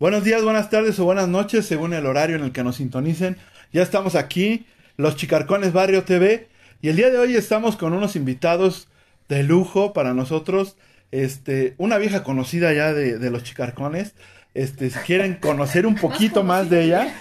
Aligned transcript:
Buenos 0.00 0.24
días, 0.24 0.42
buenas 0.42 0.70
tardes 0.70 0.98
o 0.98 1.04
buenas 1.04 1.28
noches, 1.28 1.66
según 1.66 1.92
el 1.92 2.06
horario 2.06 2.34
en 2.34 2.42
el 2.42 2.50
que 2.50 2.64
nos 2.64 2.76
sintonicen. 2.76 3.36
Ya 3.72 3.80
estamos 3.80 4.16
aquí, 4.16 4.66
los 4.96 5.14
Chicarcones 5.14 5.72
Barrio 5.72 6.02
TV, 6.02 6.48
y 6.82 6.88
el 6.88 6.96
día 6.96 7.10
de 7.10 7.18
hoy 7.18 7.36
estamos 7.36 7.76
con 7.76 7.92
unos 7.92 8.16
invitados 8.16 8.88
de 9.28 9.44
lujo 9.44 9.92
para 9.92 10.12
nosotros. 10.12 10.76
Este, 11.12 11.74
una 11.78 11.96
vieja 11.98 12.24
conocida 12.24 12.72
ya 12.72 12.92
de, 12.92 13.18
de 13.18 13.30
los 13.30 13.44
Chicarcones. 13.44 14.14
Este, 14.52 14.90
si 14.90 14.98
quieren 14.98 15.34
conocer 15.34 15.86
un 15.86 15.94
poquito 16.00 16.42
más 16.42 16.68
de 16.68 16.86
ella, 16.86 17.14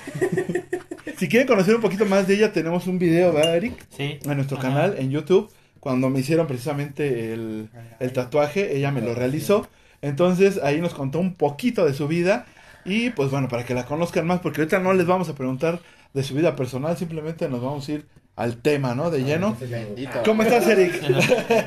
si 1.20 1.28
quieren 1.30 1.48
conocer 1.48 1.76
un 1.76 1.82
poquito 1.82 2.06
más 2.08 2.28
de 2.28 2.34
ella, 2.38 2.54
tenemos 2.54 2.88
un 2.88 2.98
video, 2.98 3.34
¿verdad, 3.34 3.56
Eric? 3.56 3.86
Sí. 3.96 4.18
En 4.26 4.36
nuestro 4.36 4.58
Ajá. 4.58 4.70
canal, 4.70 4.96
en 4.98 5.12
YouTube, 5.12 5.52
cuando 5.80 6.10
me 6.10 6.22
hicieron 6.22 6.48
precisamente 6.48 7.34
el, 7.34 7.70
el 8.00 8.14
tatuaje, 8.14 8.76
ella 8.76 8.92
me 8.92 9.02
lo 9.02 9.14
realizó. 9.14 9.70
Entonces 10.02 10.60
ahí 10.64 10.82
nos 10.82 10.96
contó 10.96 11.20
un 11.20 11.36
poquito 11.36 11.86
de 11.86 11.94
su 11.94 12.08
vida 12.08 12.48
y 12.86 13.10
pues 13.12 13.32
bueno, 13.32 13.48
para 13.48 13.66
que 13.66 13.74
la 13.74 13.86
conozcan 13.86 14.28
más, 14.28 14.40
porque 14.40 14.62
ahorita 14.62 14.80
no 14.80 14.94
les 14.94 15.06
vamos 15.06 15.30
a 15.30 15.36
preguntar 15.36 15.80
de 16.14 16.24
su 16.24 16.36
vida 16.36 16.56
personal, 16.56 16.96
simplemente 16.98 17.50
nos 17.50 17.62
vamos 17.62 17.88
a 17.88 17.92
ir 17.94 18.06
al 18.36 18.58
tema, 18.58 18.96
¿no? 18.96 19.12
De 19.12 19.24
lleno. 19.24 19.56
Bendito. 19.60 20.22
¿Cómo 20.26 20.44
estás, 20.44 20.68
Eric? 20.68 21.02
De 21.02 21.10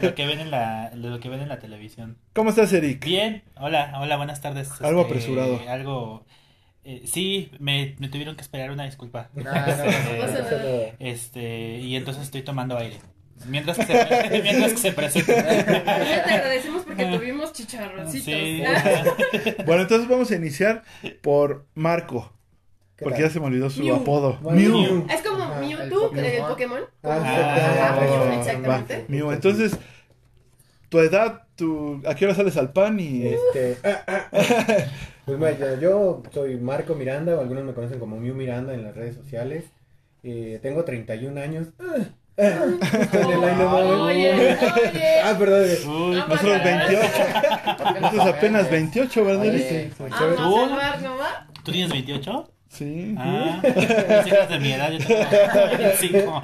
lo, 0.08 0.14
que 0.14 0.26
ven 0.26 0.40
en 0.40 0.50
la, 0.50 0.90
de 0.90 1.10
lo 1.10 1.20
que 1.20 1.28
ven 1.28 1.40
en 1.40 1.48
la 1.48 1.58
televisión. 1.58 2.18
¿Cómo 2.32 2.50
estás, 2.50 2.72
Eric? 2.72 3.04
Bien, 3.04 3.42
hola, 3.56 3.94
hola, 4.00 4.16
buenas 4.16 4.40
tardes. 4.40 4.70
Algo 4.80 5.02
Este, 5.02 5.12
apresurado. 5.12 5.60
Algo, 5.68 6.24
eh, 6.84 7.02
sí, 7.06 7.50
me, 7.58 7.94
me 7.98 8.08
tuvieron 8.08 8.36
que 8.36 8.42
esperar 8.42 8.70
una 8.70 8.84
disculpa. 8.84 9.30
No, 9.34 9.44
no, 9.44 9.50
no, 9.52 9.62
Este, 9.66 10.42
no, 10.42 10.42
no, 10.42 10.58
no. 10.58 10.92
Este, 10.98 11.78
y 11.80 11.96
entonces 11.96 12.24
estoy 12.24 12.42
tomando 12.42 12.76
aire. 12.76 12.98
Mientras 13.48 13.76
que 13.76 13.84
se, 13.86 14.40
mientras 14.42 14.72
que 14.72 14.78
se 14.78 14.92
presenta. 14.92 15.32
Ya 15.34 16.24
te 16.24 16.30
agradecemos 16.32 16.84
porque 16.84 17.04
tuvimos 17.06 17.52
chicharroncitos. 17.52 18.24
Sí. 18.24 18.62
Bueno, 19.66 19.82
entonces 19.82 20.08
vamos 20.08 20.30
a 20.30 20.36
iniciar 20.36 20.82
por 21.22 21.66
Marco, 21.74 22.32
¿Qué 22.96 23.04
porque 23.04 23.18
tal? 23.20 23.28
ya 23.28 23.32
se 23.32 23.40
me 23.40 23.46
olvidó 23.46 23.68
su 23.70 23.82
Mew. 23.82 23.96
apodo. 23.96 24.38
Mew. 24.42 24.54
Mew. 24.72 25.06
Es 25.10 25.22
como 25.22 25.42
Ajá, 25.44 25.60
Mewtwo, 25.60 26.08
Pokémon. 26.08 26.24
el 26.24 26.42
Pokémon. 26.44 26.80
Ah, 27.02 27.16
Ajá, 27.16 28.04
exactamente. 28.04 28.38
exactamente. 28.40 29.04
Mew, 29.08 29.30
entonces, 29.32 29.76
tu 30.88 30.98
edad, 31.00 31.42
tu, 31.56 32.00
¿a 32.06 32.14
qué 32.14 32.24
hora 32.24 32.34
sales 32.34 32.56
al 32.56 32.72
pan? 32.72 32.98
Y... 32.98 33.26
Este, 33.26 33.76
ah, 33.84 34.02
ah, 34.06 34.28
ah. 34.32 34.76
pues 35.26 35.38
bueno, 35.38 35.80
yo 35.80 36.22
soy 36.32 36.56
Marco 36.56 36.94
Miranda, 36.94 37.36
o 37.36 37.40
algunos 37.40 37.64
me 37.64 37.74
conocen 37.74 37.98
como 37.98 38.16
Mew 38.18 38.34
Miranda 38.34 38.72
en 38.72 38.82
las 38.82 38.94
redes 38.96 39.14
sociales. 39.16 39.64
Eh, 40.22 40.58
tengo 40.62 40.84
31 40.84 41.40
años. 41.40 41.68
Oye, 42.38 44.32
oye. 44.32 45.20
Ah, 45.24 45.36
perdón. 45.38 45.62
Uy, 45.88 46.16
Nosotros 46.16 46.64
28. 46.64 47.08
Nosotros 48.00 48.26
apenas 48.26 48.70
28, 48.70 49.24
¿verdad, 49.24 49.40
Oye, 49.42 49.90
Vamos 49.98 50.18
chévere. 50.18 50.36
¿Tú? 50.36 51.62
¿Tú 51.64 51.72
tienes 51.72 51.90
28? 51.90 52.52
Sí. 52.68 53.14
Ah, 53.16 53.58
pensé 53.62 53.86
que 54.24 54.30
eras 54.30 54.48
de 54.50 54.58
mi 54.60 54.72
edad, 54.72 54.90
yo 54.92 54.98
tengo 54.98 55.20
25. 55.78 56.42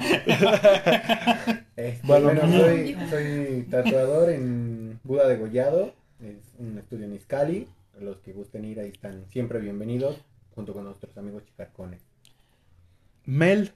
Este, 1.75 2.07
Bueno, 2.07 2.25
bueno, 2.25 2.41
soy, 2.51 2.97
soy 3.09 3.67
tatuador 3.69 4.29
en 4.29 4.99
Buda 5.03 5.27
de 5.27 5.37
Gollado. 5.37 5.93
Es 6.21 6.55
un 6.57 6.77
estudio 6.79 7.05
en 7.05 7.13
Iscali. 7.13 7.67
Los 7.99 8.17
que 8.19 8.33
gusten 8.33 8.65
ir 8.65 8.79
ahí 8.79 8.89
están 8.89 9.25
siempre 9.29 9.59
bienvenidos, 9.59 10.17
junto 10.55 10.73
con 10.73 10.85
nuestros 10.85 11.15
amigos 11.17 11.43
chicarcones. 11.45 12.01
Mel, 13.25 13.71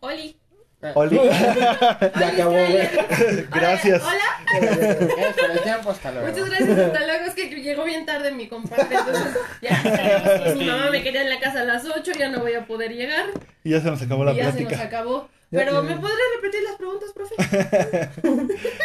Oli. 0.00 0.36
Oli. 0.94 1.16
Ya 1.16 2.28
acabó, 2.32 2.50
güey. 2.52 2.88
Gracias. 3.52 4.02
Hola, 4.02 4.60
Gracias 4.60 5.36
por 5.36 5.50
el 5.50 5.60
tiempo, 5.62 5.90
hasta 5.90 6.10
luego. 6.12 6.28
muchas 6.28 6.48
gracias. 6.50 6.78
Hasta 6.78 7.06
luego. 7.06 7.24
Es 7.26 7.34
que 7.34 7.48
llegó 7.62 7.84
bien 7.84 8.04
tarde 8.06 8.32
mi 8.32 8.48
compadre. 8.48 8.86
Entonces, 8.96 9.36
ya 9.62 9.82
sabemos 9.82 10.42
que 10.42 10.54
mi 10.56 10.64
mamá 10.66 10.90
me 10.90 11.02
quería 11.02 11.22
en 11.22 11.30
la 11.30 11.38
casa 11.40 11.60
a 11.60 11.64
las 11.64 11.84
8. 11.84 12.12
Ya 12.18 12.28
no 12.28 12.40
voy 12.40 12.54
a 12.54 12.66
poder 12.66 12.92
llegar. 12.94 13.26
Y 13.64 13.70
ya 13.70 13.80
se 13.80 13.90
nos 13.90 14.02
acabó 14.02 14.24
la 14.24 14.32
y 14.32 14.36
ya 14.36 14.52
se 14.52 14.60
nos 14.62 14.68
plática. 14.72 14.82
acabó. 14.84 15.28
Ya, 15.50 15.60
Pero. 15.60 15.82
¿me 15.82 15.94
podrás 15.96 16.16
repetir 16.36 16.62
las 16.62 16.76
preguntas, 16.76 17.10
profe? 17.14 17.34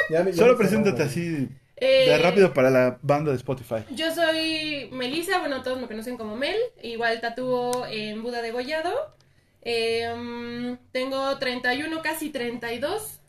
Ya 0.10 0.24
me- 0.24 0.32
ya 0.32 0.38
Solo 0.38 0.58
preséntate 0.58 1.02
así 1.04 1.48
Eh, 1.78 2.10
de 2.10 2.18
rápido 2.18 2.54
para 2.54 2.70
la 2.70 2.98
banda 3.02 3.32
de 3.32 3.38
Spotify. 3.38 3.78
Yo 3.92 4.14
soy 4.14 4.90
Melissa, 4.92 5.40
bueno, 5.40 5.62
todos 5.64 5.80
me 5.80 5.88
conocen 5.88 6.18
como 6.18 6.36
Mel. 6.36 6.58
Igual 6.82 7.22
tatúo 7.22 7.86
en 7.90 8.22
Buda 8.22 8.42
de 8.42 8.52
Gollado. 8.52 9.16
Eh, 9.62 10.78
tengo 10.92 11.38
31, 11.38 12.02
casi 12.02 12.30
32. 12.30 13.20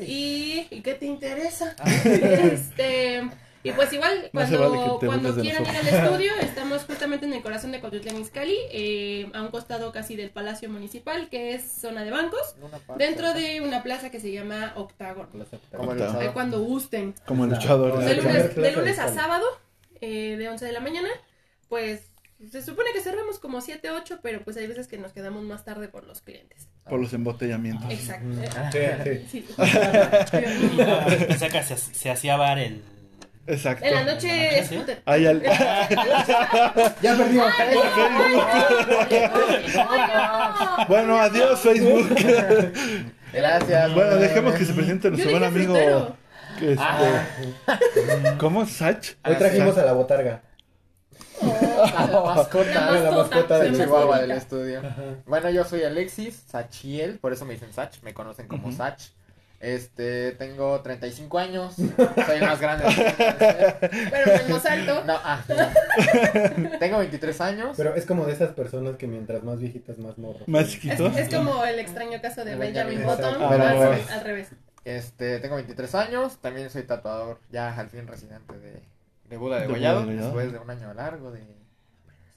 ¿Y, 0.00 0.66
¿y 0.70 0.80
qué 0.82 0.94
te 0.94 1.06
interesa? 1.06 1.74
este, 1.84 3.28
y 3.62 3.72
pues 3.72 3.92
igual, 3.92 4.30
No 4.32 4.40
cuando, 4.40 4.58
vale 4.98 5.06
cuando 5.06 5.40
quieran 5.40 5.64
ir 5.64 5.70
al 5.76 5.88
estudio, 5.88 6.32
estamos 6.40 6.84
justamente 6.84 7.26
en 7.26 7.32
el 7.32 7.42
corazón 7.42 7.72
de 7.72 7.80
Cotitlán 7.80 8.16
Izcalli, 8.20 8.56
eh, 8.70 9.28
a 9.34 9.42
un 9.42 9.48
costado 9.48 9.90
casi 9.90 10.14
del 10.14 10.30
Palacio 10.30 10.70
Municipal, 10.70 11.28
que 11.28 11.54
es 11.54 11.68
zona 11.68 12.04
de 12.04 12.10
bancos, 12.12 12.54
parte. 12.86 13.04
dentro 13.04 13.32
de 13.34 13.60
una 13.60 13.82
plaza 13.82 14.10
que 14.10 14.20
se 14.20 14.30
llama 14.32 14.72
Octavo. 14.76 15.26
Ahí 16.18 16.28
cuando 16.32 16.60
gusten. 16.60 17.14
Como 17.26 17.44
el 17.44 17.52
Ah, 17.52 17.56
luchador. 17.56 17.98
De 17.98 18.14
lunes, 18.14 18.54
de 18.54 18.72
lunes 18.72 18.98
a 19.00 19.08
sábado, 19.12 19.44
eh, 20.00 20.36
de 20.38 20.48
11 20.48 20.64
de 20.64 20.72
la 20.72 20.80
mañana, 20.80 21.08
pues 21.68 22.02
se 22.50 22.62
supone 22.62 22.90
que 22.92 23.00
cerramos 23.00 23.38
como 23.38 23.60
7, 23.60 23.90
8, 23.90 24.18
pero 24.22 24.42
pues 24.42 24.56
hay 24.56 24.66
veces 24.66 24.86
que 24.88 24.98
nos 24.98 25.12
quedamos 25.12 25.42
más 25.44 25.64
tarde 25.64 25.88
por 25.88 26.04
los 26.04 26.20
clientes. 26.22 26.68
Por 26.88 27.00
los 27.00 27.12
embotellamientos. 27.12 27.90
Exacto. 27.90 28.26
Mm, 28.26 28.42
Sí, 29.30 29.46
sí. 29.48 29.54
que 31.50 31.62
se, 31.62 31.76
se 31.76 32.10
hacía 32.10 32.36
bar 32.36 32.58
el. 32.58 32.82
Exacto. 33.48 33.84
En 33.84 33.94
la 33.94 34.02
noche 34.04 34.58
es 34.58 34.66
scooter. 34.68 35.02
Al- 35.06 35.42
Ya 37.02 37.16
perdió. 37.16 37.44
Bueno, 40.88 41.18
adiós 41.18 41.60
Facebook. 41.60 42.08
Gracias. 43.32 43.94
bueno, 43.94 44.16
dejemos 44.16 44.54
que 44.54 44.64
se 44.64 44.72
presente 44.72 45.10
nuestro 45.10 45.30
buen 45.30 45.44
amigo. 45.44 45.76
este, 45.76 46.76
Ah. 46.78 47.24
¿Cómo? 48.38 48.66
¿Sach? 48.66 49.10
Hoy 49.24 49.34
trajimos 49.36 49.76
a 49.78 49.84
la 49.84 49.92
botarga. 49.92 50.42
La 52.12 52.20
mascota. 52.34 52.90
La 52.92 53.00
la 53.00 53.10
mascota, 53.10 53.58
de 53.58 53.72
Chihuahua 53.72 54.20
del 54.20 54.30
estudio. 54.32 54.82
Bueno, 55.26 55.50
yo 55.50 55.64
soy 55.64 55.82
Alexis 55.84 56.42
Sachiel, 56.48 57.18
por 57.18 57.32
eso 57.32 57.44
me 57.44 57.54
dicen 57.54 57.72
Sach, 57.72 58.00
me 58.02 58.14
conocen 58.14 58.48
como 58.48 58.68
Ujú. 58.68 58.76
Sach. 58.76 59.00
Este, 59.58 60.32
tengo 60.32 60.82
35 60.82 61.38
años, 61.38 61.74
soy 61.76 62.40
más 62.42 62.60
grande. 62.60 62.84
Pero 63.80 64.42
menos 64.44 64.66
alto. 64.66 65.02
No, 65.06 65.14
ah, 65.24 65.42
no. 65.48 66.78
Tengo 66.78 66.98
23 66.98 67.40
años. 67.40 67.74
Pero 67.74 67.94
es 67.94 68.04
como 68.04 68.26
de 68.26 68.34
esas 68.34 68.50
personas 68.50 68.96
que 68.96 69.06
mientras 69.06 69.42
más 69.42 69.58
viejitas, 69.58 69.96
más 69.98 70.18
morro. 70.18 70.40
Más 70.46 70.64
Es, 70.66 70.72
chiquitos. 70.72 71.16
es 71.16 71.34
como 71.34 71.64
el 71.64 71.78
extraño 71.78 72.20
caso 72.20 72.44
de 72.44 72.54
Benjamin. 72.54 73.02
Button, 73.02 73.34
Ah, 73.40 73.46
pero 73.50 73.64
al, 73.64 74.00
al 74.12 74.20
revés. 74.24 74.48
Este, 74.84 75.40
tengo 75.40 75.56
23 75.56 75.94
años, 75.96 76.36
también 76.42 76.68
soy 76.68 76.82
tatuador, 76.82 77.40
ya 77.50 77.74
al 77.76 77.88
fin 77.88 78.06
residente 78.06 78.56
de, 78.58 78.82
de 79.28 79.36
Buda 79.38 79.56
de 79.56 79.62
De 79.62 79.68
Gollado. 79.68 80.04
después 80.06 80.52
de 80.52 80.58
un 80.58 80.70
año 80.70 80.92
largo 80.94 81.32
de, 81.32 81.42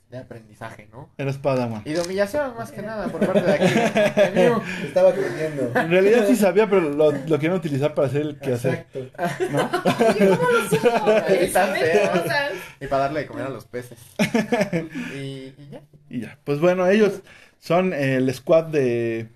de 0.09 0.17
aprendizaje, 0.17 0.87
¿no? 0.91 1.07
Eres 1.19 1.37
Padawan. 1.37 1.83
Y 1.85 1.93
de 1.93 2.01
humillación, 2.01 2.55
más 2.57 2.71
que 2.71 2.81
nada, 2.81 3.07
por 3.09 3.23
parte 3.25 3.41
de 3.43 3.53
aquí. 3.53 3.73
de. 4.33 4.51
Estaba 4.85 5.13
creciendo. 5.13 5.71
En 5.79 5.91
realidad 5.91 6.25
sí 6.27 6.35
sabía, 6.35 6.67
pero 6.67 6.81
lo, 6.81 7.11
lo 7.11 7.39
quieren 7.39 7.57
utilizar 7.57 7.93
para 7.93 8.07
hacer 8.07 8.21
el 8.21 8.39
quehacer. 8.39 8.87
Exacto. 8.91 9.45
¿no? 9.51 9.69
Oye, 10.09 10.29
¿cómo 10.29 10.49
lo 10.49 10.69
supo? 10.69 11.05
Ahí 11.27 11.49
¿Sabes 11.51 11.83
está, 11.83 12.07
feo. 12.09 12.11
cosas? 12.23 12.51
Y 12.81 12.87
para 12.87 13.03
darle 13.03 13.19
de 13.21 13.27
comer 13.27 13.45
a 13.45 13.49
los 13.49 13.65
peces. 13.65 13.99
Y, 15.15 15.53
y 15.57 15.69
ya. 15.71 15.81
Y 16.09 16.21
ya. 16.21 16.37
Pues 16.43 16.59
bueno, 16.59 16.87
ellos 16.87 17.21
son 17.59 17.93
el 17.93 18.33
squad 18.33 18.65
de 18.65 19.27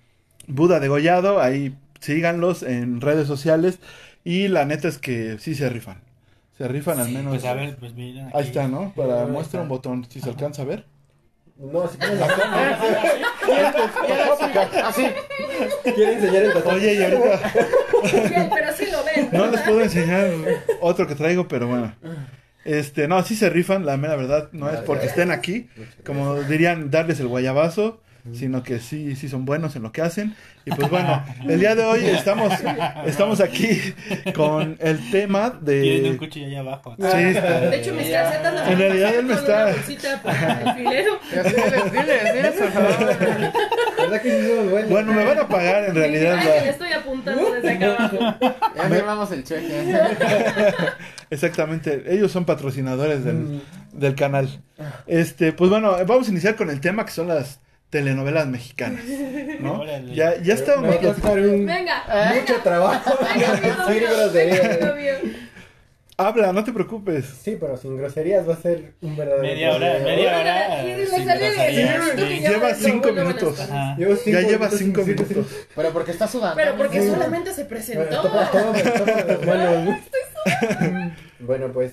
Buda 0.48 0.80
de 0.80 0.88
Gollado. 0.88 1.40
Ahí 1.40 1.76
síganlos 2.00 2.64
en 2.64 3.00
redes 3.00 3.28
sociales. 3.28 3.78
Y 4.24 4.48
la 4.48 4.64
neta 4.64 4.88
es 4.88 4.98
que 4.98 5.38
sí 5.38 5.54
se 5.54 5.68
rifan. 5.68 6.02
Se 6.56 6.68
rifan 6.68 7.00
al 7.00 7.08
menos. 7.10 7.30
Pues 7.30 7.44
a 7.44 7.54
ver, 7.54 7.76
pues 7.76 7.94
aquí. 7.94 8.30
Ahí 8.32 8.46
está, 8.46 8.68
¿no? 8.68 8.92
Para 8.94 9.26
muestra 9.26 9.60
está. 9.60 9.62
un 9.62 9.68
botón, 9.68 10.06
si 10.08 10.20
se 10.20 10.30
alcanza 10.30 10.62
a 10.62 10.66
ver. 10.66 10.86
No, 11.56 11.86
si 11.86 11.96
quieren, 11.98 12.18
la 12.18 12.26
Así. 14.88 15.06
quieren 15.94 16.14
enseñar 16.18 16.42
el 16.42 16.52
tatuaje. 16.52 16.78
Oye, 16.78 16.94
y 16.94 17.02
ahorita 17.02 17.52
Bien, 18.28 18.50
pero 18.52 18.72
sí 18.72 18.86
lo 18.90 19.04
ven. 19.04 19.28
no 19.32 19.46
les 19.46 19.60
puedo 19.60 19.80
enseñar 19.80 20.30
otro 20.80 21.06
que 21.06 21.14
traigo, 21.14 21.46
pero 21.46 21.68
bueno. 21.68 21.94
Este, 22.64 23.06
no, 23.06 23.22
sí 23.22 23.36
se 23.36 23.50
rifan, 23.50 23.86
la 23.86 23.96
mera 23.96 24.16
verdad, 24.16 24.48
no 24.52 24.68
es 24.70 24.80
porque 24.80 25.06
estén 25.06 25.30
aquí. 25.30 25.68
Como 26.04 26.34
dirían, 26.42 26.90
darles 26.90 27.20
el 27.20 27.28
guayabazo. 27.28 28.00
Sino 28.32 28.62
que 28.62 28.78
sí, 28.80 29.16
sí 29.16 29.28
son 29.28 29.44
buenos 29.44 29.76
en 29.76 29.82
lo 29.82 29.92
que 29.92 30.00
hacen. 30.02 30.34
Y 30.64 30.70
pues 30.70 30.88
bueno, 30.88 31.22
el 31.48 31.60
día 31.60 31.74
de 31.74 31.84
hoy 31.84 32.04
estamos, 32.06 32.52
estamos 33.06 33.40
aquí 33.40 33.78
con 34.34 34.76
el 34.80 35.10
tema 35.10 35.60
Tiene 35.64 36.06
un 36.08 36.12
de... 36.12 36.16
cuchillo 36.16 36.46
allá 36.46 36.60
abajo. 36.60 36.94
Sí, 36.98 37.04
está- 37.04 37.60
De 37.60 37.76
hecho, 37.80 37.92
mis 37.94 38.08
calcetas 38.10 38.54
las 38.54 38.68
En 38.70 38.78
realidad 38.78 39.14
él 39.14 39.24
me 39.26 39.34
está-. 39.34 39.74
Bueno, 44.88 45.12
me 45.12 45.24
van 45.24 45.38
a 45.38 45.48
pagar 45.48 45.84
en 45.84 45.94
realidad. 45.94 46.36
Ay, 46.38 46.46
la- 46.46 46.70
estoy 46.70 46.92
apuntando 46.92 47.52
desde 47.52 47.70
acá 47.72 47.94
abajo. 47.96 48.18
Ya 48.76 48.82
firmamos 48.88 49.30
el 49.32 49.44
cheque. 49.44 49.94
Exactamente, 51.30 52.04
ellos 52.08 52.30
son 52.32 52.44
patrocinadores 52.44 53.20
Mm. 53.20 53.24
del, 53.24 53.62
del 53.92 54.14
canal. 54.14 54.62
Este, 55.06 55.52
pues 55.52 55.70
bueno, 55.70 55.96
vamos 56.06 56.28
a 56.28 56.30
iniciar 56.30 56.56
con 56.56 56.70
el 56.70 56.80
tema 56.80 57.04
que 57.04 57.12
son 57.12 57.28
las 57.28 57.60
telenovelas 57.94 58.48
mexicanas, 58.48 59.04
¿no? 59.60 59.80
Órale. 59.82 60.12
Ya, 60.16 60.34
ya 60.42 60.54
Me 60.54 60.60
estábamos 60.60 60.90
va 60.90 60.98
a 60.98 61.00
costar 61.00 61.38
un- 61.38 61.64
Venga. 61.64 62.02
mucho 62.34 62.56
trabajo. 62.60 63.18
Habla, 66.16 66.52
no 66.52 66.62
te 66.64 66.72
preocupes. 66.72 67.24
Sí, 67.42 67.56
pero 67.58 67.76
sin 67.76 67.96
groserías 67.96 68.48
va 68.48 68.54
a 68.54 68.56
ser 68.56 68.94
un 69.00 69.16
verdadero 69.16 69.42
Media 69.42 69.72
hora, 69.74 69.98
media 70.00 70.38
hora. 70.38 70.82
Lleva 70.82 72.74
cinco 72.74 73.12
minutos. 73.12 73.58
Ya 73.58 74.40
lleva 74.40 74.68
minutos 74.68 74.78
cinco 74.78 75.02
minutos. 75.04 75.46
Pero 75.74 75.92
porque 75.92 76.10
está 76.10 76.26
sudando. 76.28 76.56
Pero 76.56 76.76
porque 76.76 77.00
Sí. 77.00 77.08
solamente 77.10 77.52
se 77.52 77.64
presentó. 77.64 78.04
Bueno, 78.04 78.22
toma- 78.22 78.50
toma- 78.50 78.82
toma 78.82 79.22
las 79.24 79.46
manos. 79.46 79.98
Bueno, 81.40 81.68
pues, 81.72 81.92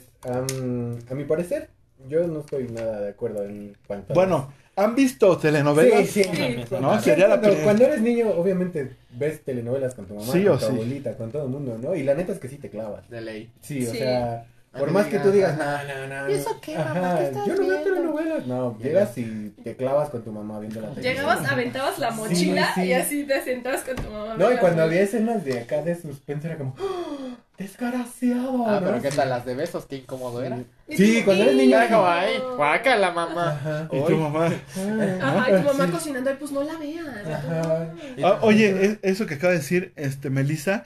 a 1.09 1.13
mi 1.13 1.25
parecer, 1.25 1.69
yo 2.07 2.25
no 2.25 2.39
estoy 2.39 2.67
nada 2.69 3.01
de 3.01 3.09
acuerdo 3.09 3.43
en 3.43 3.75
cuanto 3.85 4.13
a... 4.13 4.15
Bueno, 4.15 4.53
¿han 4.75 4.95
visto 4.95 5.37
telenovelas? 5.37 6.07
Sí, 6.07 6.23
sí. 6.23 6.29
Sí. 6.33 6.75
¿No? 6.81 6.97
Sí, 6.99 7.09
Sería 7.09 7.27
la 7.27 7.39
cuando, 7.63 7.85
eres 7.85 8.01
niño, 8.01 8.29
obviamente 8.29 8.91
ves 9.11 9.41
telenovelas 9.43 9.93
con 9.95 10.05
tu 10.05 10.15
mamá, 10.15 10.31
Sí 10.31 10.43
con 10.43 10.59
tu 10.59 10.65
sí. 10.65 10.71
abuelita, 10.71 11.15
con 11.17 11.31
todo 11.31 11.43
el 11.43 11.49
mundo, 11.49 11.77
¿no? 11.81 11.95
Y 11.95 12.03
la 12.03 12.13
neta 12.15 12.31
es 12.33 12.39
que 12.39 12.47
sí 12.47 12.57
te 12.57 12.69
clavas. 12.69 13.09
De 13.09 13.21
ley. 13.21 13.49
Sí, 13.61 13.85
o 13.85 13.91
Sí. 13.91 13.97
sea, 13.97 14.45
por 14.77 14.91
más 14.91 15.07
que 15.07 15.19
tú 15.19 15.31
digas, 15.31 15.57
no, 15.57 15.65
no, 15.65 16.07
no. 16.07 16.29
¿Y 16.29 16.33
eso 16.33 16.59
qué, 16.61 16.77
mamá? 16.77 16.91
Ajá, 16.91 17.17
¿Qué 17.19 17.23
estás 17.25 17.45
Yo 17.47 17.55
no 17.55 17.67
veo 17.67 17.81
telenovelas. 17.83 18.47
No, 18.47 18.77
llegas 18.79 19.17
y 19.17 19.49
te 19.63 19.75
clavas 19.75 20.09
con 20.09 20.23
tu 20.23 20.31
mamá 20.31 20.59
viendo 20.59 20.79
la 20.81 20.89
televisión. 20.89 21.13
Llegabas, 21.15 21.51
aventabas 21.51 21.99
la 21.99 22.11
mochila 22.11 22.73
sí. 22.75 22.81
y 22.83 22.93
así 22.93 23.23
te 23.25 23.41
sentabas 23.41 23.81
con 23.81 23.95
tu 23.97 24.09
mamá. 24.09 24.35
No, 24.37 24.51
y 24.51 24.57
cuando 24.57 24.83
había 24.83 25.01
escenas 25.01 25.43
de 25.43 25.59
acá 25.59 25.81
de 25.81 25.95
suspenso 25.99 26.47
era 26.47 26.57
como, 26.57 26.75
¡Ah! 26.79 27.35
desgraciado. 27.57 28.65
Ah, 28.67 28.79
¿no? 28.79 28.87
pero 28.87 29.01
¿qué 29.01 29.09
tal 29.11 29.29
las 29.29 29.45
de 29.45 29.55
besos? 29.55 29.85
Qué 29.85 29.97
incómodo 29.97 30.41
era. 30.43 30.59
Sí, 30.89 31.21
cuando 31.23 31.43
eres 31.43 31.55
niño, 31.55 31.69
Ya 31.71 31.87
como 31.89 32.03
"Ih". 32.03 32.09
ahí, 32.09 32.33
guácala, 32.55 33.11
mamá. 33.11 33.49
Ajá. 33.51 33.89
Y 33.91 34.01
tu 34.01 34.17
mamá. 34.17 34.45
Ajá, 34.45 35.51
y 35.51 35.61
tu 35.61 35.67
mamá 35.67 35.85
Sí. 35.85 35.91
cocinando, 35.91 36.31
y 36.31 36.35
pues 36.35 36.51
no 36.51 36.63
la 36.63 36.77
veas. 36.77 37.05
Ajá. 37.27 37.93
Ah, 38.23 38.39
oye, 38.41 38.85
e- 38.85 38.99
eso 39.03 39.25
que 39.25 39.35
acaba 39.35 39.51
de 39.53 39.59
decir, 39.59 39.93
este, 39.95 40.29
Melissa, 40.29 40.81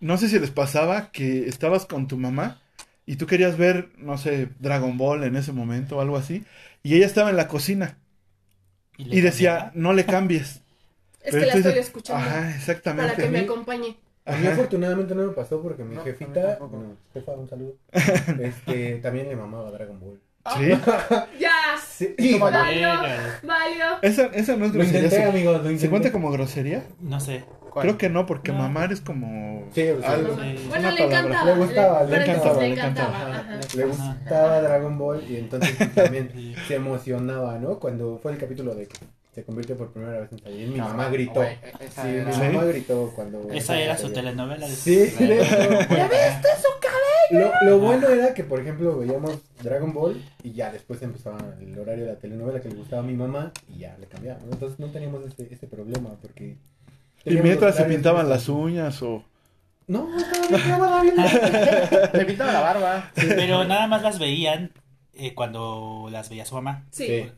no 0.00 0.16
sé 0.18 0.28
si 0.28 0.38
les 0.38 0.50
pasaba 0.50 1.10
que 1.12 1.48
estabas 1.48 1.86
con 1.86 2.08
tu 2.08 2.16
mamá 2.16 2.60
y 3.06 3.16
tú 3.16 3.26
querías 3.26 3.56
ver, 3.56 3.90
no 3.98 4.18
sé, 4.18 4.48
Dragon 4.58 4.98
Ball 4.98 5.24
en 5.24 5.36
ese 5.36 5.52
momento 5.52 5.96
o 5.98 6.00
algo 6.00 6.16
así, 6.16 6.44
y 6.82 6.94
ella 6.96 7.06
estaba 7.06 7.30
en 7.30 7.36
la 7.36 7.48
cocina 7.48 7.98
y 8.98 9.20
decía, 9.20 9.70
no 9.74 9.92
le 9.92 10.04
cambies. 10.04 10.60
Es 11.26 11.32
Pero 11.32 11.40
que 11.40 11.46
la 11.46 11.54
estoy 11.56 11.78
escuchando. 11.78 12.24
Ajá, 12.24 12.54
exactamente. 12.54 13.12
para 13.14 13.24
que 13.24 13.30
me 13.32 13.40
acompañe. 13.40 13.96
A 14.26 14.36
mí 14.36 14.46
afortunadamente 14.46 15.12
no 15.14 15.26
me 15.26 15.32
pasó 15.32 15.60
porque 15.60 15.82
mi 15.82 15.96
No, 15.96 16.04
jefita, 16.04 16.58
tampoco. 16.58 16.76
bueno, 16.76 16.96
jefa, 17.12 17.32
un 17.32 17.48
saludo, 17.48 17.74
este, 18.40 18.96
también 18.98 19.28
le 19.28 19.34
mamaba 19.36 19.70
Dragon 19.72 19.98
Ball. 19.98 20.20
Sí. 20.56 20.70
Ya. 21.40 21.52
Sí, 21.84 22.38
Valió, 22.38 22.88
valió. 23.42 23.84
Esa, 24.02 24.26
esa 24.26 24.56
no 24.56 24.66
es 24.66 24.72
grosería. 24.72 25.00
intenté, 25.00 25.16
¿Se, 25.16 25.24
amigos, 25.24 25.64
lo 25.64 25.78
¿se 25.78 25.90
cuenta 25.90 26.12
como 26.12 26.30
grosería? 26.30 26.84
No 27.00 27.18
sé. 27.18 27.44
¿Cuál? 27.70 27.82
Creo 27.86 27.98
que 27.98 28.08
no, 28.08 28.26
porque 28.26 28.52
No. 28.52 28.58
mamar 28.58 28.92
es 28.92 29.00
como 29.00 29.64
Sí, 29.72 29.88
o 29.88 30.00
sea, 30.00 30.12
algo. 30.12 30.34
Sí. 30.34 30.66
Bueno, 30.68 30.90
le 30.90 30.96
palabra. 30.98 31.18
encantaba. 31.20 31.44
Le 31.54 31.56
gustaba, 31.64 32.04
le 32.04 32.16
encantaba, 32.16 32.60
le 32.60 32.66
encantaba. 32.72 33.36
ajá. 33.38 33.60
Le 33.76 33.84
gustaba 33.84 34.60
Dragon 34.62 34.98
Ball 34.98 35.24
y 35.30 35.36
entonces 35.36 35.76
también 35.94 36.54
se 36.66 36.74
emocionaba, 36.74 37.58
¿no? 37.58 37.78
Cuando 37.78 38.18
fue 38.22 38.32
el 38.32 38.38
capítulo 38.38 38.74
de 38.74 38.86
que 38.86 38.96
se 39.34 39.44
convirtió 39.44 39.76
por 39.76 39.92
primera 39.92 40.20
vez 40.20 40.32
en 40.32 40.38
Saiyajin, 40.38 40.72
mi 40.72 40.78
No, 40.78 40.88
mamá 40.88 41.08
gritó. 41.10 41.42
Sí, 41.42 41.48
era- 42.08 42.24
mi 42.26 42.32
¿Sí? 42.32 42.40
mamá 42.40 42.64
gritó 42.64 43.12
cuando... 43.14 43.50
Esa 43.52 43.78
era 43.78 43.98
su 43.98 44.10
telenovela. 44.10 44.66
de- 44.66 44.74
Sí, 44.74 44.96
de 44.96 45.42
hecho. 45.42 45.56
¿Ya 45.90 46.08
viste 46.08 46.48
su 46.62 46.70
cabello? 46.80 47.52
Lo, 47.62 47.70
lo 47.70 47.78
bueno 47.80 48.08
era 48.08 48.32
que, 48.32 48.44
por 48.44 48.60
ejemplo, 48.60 48.96
veíamos 48.98 49.38
Dragon 49.62 49.92
Ball 49.92 50.22
y 50.42 50.52
ya 50.52 50.70
después 50.72 51.02
empezaba 51.02 51.38
el 51.60 51.78
horario 51.78 52.06
de 52.06 52.12
la 52.12 52.18
telenovela 52.18 52.60
que 52.62 52.70
le 52.70 52.76
gustaba 52.76 53.02
a 53.02 53.04
mi 53.04 53.12
mamá 53.12 53.52
y 53.68 53.80
ya 53.80 53.94
le 54.00 54.06
cambiaba. 54.06 54.38
Entonces 54.50 54.78
no 54.78 54.86
teníamos 54.90 55.22
ese, 55.26 55.52
ese 55.52 55.66
problema 55.66 56.10
porque... 56.22 56.56
Y 57.26 57.36
mientras 57.36 57.76
se 57.76 57.84
pintaban 57.84 58.28
las 58.28 58.48
uñas 58.48 59.02
o... 59.02 59.24
No, 59.88 60.08
estaba 60.50 61.02
bien. 61.02 61.14
Le 62.12 62.24
pintaba 62.24 62.52
la 62.52 62.60
barba. 62.60 63.10
Pero 63.14 63.64
nada 63.64 63.86
más 63.86 64.02
las 64.02 64.18
veían 64.18 64.72
eh, 65.14 65.34
cuando 65.34 66.08
las 66.10 66.28
veía 66.28 66.44
su 66.44 66.54
mamá. 66.54 66.84
Sí. 66.90 67.06
Sí. 67.06 67.32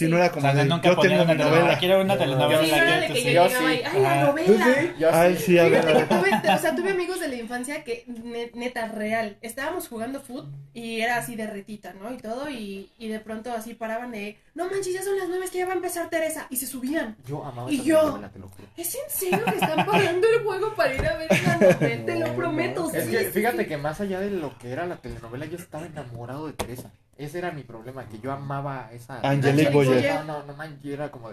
Si 0.00 0.06
Sí. 0.06 0.10
no 0.10 0.16
era 0.16 0.28
O 0.28 0.30
como 0.32 0.40
sea, 0.50 0.54
de, 0.54 0.64
nunca 0.64 0.88
yo 0.88 0.96
tengo 0.98 1.22
una 1.24 1.34
novela. 1.34 1.78
Quiero 1.78 2.00
una 2.00 2.14
No. 2.14 2.18
telenovela. 2.18 2.64
Sí, 2.64 2.70
era 2.70 3.00
de 3.00 3.06
que 3.08 3.22
yo 3.22 3.30
Yo 3.32 3.46
llegaba 3.48 3.68
sí. 3.70 3.74
y, 3.74 3.84
ay, 3.84 4.00
la 4.02 4.12
Ajá. 4.12 4.20
¿Tú 4.20 4.26
novela. 4.28 4.64
sí? 4.96 5.04
Ay, 5.12 5.36
sí. 5.36 5.58
a 5.58 5.62
ver, 5.64 5.74
a 5.78 5.82
Fíjate 5.82 5.92
que 6.08 6.14
ver. 6.14 6.40
tuve, 6.40 6.54
o 6.54 6.58
sea, 6.58 6.74
tuve 6.74 6.90
amigos 6.90 7.20
de 7.20 7.28
la 7.28 7.34
infancia 7.36 7.84
que, 7.84 8.04
ne- 8.06 8.50
neta, 8.54 8.88
real, 8.88 9.36
estábamos 9.42 9.88
jugando 9.88 10.20
foot 10.22 10.46
y 10.72 11.00
era 11.02 11.18
así 11.18 11.36
de 11.36 11.46
retita, 11.46 11.92
¿no? 11.92 12.10
Y 12.14 12.16
todo, 12.16 12.48
y, 12.48 12.90
y 12.98 13.08
de 13.08 13.20
pronto 13.20 13.52
así 13.52 13.74
paraban 13.74 14.10
de, 14.12 14.38
no 14.54 14.70
manches, 14.70 14.94
ya 14.94 15.02
son 15.02 15.18
las 15.18 15.28
nueve, 15.28 15.44
es 15.44 15.50
que 15.50 15.58
ya 15.58 15.66
va 15.66 15.72
a 15.72 15.76
empezar 15.76 16.08
Teresa, 16.08 16.46
y 16.48 16.56
se 16.56 16.66
subían. 16.66 17.16
Yo 17.26 17.44
amaba 17.44 17.70
¿Y 17.70 17.74
esa 17.76 17.84
yo? 17.84 17.98
telenovela, 18.00 18.28
te 18.30 18.38
lo 18.38 18.48
juro. 18.48 18.68
¿Es 18.78 18.94
en 18.94 19.10
serio 19.10 19.44
que 19.44 19.50
están 19.56 19.84
parando 19.84 20.26
el 20.28 20.42
juego 20.44 20.74
para 20.74 20.94
ir 20.94 21.06
a 21.06 21.16
ver 21.18 21.28
la 21.30 21.54
novela? 21.58 21.78
Te 22.06 22.18
lo 22.18 22.32
prometo, 22.36 22.90
Es 22.94 23.04
que 23.06 23.18
fíjate 23.30 23.66
que 23.66 23.76
más 23.76 24.00
allá 24.00 24.18
de 24.20 24.30
lo 24.30 24.56
que 24.56 24.70
era 24.72 24.86
la 24.86 24.96
telenovela, 24.96 25.44
yo 25.44 25.58
estaba 25.58 25.84
enamorado 25.84 26.46
de 26.46 26.54
Teresa. 26.54 26.90
Ese 27.24 27.38
era 27.38 27.52
mi 27.52 27.62
problema, 27.62 28.04
que 28.06 28.18
yo 28.18 28.32
amaba 28.32 28.86
a 28.86 28.92
esa. 28.92 29.20
Angelique 29.22 29.70
Boyer. 29.70 30.14
No, 30.14 30.24
no, 30.24 30.42
no, 30.44 30.54
man, 30.54 30.78
yo 30.82 30.92
era 30.94 31.10
como 31.10 31.28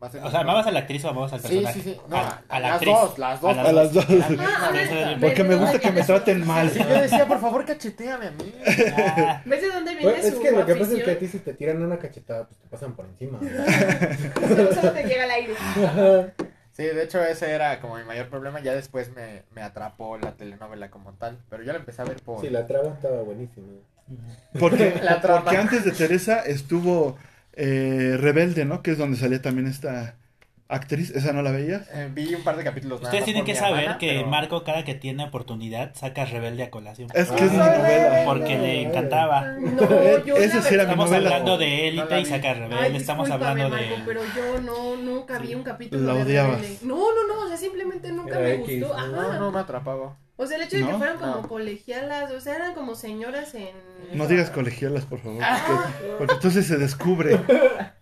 O 0.00 0.08
sea, 0.10 0.40
¿amabas 0.40 0.66
a 0.66 0.70
la 0.70 0.80
actriz 0.80 1.04
o 1.04 1.08
amabas 1.10 1.32
al 1.34 1.40
Sí, 1.40 1.48
personaje? 1.48 1.80
sí, 1.82 1.90
sí. 1.94 2.00
No, 2.08 2.16
a, 2.16 2.20
a, 2.20 2.42
a 2.48 2.60
la 2.60 2.68
las 2.68 2.72
actriz. 2.76 2.94
dos, 2.94 3.18
las 3.18 3.40
dos. 3.40 3.58
A 3.58 3.72
las 3.72 3.92
dos. 3.92 4.04
A 4.08 4.12
Ah, 4.12 4.68
a 4.68 4.70
me 4.72 4.78
ver, 4.78 4.88
gusta. 4.88 5.08
¿ves 5.08 5.18
Porque 5.20 5.44
me 5.44 5.56
gusta 5.56 5.78
que 5.78 5.92
me 5.92 6.02
traten 6.02 6.46
mal. 6.46 6.70
Sí, 6.70 6.78
yo 6.78 7.00
decía, 7.02 7.26
por 7.28 7.40
favor, 7.40 7.64
cacheteame 7.64 8.26
a 8.28 8.30
mí. 8.30 8.54
Ah, 8.96 9.42
¿Ves 9.44 9.60
de 9.60 9.68
dónde 9.68 9.94
viene 9.96 10.12
Pues, 10.12 10.24
es 10.24 10.34
que 10.36 10.50
lo 10.50 10.64
que 10.66 10.74
pasa 10.76 10.92
es 10.96 11.02
que 11.02 11.10
a 11.10 11.18
ti 11.18 11.26
si 11.28 11.38
te 11.40 11.52
tiran 11.54 11.82
una 11.82 11.98
cachetada, 11.98 12.46
pues 12.46 12.58
te 12.60 12.68
pasan 12.68 12.94
por 12.94 13.04
encima. 13.06 13.38
Solo 14.74 14.92
te 14.92 15.02
llega 15.04 15.24
al 15.24 15.30
aire. 15.30 15.54
Sí, 16.72 16.84
de 16.84 17.02
hecho 17.02 17.22
ese 17.24 17.50
era 17.50 17.80
como 17.80 17.96
mi 17.96 18.04
mayor 18.04 18.28
problema. 18.28 18.60
Ya 18.60 18.72
después 18.74 19.10
me, 19.14 19.42
me 19.52 19.62
atrapó 19.62 20.16
la 20.16 20.32
telenovela 20.32 20.90
como 20.90 21.12
tal. 21.14 21.38
Pero 21.50 21.64
yo 21.64 21.72
la 21.72 21.80
empecé 21.80 22.02
a 22.02 22.04
ver 22.04 22.22
por... 22.22 22.40
Sí, 22.40 22.50
la 22.50 22.66
traba 22.68 22.90
estaba 22.94 23.20
buenísima. 23.22 23.66
Porque, 24.58 24.94
porque 25.22 25.56
antes 25.56 25.84
de 25.84 25.92
Teresa 25.92 26.40
estuvo 26.40 27.16
eh, 27.54 28.16
Rebelde, 28.18 28.64
¿no? 28.64 28.82
Que 28.82 28.92
es 28.92 28.98
donde 28.98 29.16
salía 29.16 29.42
también 29.42 29.66
esta 29.66 30.14
actriz. 30.70 31.10
¿Esa 31.10 31.32
no 31.32 31.40
la 31.42 31.50
veías? 31.50 31.88
Eh, 31.94 32.10
vi 32.12 32.34
un 32.34 32.42
par 32.44 32.56
de 32.58 32.62
capítulos 32.64 33.00
Ustedes 33.00 33.24
tienen 33.24 33.44
que 33.46 33.54
saber 33.54 33.80
hermana, 33.84 33.98
que 33.98 34.08
pero- 34.18 34.26
Marco, 34.26 34.64
cada 34.64 34.84
que 34.84 34.94
tiene 34.94 35.24
oportunidad, 35.24 35.94
saca 35.94 36.24
Rebelde 36.26 36.62
a 36.64 36.70
colación. 36.70 37.08
Es 37.14 37.30
que 37.30 37.44
es 37.46 37.52
mi 37.52 37.58
Ah, 37.58 37.74
novela. 37.78 38.22
Porque 38.26 38.58
le 38.58 38.82
encantaba. 38.82 39.52
No, 39.58 40.24
yo 40.24 40.36
Ese 40.36 40.60
sí 40.62 40.74
era 40.74 40.84
mi 40.84 40.90
Estamos 40.90 41.10
novela. 41.10 41.28
hablando 41.30 41.56
de 41.58 41.88
Élite 41.88 42.10
la 42.10 42.20
y 42.20 42.24
saca 42.26 42.48
Ay, 42.50 42.60
Rebelde. 42.60 42.98
Estamos 42.98 43.30
hablando 43.30 43.68
Marco, 43.70 43.84
de. 43.96 44.02
pero 44.06 44.20
yo 44.36 44.60
no, 44.60 44.96
nunca 44.96 45.38
vi 45.38 45.54
un 45.54 45.62
capítulo 45.62 46.02
La 46.06 46.14
de 46.14 46.22
odiabas. 46.22 46.60
Rebelde. 46.60 46.78
No, 46.82 46.96
no, 46.96 47.26
no, 47.34 47.44
o 47.44 47.48
sea, 47.48 47.56
simplemente 47.56 48.12
nunca 48.12 48.38
Era 48.38 48.48
me 48.48 48.54
X, 48.64 48.80
gustó. 48.80 48.94
¿no? 48.94 49.00
Ajá. 49.20 49.32
No, 49.32 49.40
no 49.40 49.52
me 49.52 49.60
atrapaba. 49.60 50.16
O 50.40 50.46
sea, 50.46 50.56
el 50.56 50.62
hecho 50.62 50.76
de 50.76 50.84
que 50.86 50.94
fueran 50.94 51.18
como 51.18 51.34
No. 51.42 51.48
colegialas, 51.48 52.30
o 52.30 52.40
sea, 52.40 52.54
eran 52.54 52.72
como 52.74 52.94
señoras 52.94 53.54
en... 53.56 53.70
No 54.14 54.26
digas 54.28 54.50
colegialas, 54.50 55.04
por 55.04 55.18
favor. 55.20 55.42
Porque, 55.66 56.08
porque 56.16 56.34
entonces 56.34 56.64
se 56.66 56.76
descubre. 56.76 57.38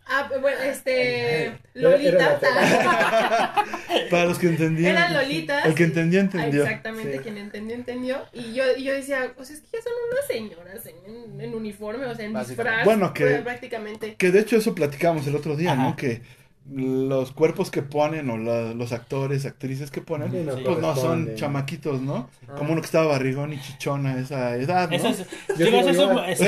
Ah, 0.07 0.29
bueno, 0.41 0.61
este... 0.61 1.47
Era 1.75 2.39
Para 4.11 4.27
los 4.27 4.39
que 4.39 4.49
entendían. 4.49 4.93
Eran 4.97 5.15
lolitas. 5.15 5.65
El 5.67 5.75
que 5.75 5.85
entendía, 5.85 6.21
Ah, 6.21 6.25
entendió. 6.25 6.63
Exactamente, 6.65 7.13
Sí. 7.17 7.19
quien 7.21 7.39
entendió, 7.39 7.75
entendió. 7.75 8.25
Y 8.33 8.53
yo, 8.53 8.65
y 8.77 8.85
yo 8.85 8.93
decía, 8.93 9.33
o 9.39 9.45
sea, 9.45 9.57
es 9.57 9.63
que 9.63 9.69
ya 9.79 9.83
son 9.83 9.93
unas 10.13 10.27
señoras 10.27 10.87
en, 10.87 11.41
en 11.41 11.55
uniforme, 11.55 12.05
o 12.07 12.15
sea, 12.15 12.27
en 12.27 12.35
disfraz. 12.39 12.85
Bueno, 12.85 13.13
que- 13.15 13.25
pues, 13.25 13.41
Prácticamente. 13.43 14.15
Que 14.17 14.31
de 14.31 14.41
hecho 14.41 14.57
eso 14.57 14.75
platicamos 14.75 15.27
el 15.27 15.35
otro 15.37 15.57
día, 15.57 15.73
Ajá. 15.73 15.83
¿no? 15.83 15.97
Que 15.97 16.21
los 16.73 17.31
cuerpos 17.33 17.71
que 17.71 17.83
ponen 17.83 18.29
o 18.31 18.37
la- 18.39 18.75
los 18.75 18.93
actores, 18.93 19.47
actrices 19.47 19.91
que 19.91 20.01
ponen, 20.01 20.33
Sí, 20.33 20.39
no 20.45 20.55
pues 20.65 20.79
no 20.79 20.97
son 20.97 21.35
chamaquitos, 21.37 22.01
¿no? 22.01 22.29
Ah. 22.49 22.55
Como 22.57 22.73
uno 22.73 22.81
que 22.81 22.87
estaba 22.87 23.07
barrigón 23.07 23.53
y 23.53 23.61
chichona 23.61 24.15
a 24.15 24.19
esa 24.19 24.57
edad, 24.57 24.89
¿no? 24.91 24.97
Eso 24.97 25.09
es, 25.09 25.25
Yo 25.59 25.67
digo, 25.67 25.79
es, 25.79 25.87
un, 25.99 26.11
igual. 26.11 26.29
es- 26.31 26.41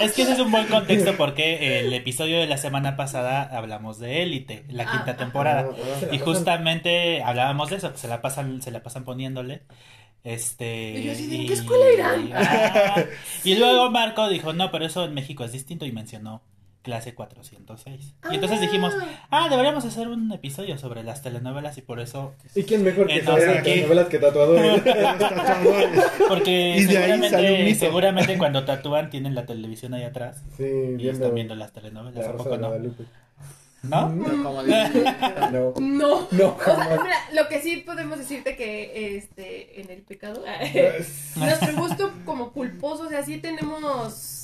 es 0.00 0.12
que 0.12 0.22
ese 0.22 0.32
es 0.32 0.38
un 0.38 0.50
buen 0.50 0.66
contexto 0.66 1.16
porque 1.16 1.80
el 1.80 1.92
episodio 1.92 2.38
de 2.40 2.46
la 2.46 2.56
semana 2.58 2.96
pasada 2.96 3.42
hablamos 3.42 3.98
de 3.98 4.22
Élite, 4.22 4.64
la 4.68 4.84
Ah, 4.84 4.92
quinta 4.92 5.16
temporada. 5.16 5.66
Ah, 5.70 6.06
Y 6.14 6.18
justamente 6.18 7.22
hablábamos 7.22 7.70
de 7.70 7.76
eso, 7.76 7.92
que 7.92 7.98
se 7.98 8.08
la 8.08 8.22
pasan, 8.22 8.62
se 8.62 8.70
la 8.70 8.82
pasan 8.82 9.04
poniéndole. 9.04 9.62
Este. 10.24 10.90
Y 10.98 11.04
yo 11.04 11.12
así 11.12 11.36
¿en 11.36 11.46
qué 11.46 11.52
escuela 11.52 11.84
irán? 11.92 12.30
Ah, 12.34 13.04
y 13.44 13.54
luego 13.56 13.90
Marco 13.90 14.28
dijo, 14.28 14.52
no, 14.52 14.70
pero 14.72 14.84
eso 14.86 15.04
en 15.04 15.14
México 15.14 15.44
es 15.44 15.52
distinto 15.52 15.84
y 15.86 15.92
mencionó 15.92 16.42
clase 16.86 17.14
406. 17.14 18.14
Y 18.30 18.34
entonces 18.36 18.60
dijimos, 18.60 18.94
ah, 19.30 19.48
deberíamos 19.50 19.84
hacer 19.84 20.06
un 20.06 20.30
episodio 20.32 20.78
sobre 20.78 21.02
las 21.02 21.20
telenovelas 21.20 21.76
y 21.78 21.82
por 21.82 21.98
eso, 22.00 22.32
¿Y 22.54 22.62
quién 22.62 22.84
mejor 22.84 23.08
que 23.08 23.22
saber 23.24 23.62
tatuadores? 24.18 24.84
Tatuadores. 24.84 26.00
porque 26.28 26.76
Y 26.76 26.84
seguramente, 26.84 27.74
seguramente 27.74 28.38
cuando 28.38 28.64
tatúan 28.64 29.10
tienen 29.10 29.34
la 29.34 29.44
televisión 29.46 29.94
ahí 29.94 30.04
atrás 30.04 30.42
Sí, 30.56 30.62
y 30.62 30.96
viendo 30.96 31.10
están 31.10 31.34
viendo 31.34 31.54
las 31.56 31.72
telenovelas, 31.72 32.24
la 32.24 32.28
¿a 32.30 32.32
Rosa 32.32 32.44
poco 32.44 32.56
de 32.56 32.58
no? 32.58 32.68
¿No? 33.82 34.08
No, 34.08 34.42
como 34.42 34.62
dice. 34.64 35.04
No, 35.52 35.74
No. 35.80 36.28
no, 36.30 36.48
O 36.56 36.64
sea, 36.64 36.74
jamás. 36.74 37.00
mira, 37.02 37.16
lo 37.34 37.48
que 37.48 37.60
sí 37.60 37.76
podemos 37.86 38.18
decirte 38.18 38.56
que 38.56 39.16
este 39.16 39.80
en 39.80 39.90
el 39.90 40.02
pecado 40.02 40.42
nuestro 41.36 41.76
gusto 41.76 42.12
como 42.24 42.52
culposo, 42.52 43.04
o 43.04 43.08
sea, 43.08 43.24
sí 43.24 43.38
tenemos 43.38 44.35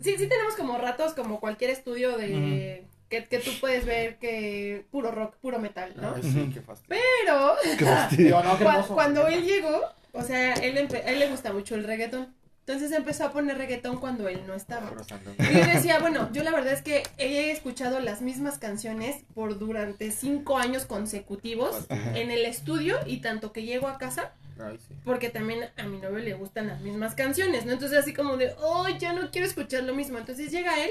sí 0.00 0.16
sí 0.18 0.26
tenemos 0.28 0.54
como 0.54 0.78
ratos 0.78 1.14
como 1.14 1.40
cualquier 1.40 1.70
estudio 1.70 2.16
de 2.16 2.86
que, 3.08 3.24
que 3.24 3.38
tú 3.38 3.50
puedes 3.60 3.84
ver 3.86 4.16
que 4.18 4.84
puro 4.90 5.10
rock, 5.10 5.34
puro 5.36 5.58
metal, 5.58 5.92
¿no? 5.96 6.14
Ay, 6.16 6.22
sí, 6.22 6.50
qué 6.54 6.60
fastidio. 6.60 7.00
Pero 7.24 7.54
Qué 7.78 7.84
fastidio. 7.84 8.42
No, 8.42 8.56
qué 8.58 8.64
hermoso. 8.64 8.94
cuando 8.94 9.26
él 9.26 9.44
llegó, 9.44 9.80
o 10.12 10.22
sea, 10.22 10.54
él 10.54 10.76
empe- 10.76 11.04
a 11.04 11.10
él 11.10 11.18
le 11.18 11.28
gusta 11.28 11.52
mucho 11.52 11.74
el 11.74 11.84
reggaetón. 11.84 12.32
Entonces 12.66 12.92
empezó 12.92 13.24
a 13.24 13.32
poner 13.32 13.58
reggaetón 13.58 13.98
cuando 13.98 14.28
él 14.28 14.42
no 14.46 14.54
estaba. 14.54 14.92
Y 15.40 15.42
yo 15.54 15.66
decía, 15.66 15.98
bueno, 15.98 16.30
yo 16.32 16.44
la 16.44 16.52
verdad 16.52 16.72
es 16.72 16.82
que 16.82 17.02
he 17.18 17.50
escuchado 17.50 17.98
las 17.98 18.20
mismas 18.22 18.58
canciones 18.58 19.24
por 19.34 19.58
durante 19.58 20.12
cinco 20.12 20.56
años 20.56 20.84
consecutivos 20.86 21.86
en 21.88 22.30
el 22.30 22.44
estudio 22.44 22.96
y 23.06 23.22
tanto 23.22 23.52
que 23.52 23.64
llego 23.64 23.88
a 23.88 23.98
casa, 23.98 24.34
Ay, 24.62 24.78
sí. 24.78 24.94
porque 25.04 25.30
también 25.30 25.70
a 25.76 25.82
mi 25.84 25.98
novio 25.98 26.18
le 26.18 26.34
gustan 26.34 26.68
las 26.68 26.80
mismas 26.80 27.14
canciones, 27.14 27.66
¿no? 27.66 27.72
Entonces 27.72 27.98
así 27.98 28.12
como 28.12 28.36
de, 28.36 28.54
oh, 28.58 28.88
ya 28.88 29.12
no 29.12 29.30
quiero 29.30 29.46
escuchar 29.46 29.84
lo 29.84 29.94
mismo. 29.94 30.18
Entonces 30.18 30.50
llega 30.50 30.84
él 30.84 30.90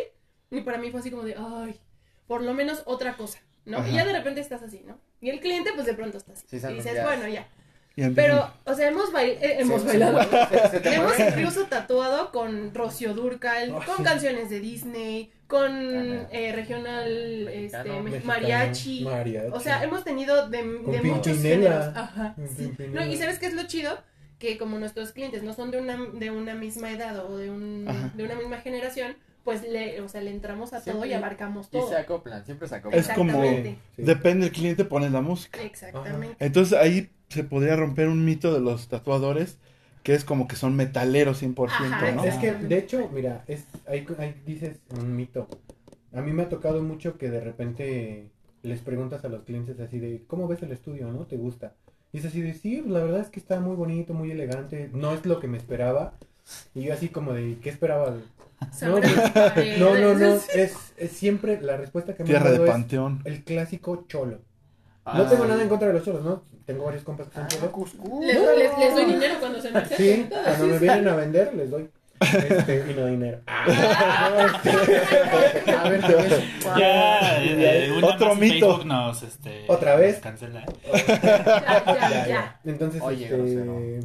y 0.51 0.61
para 0.61 0.77
mí 0.77 0.91
fue 0.91 0.99
así 0.99 1.11
como 1.11 1.23
de, 1.23 1.35
ay, 1.37 1.79
por 2.27 2.41
lo 2.41 2.53
menos 2.53 2.83
otra 2.85 3.15
cosa, 3.17 3.39
¿no? 3.65 3.77
Ajá. 3.77 3.89
Y 3.89 3.93
ya 3.93 4.05
de 4.05 4.13
repente 4.13 4.41
estás 4.41 4.61
así, 4.63 4.83
¿no? 4.85 4.99
Y 5.21 5.29
el 5.29 5.39
cliente 5.39 5.71
pues 5.73 5.85
de 5.85 5.93
pronto 5.93 6.17
está 6.17 6.33
así. 6.33 6.45
Sí, 6.47 6.57
y 6.57 6.73
dices, 6.73 7.03
bueno, 7.03 7.27
ya. 7.27 7.47
Y 8.07 8.09
Pero, 8.11 8.49
o 8.65 8.73
sea, 8.73 8.87
hemos, 8.89 9.11
bail- 9.11 9.37
eh, 9.41 9.57
hemos 9.59 9.83
bailado. 9.85 10.19
hemos 10.83 11.19
incluso 11.19 11.65
tatuado 11.65 12.31
con 12.31 12.73
Rocío 12.73 13.13
Durcal, 13.13 13.71
Oh, 13.71 13.81
con 13.85 13.97
sí. 13.97 14.03
canciones 14.03 14.49
de 14.49 14.59
Disney, 14.59 15.31
con 15.47 15.65
Ajá. 15.65 16.27
eh, 16.31 16.51
regional 16.53 17.07
este, 17.47 17.77
Mexicano. 17.77 17.93
me- 17.95 18.01
Mexicano, 18.11 18.25
mariachi. 18.25 19.03
mariachi. 19.03 19.47
O 19.51 19.59
sea, 19.59 19.83
hemos 19.83 20.03
tenido 20.03 20.49
de, 20.49 20.59
Con 20.83 20.91
de 20.91 21.01
muchos 21.01 21.41
géneros. 21.41 21.87
Ajá. 21.95 22.35
No, 22.93 23.05
y 23.05 23.17
¿sabes 23.17 23.39
qué 23.39 23.47
es 23.47 23.53
lo 23.53 23.63
chido? 23.63 23.97
Que 24.37 24.57
como 24.57 24.79
nuestros 24.79 25.11
clientes 25.11 25.43
no 25.43 25.53
son 25.53 25.69
de 25.71 25.81
una, 25.81 25.97
de 26.13 26.31
una 26.31 26.55
misma 26.55 26.91
edad 26.91 27.25
o 27.25 27.35
de, 27.37 27.49
un, 27.49 27.85
Ajá. 27.87 28.11
de 28.15 28.23
una 28.23 28.35
misma 28.35 28.57
generación, 28.61 29.17
pues 29.43 29.63
le, 29.63 29.99
o 30.01 30.07
sea, 30.07 30.21
le 30.21 30.29
entramos 30.31 30.71
a 30.73 30.81
todo 30.83 31.03
y 31.05 31.11
abarcamos 31.13 31.67
Y 31.67 31.71
todo. 31.71 31.89
se 31.89 31.95
acoplan, 31.97 32.45
siempre 32.45 32.67
se 32.67 32.75
acoplan. 32.75 32.99
Es 33.01 33.09
como, 33.09 33.41
depende 33.97 34.45
del 34.45 34.53
cliente, 34.53 34.85
pones 34.85 35.11
la 35.11 35.21
música. 35.21 35.61
Exactamente. 35.61 36.35
Entonces 36.39 36.77
ahí 36.77 37.09
se 37.29 37.43
podría 37.43 37.75
romper 37.75 38.07
un 38.07 38.25
mito 38.25 38.53
de 38.53 38.59
los 38.59 38.87
tatuadores, 38.87 39.57
que 40.03 40.13
es 40.13 40.23
como 40.25 40.47
que 40.47 40.55
son 40.55 40.75
metaleros 40.75 41.41
100%, 41.41 41.67
Ajá, 41.69 42.11
¿no? 42.13 42.23
Es 42.23 42.35
que, 42.35 42.53
de 42.53 42.77
hecho, 42.77 43.09
mira, 43.13 43.43
es, 43.47 43.65
ahí, 43.87 44.05
ahí 44.17 44.35
dices 44.45 44.79
un 44.99 45.15
mito. 45.15 45.47
A 46.13 46.21
mí 46.21 46.31
me 46.33 46.43
ha 46.43 46.49
tocado 46.49 46.81
mucho 46.81 47.17
que 47.17 47.29
de 47.29 47.39
repente 47.41 48.31
les 48.63 48.81
preguntas 48.81 49.23
a 49.23 49.29
los 49.29 49.43
clientes 49.43 49.79
así 49.79 49.99
de, 49.99 50.23
¿cómo 50.27 50.47
ves 50.47 50.63
el 50.63 50.71
estudio, 50.71 51.11
no? 51.11 51.25
¿Te 51.25 51.37
gusta? 51.37 51.75
Y 52.11 52.17
es 52.19 52.25
así 52.25 52.41
de, 52.41 52.53
sí, 52.53 52.83
la 52.85 53.01
verdad 53.03 53.21
es 53.21 53.29
que 53.29 53.39
está 53.39 53.59
muy 53.59 53.75
bonito, 53.75 54.13
muy 54.13 54.31
elegante, 54.31 54.89
no 54.93 55.13
es 55.13 55.25
lo 55.25 55.39
que 55.39 55.47
me 55.47 55.57
esperaba. 55.57 56.17
Y 56.73 56.83
yo 56.83 56.93
así 56.93 57.09
como 57.09 57.33
de, 57.33 57.59
¿qué 57.61 57.69
esperaba? 57.69 58.17
No. 58.81 58.99
No, 59.77 59.97
no, 59.97 60.15
no, 60.15 60.41
es, 60.53 60.93
es 60.97 61.11
siempre, 61.11 61.61
la 61.61 61.77
respuesta 61.77 62.15
que 62.15 62.23
me 62.23 62.33
han 62.33 62.41
Tierra 62.41 62.51
de 62.51 62.59
dado 62.59 62.65
es 62.65 62.71
panteón. 62.71 63.21
el 63.23 63.43
clásico 63.43 64.05
cholo. 64.07 64.41
No 65.05 65.25
tengo 65.27 65.45
nada 65.45 65.61
en 65.63 65.69
contra 65.69 65.87
de 65.87 65.93
los 65.95 66.03
cholos, 66.05 66.23
¿no? 66.23 66.43
Tengo 66.65 66.85
varios 66.85 67.03
compas 67.03 67.27
que 67.29 67.33
son 67.35 67.43
Ah, 67.43 67.47
cholos. 67.47 67.69
Cuscú. 67.71 68.21
Les, 68.21 68.35
les- 68.35 68.77
les 68.77 68.93
doy 68.95 69.05
dinero 69.05 69.35
cuando 69.39 69.59
se 69.61 69.71
me 69.71 69.79
acercan. 69.79 69.97
Sí, 69.97 70.27
cuando 70.29 70.65
me 70.67 70.79
vienen 70.79 71.07
a 71.07 71.15
vender, 71.15 71.53
les 71.55 71.69
doy. 71.71 71.89
Este, 72.21 72.85
y 72.91 72.93
no 72.95 73.05
dinero. 73.07 73.39
A 73.47 74.29
ver, 75.89 76.03
a 76.05 76.07
ver. 76.15 76.43
Ya, 76.77 77.43
eh, 77.43 77.91
una 77.97 78.07
Otro 78.07 78.27
más 78.35 78.37
y 78.37 78.41
mito. 78.41 78.67
Facebook 78.67 78.85
nos, 78.85 79.23
este, 79.23 79.65
¿Otra 79.67 79.95
vez? 79.95 80.15
nos 80.15 80.21
cancela. 80.23 80.65
Ya, 80.85 81.05
ya, 81.07 81.83
Ya, 81.85 82.09
ya. 82.09 82.27
ya. 82.27 82.59
Entonces, 82.65 83.01
Oye, 83.01 83.23
este. 83.25 83.99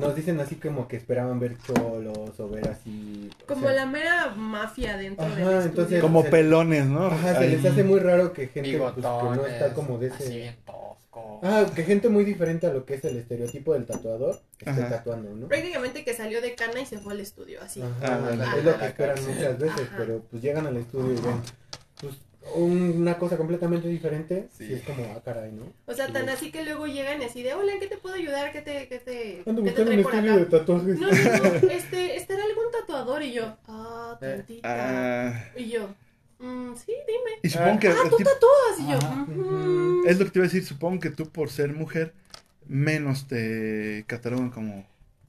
Nos 0.00 0.14
dicen 0.16 0.40
así 0.40 0.56
como 0.56 0.88
que 0.88 0.96
esperaban 0.96 1.38
ver 1.38 1.56
cholos 1.58 2.38
o 2.40 2.48
ver 2.48 2.68
así. 2.68 3.30
o 3.42 3.46
Como 3.46 3.66
sea, 3.68 3.72
la 3.76 3.86
mera 3.86 4.34
mafia 4.36 4.96
dentro 4.96 5.24
Ajá, 5.26 5.34
del 5.36 5.44
estudio. 5.48 5.66
entonces- 5.66 6.00
Como 6.02 6.22
se- 6.22 6.30
pelones, 6.30 6.86
¿no? 6.86 7.06
Ajá, 7.06 7.38
se 7.38 7.48
les 7.48 7.64
hace 7.64 7.84
muy 7.84 8.00
raro 8.00 8.32
que 8.32 8.48
gente 8.48 8.76
pues, 8.78 8.94
que 8.94 9.00
no 9.02 9.46
está 9.46 9.72
como 9.74 9.98
de 9.98 10.08
Así 10.10 10.22
ese. 10.24 10.36
bien 10.36 10.56
tosco. 10.66 11.40
Ah, 11.42 11.66
que 11.74 11.82
gente 11.84 12.08
muy 12.08 12.24
diferente 12.24 12.66
a 12.66 12.72
lo 12.72 12.84
que 12.84 12.94
es 12.94 13.04
el 13.04 13.16
estereotipo 13.16 13.72
del 13.74 13.84
tatuador 13.86 14.40
esté 14.58 14.70
Ajá. 14.70 14.88
tatuando, 14.88 15.34
¿no? 15.34 15.48
Prácticamente 15.48 16.04
que 16.04 16.14
salió 16.14 16.40
de 16.40 16.54
cana 16.54 16.80
y 16.80 16.86
se 16.86 16.98
fue 16.98 17.14
al 17.14 17.20
estudio, 17.20 17.60
así. 17.62 17.80
Ajá, 17.82 17.94
Ah, 18.02 18.18
vale. 18.22 18.44
es 18.58 18.64
lo 18.64 18.70
que 18.72 18.76
Ajá. 18.76 18.86
esperan 18.86 19.16
muchas 19.26 19.58
veces, 19.58 19.80
Ajá. 19.88 19.94
pero 19.98 20.20
pues 20.30 20.42
llegan 20.42 20.66
al 20.66 20.76
estudio 20.76 21.12
y 21.14 21.20
ven 21.20 21.40
una 22.54 23.18
cosa 23.18 23.36
completamente 23.36 23.88
diferente. 23.88 24.48
Sí. 24.56 24.64
Y 24.70 24.74
es 24.74 24.82
como, 24.82 25.04
ah, 25.16 25.20
caray, 25.24 25.52
¿no? 25.52 25.64
O 25.86 25.94
sea, 25.94 26.06
Sí. 26.06 26.12
tan 26.12 26.28
así 26.28 26.50
que 26.50 26.64
luego 26.64 26.86
llegan 26.86 27.20
y 27.22 27.24
así 27.24 27.42
de, 27.42 27.54
hola, 27.54 27.72
¿en 27.72 27.80
qué 27.80 27.86
te 27.86 27.96
puedo 27.98 28.14
ayudar? 28.14 28.52
¿Qué 28.52 28.62
te, 28.62 28.88
qué 28.88 28.98
te, 28.98 29.42
Ando 29.48 29.62
qué 29.62 29.70
te 29.72 29.82
buscando 29.84 29.90
un 29.90 30.02
trae 30.02 30.02
por 30.02 30.14
estudio 30.14 30.36
de 30.38 30.44
tatuajes. 30.46 30.98
No, 30.98 31.08
no, 31.10 31.60
no, 31.62 31.68
este, 31.72 32.16
¿estará 32.16 32.42
algún 32.44 32.64
tatuador? 32.72 33.22
Y 33.22 33.32
yo, 33.32 33.56
ah, 33.68 34.18
Eh, 34.20 34.34
tantita. 34.36 34.68
Ah, 35.28 35.44
Y 35.56 35.68
yo, 35.70 35.88
"Mm, 36.38 36.74
sí, 36.74 36.92
dime. 37.06 37.30
y 37.42 37.48
supongo 37.50 37.78
que 37.80 37.88
Ah, 37.88 37.94
tú 38.08 38.16
tipo- 38.16 38.30
tatúas. 38.30 38.78
Y 38.80 38.90
yo. 38.90 38.98
"Ujú". 39.42 40.02
es 40.06 40.18
lo 40.18 40.24
que 40.24 40.30
te 40.30 40.38
iba 40.38 40.44
a 40.44 40.48
decir, 40.48 40.64
supongo 40.64 41.00
que 41.00 41.10
tú 41.10 41.28
por 41.28 41.50
ser 41.50 41.72
mujer 41.72 42.12
menos 42.66 43.26
te 43.26 44.04
catalogan 44.06 44.50
como 44.50 44.86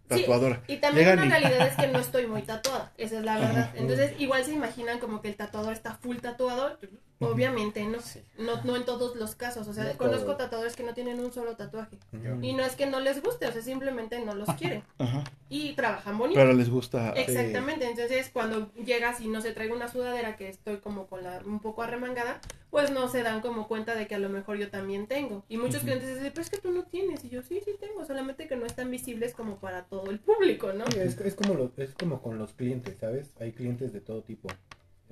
Sí, 0.10 0.20
tatuadora. 0.22 0.62
Y 0.68 0.78
también 0.78 1.06
Llegan 1.08 1.30
la 1.30 1.40
y- 1.40 1.42
realidad 1.44 1.68
es 1.68 1.76
que 1.76 1.88
no 1.94 2.00
estoy 2.00 2.28
muy 2.28 2.42
tatuada, 2.42 2.92
esa 2.98 3.20
es 3.20 3.24
la 3.26 3.40
verdad. 3.40 3.72
Entonces, 3.76 4.12
igual 4.20 4.44
se 4.44 4.52
imaginan 4.54 5.00
como 5.00 5.22
que 5.22 5.30
el 5.30 5.36
tatuador 5.36 5.72
está 5.74 5.96
full 5.96 6.18
tatuado. 6.18 6.78
Obviamente, 7.26 7.84
no. 7.86 8.00
Sí. 8.02 8.22
No, 8.38 8.62
no 8.64 8.76
en 8.76 8.86
todos 8.86 9.16
los 9.16 9.36
casos. 9.36 9.68
O 9.68 9.74
sea, 9.74 9.84
No 9.86 9.98
conozco 9.98 10.36
tatuadores 10.38 10.76
que 10.76 10.84
no 10.84 10.94
tienen 10.94 11.20
un 11.20 11.32
solo 11.32 11.56
tatuaje. 11.56 11.98
Y 12.42 12.54
no 12.54 12.64
es 12.64 12.76
que 12.76 12.86
no 12.86 13.00
les 13.00 13.22
guste, 13.22 13.48
o 13.48 13.52
sea, 13.52 13.62
simplemente 13.62 14.20
no 14.20 14.34
los 14.36 14.50
quieren. 14.56 14.84
Ajá. 14.98 15.24
Y 15.50 15.74
trabajan 15.74 16.18
bonito. 16.18 16.40
Pero 16.40 16.54
les 16.54 16.70
gusta. 16.70 17.12
Exactamente, 17.12 17.86
entonces 17.88 18.30
cuando 18.32 18.72
llegas 18.76 19.22
y 19.22 19.28
no 19.28 19.42
se 19.42 19.52
traigo 19.54 19.76
una 19.76 19.88
sudadera 19.90 20.36
que 20.36 20.50
estoy 20.50 20.78
como 20.78 21.08
con 21.08 21.24
la 21.24 21.42
un 21.46 21.60
poco 21.60 21.84
arremangada, 21.84 22.40
pues 22.70 22.90
no 22.90 23.10
se 23.10 23.22
dan 23.22 23.42
como 23.42 23.68
cuenta 23.68 23.96
de 23.96 24.08
que 24.08 24.16
a 24.16 24.20
lo 24.20 24.30
mejor 24.30 24.58
yo 24.58 24.70
también 24.70 25.08
tengo. 25.08 25.44
Y 25.50 25.58
muchos 25.58 25.82
clientes 25.84 26.08
dicen, 26.08 26.32
pero 26.34 26.42
es 26.42 26.50
que 26.50 26.58
tú 26.58 26.72
no 26.72 26.84
tienes. 26.84 27.24
Y 27.26 27.30
yo, 27.30 27.42
sí, 27.44 27.60
sí 27.66 27.72
tengo, 27.80 28.06
solamente 28.06 28.48
que 28.48 28.56
no 28.56 28.66
están 28.66 28.90
visibles 28.90 29.34
como 29.34 29.58
para 29.58 29.84
todo 29.84 30.10
el 30.10 30.20
público, 30.20 30.72
¿no? 30.74 30.86
Sí, 30.92 31.00
es, 31.00 31.20
es 31.20 31.36
como 31.36 31.54
lo- 31.56 31.72
es 31.78 31.92
como 31.94 32.22
con 32.22 32.38
los 32.38 32.54
clientes, 32.54 32.96
¿sabes? 33.00 33.32
Hay 33.42 33.52
clientes 33.52 33.92
de 33.94 34.00
todo 34.00 34.22
tipo. 34.22 34.48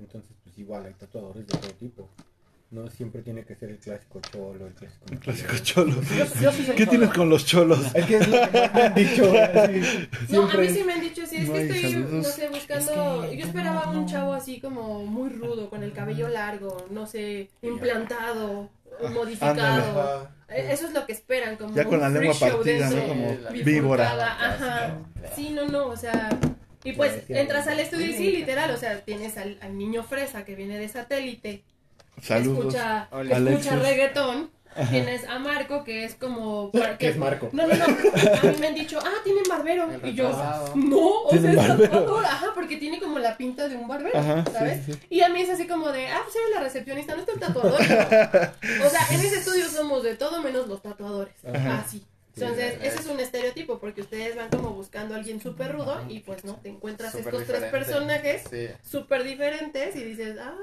Entonces, 0.00 0.30
pues 0.42 0.58
igual 0.58 0.86
hay 0.86 0.94
tatuadores 0.94 1.46
de 1.46 1.58
todo 1.58 1.70
tipo. 1.74 2.08
No 2.72 2.88
siempre 2.88 3.20
tiene 3.22 3.44
que 3.44 3.56
ser 3.56 3.70
el 3.70 3.78
clásico 3.78 4.20
cholo, 4.30 4.68
el 4.68 4.72
clásico. 4.74 5.04
El 5.10 5.18
clásico 5.18 5.52
cholo. 5.62 5.94
Yo, 6.02 6.24
yo 6.40 6.52
sí 6.52 6.64
soy 6.64 6.76
¿Qué 6.76 6.84
cholo. 6.84 6.90
tienes 6.90 7.08
con 7.10 7.28
los 7.28 7.44
cholos? 7.44 7.80
Es 7.94 8.06
que 8.06 8.16
es 8.16 8.28
lo 8.28 8.40
que 8.50 8.70
me 8.72 8.82
han 8.82 8.94
dicho. 8.94 9.24
así, 9.24 10.08
No, 10.32 10.48
a 10.48 10.54
mí 10.56 10.68
sí 10.68 10.84
me 10.84 10.92
han 10.92 11.00
dicho, 11.00 11.26
sí, 11.26 11.36
es 11.38 11.48
No 11.48 11.54
que 11.54 11.62
estoy, 11.66 11.92
saludos. 11.92 12.12
no 12.12 12.22
sé, 12.22 12.48
buscando, 12.48 13.24
Es 13.24 13.30
que- 13.30 13.36
yo 13.38 13.46
esperaba 13.46 13.90
un 13.90 14.06
chavo 14.06 14.32
así 14.34 14.60
como 14.60 15.04
muy 15.04 15.30
rudo, 15.30 15.68
con 15.68 15.82
el 15.82 15.92
cabello 15.92 16.28
largo, 16.28 16.86
no 16.90 17.06
sé, 17.08 17.50
implantado, 17.62 18.70
modificado. 19.12 20.00
Ajá. 20.00 20.30
Eh, 20.48 20.68
Eso 20.72 20.86
es 20.86 20.92
lo 20.94 21.06
que 21.06 21.12
esperan, 21.12 21.56
como 21.56 21.74
Ya 21.74 21.84
con 21.84 21.94
un 21.94 22.00
la 22.00 22.08
lengua 22.08 22.34
partida, 22.38 22.88
¿no? 22.90 23.06
Como 23.08 23.36
víbora. 23.64 24.12
Ajá. 24.54 24.98
Sí, 25.34 25.50
no, 25.50 25.66
no, 25.66 25.86
o 25.86 25.96
sea. 25.96 26.28
Y 26.84 26.92
pues 26.92 27.24
entras 27.28 27.66
al 27.66 27.78
estudio 27.80 28.06
y 28.06 28.14
sí, 28.14 28.30
literal, 28.32 28.70
o 28.70 28.76
sea, 28.76 29.00
tienes 29.00 29.36
al, 29.36 29.58
al 29.60 29.76
niño 29.76 30.02
fresa 30.02 30.44
que 30.44 30.54
viene 30.54 30.78
de 30.78 30.88
satélite, 30.88 31.62
que 32.16 32.22
Saludos. 32.26 32.58
escucha, 32.74 33.08
Hola. 33.10 33.36
que 33.36 33.50
escucha 33.50 33.72
Alexis. 33.72 33.82
reggaetón. 33.82 34.50
Tienes 34.88 35.24
a 35.28 35.40
Marco 35.40 35.82
que 35.82 36.04
es 36.04 36.14
como. 36.14 36.70
¿Qué 37.00 37.08
es 37.08 37.16
Marco? 37.16 37.48
No, 37.52 37.66
no, 37.66 37.74
no. 37.74 37.84
A 37.84 37.88
mí 38.52 38.56
me 38.60 38.68
han 38.68 38.74
dicho, 38.74 39.00
ah, 39.02 39.14
tienen 39.24 39.42
barbero. 39.48 39.88
Y 40.04 40.14
yo, 40.14 40.30
no, 40.76 41.22
o 41.24 41.30
sea, 41.36 41.50
es 41.50 41.56
barbero. 41.56 41.90
tatuador. 41.90 42.24
Ajá, 42.24 42.46
porque 42.54 42.76
tiene 42.76 43.00
como 43.00 43.18
la 43.18 43.36
pinta 43.36 43.66
de 43.68 43.74
un 43.74 43.88
barbero, 43.88 44.16
Ajá, 44.16 44.44
¿sabes? 44.52 44.84
sí, 44.86 44.92
sí. 44.92 44.98
Y 45.10 45.22
a 45.22 45.28
mí 45.28 45.42
es 45.42 45.50
así 45.50 45.66
como 45.66 45.90
de, 45.90 46.06
ah, 46.06 46.20
pues 46.22 46.36
eres 46.36 46.50
la 46.54 46.60
recepcionista, 46.60 47.14
no 47.14 47.20
está 47.20 47.32
el 47.32 47.40
tatuador. 47.40 47.80
o 47.80 48.90
sea, 48.90 49.06
en 49.10 49.20
ese 49.20 49.38
estudio 49.40 49.68
somos 49.68 50.04
de 50.04 50.14
todo 50.14 50.40
menos 50.40 50.68
los 50.68 50.80
tatuadores. 50.80 51.34
Ajá. 51.52 51.80
Así. 51.84 52.06
Entonces, 52.40 52.78
ese 52.82 53.00
es 53.00 53.06
un 53.06 53.20
estereotipo 53.20 53.78
porque 53.78 54.00
ustedes 54.02 54.36
van 54.36 54.48
como 54.50 54.70
buscando 54.70 55.14
a 55.14 55.18
alguien 55.18 55.40
súper 55.40 55.72
rudo 55.72 56.00
y 56.08 56.20
pues 56.20 56.44
no, 56.44 56.56
te 56.56 56.68
encuentras 56.68 57.14
estos 57.14 57.44
tres 57.44 57.64
personajes 57.64 58.42
Sí. 58.50 58.68
súper 58.82 59.24
diferentes 59.24 59.94
y 59.96 60.04
dices, 60.04 60.36
ah, 60.40 60.56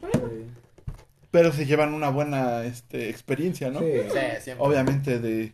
bueno. 0.00 0.28
Sí. 0.28 0.46
Pero 1.30 1.52
se 1.52 1.64
llevan 1.64 1.94
una 1.94 2.10
buena 2.10 2.64
este, 2.64 3.08
experiencia, 3.08 3.70
¿no? 3.70 3.80
Sí. 3.80 3.92
Sí, 4.10 4.18
siempre. 4.40 4.66
Obviamente 4.66 5.18
de 5.20 5.52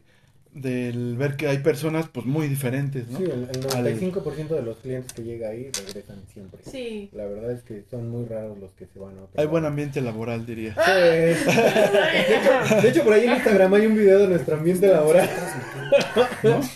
del 0.56 1.16
ver 1.18 1.36
que 1.36 1.48
hay 1.48 1.58
personas 1.58 2.08
pues 2.10 2.24
muy 2.24 2.48
diferentes, 2.48 3.06
¿no? 3.08 3.18
Sí, 3.18 3.24
el, 3.24 3.48
el 3.52 3.76
Al- 3.76 3.98
95% 3.98 4.48
de 4.48 4.62
los 4.62 4.78
clientes 4.78 5.12
que 5.12 5.22
llega 5.22 5.50
ahí 5.50 5.70
regresan 5.70 6.22
siempre. 6.32 6.60
Sí. 6.64 7.10
La 7.12 7.26
verdad 7.26 7.52
es 7.52 7.62
que 7.62 7.84
son 7.90 8.08
muy 8.08 8.24
raros 8.26 8.58
los 8.58 8.72
que 8.72 8.86
se 8.86 8.98
van 8.98 9.10
a 9.18 9.22
otro 9.24 9.30
Hay 9.34 9.44
lado. 9.44 9.50
buen 9.50 9.64
ambiente 9.66 10.00
laboral, 10.00 10.46
diría. 10.46 10.74
Sí. 10.74 10.90
De 10.92 11.32
hecho, 11.32 12.82
de 12.82 12.88
hecho, 12.88 13.04
por 13.04 13.12
ahí 13.12 13.26
en 13.26 13.32
Instagram 13.34 13.74
hay 13.74 13.86
un 13.86 13.94
video 13.96 14.18
de 14.20 14.28
nuestro 14.28 14.56
ambiente 14.56 14.86
laboral. 14.88 15.28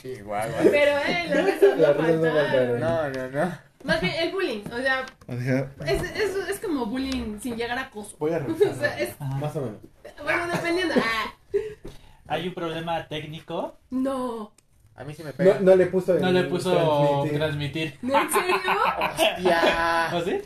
Igual, 0.04 0.50
Pero, 0.70 0.98
eh, 0.98 1.42
risas 1.44 1.78
Las 1.78 1.96
no 1.96 2.02
risas 2.02 2.20
no 2.20 2.32
faltaron. 2.32 2.80
No, 2.80 3.10
no, 3.10 3.30
no. 3.30 3.58
Más 3.84 4.00
bien, 4.02 4.12
el 4.20 4.32
bullying. 4.32 4.62
O 4.72 4.76
sea, 4.76 5.06
es, 5.86 6.02
es, 6.02 6.48
es 6.50 6.60
como 6.60 6.84
bullying 6.86 7.38
sin 7.40 7.56
llegar 7.56 7.78
a 7.78 7.82
acoso. 7.84 8.14
Voy 8.18 8.32
a 8.32 8.38
O 8.46 8.74
sea, 8.78 8.98
es, 9.00 9.18
Más 9.18 9.56
o 9.56 9.62
menos. 9.62 9.78
bueno, 10.22 10.46
dependiendo. 10.52 10.94
Ah, 10.98 11.32
Hay 12.30 12.48
un 12.48 12.54
problema 12.54 13.06
técnico. 13.08 13.76
no. 13.90 14.52
A 14.96 15.04
mí 15.04 15.14
sí 15.14 15.22
me 15.22 15.30
No, 15.30 15.36
pega. 15.36 15.58
no 15.60 15.76
le 15.76 15.86
puso 15.86 16.14
el 16.14 16.20
No 16.20 16.30
le 16.30 16.44
puso 16.44 16.72
transmitir. 17.32 17.38
transmitir. 17.38 17.98
¿No, 18.02 18.20
¿En 18.20 18.30
serio? 18.30 18.56
Ya. 19.42 20.10
¿O 20.14 20.20
sí? 20.20 20.40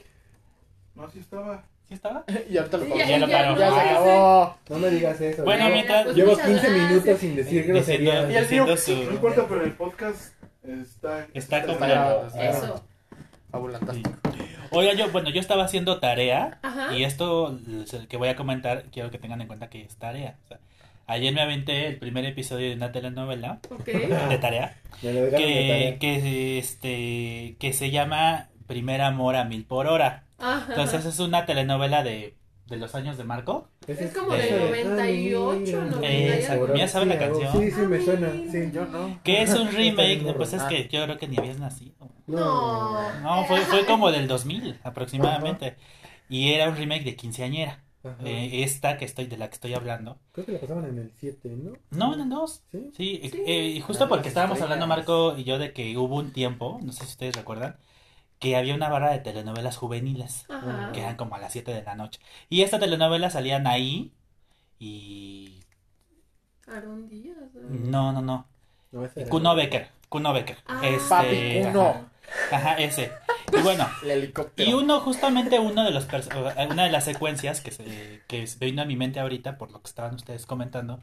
No, 0.94 1.10
sí 1.10 1.18
estaba. 1.18 1.64
¿Sí 1.88 1.94
estaba? 1.94 2.24
Y 2.48 2.56
ahorita 2.58 2.76
lo 2.76 2.84
Ya- 2.84 2.90
pongo. 2.90 3.04
Ya 3.04 3.18
lo 3.18 3.28
paró. 3.28 3.58
Ya 3.58 3.70
se 3.72 3.80
acabó. 3.80 4.56
No 4.68 4.78
me 4.78 4.90
digas 4.90 5.20
eso. 5.20 5.42
Bueno, 5.44 5.68
mientras- 5.70 6.04
Pues 6.04 6.16
Llevo 6.16 6.30
muchas 6.32 6.46
15 6.46 6.68
gracias. 6.70 6.90
minutos 6.90 7.18
sin 7.18 7.34
decir 7.36 7.66
groserías. 7.66 8.30
Y 8.52 8.76
su... 8.76 8.94
No 9.04 9.10
importa, 9.12 9.44
pero 9.48 9.64
el 9.64 9.72
podcast 9.72 10.34
está... 10.62 11.26
Está 11.34 11.58
grabado. 11.60 12.28
Eso. 12.38 12.84
Fabulantástico. 13.50 14.10
Oiga, 14.70 14.92
yo, 14.94 15.10
bueno, 15.10 15.30
yo 15.30 15.40
estaba 15.40 15.64
haciendo 15.64 15.98
tarea 16.00 16.58
Ajá. 16.62 16.94
y 16.96 17.02
esto 17.04 17.58
el 17.66 18.06
que 18.08 18.16
voy 18.16 18.28
a 18.28 18.36
comentar, 18.36 18.84
quiero 18.92 19.10
que 19.10 19.18
tengan 19.18 19.40
en 19.40 19.46
cuenta 19.48 19.68
que 19.68 19.82
es 19.82 19.96
tarea. 19.96 20.36
O 20.44 20.48
sea, 20.48 20.58
ayer 21.06 21.32
me 21.34 21.40
aventé 21.42 21.86
el 21.86 21.98
primer 21.98 22.24
episodio 22.24 22.68
de 22.70 22.74
una 22.76 22.92
telenovela 22.92 23.60
de 23.84 24.38
tarea 24.38 24.76
de 25.02 25.30
que, 25.36 25.96
que, 26.00 26.58
este, 26.58 27.56
que 27.58 27.72
se 27.72 27.90
llama 27.90 28.48
Primer 28.66 29.00
Amor 29.02 29.36
a 29.36 29.44
Mil 29.44 29.64
por 29.64 29.86
Hora. 29.86 30.24
Ajá. 30.38 30.66
Entonces 30.68 31.04
es 31.04 31.18
una 31.20 31.46
telenovela 31.46 32.02
de, 32.02 32.36
de 32.66 32.76
los 32.76 32.94
años 32.94 33.16
de 33.18 33.24
Marco. 33.24 33.68
Es 33.86 34.12
como 34.16 34.32
de 34.32 34.44
ese 34.44 34.58
98, 34.58 35.78
Ah, 35.82 35.84
mira. 35.84 35.96
90 35.96 36.10
y 36.10 36.24
algo. 36.24 36.42
Seguro. 36.46 36.74
¿Ya 36.76 36.88
sabe 36.88 37.06
la 37.06 37.18
canción? 37.18 37.52
Sí, 37.52 37.70
sí, 37.70 37.80
me 37.82 38.00
suena. 38.00 38.32
Sí. 38.50 38.70
Yo 38.72 38.86
no. 38.86 39.20
Que 39.22 39.42
es 39.42 39.50
un 39.54 39.70
remake, 39.72 40.32
pues 40.34 40.54
es 40.54 40.62
que 40.64 40.88
yo 40.88 41.04
creo 41.04 41.18
que 41.18 41.28
ni 41.28 41.36
habías 41.38 41.58
nacido. 41.58 41.94
No. 42.26 43.20
No, 43.20 43.44
fue, 43.44 43.60
fue 43.60 43.84
como 43.84 44.10
del 44.10 44.26
2000 44.26 44.78
aproximadamente. 44.82 45.76
Y 46.30 46.52
era 46.52 46.70
un 46.70 46.76
remake 46.76 47.04
de 47.04 47.16
Quinceañera. 47.16 47.83
Eh, 48.24 48.62
esta 48.64 48.96
que 48.98 49.04
estoy 49.04 49.26
de 49.26 49.36
la 49.36 49.48
que 49.48 49.54
estoy 49.54 49.74
hablando. 49.74 50.18
Creo 50.32 50.44
que 50.46 50.52
la 50.52 50.60
pasaban 50.60 50.84
en 50.86 50.98
el 50.98 51.10
7, 51.18 51.48
¿no? 51.56 51.72
No, 51.90 52.14
en 52.14 52.20
el 52.20 52.28
2. 52.28 52.62
Sí. 52.70 52.90
Sí, 52.96 53.20
Sí. 53.30 53.42
eh, 53.46 53.66
y 53.68 53.80
justo 53.80 54.04
Ah, 54.04 54.08
porque 54.08 54.28
estábamos 54.28 54.58
estrellas. 54.58 54.74
hablando 54.76 54.86
Marco 54.94 55.36
y 55.38 55.44
yo 55.44 55.58
de 55.58 55.72
que 55.72 55.96
hubo 55.96 56.16
un 56.16 56.32
tiempo, 56.32 56.78
no 56.82 56.92
sé 56.92 57.04
si 57.04 57.10
ustedes 57.12 57.34
recuerdan, 57.36 57.76
que 58.38 58.56
había 58.56 58.74
una 58.74 58.88
barra 58.90 59.10
de 59.12 59.20
telenovelas 59.20 59.76
juveniles, 59.76 60.44
Ajá. 60.50 60.92
que 60.92 61.00
eran 61.00 61.16
como 61.16 61.34
a 61.34 61.38
las 61.38 61.52
7 61.52 61.72
de 61.72 61.82
la 61.82 61.94
noche. 61.94 62.20
Y 62.50 62.60
esta 62.62 62.78
telenovela 62.78 63.30
salían 63.30 63.66
ahí 63.66 64.12
y... 64.78 65.60
Aaron 66.66 67.08
Díaz. 67.08 67.36
¿no? 67.54 68.12
No, 68.12 68.22
no, 68.22 68.46
Kuno 69.28 69.54
Becker. 69.54 69.88
Kuno 70.08 70.32
Becker. 70.32 70.56
Ah. 70.66 70.80
Este, 70.84 71.08
Papi 71.08 71.62
Kuno. 71.64 72.10
Ajá, 72.50 72.74
ese. 72.74 73.12
Y 73.56 73.60
bueno, 73.62 73.88
El 74.02 74.10
helicóptero. 74.10 74.70
Y 74.70 74.74
uno, 74.74 75.00
justamente 75.00 75.58
uno 75.58 75.84
de 75.84 75.90
los 75.90 76.04
o- 76.04 76.70
una 76.70 76.84
de 76.84 76.90
las 76.90 77.04
secuencias 77.04 77.60
que 77.60 77.70
se 77.70 78.22
que 78.26 78.46
vino 78.60 78.82
a 78.82 78.84
mi 78.84 78.96
mente 78.96 79.20
ahorita 79.20 79.58
por 79.58 79.70
lo 79.70 79.80
que 79.82 79.88
estaban 79.88 80.14
ustedes 80.14 80.46
comentando 80.46 81.00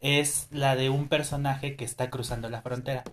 es 0.00 0.48
la 0.50 0.76
de 0.76 0.88
un 0.88 1.08
personaje 1.08 1.76
que 1.76 1.84
está 1.84 2.08
cruzando 2.10 2.48
la 2.48 2.62
frontera. 2.62 3.04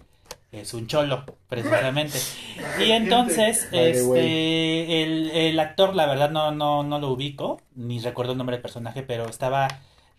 Es 0.53 0.73
un 0.73 0.87
cholo, 0.87 1.25
precisamente. 1.49 2.17
Y 2.79 2.91
entonces, 2.91 3.67
este, 3.73 5.03
el, 5.03 5.31
el 5.31 5.59
actor, 5.59 5.93
la 5.95 6.05
verdad 6.05 6.29
no, 6.29 6.51
no, 6.51 6.83
no 6.83 6.99
lo 6.99 7.09
ubico, 7.09 7.61
ni 7.75 7.99
recuerdo 7.99 8.31
el 8.31 8.37
nombre 8.37 8.55
del 8.55 8.61
personaje, 8.61 9.03
pero 9.03 9.27
estaba 9.27 9.67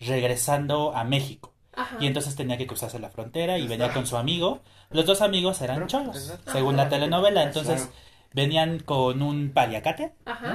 regresando 0.00 0.94
a 0.94 1.04
México. 1.04 1.52
Ajá. 1.78 1.96
Y 2.00 2.06
entonces 2.06 2.34
tenía 2.36 2.56
que 2.58 2.66
cruzarse 2.66 2.98
la 2.98 3.10
frontera 3.10 3.58
y 3.58 3.66
venía 3.68 3.92
con 3.92 4.06
su 4.06 4.16
amigo. 4.16 4.60
Los 4.90 5.06
dos 5.06 5.22
amigos 5.22 5.60
eran 5.62 5.86
cholos, 5.86 6.34
según 6.52 6.76
la 6.76 6.88
telenovela. 6.88 7.42
Entonces 7.44 7.88
venían 8.34 8.80
con 8.80 9.22
un 9.22 9.50
paliacate, 9.52 10.12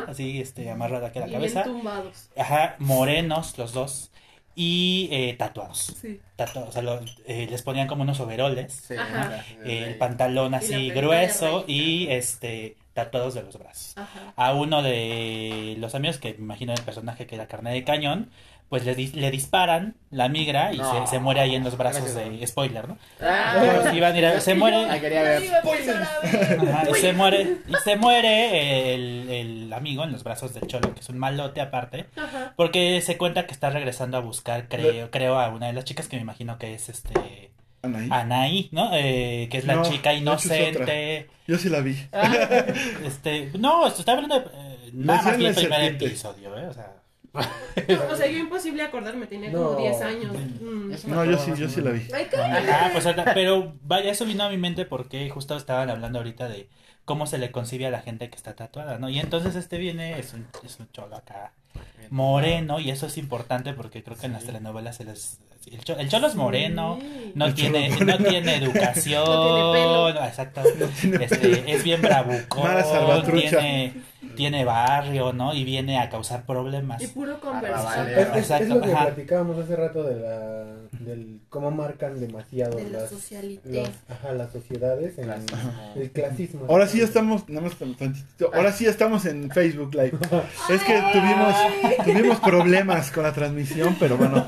así 0.07 0.39
este, 0.41 0.69
amarrado 0.69 1.05
aquí 1.07 1.19
a 1.19 1.21
la 1.21 1.27
Y 1.27 1.29
bien 1.31 1.41
cabeza. 1.41 1.63
tumbados. 1.63 2.29
Ajá, 2.37 2.75
morenos 2.79 3.57
los 3.57 3.73
dos 3.73 4.11
y 4.55 5.09
eh, 5.11 5.33
tatuados. 5.37 5.95
Sí. 5.99 6.19
Tatuados, 6.35 6.69
o 6.69 6.71
sea, 6.73 6.81
lo- 6.83 6.99
eh, 7.25 7.47
les 7.49 7.61
ponían 7.63 7.87
como 7.87 8.03
unos 8.03 8.19
overoles, 8.19 8.71
Sí, 8.87 8.95
Ajá. 8.95 9.43
el 9.63 9.69
el 9.71 9.95
pantalón 9.97 10.53
así 10.53 10.89
grueso 10.91 11.63
y 11.67 12.07
este 12.09 12.77
tatuados 12.93 13.33
de 13.33 13.41
los 13.41 13.57
brazos. 13.57 13.97
Ajá. 13.97 14.33
A 14.35 14.53
uno 14.53 14.83
de 14.83 15.75
los 15.79 15.95
amigos, 15.95 16.19
que 16.19 16.33
me 16.35 16.43
imagino 16.43 16.73
el 16.73 16.81
personaje 16.83 17.25
que 17.25 17.33
era 17.33 17.47
carne 17.47 17.71
de 17.73 17.83
cañón, 17.83 18.29
pues 18.73 18.85
le, 18.85 18.95
dis- 18.97 19.13
le 19.13 19.29
disparan 19.29 19.93
la 20.09 20.29
migra 20.29 20.73
y 20.73 20.79
No. 20.79 21.05
se, 21.05 21.11
se 21.11 21.19
muere 21.19 21.41
ahí 21.41 21.53
en 21.53 21.63
los 21.63 21.77
brazos 21.77 22.11
Gracias. 22.11 22.39
de 22.39 22.47
spoiler, 22.47 22.87
¿no? 22.87 22.97
Ah, 23.21 23.53
Pues 23.83 23.93
iban 23.93 24.15
a 24.15 24.17
ir 24.17 24.25
a- 24.25 24.39
se 24.41 24.55
muere 24.55 24.87
quería 24.99 25.21
ver. 25.21 25.43
Ajá, 25.53 26.89
y 26.89 26.93
se 26.99 27.13
muere 27.13 27.57
y 27.67 27.73
se 27.83 27.95
muere 27.97 28.95
el, 28.95 29.29
el 29.29 29.73
amigo 29.73 30.03
en 30.03 30.11
los 30.11 30.23
brazos 30.23 30.55
del 30.55 30.65
cholo 30.65 30.91
que 30.95 31.01
es 31.01 31.09
un 31.09 31.19
malote 31.19 31.61
aparte 31.61 32.07
Ajá. 32.15 32.53
porque 32.55 32.99
se 33.01 33.15
cuenta 33.15 33.45
que 33.45 33.53
está 33.53 33.69
regresando 33.69 34.17
a 34.17 34.21
buscar 34.21 34.67
creo 34.67 35.11
creo 35.11 35.39
a 35.39 35.49
una 35.49 35.67
de 35.67 35.73
las 35.73 35.85
chicas 35.85 36.07
que 36.07 36.15
me 36.15 36.23
imagino 36.23 36.57
que 36.57 36.73
es 36.73 36.89
este 36.89 37.51
Anaí. 37.83 38.07
Anaí 38.09 38.69
no 38.71 38.89
Eh, 38.93 39.47
que 39.51 39.59
es 39.59 39.65
la 39.65 39.75
No, 39.75 39.83
chica 39.83 40.13
inocente 40.15 41.27
Yo 41.47 41.57
sí 41.59 41.69
la 41.69 41.81
vi. 41.81 41.95
este 43.05 43.51
no 43.59 43.85
esto 43.87 43.99
está 43.99 44.13
hablando 44.13 44.39
de 44.39 44.45
eh, 44.45 44.89
nada 44.93 45.21
más 45.21 45.37
vi 45.37 45.45
el 45.45 45.53
primer 45.55 45.73
serpiente. 45.79 46.05
episodio 46.05 46.57
eh 46.57 46.67
o 46.69 46.73
sea 46.73 46.91
O 47.33 48.15
sea, 48.15 48.27
yo 48.27 48.37
imposible 48.37 48.83
acordarme, 48.83 49.25
tenía 49.25 49.51
como 49.51 49.71
No. 49.71 49.75
10 49.77 50.01
años. 50.01 50.31
Mm. 50.61 50.87
Me 50.89 50.97
No, 51.07 51.25
yo 51.25 51.37
sí, 51.37 51.51
yo 51.57 51.67
sí 51.67 51.81
la 51.81 51.91
vi. 51.91 52.01
Ay, 52.13 52.27
qué 52.29 52.37
Ajá, 52.37 52.91
pues 52.93 53.05
pero 53.33 53.73
vaya, 53.81 54.11
eso 54.11 54.25
vino 54.25 54.43
a 54.43 54.49
mi 54.49 54.57
mente 54.57 54.85
porque 54.85 55.29
justo 55.29 55.57
estaban 55.57 55.89
hablando 55.89 56.19
ahorita 56.19 56.47
de 56.47 56.69
cómo 57.05 57.25
se 57.25 57.37
le 57.39 57.51
concibe 57.51 57.87
a 57.87 57.91
la 57.91 58.01
gente 58.01 58.29
que 58.29 58.35
está 58.35 58.55
tatuada, 58.55 58.97
¿no? 58.99 59.09
Y 59.09 59.19
entonces 59.19 59.55
este 59.55 59.77
viene, 59.77 60.19
es 60.19 60.33
un, 60.33 60.45
es 60.63 60.79
un 60.79 60.89
cholo 60.91 61.15
acá, 61.15 61.51
moreno, 62.09 62.79
y 62.79 62.91
eso 62.91 63.07
es 63.07 63.17
importante 63.17 63.73
porque 63.73 64.03
creo 64.03 64.15
que 64.17 64.27
en 64.27 64.33
las 64.33 64.43
telenovelas 64.45 64.97
se 64.97 65.05
les... 65.05 65.39
El, 65.71 65.83
cho- 65.83 65.97
el 65.97 66.09
cholo 66.09 66.27
es 66.27 66.35
moreno, 66.35 66.99
Sí. 67.01 67.31
no 67.35 67.45
El 67.47 67.53
tiene, 67.55 67.89
cholo 67.89 68.05
no 68.19 68.25
tiene 68.25 68.55
educación, 68.57 69.23
No 69.25 69.71
tiene 69.71 69.71
pelo. 69.81 70.09
exacto, 70.27 70.61
este, 71.19 71.73
es 71.73 71.83
bien 71.83 72.01
bravucón, 72.01 73.23
tiene, 73.33 73.93
tiene 74.35 74.65
barrio, 74.65 75.33
¿no? 75.33 75.53
Y 75.53 75.63
viene 75.63 75.99
a 75.99 76.09
causar 76.09 76.45
problemas. 76.45 77.01
Y 77.01 77.07
puro 77.07 77.33
Arrabales. 77.43 77.71
conversación. 77.71 78.35
Es, 78.35 78.49
es- 78.61 78.69
lo 78.69 78.81
que 78.81 78.91
ajá. 78.93 79.05
platicábamos 79.05 79.57
hace 79.59 79.75
rato 79.75 80.03
de 80.03 80.15
la, 80.19 80.65
del 80.99 81.41
cómo 81.49 81.69
marcan 81.71 82.19
demasiado 82.19 82.77
De 82.77 82.89
la 82.89 82.99
las, 83.01 83.09
socialité. 83.09 83.69
las, 83.83 83.89
ajá, 84.09 84.31
las 84.33 84.51
sociedades 84.51 85.17
en 85.17 85.25
Clasismo. 85.25 85.59
el 85.95 86.11
clasismo. 86.11 86.65
Ahora 86.69 86.87
sí 86.87 86.97
ya 86.99 87.03
estamos, 87.05 87.47
nada 87.49 87.67
más 87.67 87.75
tan- 87.75 87.95
tantito, 87.95 88.51
ahora 88.53 88.71
sí 88.71 88.85
ya 88.85 88.89
estamos 88.91 89.25
en 89.25 89.49
Facebook 89.51 89.93
Live. 89.93 90.13
Es 90.69 90.81
que 90.83 91.01
tuvimos, 91.13 91.55
tuvimos 92.05 92.39
problemas 92.39 93.11
con 93.11 93.23
la 93.23 93.33
transmisión, 93.33 93.95
pero 93.99 94.17
bueno. 94.17 94.43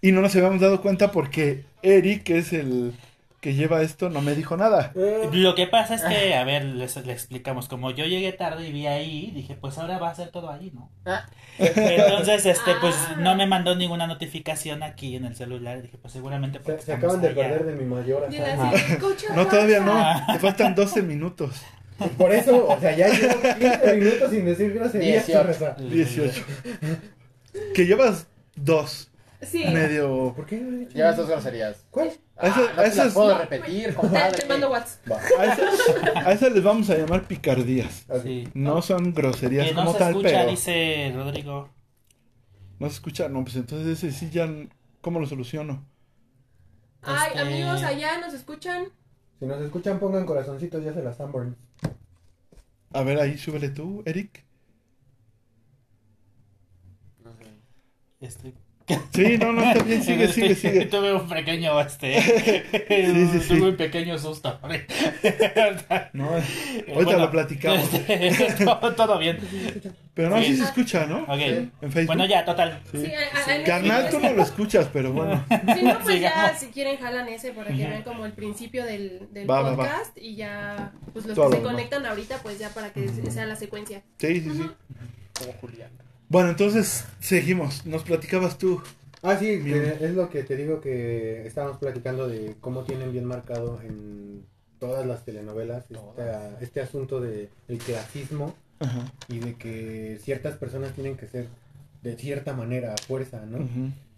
Y 0.00 0.12
no 0.12 0.20
nos 0.20 0.34
habíamos 0.36 0.60
dado 0.60 0.80
cuenta 0.82 1.10
porque 1.10 1.64
Eric, 1.82 2.22
que 2.24 2.38
es 2.38 2.52
el 2.52 2.92
que 3.44 3.52
lleva 3.52 3.82
esto, 3.82 4.08
no 4.08 4.22
me 4.22 4.34
dijo 4.34 4.56
nada. 4.56 4.90
Eh, 4.96 5.28
Lo 5.30 5.54
que 5.54 5.66
pasa 5.66 5.94
es 5.96 6.02
que, 6.02 6.34
a 6.34 6.44
ver, 6.44 6.64
les, 6.64 6.96
les 6.96 7.08
explicamos, 7.08 7.68
como 7.68 7.90
yo 7.90 8.06
llegué 8.06 8.32
tarde 8.32 8.66
y 8.66 8.72
vi 8.72 8.86
ahí, 8.86 9.30
dije, 9.34 9.54
pues 9.54 9.76
ahora 9.76 9.98
va 9.98 10.08
a 10.08 10.14
ser 10.14 10.30
todo 10.30 10.50
ahí, 10.50 10.70
¿no? 10.74 10.90
Ah. 11.04 11.26
Entonces, 11.58 12.46
este, 12.46 12.72
pues 12.80 12.94
Ah. 12.96 13.16
no 13.18 13.36
me 13.36 13.46
mandó 13.46 13.76
ninguna 13.76 14.06
notificación 14.06 14.82
aquí 14.82 15.14
en 15.16 15.26
el 15.26 15.36
celular, 15.36 15.82
dije, 15.82 15.98
pues 16.00 16.14
seguramente 16.14 16.58
porque 16.58 16.80
se, 16.80 16.86
se 16.86 16.92
acaban 16.94 17.20
de 17.20 17.28
allá. 17.28 17.34
perder 17.50 17.64
de 17.66 17.72
mi 17.74 17.84
mayor 17.84 18.30
Dile 18.30 18.44
hazaña. 18.50 18.70
así, 18.70 18.96
"Cocha, 18.96 19.26
No, 19.36 19.46
todavía 19.46 19.80
cocha". 19.80 20.24
no. 20.26 20.32
Te 20.32 20.38
faltan 20.38 20.74
12 20.74 21.02
minutos. 21.02 21.60
Por 22.16 22.32
eso, 22.32 22.66
o 22.66 22.80
sea, 22.80 22.96
ya 22.96 23.08
llevo 23.08 23.40
15 23.58 23.94
minutos 23.94 24.30
sin 24.30 24.44
decir 24.46 24.72
groserías. 24.72 25.26
18. 25.26 25.42
Raza. 25.46 25.76
18. 25.78 26.42
Que 27.74 27.84
llevas 27.86 28.26
dos. 28.56 29.10
Sí. 29.42 29.64
Medio. 29.66 30.32
¿Por 30.34 30.46
qué 30.46 30.56
no 30.60 30.88
nada? 30.94 31.12
dos 31.12 31.28
groserías. 31.28 31.84
¿Cuál? 31.90 32.10
Ah, 32.36 32.48
no 32.48 32.80
a 32.80 32.84
te 32.84 32.88
esas- 32.88 33.04
las 33.06 33.14
puedo 33.14 33.32
no, 33.34 33.38
repetir, 33.38 33.94
compadre. 33.94 34.38
te 34.38 34.46
mando 34.48 34.70
WhatsApp. 34.70 35.12
A 35.38 35.44
esas, 35.44 35.80
a 36.26 36.32
esas 36.32 36.52
les 36.52 36.62
vamos 36.64 36.88
a 36.90 36.96
llamar 36.96 37.26
picardías. 37.28 38.06
Sí. 38.22 38.48
No 38.54 38.80
son 38.82 39.12
groserías 39.12 39.68
Que 39.68 39.74
no 39.74 39.80
como 39.80 39.92
se 39.92 39.98
tal, 39.98 40.08
escucha, 40.10 40.28
pero. 40.30 40.50
dice 40.50 41.12
Rodrigo. 41.14 41.68
No 42.78 42.88
se 42.88 42.94
escucha, 42.94 43.28
no, 43.28 43.42
pues 43.44 43.56
entonces 43.56 43.86
ese 44.02 44.12
sí 44.12 44.30
ya. 44.30 44.48
¿Cómo 45.00 45.20
lo 45.20 45.26
soluciono? 45.26 45.84
Ay, 47.02 47.28
Este- 47.28 47.40
amigos, 47.40 47.82
allá 47.82 48.18
nos 48.18 48.32
escuchan. 48.34 48.86
Si 49.38 49.46
nos 49.46 49.60
escuchan, 49.60 49.98
pongan 49.98 50.24
corazoncitos, 50.24 50.82
ya 50.82 50.94
se 50.94 51.02
las 51.02 51.16
Sanborn. 51.18 51.56
A 52.92 53.02
ver, 53.02 53.18
ahí 53.20 53.36
súbele 53.36 53.68
tú, 53.68 54.02
Eric. 54.06 54.44
No 57.22 57.32
sé. 57.34 57.44
Este, 58.20 58.54
Sí, 59.14 59.38
no, 59.38 59.52
no, 59.52 59.62
está 59.62 59.82
bien, 59.82 60.02
sigue, 60.02 60.28
sigue, 60.28 60.54
sigue. 60.54 60.84
Tuve 60.86 61.14
un 61.14 61.26
pequeño, 61.26 61.80
este. 61.80 62.20
Sí, 62.20 63.28
sí, 63.30 63.40
sí. 63.40 63.48
Tuve 63.48 63.70
un 63.70 63.76
pequeño 63.76 64.18
susto. 64.18 64.60
No, 66.12 66.28
ahorita 66.30 66.92
Bueno, 66.94 67.18
lo 67.18 67.30
platicamos. 67.30 67.88
todo, 68.64 68.94
todo 68.94 69.18
bien. 69.18 69.38
Pero 70.12 70.30
no, 70.30 70.42
sí 70.42 70.56
se 70.56 70.64
escucha, 70.64 71.06
¿no? 71.06 71.22
Ok. 71.22 71.40
En 71.40 71.72
Facebook. 71.80 72.06
Bueno, 72.06 72.26
ya, 72.26 72.44
total. 72.44 72.80
Carnal, 73.64 74.10
tú 74.10 74.20
no 74.20 74.32
lo 74.32 74.42
escuchas, 74.42 74.88
pero 74.92 75.12
bueno. 75.12 75.44
Si 75.74 75.82
no, 75.82 75.98
pues 76.00 76.20
ya, 76.20 76.54
si 76.56 76.66
quieren, 76.66 76.98
jalan 76.98 77.26
ese 77.28 77.52
para 77.52 77.70
que 77.70 77.86
vean 77.86 78.02
como 78.02 78.26
el 78.26 78.32
principio 78.32 78.84
del, 78.84 79.28
del 79.32 79.48
Va, 79.50 79.62
va, 79.62 79.70
va. 79.70 79.76
podcast 79.76 80.16
y 80.18 80.36
ya, 80.36 80.92
pues 81.12 81.24
los 81.26 81.34
Todo 81.34 81.50
que 81.50 81.56
se 81.56 81.62
conectan 81.62 82.04
ahorita, 82.04 82.38
pues 82.42 82.58
ya 82.58 82.68
para 82.68 82.92
que 82.92 83.08
sea 83.30 83.46
la 83.46 83.56
secuencia. 83.56 84.02
Sí, 84.18 84.40
sí, 84.40 84.50
sí. 84.52 84.70
Como 85.38 85.52
Julián. 85.60 85.90
Bueno, 86.28 86.50
entonces 86.50 87.04
seguimos. 87.20 87.84
Nos 87.86 88.02
platicabas 88.02 88.58
tú. 88.58 88.82
Ah, 89.22 89.36
sí, 89.38 89.56
Bien. 89.56 89.96
que 89.98 90.04
es 90.04 90.14
lo 90.14 90.28
que 90.28 90.42
te 90.42 90.56
digo 90.56 90.80
que 90.80 91.46
estábamos 91.46 91.78
platicando 91.78 92.28
de 92.28 92.56
cómo 92.60 92.84
tienen 92.84 93.12
bien 93.12 93.24
marcado 93.24 93.80
en 93.82 94.44
todas 94.78 95.06
las 95.06 95.24
telenovelas 95.24 95.84
esta- 95.90 96.58
este 96.60 96.80
asunto 96.82 97.20
de 97.20 97.48
el 97.68 97.78
clasismo 97.78 98.54
Ajá. 98.80 99.10
y 99.28 99.38
de 99.38 99.54
que 99.54 100.18
ciertas 100.22 100.56
personas 100.56 100.92
tienen 100.92 101.16
que 101.16 101.26
ser 101.26 101.46
de 102.02 102.16
cierta 102.16 102.52
manera 102.52 102.92
a 102.92 102.98
fuerza, 102.98 103.46
¿no? 103.46 103.66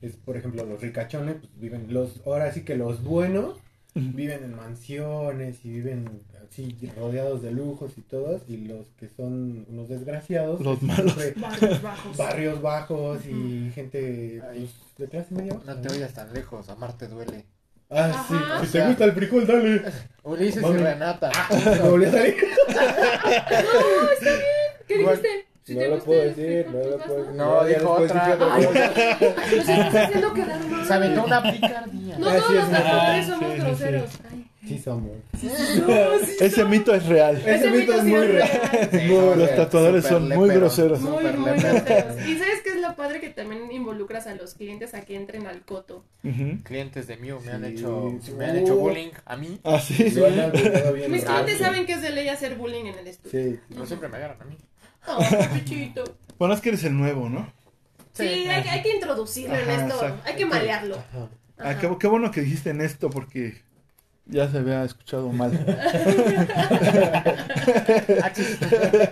Es 0.03 0.17
por 0.17 0.37
ejemplo 0.37 0.65
los 0.65 0.81
ricachones, 0.81 1.37
pues 1.37 1.53
viven 1.61 1.87
los 1.95 2.21
ahora 2.27 2.53
sí 2.53 2.63
que 2.63 2.75
los 2.75 3.05
buenos 3.05 3.59
viven 3.95 4.43
en 4.43 4.57
mansiones 4.57 5.65
y 5.65 5.71
viven 5.71 6.21
así 6.51 6.77
rodeados 6.97 7.43
de 7.43 7.51
lujos 7.53 7.93
y 7.97 8.03
todos 8.03 8.43
y 8.49 8.57
los 8.59 8.87
que 8.99 9.09
son 9.09 9.67
unos 9.69 9.89
desgraciados 9.89 10.61
Los 10.61 10.83
malos. 10.83 11.15
Barrios 11.17 11.83
bajos. 11.83 12.17
barrios 12.17 12.63
bajos 12.63 13.19
y 13.27 13.71
gente 13.75 14.43
Ay. 14.51 14.71
pues, 14.71 14.97
de 14.99 15.09
clase 15.09 15.35
media 15.35 15.55
baja, 15.55 15.75
No 15.75 15.81
te 15.81 15.89
vayas 15.89 16.13
tan 16.15 16.33
lejos, 16.33 16.69
amarte 16.69 17.09
duele. 17.09 17.45
Ah, 17.89 18.27
sí. 18.29 18.67
Si 18.67 18.73
te 18.73 18.87
gusta 18.87 19.05
el 19.05 19.13
frijol, 19.13 19.47
dale. 19.47 19.83
Ulises 20.25 20.61
Mami. 20.63 20.75
y 20.75 20.79
Renata. 20.79 21.31
Me 21.65 21.89
volví 21.89 22.05
a 22.07 22.11
salir. 22.11 22.35
¿Qué 24.89 25.01
Igual- 25.01 25.17
dijiste? 25.23 25.47
Si 25.65 25.75
No 25.75 25.85
lo 25.89 25.99
puedo 25.99 26.21
decir, 26.23 26.67
no 26.71 26.79
lo 26.79 26.99
puedo 26.99 27.33
¿no? 27.33 27.65
decir. 27.65 27.83
No, 27.83 27.89
dijo 27.89 27.91
otra. 27.91 28.37
Nos 28.37 28.65
estás 29.53 29.95
haciendo 29.97 30.33
quedar 30.33 30.65
mal. 30.65 30.87
Se 30.87 30.95
aventó 30.95 31.25
una 31.25 31.43
picardía. 31.43 32.19
No 32.19 32.29
Ah, 32.29 32.35
sí, 32.37 32.41
todos 33.41 33.59
los 33.59 33.81
es 33.81 33.91
somos 34.79 35.11
Sí. 35.41 35.49
Ese 36.41 36.65
mito 36.65 36.95
es 36.95 37.07
real. 37.07 37.37
Ese 37.47 37.71
mito 37.71 37.93
es 37.95 38.03
sí 38.03 38.07
muy 38.09 38.27
real. 38.27 38.49
Sí, 38.91 38.97
Muy 39.07 39.17
somos 39.17 39.37
Los 39.39 39.57
tatuadores 39.57 40.05
super 40.05 40.19
son 40.19 40.29
muy 40.37 40.49
groseros. 40.51 41.01
Muy, 41.01 41.25
muy 41.25 41.51
groseros. 41.51 42.27
Y 42.27 42.39
sabes 42.39 42.61
qué 42.65 42.71
es 42.71 42.81
lo 42.81 42.95
padre 42.97 43.21
que 43.21 43.29
también 43.31 43.71
involucras 43.73 44.27
a 44.27 44.35
los 44.35 44.55
clientes 44.55 44.95
a 44.95 45.03
que 45.03 45.17
entren 45.17 45.47
al 45.47 45.63
coto. 45.63 46.05
Clientes 46.65 47.07
de 47.07 47.17
Mew 47.17 47.41
me 47.41 47.53
han 47.53 47.65
hecho, 47.65 48.13
me 48.37 48.45
han 48.47 48.57
hecho 48.57 48.77
bullying 48.77 49.11
a 49.25 49.37
mí. 49.37 49.61
Ah, 49.65 49.79
sí, 49.81 49.95
sí. 49.95 50.11
Lo 50.19 50.27
han 50.27 50.39
albureado 50.41 50.93
bien 50.93 51.11
Mis 51.13 51.25
clientes 51.25 51.59
saben 51.59 51.87
que 51.87 51.93
es 51.95 52.03
de 52.03 52.11
ley 52.11 52.29
hacer 52.29 52.57
bullying 52.57 52.87
en 52.87 52.99
el 52.99 53.07
estudio. 53.07 53.53
Sí. 53.53 53.61
No 53.77 53.87
siempre 53.87 54.09
me 54.09 54.17
agarran 54.17 54.43
a 54.43 54.45
mí. 54.45 54.57
Oh. 55.09 55.21
Bueno, 56.39 56.55
es 56.55 56.61
que 56.61 56.71
eres 56.71 56.85
el 56.85 56.97
nuevo, 56.97 57.29
¿no? 57.29 57.53
Sí, 58.13 58.25
hay, 58.25 58.63
que- 58.63 58.69
hay 58.71 58.83
que 58.83 58.95
introducirlo 58.95 59.55
en 59.57 59.71
esto. 59.71 59.95
exacto. 59.95 60.23
Hay 60.25 60.35
que 60.37 60.47
malearlo. 60.47 60.97
Ajá. 60.97 61.29
Ah, 61.59 61.79
qué 61.79 62.07
bueno 62.07 62.31
que 62.31 62.41
dijiste 62.43 62.71
en 62.71 62.81
esto 62.81 63.09
porque 63.09 63.63
ya 64.27 64.51
se 64.51 64.59
había 64.59 64.85
escuchado 64.85 65.31
mal. 65.31 65.53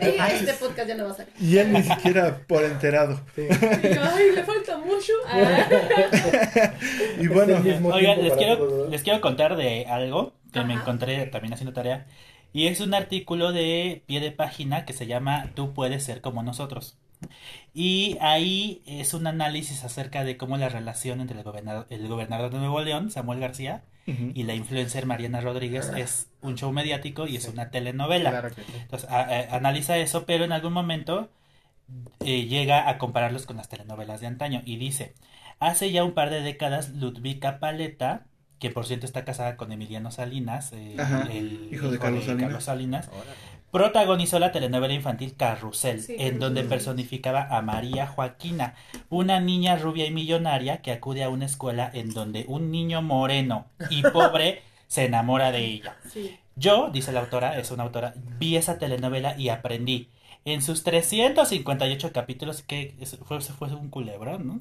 Y 0.00 0.34
este 0.34 0.54
podcast 0.54 0.88
ya 0.88 0.94
no 0.96 1.04
va 1.04 1.10
a 1.10 1.14
salir. 1.14 1.32
Y 1.40 1.58
él 1.58 1.72
ni 1.72 1.82
siquiera 1.82 2.38
por 2.46 2.64
enterado. 2.64 3.20
Sí. 3.34 3.42
Ay, 3.50 4.32
le 4.34 4.44
falta 4.44 4.78
mucho. 4.78 5.12
Ah. 5.26 6.72
Y 7.20 7.26
bueno, 7.28 7.56
Oigan, 7.92 8.22
les 8.22 8.32
quiero, 8.34 8.88
les 8.88 9.02
quiero 9.02 9.20
contar 9.20 9.56
de 9.56 9.86
algo 9.86 10.32
que 10.52 10.62
me 10.62 10.74
Ajá. 10.74 10.82
encontré 10.82 11.26
también 11.26 11.52
haciendo 11.54 11.72
tarea. 11.72 12.06
Y 12.52 12.68
es 12.68 12.80
un 12.80 12.94
artículo 12.94 13.52
de 13.52 14.02
pie 14.06 14.20
de 14.20 14.30
página 14.30 14.84
que 14.84 14.92
se 14.92 15.06
llama 15.06 15.50
Tú 15.54 15.74
puedes 15.74 16.04
ser 16.04 16.20
como 16.20 16.42
nosotros. 16.42 16.96
Y 17.72 18.16
ahí 18.20 18.82
es 18.86 19.14
un 19.14 19.26
análisis 19.26 19.82
acerca 19.84 20.24
de 20.24 20.36
cómo 20.36 20.56
la 20.56 20.68
relación 20.68 21.20
entre 21.20 21.38
el 21.38 21.44
gobernador, 21.44 21.86
el 21.90 22.06
gobernador 22.06 22.52
de 22.52 22.58
Nuevo 22.58 22.80
León, 22.80 23.10
Samuel 23.10 23.40
García, 23.40 23.82
Y 24.06 24.42
la 24.42 24.54
influencer 24.54 25.06
Mariana 25.06 25.40
Rodríguez 25.40 25.90
es 25.96 26.28
un 26.42 26.56
show 26.56 26.70
mediático 26.72 27.26
y 27.26 27.36
es 27.36 27.48
una 27.48 27.70
telenovela. 27.70 28.30
Claro 28.30 28.48
que 28.54 28.62
sí. 28.62 28.72
Entonces, 28.82 29.08
a- 29.10 29.20
a- 29.22 29.56
analiza 29.56 29.96
eso, 29.96 30.26
pero 30.26 30.44
en 30.44 30.52
algún 30.52 30.72
momento 30.74 31.30
eh, 32.20 32.46
llega 32.46 32.88
a 32.88 32.98
compararlos 32.98 33.46
con 33.46 33.56
las 33.56 33.68
telenovelas 33.68 34.20
de 34.20 34.26
antaño 34.26 34.62
y 34.64 34.76
dice, 34.76 35.14
hace 35.58 35.90
ya 35.92 36.04
un 36.04 36.12
par 36.12 36.30
de 36.30 36.40
décadas 36.42 36.90
Ludvika 36.90 37.58
Paleta, 37.60 38.26
que 38.58 38.70
por 38.70 38.86
cierto 38.86 39.04
está 39.06 39.24
casada 39.24 39.56
con 39.56 39.72
Emiliano 39.72 40.10
Salinas, 40.10 40.72
eh, 40.72 40.96
el 41.30 41.68
hijo 41.72 41.90
de 41.90 41.98
Carlos 41.98 42.24
Salinas. 42.24 42.42
Carlos 42.44 42.64
Salinas, 42.64 43.08
Órale. 43.08 43.53
Protagonizó 43.74 44.38
la 44.38 44.52
telenovela 44.52 44.94
infantil 44.94 45.34
Carrusel, 45.36 46.00
Sí, 46.00 46.14
en 46.16 46.38
donde 46.38 46.62
personificaba 46.62 47.48
a 47.50 47.60
María 47.60 48.06
Joaquina, 48.06 48.76
una 49.10 49.40
niña 49.40 49.74
rubia 49.74 50.06
y 50.06 50.12
millonaria 50.12 50.80
que 50.80 50.92
acude 50.92 51.24
a 51.24 51.28
una 51.28 51.46
escuela 51.46 51.90
en 51.92 52.14
donde 52.14 52.44
un 52.46 52.70
niño 52.70 53.02
moreno 53.02 53.66
y 53.90 54.02
pobre 54.12 54.62
se 54.86 55.06
enamora 55.06 55.50
de 55.50 55.64
ella. 55.64 55.96
Sí. 56.08 56.38
Yo, 56.54 56.90
dice 56.92 57.10
la 57.10 57.18
autora, 57.18 57.58
es 57.58 57.72
una 57.72 57.82
autora, 57.82 58.14
vi 58.38 58.54
esa 58.54 58.78
telenovela 58.78 59.36
y 59.36 59.48
aprendí. 59.48 60.08
En 60.44 60.62
sus 60.62 60.84
358 60.84 62.12
capítulos, 62.12 62.62
que 62.62 62.94
fue, 63.24 63.40
fue 63.40 63.74
un 63.74 63.90
culebrón, 63.90 64.46
¿no? 64.46 64.60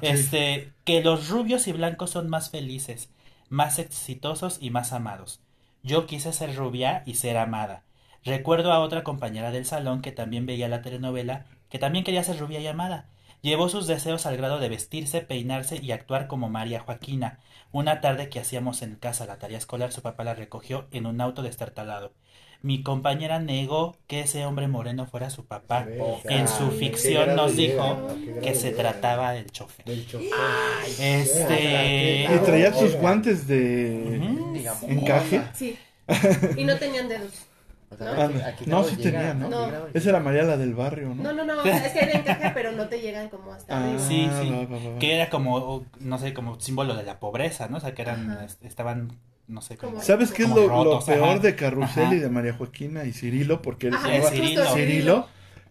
Este, 0.00 0.72
que 0.84 1.02
los 1.02 1.28
rubios 1.28 1.68
y 1.68 1.72
blancos 1.72 2.12
son 2.12 2.30
más 2.30 2.48
felices, 2.48 3.10
más 3.50 3.78
exitosos 3.78 4.56
y 4.58 4.70
más 4.70 4.94
amados. 4.94 5.40
Yo 5.82 6.06
quise 6.06 6.32
ser 6.32 6.56
rubia 6.56 7.02
y 7.04 7.16
ser 7.16 7.36
amada. 7.36 7.82
Recuerdo 8.24 8.72
a 8.72 8.80
otra 8.80 9.04
compañera 9.04 9.50
del 9.50 9.66
salón 9.66 10.00
que 10.00 10.12
también 10.12 10.46
veía 10.46 10.68
la 10.68 10.80
telenovela, 10.80 11.44
que 11.68 11.78
también 11.78 12.04
quería 12.04 12.24
ser 12.24 12.38
rubia 12.38 12.60
y 12.60 12.66
amada. 12.66 13.06
Llevó 13.42 13.68
sus 13.68 13.86
deseos 13.86 14.24
al 14.24 14.38
grado 14.38 14.58
de 14.58 14.70
vestirse, 14.70 15.20
peinarse 15.20 15.78
y 15.82 15.92
actuar 15.92 16.26
como 16.26 16.48
María 16.48 16.80
Joaquina. 16.80 17.40
Una 17.72 18.00
tarde 18.00 18.30
que 18.30 18.40
hacíamos 18.40 18.80
en 18.80 18.94
casa 18.94 19.26
la 19.26 19.38
tarea 19.38 19.58
escolar, 19.58 19.92
su 19.92 20.00
papá 20.00 20.24
la 20.24 20.32
recogió 20.32 20.86
en 20.92 21.04
un 21.04 21.20
auto 21.20 21.42
destartalado. 21.42 22.14
Mi 22.62 22.82
compañera 22.82 23.40
negó 23.40 23.98
que 24.06 24.20
ese 24.20 24.46
hombre 24.46 24.68
moreno 24.68 25.04
fuera 25.04 25.28
su 25.28 25.44
papá. 25.44 25.86
En 26.24 26.48
su 26.48 26.70
¿Qué 26.70 26.76
ficción 26.76 27.36
nos 27.36 27.56
dijo 27.56 28.08
¿Qué 28.08 28.24
grado 28.24 28.40
que 28.40 28.54
se 28.54 28.70
trataba 28.70 29.32
del 29.32 29.50
chofer. 29.50 29.84
Del 29.84 30.06
chofer. 30.06 30.30
Este... 30.98 32.26
Y 32.34 32.38
traía 32.46 32.72
sus 32.72 32.94
guantes 32.94 33.46
de 33.46 34.54
encaje. 34.88 35.42
Sí. 35.52 35.78
Y 36.56 36.64
no 36.64 36.78
tenían 36.78 37.06
dedos. 37.10 37.48
O 37.94 37.96
sea, 37.96 38.14
¿No? 38.14 38.22
¿a 38.22 38.28
qué- 38.28 38.42
a 38.42 38.56
qué 38.56 38.66
No, 38.66 38.76
grado 38.82 38.90
sí 38.90 38.96
llega? 38.96 39.18
tenía, 39.20 39.34
¿no? 39.34 39.46
¿A 39.46 39.48
qué 39.50 39.54
No. 39.56 39.66
grado 39.68 39.88
Esa 39.94 40.08
era 40.10 40.20
María 40.20 40.42
la 40.42 40.56
del 40.56 40.74
barrio, 40.74 41.14
¿no? 41.14 41.22
No, 41.22 41.32
no, 41.32 41.44
no. 41.44 41.60
o 41.60 41.62
sea, 41.62 41.86
es 41.86 41.92
que 41.92 41.98
era 42.00 42.12
encaje, 42.18 42.50
pero 42.54 42.72
no 42.72 42.88
te 42.88 43.00
llegan 43.00 43.28
como 43.28 43.52
hasta 43.52 43.76
Ah, 43.76 43.84
arriba. 43.84 43.98
Sí, 44.00 44.28
sí. 44.42 44.50
va, 44.50 44.56
va, 44.66 44.78
va, 44.78 44.90
va. 44.92 44.98
Que 44.98 45.14
era 45.14 45.30
como, 45.30 45.84
no 46.00 46.18
sé, 46.18 46.34
como 46.34 46.58
símbolo 46.60 46.94
de 46.94 47.02
la 47.04 47.18
pobreza, 47.20 47.68
¿no? 47.68 47.78
O 47.78 47.80
sea, 47.80 47.94
que 47.94 48.02
eran, 48.02 48.30
Ajá. 48.30 48.44
est- 48.44 48.64
estaban, 48.64 49.12
no 49.48 49.60
sé, 49.60 49.76
como... 49.76 49.92
Como- 49.92 50.02
¿Sabes 50.04 50.32
qué 50.32 50.42
es 50.44 50.48
lo, 50.50 50.68
rotos, 50.68 51.06
lo 51.08 51.14
peor 51.14 51.28
ajá. 51.30 51.38
de 51.38 51.54
Carrusel 51.56 52.04
Ajá. 52.04 52.14
y 52.14 52.18
de 52.18 52.28
María 52.28 52.54
Joaquina 52.54 53.04
y 53.04 53.12
Cirilo? 53.12 53.62
Porque 53.62 53.88
él 53.88 53.94
se 54.02 54.22
Cirilo. 54.30 54.64
Cirilo, 54.74 55.28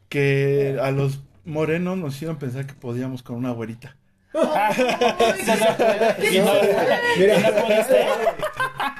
que 0.09 0.77
a 0.81 0.91
los 0.91 1.21
morenos 1.45 1.97
nos 1.97 2.15
hicieron 2.15 2.37
pensar 2.37 2.65
que 2.65 2.73
podíamos 2.73 3.23
con 3.23 3.35
una 3.35 3.51
güerita. 3.51 3.95
Ay, 4.55 6.29
Y 6.31 6.39
no- 6.39 6.51
Mira, 7.17 7.39
¿Y 7.39 7.43
no 7.43 7.51
pudiste? 7.65 8.05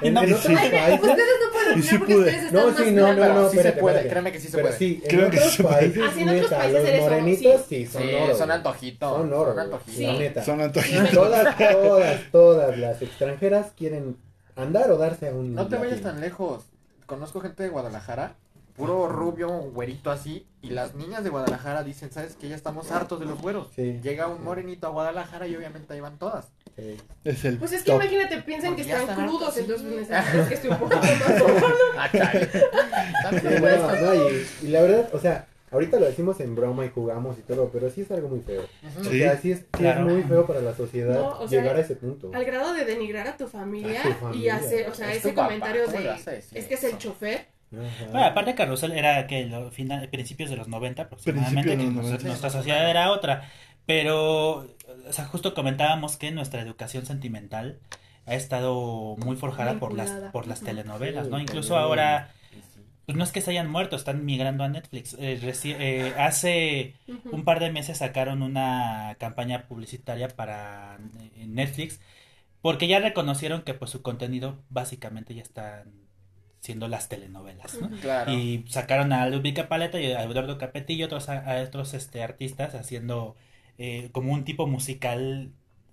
en, 0.02 0.14
No, 0.14 0.22
en 0.22 0.32
otros 0.34 0.46
países. 0.46 1.00
ustedes 1.00 1.18
no 1.44 1.52
pueden 1.52 1.82
sí 1.82 1.98
porque 1.98 2.14
pude. 2.14 2.24
ustedes 2.30 2.52
No, 2.52 2.68
están 2.68 2.84
sí, 2.84 2.90
no, 2.92 3.12
no, 3.14 3.34
no, 3.34 3.48
Sí 3.50 3.58
se 3.58 3.72
puede, 3.72 4.08
créeme 4.08 4.32
que 4.32 4.40
sí 4.40 4.48
se 4.48 4.58
puede. 4.58 4.76
sí, 4.78 5.02
Creo 5.08 5.30
que 5.30 5.36
otros 5.38 5.52
sí 5.54 5.62
países, 5.62 6.02
Ah, 6.04 6.12
en 6.20 6.28
otros 6.28 6.50
países 6.52 6.90
los 6.92 7.00
morenitos 7.00 7.62
sí. 7.68 7.86
son 7.86 8.02
oro. 8.14 8.34
son 8.36 8.50
antojitos. 8.50 9.10
Son 9.10 9.32
oro, 9.32 9.54
Son 9.54 10.56
güey, 10.56 10.66
antojitos. 10.66 11.10
Todas, 11.12 11.56
todas, 11.72 12.20
todas 12.30 12.78
las 12.78 13.02
extranjeras 13.02 13.66
quieren 13.76 14.16
andar 14.56 14.90
o 14.90 14.96
darse 14.98 15.28
a 15.28 15.32
un 15.32 15.54
No 15.54 15.66
te 15.68 15.76
vayas 15.76 16.00
tan 16.00 16.20
lejos. 16.20 16.64
Conozco 17.06 17.40
gente 17.40 17.62
de 17.64 17.68
Guadalajara, 17.68 18.34
puro 18.76 19.08
rubio, 19.08 19.48
un 19.50 19.74
güerito 19.74 20.10
así, 20.10 20.46
y 20.66 20.70
las 20.70 20.94
niñas 20.94 21.22
de 21.24 21.30
Guadalajara 21.30 21.82
dicen, 21.84 22.10
¿sabes 22.12 22.34
que 22.36 22.48
Ya 22.48 22.56
estamos 22.56 22.90
hartos 22.90 23.20
de 23.20 23.26
los 23.26 23.40
güeros. 23.40 23.68
Sí. 23.74 24.00
Llega 24.02 24.26
un 24.28 24.42
morenito 24.42 24.86
a 24.86 24.90
Guadalajara 24.90 25.46
y 25.46 25.56
obviamente 25.56 25.92
ahí 25.94 26.00
van 26.00 26.18
todas. 26.18 26.46
Sí. 26.76 26.96
Es 27.24 27.44
el 27.44 27.58
Pues 27.58 27.72
es 27.72 27.82
que 27.82 27.92
top. 27.92 28.02
imagínate, 28.02 28.42
piensan 28.42 28.74
que 28.76 28.82
Porque 28.82 28.92
están 28.92 29.10
están 29.10 29.26
crudos, 29.28 29.56
entonces 29.56 29.86
necesitas 29.90 30.48
que 30.48 30.54
esté 30.54 30.68
un 30.68 30.78
poquito 30.78 30.96
más 30.96 32.04
Acá. 32.14 32.32
Sí, 33.30 33.46
no, 33.60 34.00
no, 34.00 34.14
y, 34.14 34.46
y 34.62 34.68
la 34.68 34.82
verdad, 34.82 35.08
o 35.12 35.18
sea, 35.20 35.46
ahorita 35.70 35.98
lo 35.98 36.06
decimos 36.06 36.40
en 36.40 36.54
broma 36.54 36.84
y 36.84 36.90
jugamos 36.90 37.38
y 37.38 37.42
todo, 37.42 37.68
pero 37.72 37.90
sí 37.90 38.02
es 38.02 38.10
algo 38.10 38.28
muy 38.28 38.40
feo. 38.40 38.62
O 39.00 39.04
sea, 39.04 39.38
sí 39.40 39.52
es, 39.52 39.58
sí 39.60 39.64
Claro. 39.72 40.08
es 40.08 40.14
muy 40.14 40.22
feo 40.24 40.46
para 40.46 40.60
la 40.60 40.74
sociedad 40.74 41.14
No, 41.14 41.40
o 41.40 41.48
sea, 41.48 41.60
llegar 41.60 41.76
a 41.76 41.80
ese 41.80 41.96
punto. 41.96 42.30
Al 42.34 42.44
grado 42.44 42.72
de 42.74 42.84
denigrar 42.84 43.26
a 43.28 43.36
tu 43.36 43.46
familia, 43.46 44.00
A 44.00 44.02
tu 44.02 44.08
y 44.10 44.12
familia. 44.14 44.56
hacer, 44.56 44.88
o 44.88 44.94
sea, 44.94 45.10
Es 45.12 45.18
ese 45.18 45.32
papá, 45.32 45.46
comentario 45.48 45.84
¿cómo 45.86 45.98
le 45.98 46.04
de, 46.04 46.42
es 46.54 46.64
que 46.66 46.74
es 46.74 46.84
el 46.84 46.98
chofer. 46.98 47.46
Ajá. 47.80 48.04
Bueno, 48.10 48.26
aparte 48.26 48.54
Carrusel 48.54 48.92
era 48.92 49.26
que 49.26 49.46
los 49.46 49.72
final, 49.74 50.08
principios 50.08 50.50
de 50.50 50.56
los 50.56 50.68
90 50.68 51.02
aproximadamente, 51.02 51.62
Principios 51.62 51.78
de 51.78 51.82
que 51.82 51.84
los 51.86 51.94
nos- 51.94 52.04
90. 52.12 52.28
nuestra 52.28 52.50
sociedad 52.50 52.88
era 52.90 53.10
otra. 53.10 53.50
Pero, 53.86 54.60
o 55.08 55.12
sea, 55.12 55.26
justo 55.26 55.52
comentábamos 55.54 56.16
que 56.16 56.30
nuestra 56.30 56.60
educación 56.62 57.04
sentimental 57.06 57.78
ha 58.26 58.34
estado 58.34 59.16
muy 59.18 59.36
forjada 59.36 59.74
por 59.78 59.92
las, 59.92 60.10
por 60.32 60.46
las 60.46 60.60
telenovelas, 60.62 61.26
Sí, 61.26 61.30
¿no? 61.30 61.38
Incluso 61.38 61.74
también. 61.74 61.84
ahora, 61.84 62.30
pues 63.04 63.18
no 63.18 63.22
es 63.24 63.32
que 63.32 63.42
se 63.42 63.50
hayan 63.50 63.70
muerto, 63.70 63.96
están 63.96 64.24
migrando 64.24 64.64
a 64.64 64.68
Netflix. 64.68 65.14
Eh, 65.20 65.38
eh, 65.64 66.14
hace 66.16 66.94
un 67.30 67.44
par 67.44 67.60
de 67.60 67.70
meses 67.70 67.98
sacaron 67.98 68.42
una 68.42 69.14
campaña 69.20 69.64
publicitaria 69.68 70.28
para 70.28 70.96
eh, 71.36 71.44
Netflix 71.46 72.00
porque 72.62 72.88
ya 72.88 72.98
reconocieron 73.00 73.60
que 73.60 73.74
pues 73.74 73.90
su 73.90 74.00
contenido 74.00 74.56
básicamente 74.70 75.34
ya 75.34 75.42
están 75.42 75.92
siendo 76.64 76.88
las 76.88 77.10
telenovelas, 77.10 77.78
¿no? 77.78 77.90
Claro. 78.00 78.32
Y 78.32 78.64
sacaron 78.70 79.12
a 79.12 79.28
Ludwika 79.28 79.68
Paleta 79.68 80.00
y 80.00 80.10
a 80.12 80.22
Eduardo 80.22 80.56
Capetillo 80.56 81.02
y 81.02 81.04
otros, 81.04 81.28
a, 81.28 81.40
a 81.58 81.62
otros 81.62 81.92
este, 81.92 82.22
artistas 82.22 82.74
haciendo 82.74 83.36
eh, 83.76 84.08
como 84.12 84.32
un 84.32 84.44
tipo 84.44 84.66
musical 84.66 85.50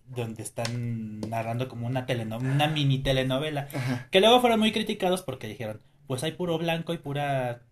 donde 0.08 0.44
están 0.44 1.20
narrando 1.22 1.68
como 1.68 1.88
una 1.88 2.06
telenovela, 2.06 2.54
una 2.54 2.68
mini 2.68 3.00
telenovela. 3.00 3.68
Ajá. 3.74 4.08
Que 4.12 4.22
luego 4.22 4.40
fueron 4.40 4.62
muy 4.62 4.72
criticados 4.72 5.24
porque 5.24 5.48
dijeron, 5.48 5.82
pues 6.08 6.24
hay 6.24 6.32
puro 6.32 6.58
blanco 6.58 6.94
y 6.94 6.98
pura 7.00 7.64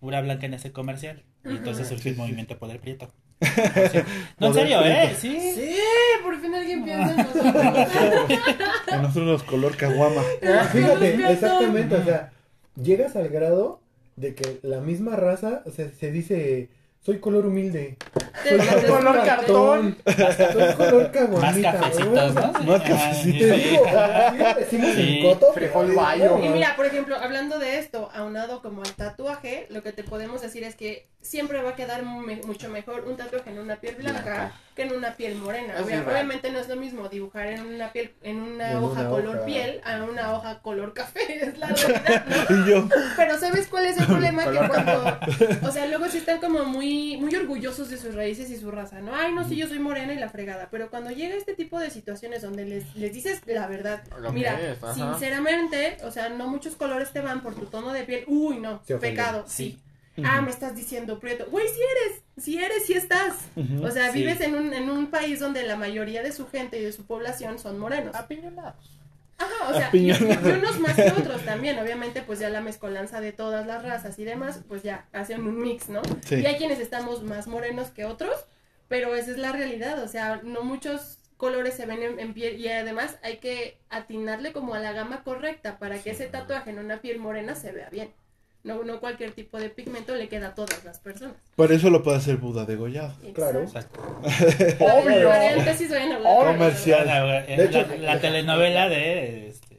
pura 0.00 0.22
blanca 0.22 0.46
en 0.46 0.54
ese 0.54 0.72
comercial. 0.72 1.24
Y 1.44 1.50
entonces 1.50 1.88
surgió 1.88 2.04
Sí, 2.04 2.08
el 2.10 2.14
sí. 2.14 2.20
movimiento 2.22 2.58
Poder 2.58 2.80
Prieto. 2.80 3.12
No, 4.38 4.46
en 4.48 4.54
serio, 4.54 4.80
¿eh? 4.82 5.14
Sí. 5.18 5.38
Sí, 5.54 5.76
por 6.22 6.40
fin 6.40 6.54
alguien 6.54 6.84
piensa 6.84 7.10
en 7.10 7.16
nosotros. 7.18 7.54
Y 8.92 8.96
nosotros 9.02 9.42
color 9.42 9.76
caguama. 9.76 10.22
Fíjate, 10.72 11.32
exactamente, 11.32 11.94
o 11.96 12.04
sea, 12.04 12.32
llegas 12.80 13.16
al 13.16 13.28
grado 13.28 13.80
de 14.16 14.34
que 14.34 14.58
la 14.62 14.80
misma 14.80 15.16
raza, 15.16 15.62
o 15.66 15.70
sea, 15.70 15.90
se 15.90 16.10
dice, 16.10 16.68
soy 17.06 17.20
color 17.20 17.46
humilde, 17.46 17.96
soy 18.42 18.58
color 18.88 19.24
cartón. 19.24 19.96
soy 20.04 20.74
color 20.74 21.10
caguamita. 21.12 21.72
Más 21.72 21.80
cafecitos, 21.80 22.34
¿no? 22.34 22.52
Más 22.64 22.82
cafecitos. 22.82 23.56
Decimos 24.58 24.90
Sí. 24.96 25.18
en 25.20 25.22
coto. 25.32 25.52
Frijol 25.52 25.94
bayo. 25.94 26.38
Y 26.42 26.48
mira, 26.48 26.74
por 26.74 26.86
ejemplo, 26.86 27.16
hablando 27.16 27.60
de 27.60 27.78
esto, 27.78 28.10
aunado 28.12 28.60
como 28.60 28.82
al 28.82 28.92
tatuaje, 28.94 29.66
lo 29.70 29.82
que 29.84 29.92
te 29.92 30.02
podemos 30.02 30.42
decir 30.42 30.64
es 30.64 30.74
que 30.74 31.06
siempre 31.20 31.60
va 31.60 31.70
a 31.70 31.74
quedar 31.76 32.04
me- 32.04 32.36
mucho 32.44 32.68
mejor 32.68 33.04
un 33.08 33.16
tatuaje 33.16 33.50
en 33.50 33.58
una 33.58 33.76
piel 33.76 33.96
blanca 33.96 34.22
Blanca. 34.22 34.52
que 34.76 34.82
en 34.82 34.92
una 34.92 35.14
piel 35.16 35.34
morena. 35.34 35.74
Obvia- 35.80 35.96
verdad. 35.98 36.12
obviamente 36.12 36.50
no 36.52 36.60
es 36.60 36.68
lo 36.68 36.76
mismo 36.76 37.08
dibujar 37.08 37.48
en 37.48 37.62
una 37.66 37.92
piel, 37.92 38.12
en 38.22 38.40
una 38.40 38.70
En 38.72 38.76
hoja 38.78 39.00
una 39.00 39.08
color 39.10 39.36
hoja. 39.38 39.44
piel 39.46 39.80
a 39.84 40.04
una 40.04 40.32
hoja 40.34 40.60
color 40.62 40.92
café, 40.94 41.20
es 41.48 41.58
la 41.58 41.66
realidad, 41.68 42.24
¿no? 42.48 42.56
Y 42.56 42.70
yo, 42.70 42.88
Pero 43.16 43.38
¿sabes 43.38 43.66
cuál 43.66 43.86
es 43.86 43.98
el 43.98 44.06
problema? 44.06 44.44
que 44.44 44.56
cuando, 44.68 45.18
o 45.66 45.70
sea, 45.72 45.86
luego 45.86 46.06
sí 46.08 46.18
están 46.18 46.38
como 46.38 46.64
muy, 46.64 46.95
muy 47.18 47.34
orgullosos 47.34 47.88
de 47.90 47.96
sus 47.96 48.14
raíces 48.14 48.50
y 48.50 48.56
su 48.56 48.70
raza, 48.70 49.00
¿no? 49.00 49.14
Ay, 49.14 49.32
no, 49.32 49.48
sí, 49.48 49.56
yo 49.56 49.68
soy 49.68 49.78
morena 49.78 50.12
y 50.12 50.18
la 50.18 50.28
fregada. 50.28 50.68
Pero 50.70 50.90
cuando 50.90 51.10
llega 51.10 51.34
este 51.34 51.54
tipo 51.54 51.78
de 51.78 51.90
situaciones 51.90 52.42
donde 52.42 52.64
les, 52.64 52.94
les 52.96 53.12
dices 53.12 53.40
la 53.46 53.66
verdad, 53.66 54.02
Lo 54.18 54.32
mira, 54.32 54.60
es, 54.60 54.78
sinceramente, 54.94 55.98
o 56.04 56.10
sea, 56.10 56.28
no 56.28 56.48
muchos 56.48 56.76
colores 56.76 57.12
te 57.12 57.20
van 57.20 57.42
por 57.42 57.54
tu 57.54 57.66
tono 57.66 57.92
de 57.92 58.04
piel. 58.04 58.24
Uy, 58.26 58.58
no, 58.58 58.82
pecado, 59.00 59.44
sí. 59.46 59.78
Ah, 60.24 60.40
me 60.40 60.50
estás 60.50 60.74
diciendo 60.74 61.20
prieto. 61.20 61.46
Güey, 61.50 61.66
si 61.68 61.80
eres, 61.80 62.22
si 62.38 62.58
eres, 62.58 62.86
si 62.86 62.94
estás. 62.94 63.34
O 63.82 63.90
sea, 63.90 64.10
vives 64.12 64.40
en 64.40 64.54
un, 64.54 64.72
en 64.72 64.88
un 64.88 65.08
país 65.08 65.40
donde 65.40 65.62
la 65.64 65.76
mayoría 65.76 66.22
de 66.22 66.32
su 66.32 66.48
gente 66.48 66.78
y 66.78 66.84
de 66.84 66.92
su 66.92 67.04
población 67.04 67.58
son 67.58 67.78
morenos. 67.78 68.14
Apiñonados. 68.14 68.95
Ajá, 69.38 69.68
o 69.68 69.74
sea, 69.74 69.90
y, 69.92 70.10
unos 70.10 70.80
más 70.80 70.94
que 70.94 71.10
otros 71.10 71.44
también, 71.44 71.78
obviamente, 71.78 72.22
pues 72.22 72.38
ya 72.38 72.48
la 72.48 72.60
mezcolanza 72.60 73.20
de 73.20 73.32
todas 73.32 73.66
las 73.66 73.82
razas 73.82 74.18
y 74.18 74.24
demás, 74.24 74.60
pues 74.66 74.82
ya 74.82 75.06
hacen 75.12 75.46
un 75.46 75.60
mix, 75.60 75.88
¿no? 75.88 76.02
Sí. 76.24 76.36
Y 76.36 76.46
hay 76.46 76.56
quienes 76.56 76.78
estamos 76.78 77.22
más 77.22 77.46
morenos 77.46 77.90
que 77.90 78.04
otros, 78.04 78.46
pero 78.88 79.14
esa 79.14 79.30
es 79.30 79.38
la 79.38 79.52
realidad, 79.52 80.02
o 80.02 80.08
sea, 80.08 80.40
no 80.42 80.62
muchos 80.62 81.18
colores 81.36 81.74
se 81.74 81.84
ven 81.84 82.02
en, 82.02 82.18
en 82.18 82.32
piel 82.32 82.58
y 82.58 82.68
además 82.68 83.18
hay 83.22 83.38
que 83.38 83.78
atinarle 83.90 84.52
como 84.52 84.74
a 84.74 84.78
la 84.78 84.92
gama 84.92 85.22
correcta 85.22 85.78
para 85.78 85.98
que 86.02 86.10
ese 86.10 86.26
tatuaje 86.26 86.70
en 86.70 86.78
una 86.78 87.02
piel 87.02 87.18
morena 87.18 87.54
se 87.54 87.72
vea 87.72 87.90
bien. 87.90 88.14
No, 88.66 88.82
no 88.84 89.00
cualquier 89.00 89.30
tipo 89.32 89.58
de 89.58 89.70
pigmento 89.70 90.14
le 90.16 90.28
queda 90.28 90.48
a 90.48 90.54
todas 90.54 90.84
las 90.84 90.98
personas. 90.98 91.36
por 91.54 91.70
eso 91.72 91.88
lo 91.88 92.02
puede 92.02 92.16
hacer 92.18 92.36
Buda 92.36 92.64
degollado. 92.66 93.14
Claro. 93.34 93.62
Exacto. 93.62 94.00
Obvio. 94.80 95.30
Comercial. 96.22 97.06
La, 97.06 97.42
De 97.42 97.64
hecho- 97.64 97.86
la- 97.88 97.96
la 98.14 98.20
telenovela 98.20 98.88
de... 98.88 99.48
Este, 99.48 99.76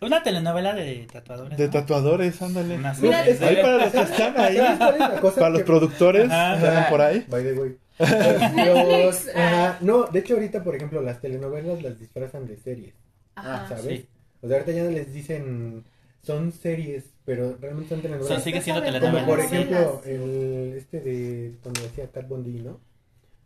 una 0.00 0.22
telenovela 0.22 0.74
de 0.74 1.06
tatuadores. 1.12 1.56
De 1.58 1.64
¿no? 1.66 1.70
tatuadores, 1.70 2.42
ándale. 2.42 2.76
Una 2.76 2.92
Mira, 2.94 3.26
es- 3.26 3.40
Ahí 3.42 3.56
para 3.56 3.76
los 3.78 3.92
que 3.92 4.00
están 4.00 4.38
ahí, 4.40 4.56
¿Sabes 4.56 4.78
cuál 4.78 4.94
es 4.94 4.98
la 5.00 5.20
cosa? 5.20 5.36
para 5.40 5.50
los 5.50 5.62
productores, 5.62 6.30
Ajá. 6.30 6.86
por 6.90 7.00
ahí. 7.00 7.24
By 7.28 7.42
the 7.44 7.52
way. 7.52 7.76
Los- 8.00 9.28
ajá, 9.34 9.78
no, 9.80 10.04
de 10.06 10.18
hecho 10.20 10.34
ahorita, 10.34 10.64
por 10.64 10.74
ejemplo, 10.74 11.02
las 11.02 11.20
telenovelas 11.20 11.82
las 11.82 11.98
disfrazan 12.00 12.46
de 12.46 12.56
series, 12.56 12.94
Ajá. 13.36 13.68
¿sabes? 13.68 13.84
sí. 13.84 14.08
O 14.40 14.48
sea, 14.48 14.56
ahorita 14.58 14.72
ya 14.72 14.84
les 14.84 15.12
dicen, 15.12 15.84
son 16.24 16.52
series, 16.52 17.04
pero 17.24 17.56
realmente 17.60 17.90
son 17.90 18.00
telenovelas. 18.02 18.42
Sí, 18.42 18.50
sigue 18.50 18.60
siendo 18.62 18.82
Como 18.82 19.00
Como 19.00 19.26
por 19.26 19.40
Telenovelas. 19.40 19.52
ejemplo, 19.52 20.02
el 20.06 20.74
este 20.76 21.00
de 21.00 21.52
cuando 21.62 21.80
decía 21.82 22.08
Cat 22.12 22.28
Von 22.28 22.44
D, 22.44 22.62
¿no? 22.62 22.78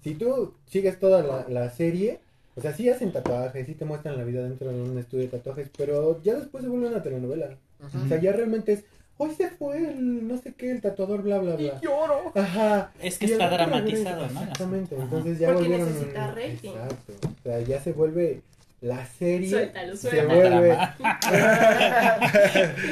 Si 0.03 0.15
tú 0.15 0.55
sigues 0.67 0.99
toda 0.99 1.23
la, 1.23 1.47
la 1.49 1.71
serie, 1.71 2.21
o 2.55 2.61
sea, 2.61 2.73
sí 2.75 2.89
hacen 2.89 3.13
tatuajes, 3.13 3.67
sí 3.67 3.75
te 3.75 3.85
muestran 3.85 4.17
la 4.17 4.25
vida 4.25 4.43
dentro 4.43 4.71
de 4.73 4.81
un 4.83 4.99
estudio 4.99 5.25
de 5.25 5.31
tatuajes, 5.31 5.71
pero 5.77 6.23
ya 6.23 6.35
después 6.35 6.63
se 6.63 6.69
vuelve 6.71 6.89
una 6.89 7.03
telenovela. 7.03 7.57
O 7.83 8.09
sea, 8.09 8.21
ya 8.21 8.33
realmente 8.33 8.73
es, 8.75 8.85
hoy 9.19 9.35
se 9.35 9.51
fue 9.51 9.79
el 9.91 10.27
no 10.29 10.39
sé 10.39 10.55
qué, 10.55 10.71
el 10.71 10.81
tatuador, 10.81 11.23
bla, 11.23 11.39
bla, 11.39 11.57
bla. 11.57 11.81
Lloro. 11.81 12.33
Ajá. 12.35 12.93
Es 13.03 13.19
que 13.19 13.27
Y 13.27 13.33
está 13.33 13.51
dramatizado, 13.51 14.29
¿no? 14.31 14.41
Exactamente, 14.43 14.95
Ajá. 14.95 15.05
entonces 15.05 15.39
ya 15.39 15.49
Porque 15.49 15.69
volvieron... 15.69 15.89
necesita 15.93 16.27
rating. 16.33 16.71
Exacto, 16.71 17.13
o 17.29 17.43
sea, 17.43 17.61
ya 17.61 17.81
se 17.81 17.93
vuelve 17.93 18.43
la 18.81 19.05
serie, 19.07 19.49
Suéltalo, 19.51 19.97
se 19.97 20.11
suéltalo. 20.11 20.35
vuelve, 20.61 20.79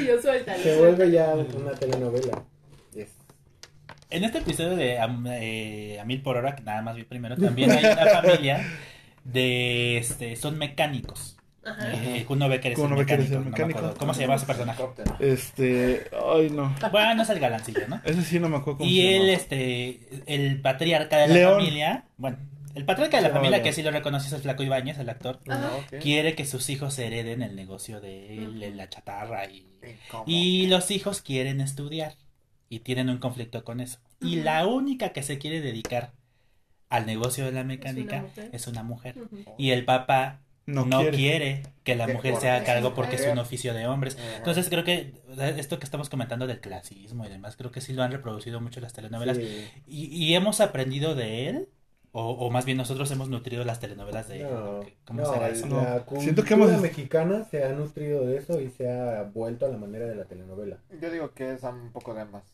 Y 0.00 0.06
yo 0.06 0.20
suéltalo. 0.20 0.62
se 0.62 0.78
vuelve 0.78 1.10
ya 1.10 1.34
una 1.34 1.72
telenovela. 1.72 2.42
Yes. 2.94 3.08
En 4.10 4.24
este 4.24 4.38
episodio 4.38 4.76
de 4.76 4.98
Am- 4.98 5.26
eh, 5.28 5.98
A 6.00 6.04
Mil 6.04 6.22
por 6.22 6.36
Hora, 6.36 6.56
que 6.56 6.62
nada 6.62 6.82
más 6.82 6.96
vi 6.96 7.04
primero, 7.04 7.36
también 7.36 7.70
hay 7.70 7.84
una 7.84 8.06
familia 8.06 8.64
de, 9.24 9.98
este, 9.98 10.36
son 10.36 10.58
mecánicos. 10.58 11.36
Ajá. 11.66 11.92
Eh, 11.94 12.24
Kuno 12.26 12.46
Becker 12.48 12.72
es 12.72 12.78
el 12.78 12.84
Kuno 12.84 12.96
Becker 12.96 13.20
es 13.20 13.30
el 13.30 13.38
mecánico, 13.38 13.40
no 13.40 13.44
me 13.44 13.50
mecánico. 13.50 13.78
acuerdo. 13.78 13.98
¿Cómo 13.98 14.12
se 14.12 14.20
llama 14.20 14.34
ese 14.34 14.44
personaje? 14.44 14.82
Este, 15.18 16.10
ay 16.34 16.50
no. 16.50 16.74
Bueno, 16.92 17.22
es 17.22 17.30
el 17.30 17.40
galancillo, 17.40 17.88
¿no? 17.88 18.02
Ese 18.04 18.20
sí 18.20 18.38
no 18.38 18.50
me 18.50 18.58
acuerdo 18.58 18.78
cómo 18.80 18.90
Y 18.90 18.96
se 19.00 19.16
él, 19.16 19.22
llama. 19.22 19.32
este, 19.32 20.00
el 20.26 20.60
patriarca 20.60 21.16
de 21.18 21.28
la 21.28 21.34
León. 21.34 21.54
familia, 21.54 22.04
bueno, 22.18 22.36
el 22.74 22.84
patriarca 22.84 23.16
de 23.18 23.22
la 23.24 23.30
familia, 23.30 23.62
que 23.62 23.72
sí 23.72 23.82
lo 23.82 23.90
reconoces, 23.90 24.32
es 24.32 24.42
Flaco 24.42 24.62
Ibáñez, 24.62 24.98
el 24.98 25.08
actor. 25.08 25.40
Ah, 25.48 25.78
quiere 26.00 26.34
que 26.34 26.44
sus 26.44 26.68
hijos 26.70 26.98
hereden 26.98 27.42
el 27.42 27.54
negocio 27.56 28.00
de 28.00 28.36
él, 28.38 28.76
la 28.76 28.88
chatarra 28.88 29.46
y... 29.50 29.58
¿Y 29.82 29.96
cómo? 30.10 30.24
Y 30.26 30.66
los 30.66 30.90
hijos 30.90 31.20
quieren 31.20 31.60
estudiar 31.60 32.14
y 32.68 32.80
tienen 32.80 33.10
un 33.10 33.18
conflicto 33.18 33.64
con 33.64 33.80
eso. 33.80 33.98
Y 34.20 34.36
la 34.36 34.66
única 34.66 35.10
que 35.10 35.22
se 35.22 35.38
quiere 35.38 35.60
dedicar 35.60 36.12
al 36.88 37.06
negocio 37.06 37.44
de 37.44 37.52
la 37.52 37.64
mecánica 37.64 38.22
mujer. 38.22 38.50
es 38.52 38.66
una 38.66 38.82
mujer. 38.82 39.18
Ujú. 39.18 39.54
Y 39.58 39.70
el 39.72 39.84
papá 39.84 40.40
No, 40.66 40.84
no, 40.86 41.00
quiere. 41.00 41.16
quiere. 41.16 41.62
que 41.82 41.94
la 41.96 42.06
mujer 42.08 42.32
por 42.32 42.40
se 42.40 42.48
haga 42.48 42.64
cargo 42.64 42.94
porque 42.94 43.16
es 43.16 43.26
un 43.26 43.38
oficio 43.38 43.74
de 43.74 43.86
hombres. 43.86 44.16
Entonces 44.36 44.68
creo 44.70 44.84
que 44.84 45.12
sea, 45.36 45.50
esto 45.50 45.78
que 45.78 45.84
estamos 45.84 46.08
comentando 46.08 46.46
del 46.46 46.60
clasismo 46.60 47.26
y 47.26 47.28
demás, 47.28 47.56
creo 47.56 47.70
que 47.70 47.80
sí 47.82 47.92
lo 47.92 48.02
han 48.02 48.12
reproducido 48.12 48.60
mucho 48.60 48.80
las 48.80 48.92
telenovelas. 48.94 49.36
Sí. 49.36 49.66
Y, 49.86 50.06
y 50.06 50.34
hemos 50.34 50.60
aprendido 50.60 51.14
de 51.14 51.48
él, 51.48 51.68
o, 52.16 52.30
o 52.30 52.50
más 52.50 52.64
bien 52.64 52.78
nosotros 52.78 53.10
hemos 53.10 53.28
nutrido 53.28 53.64
las 53.64 53.80
telenovelas 53.80 54.28
de. 54.28 54.44
No, 54.44 54.80
¿Cómo 55.04 55.20
no, 55.20 55.32
será 55.34 55.48
eso? 55.48 55.66
No. 55.66 55.82
La 55.82 55.98
cultura 55.98 56.20
Siento 56.22 56.44
que 56.44 56.54
hemos- 56.54 56.80
mexicana 56.80 57.44
se 57.50 57.64
ha 57.64 57.72
nutrido 57.72 58.24
de 58.24 58.38
eso 58.38 58.60
y 58.60 58.70
se 58.70 58.88
ha 58.90 59.24
vuelto 59.34 59.66
a 59.66 59.68
la 59.68 59.76
manera 59.76 60.06
de 60.06 60.14
la 60.14 60.24
telenovela. 60.24 60.78
Yo 61.00 61.10
digo 61.10 61.32
que 61.34 61.52
es 61.52 61.62
un 61.64 61.90
poco 61.92 62.14
de 62.14 62.20
ambas. 62.22 62.44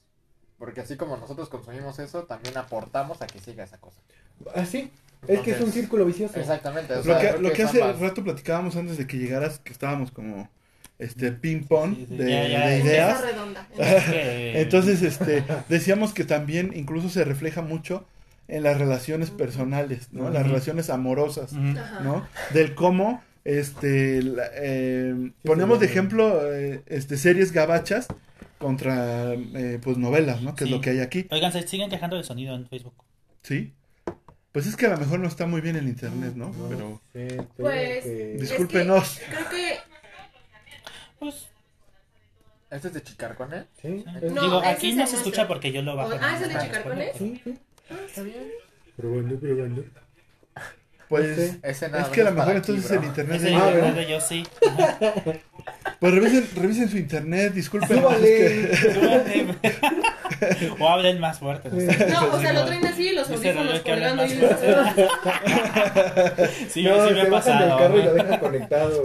Porque 0.58 0.80
así 0.80 0.96
como 0.96 1.16
nosotros 1.16 1.48
consumimos 1.48 1.98
eso, 1.98 2.24
también 2.24 2.56
aportamos 2.58 3.22
a 3.22 3.26
que 3.26 3.38
siga 3.38 3.64
esa 3.64 3.78
cosa. 3.78 4.00
Así, 4.54 4.90
es 5.28 5.40
que 5.40 5.52
es 5.52 5.60
un 5.60 5.72
círculo 5.72 6.04
vicioso. 6.04 6.38
Exactamente. 6.40 6.92
o 6.94 6.96
Lo 6.96 7.02
sea, 7.02 7.18
que, 7.20 7.28
creo 7.28 7.40
lo 7.40 7.48
que 7.50 7.54
que 7.54 7.62
hace 7.62 7.82
ambas. 7.82 8.00
rato 8.00 8.24
platicábamos 8.24 8.76
antes 8.76 8.98
de 8.98 9.06
que 9.06 9.16
llegaras, 9.18 9.58
que 9.58 9.72
estábamos 9.72 10.10
como 10.10 10.48
este 10.98 11.32
ping 11.32 11.62
pong 11.64 11.96
Sí, 11.96 12.06
sí, 12.08 12.16
de, 12.16 12.30
ya, 12.30 12.46
ya, 12.48 12.66
de 12.68 12.78
ya. 12.78 12.84
ideas. 12.84 13.20
Redonda. 13.22 13.68
Es 13.78 14.04
que- 14.10 14.60
Entonces, 14.60 15.02
este, 15.02 15.44
decíamos 15.70 16.12
que 16.12 16.24
también 16.24 16.72
incluso 16.74 17.08
se 17.08 17.24
refleja 17.24 17.62
mucho 17.62 18.06
en 18.50 18.62
las 18.64 18.78
relaciones 18.78 19.30
personales, 19.30 20.08
¿no? 20.12 20.28
Las 20.30 20.44
relaciones 20.46 20.90
amorosas. 20.90 21.52
¿no? 21.52 22.26
Del 22.52 22.74
cómo, 22.74 23.22
este, 23.44 24.22
la- 24.22 24.50
eh, 24.54 25.30
ponemos 25.44 25.78
sí, 25.78 25.82
de 25.82 25.86
sí. 25.86 25.92
ejemplo, 25.92 26.52
eh, 26.52 26.82
este, 26.86 27.16
series 27.16 27.52
gabachas 27.52 28.08
contra, 28.58 29.32
eh, 29.34 29.78
pues, 29.82 29.96
novelas, 29.96 30.42
¿no? 30.42 30.54
Que 30.54 30.64
Sí. 30.64 30.70
es 30.70 30.76
lo 30.76 30.80
que 30.82 30.90
hay 30.90 31.00
aquí, 31.00 31.26
Oigan, 31.30 31.52
se 31.52 31.66
siguen 31.66 31.88
quejando 31.90 32.16
del 32.16 32.24
sonido 32.24 32.54
en 32.54 32.66
Facebook. 32.68 32.94
¿sí? 33.42 33.72
Pues 34.52 34.66
es 34.66 34.76
que 34.76 34.86
a 34.86 34.90
lo 34.90 34.96
mejor 34.98 35.20
no 35.20 35.28
está 35.28 35.46
muy 35.46 35.60
bien 35.60 35.76
el 35.76 35.86
internet, 35.88 36.32
¿no? 36.34 36.48
No 36.48 36.68
Pero, 36.68 37.00
sé, 37.12 37.26
creo 37.28 37.46
Pues, 37.56 38.04
que- 38.04 38.34
Es 38.34 38.40
discúlpenos. 38.40 39.20
Creo 39.30 39.48
que 39.48 39.78
Pues, 41.20 41.46
¿Este 42.70 42.88
es 42.88 42.94
de 42.94 43.02
Chicarcone? 43.02 43.64
Sí, 43.82 44.04
No, 44.06 44.16
es- 44.18 44.22
digo, 44.42 44.62
aquí 44.64 44.92
no 44.94 45.06
se 45.06 45.16
escucha 45.16 45.48
porque 45.48 45.72
yo 45.72 45.82
lo 45.82 45.96
bajo. 45.96 46.12
Ah, 46.20 46.36
¿es 46.36 46.42
el 46.42 46.52
de 46.52 46.58
Chicarcone? 46.60 47.12
sí, 47.18 47.40
sí. 47.44 47.58
Está 47.90 48.22
bien. 48.22 48.50
Probando, 48.96 49.38
probando. 49.38 49.84
Pues 51.10 51.36
Sí. 51.36 51.58
Ese 51.62 51.88
nada 51.88 52.04
es 52.04 52.08
que 52.10 52.20
a 52.22 52.24
lo 52.24 52.32
mejor 52.32 52.56
entonces 52.56 52.88
bro. 52.90 53.00
el 53.00 53.06
internet 53.06 53.36
Ese 53.36 53.46
de 53.46 53.54
Ah, 53.56 53.72
yo- 53.74 53.92
de 53.94 54.06
yo 54.06 54.20
sí. 54.20 54.46
Pues 55.98 56.14
revisen, 56.14 56.48
revisen 56.56 56.88
su 56.88 56.96
internet, 56.96 57.52
disculpen. 57.52 57.98
Súbale. 57.98 58.70
o 60.78 60.88
hablen 60.88 61.20
más 61.20 61.38
fuerte. 61.38 61.68
no. 61.68 61.76
No, 62.30 62.36
o 62.36 62.40
sea, 62.40 62.52
lo 62.54 62.64
traen 62.64 62.86
así, 62.86 63.12
los 63.12 63.28
Dice 63.28 63.50
audífonos 63.50 63.80
colgando 63.80 64.24
y 64.24 64.28
Sí, 66.70 66.84
no, 66.84 67.06
sí 67.06 67.14
me 67.14 67.20
se 67.20 67.26
ha 67.26 67.30
pasado. 67.30 67.78
carro 67.78 67.98
y 67.98 68.02
lo 68.04 68.14
dejan 68.14 68.38
conectado. 68.40 69.02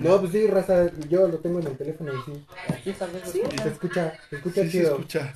No, 0.00 0.20
pues 0.20 0.32
sí, 0.32 0.46
raza, 0.46 0.86
yo 1.08 1.28
lo 1.28 1.38
tengo 1.38 1.60
en 1.60 1.66
el 1.68 1.76
teléfono 1.76 2.12
y 2.12 2.32
sí. 2.32 2.44
Aquí 2.72 2.90
está 2.90 3.06
bien. 3.06 3.22
Sí. 3.30 3.42
Y 3.54 3.58
se 3.62 3.68
escucha, 3.68 4.12
se 4.30 4.36
escucha 4.36 4.62
Sí, 4.62 4.70
se 4.70 4.78
chido. 4.78 4.90
escucha. 4.92 5.32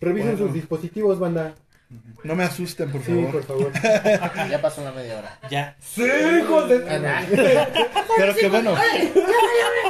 Revisen 0.00 0.32
Bueno. 0.32 0.46
sus 0.46 0.54
dispositivos, 0.54 1.18
banda. 1.18 1.54
No 2.24 2.34
me 2.34 2.44
asusten, 2.44 2.90
por 2.90 3.02
Sí, 3.02 3.12
favor. 3.12 3.30
por 3.30 3.44
favor. 3.44 3.72
Ya 4.50 4.60
pasó 4.60 4.82
una 4.82 4.92
media 4.92 5.18
hora. 5.18 5.38
Ya. 5.50 5.76
Sí, 5.80 6.02
hijos 6.02 6.68
de... 6.68 6.84
Ah. 6.88 7.24
Pero 8.16 8.34
que 8.34 8.48
bueno. 8.48 8.74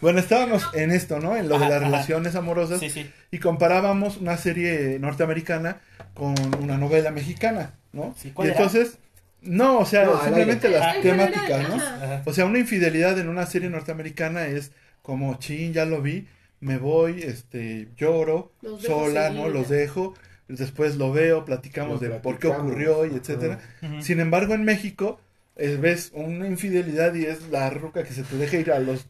bueno, 0.00 0.18
estábamos 0.18 0.62
en 0.74 0.90
esto, 0.90 1.20
¿no? 1.20 1.36
En 1.36 1.48
lo 1.48 1.58
de 1.58 1.66
las 1.66 1.76
ajá. 1.76 1.84
relaciones 1.86 2.34
amorosas. 2.34 2.80
Sí, 2.80 2.90
sí. 2.90 3.10
Y 3.30 3.38
comparábamos 3.38 4.16
una 4.18 4.36
serie 4.36 4.98
norteamericana 4.98 5.80
con 6.14 6.34
una 6.62 6.76
novela 6.78 7.10
mexicana, 7.10 7.74
¿no? 7.92 8.14
Sí, 8.16 8.30
¿cuál 8.32 8.48
y 8.48 8.50
era? 8.52 8.60
entonces, 8.60 8.98
no, 9.42 9.78
o 9.78 9.86
sea, 9.86 10.04
No, 10.04 10.22
simplemente 10.22 10.68
las 10.70 11.00
temáticas, 11.02 11.68
¿no? 11.68 11.78
O 12.24 12.32
sea, 12.32 12.46
una 12.46 12.58
infidelidad 12.58 13.18
en 13.18 13.28
una 13.28 13.46
serie 13.46 13.68
norteamericana 13.68 14.46
es 14.46 14.72
como, 15.02 15.34
chin, 15.38 15.72
ya 15.72 15.84
lo 15.84 16.00
vi, 16.00 16.28
me 16.60 16.78
voy, 16.78 17.22
este, 17.22 17.88
lloro, 17.96 18.52
sola, 18.80 19.28
seguir, 19.28 19.40
¿no? 19.42 19.48
Los 19.48 19.68
dejo, 19.68 20.14
después 20.48 20.96
lo 20.96 21.12
veo, 21.12 21.44
platicamos 21.44 22.00
Lo 22.02 22.08
de 22.08 22.18
por 22.20 22.38
qué 22.38 22.48
ocurrió 22.48 23.06
y 23.06 23.14
etcétera. 23.16 23.60
Sin 24.00 24.20
embargo, 24.20 24.54
en 24.54 24.64
México, 24.64 25.20
eh, 25.56 25.78
ves 25.80 26.10
una 26.14 26.46
infidelidad 26.46 27.14
y 27.14 27.26
es 27.26 27.48
la 27.50 27.70
ruca 27.70 28.02
que 28.04 28.12
se 28.12 28.22
te 28.22 28.36
deja 28.36 28.56
ir 28.56 28.70
a 28.72 28.78
los 28.78 29.06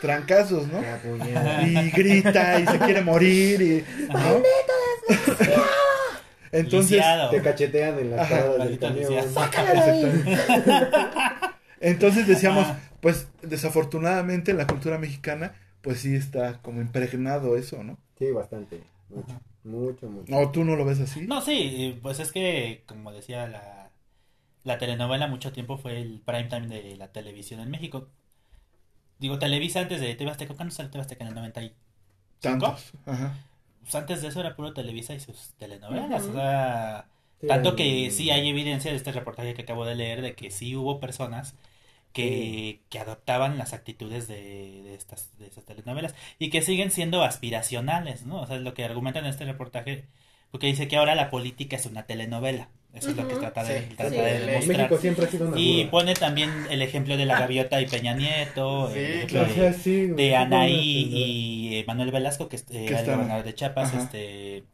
trancazos, 0.00 0.68
¿no? 0.68 0.80
Y 1.66 1.90
grita 1.90 2.60
y 2.60 2.66
se 2.66 2.78
quiere 2.78 3.02
morir 3.02 3.60
y... 3.62 3.84
¿no? 4.12 4.42
Entonces, 6.52 6.92
Lisiado. 6.92 7.30
Te 7.30 7.42
cachetean 7.42 7.98
en 7.98 8.18
Ajá, 8.18 8.28
paradas 8.28 8.50
del 8.50 8.58
maldito 8.58 8.86
camión. 8.86 9.24
entonces 11.80 12.26
decíamos, 12.26 12.64
Ajá. 12.64 12.78
pues 13.00 13.28
desafortunadamente 13.42 14.52
en 14.52 14.58
la 14.58 14.66
cultura 14.66 14.96
mexicana, 14.98 15.54
pues 15.82 16.00
sí 16.00 16.14
está 16.14 16.58
como 16.62 16.80
impregnado 16.80 17.56
eso, 17.56 17.82
¿no? 17.82 17.98
Sí, 18.18 18.30
bastante. 18.30 18.80
Mucho, 19.10 19.38
mucho, 19.66 20.08
mucho. 20.08 20.32
No, 20.32 20.50
tú 20.52 20.64
no 20.64 20.76
lo 20.76 20.84
ves 20.84 21.00
así. 21.00 21.26
No, 21.26 21.40
sí, 21.40 21.98
pues 22.02 22.20
es 22.20 22.32
que, 22.32 22.84
como 22.86 23.12
decía 23.12 23.46
la, 23.48 23.90
la 24.64 24.78
telenovela, 24.78 25.28
mucho 25.28 25.52
tiempo 25.52 25.78
fue 25.78 26.00
el 26.00 26.20
prime 26.20 26.44
time 26.46 26.68
de 26.68 26.96
la 26.96 27.12
televisión 27.12 27.60
en 27.60 27.70
México. 27.70 28.08
Digo, 29.18 29.38
Televisa 29.38 29.80
antes 29.80 30.00
de 30.00 30.14
TV 30.14 30.30
Azteca, 30.30 30.54
¿cuándo 30.54 30.74
salió 30.74 30.90
TV 30.90 31.00
Azteca 31.02 31.24
en 31.24 31.28
el 31.28 31.34
95? 31.34 31.76
Tantos. 32.40 32.92
Ajá. 33.04 33.34
Pues 33.82 33.94
antes 33.94 34.22
de 34.22 34.28
eso 34.28 34.40
era 34.40 34.56
puro 34.56 34.72
Televisa 34.74 35.14
y 35.14 35.20
sus 35.20 35.54
telenovelas. 35.58 36.24
O 36.24 36.32
sea, 36.32 37.08
Sí, 37.40 37.46
tanto 37.46 37.76
que 37.76 38.10
sí 38.10 38.30
hay 38.30 38.48
evidencia 38.48 38.90
de 38.90 38.96
este 38.96 39.12
reportaje 39.12 39.54
que 39.54 39.62
acabo 39.62 39.84
de 39.84 39.94
leer 39.94 40.22
de 40.22 40.34
que 40.34 40.50
sí 40.50 40.74
hubo 40.76 41.00
personas 41.00 41.54
que, 42.16 42.80
que 42.88 42.98
adoptaban 42.98 43.58
las 43.58 43.74
actitudes 43.74 44.26
de, 44.26 44.82
de 44.84 44.94
estas 44.94 45.36
de 45.38 45.46
estas 45.46 45.64
telenovelas 45.66 46.14
y 46.38 46.48
que 46.50 46.62
siguen 46.62 46.90
siendo 46.90 47.22
aspiracionales, 47.22 48.24
¿no? 48.26 48.40
O 48.40 48.46
sea, 48.46 48.56
es 48.56 48.62
lo 48.62 48.72
que 48.74 48.84
argumentan 48.84 49.24
en 49.24 49.30
este 49.30 49.44
reportaje, 49.44 50.06
porque 50.50 50.66
dice 50.66 50.88
que 50.88 50.96
ahora 50.96 51.14
la 51.14 51.30
política 51.30 51.76
es 51.76 51.86
una 51.86 52.06
telenovela. 52.06 52.68
Eso 52.94 53.10
es 53.10 53.16
lo 53.16 53.28
que 53.28 53.34
trata 53.36 53.62
de, 53.62 53.80
Sí, 53.80 53.94
trata 53.94 54.10
sí. 54.10 54.16
de 54.16 54.40
demostrar. 54.46 54.76
México 54.78 54.96
siempre 54.98 55.26
ha 55.26 55.28
sido 55.28 55.48
una 55.48 55.58
Y 55.60 55.76
burla. 55.76 55.90
pone 55.90 56.14
también 56.14 56.50
el 56.70 56.80
ejemplo 56.80 57.18
de 57.18 57.26
la 57.26 57.38
gaviota 57.38 57.78
y 57.82 57.86
Peña 57.86 58.14
Nieto, 58.14 58.90
Sí, 58.90 58.98
el 58.98 59.04
ejemplo 59.16 59.42
O 59.42 59.44
de, 59.44 59.54
sea, 59.54 59.72
sí, 59.74 60.08
güey, 60.08 60.16
de 60.16 60.36
Anaí 60.36 61.08
y 61.12 61.76
eh, 61.76 61.84
Manuel 61.86 62.10
Velasco, 62.10 62.48
que 62.48 62.56
eh, 62.56 62.86
era 62.88 63.00
el 63.00 63.06
gobernador 63.06 63.44
de 63.44 63.54
Chiapas, 63.54 63.92
Ajá. 63.92 64.02
este 64.04 64.64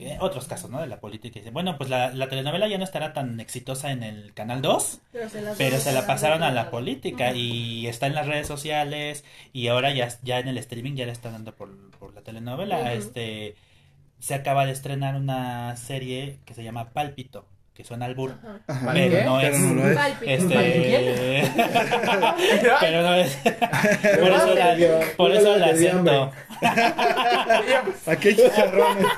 eh, 0.00 0.18
otros 0.20 0.46
casos, 0.46 0.70
¿no? 0.70 0.80
De 0.80 0.86
la 0.86 1.00
política. 1.00 1.38
Y 1.38 1.40
dicen, 1.40 1.54
bueno, 1.54 1.76
pues 1.76 1.90
la, 1.90 2.12
la 2.12 2.28
telenovela 2.28 2.68
ya 2.68 2.78
no 2.78 2.84
estará 2.84 3.12
tan 3.12 3.40
exitosa 3.40 3.92
en 3.92 4.02
el 4.02 4.32
Canal 4.34 4.62
2, 4.62 5.00
Pero 5.12 5.28
se, 5.28 5.42
las 5.42 5.56
pero 5.58 5.70
vamos 5.70 5.84
se 5.84 5.92
la 5.92 6.06
pasaron 6.06 6.42
a 6.42 6.50
la 6.50 6.70
política 6.70 7.32
y 7.34 7.86
está 7.86 8.06
en 8.06 8.14
las 8.14 8.26
redes 8.26 8.46
sociales 8.46 9.24
y 9.52 9.68
ahora 9.68 9.92
ya, 9.92 10.08
ya 10.22 10.38
en 10.38 10.48
el 10.48 10.58
streaming 10.58 10.94
ya 10.94 11.06
le 11.06 11.12
están 11.12 11.32
dando 11.32 11.54
por, 11.54 11.70
por 11.98 12.14
la 12.14 12.22
telenovela. 12.22 12.92
Este 12.92 13.56
se 14.18 14.34
acaba 14.34 14.66
de 14.66 14.72
estrenar 14.72 15.16
una 15.16 15.76
serie 15.76 16.38
que 16.44 16.54
se 16.54 16.62
llama 16.62 16.90
Pálpito, 16.92 17.46
que 17.80 17.86
suena 17.86 18.04
al 18.04 18.10
albur, 18.12 18.32
Ajá. 18.42 18.58
Ajá. 18.66 18.86
¿Vale 18.86 19.08
pero 19.08 19.18
qué? 19.20 19.24
no 19.24 19.38
Pero 19.40 19.54
es 19.54 19.60
no 19.60 19.74
lo 19.74 19.88
es. 19.90 19.98
Este 20.22 20.54
pero 22.80 23.02
no 23.02 23.14
es 23.14 23.36
por 24.18 24.30
eso 24.32 24.54
la, 24.54 24.74
dio- 24.74 25.00
por 25.16 25.30
eso 25.32 25.54
hambre. 25.54 25.70
acento 25.70 26.32
Aquí 28.06 28.28
hay 28.28 28.36
chicharrones. 28.36 29.06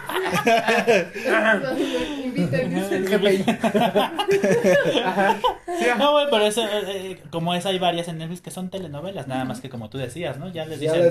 No 5.99 6.13
güey 6.13 6.27
pero 6.31 6.47
eso 6.47 6.63
eh, 6.65 7.19
como 7.31 7.55
es 7.55 7.67
hay 7.67 7.79
varias 7.79 8.09
en 8.09 8.19
Netflix 8.19 8.41
que 8.41 8.51
son 8.51 8.71
telenovelas 8.71 9.27
nada 9.27 9.45
más 9.45 9.61
que 9.61 9.69
como 9.69 9.91
tú 9.91 9.99
decías 9.99 10.39
no 10.39 10.49
ya 10.53 10.65
les 10.67 10.81
Ya 10.81 10.93
dicen 10.93 11.03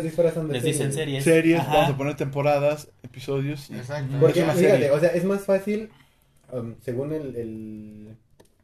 de 0.47 0.53
les 0.53 0.61
serie. 0.63 0.73
dicen 0.77 0.93
series 0.93 1.23
Series, 1.23 1.59
Ajá. 1.59 1.73
vamos 1.73 1.89
a 1.91 1.97
poner 1.97 2.15
temporadas, 2.15 2.87
episodios. 3.03 3.69
y- 3.69 3.75
Exacto. 3.75 4.15
Porque 4.19 4.45
serie. 4.55 4.91
o 4.91 4.99
sea, 4.99 5.09
es 5.09 5.23
más 5.23 5.41
fácil, 5.45 5.89
um, 6.53 6.75
según 6.81 7.13
el, 7.13 7.35
el 7.35 8.17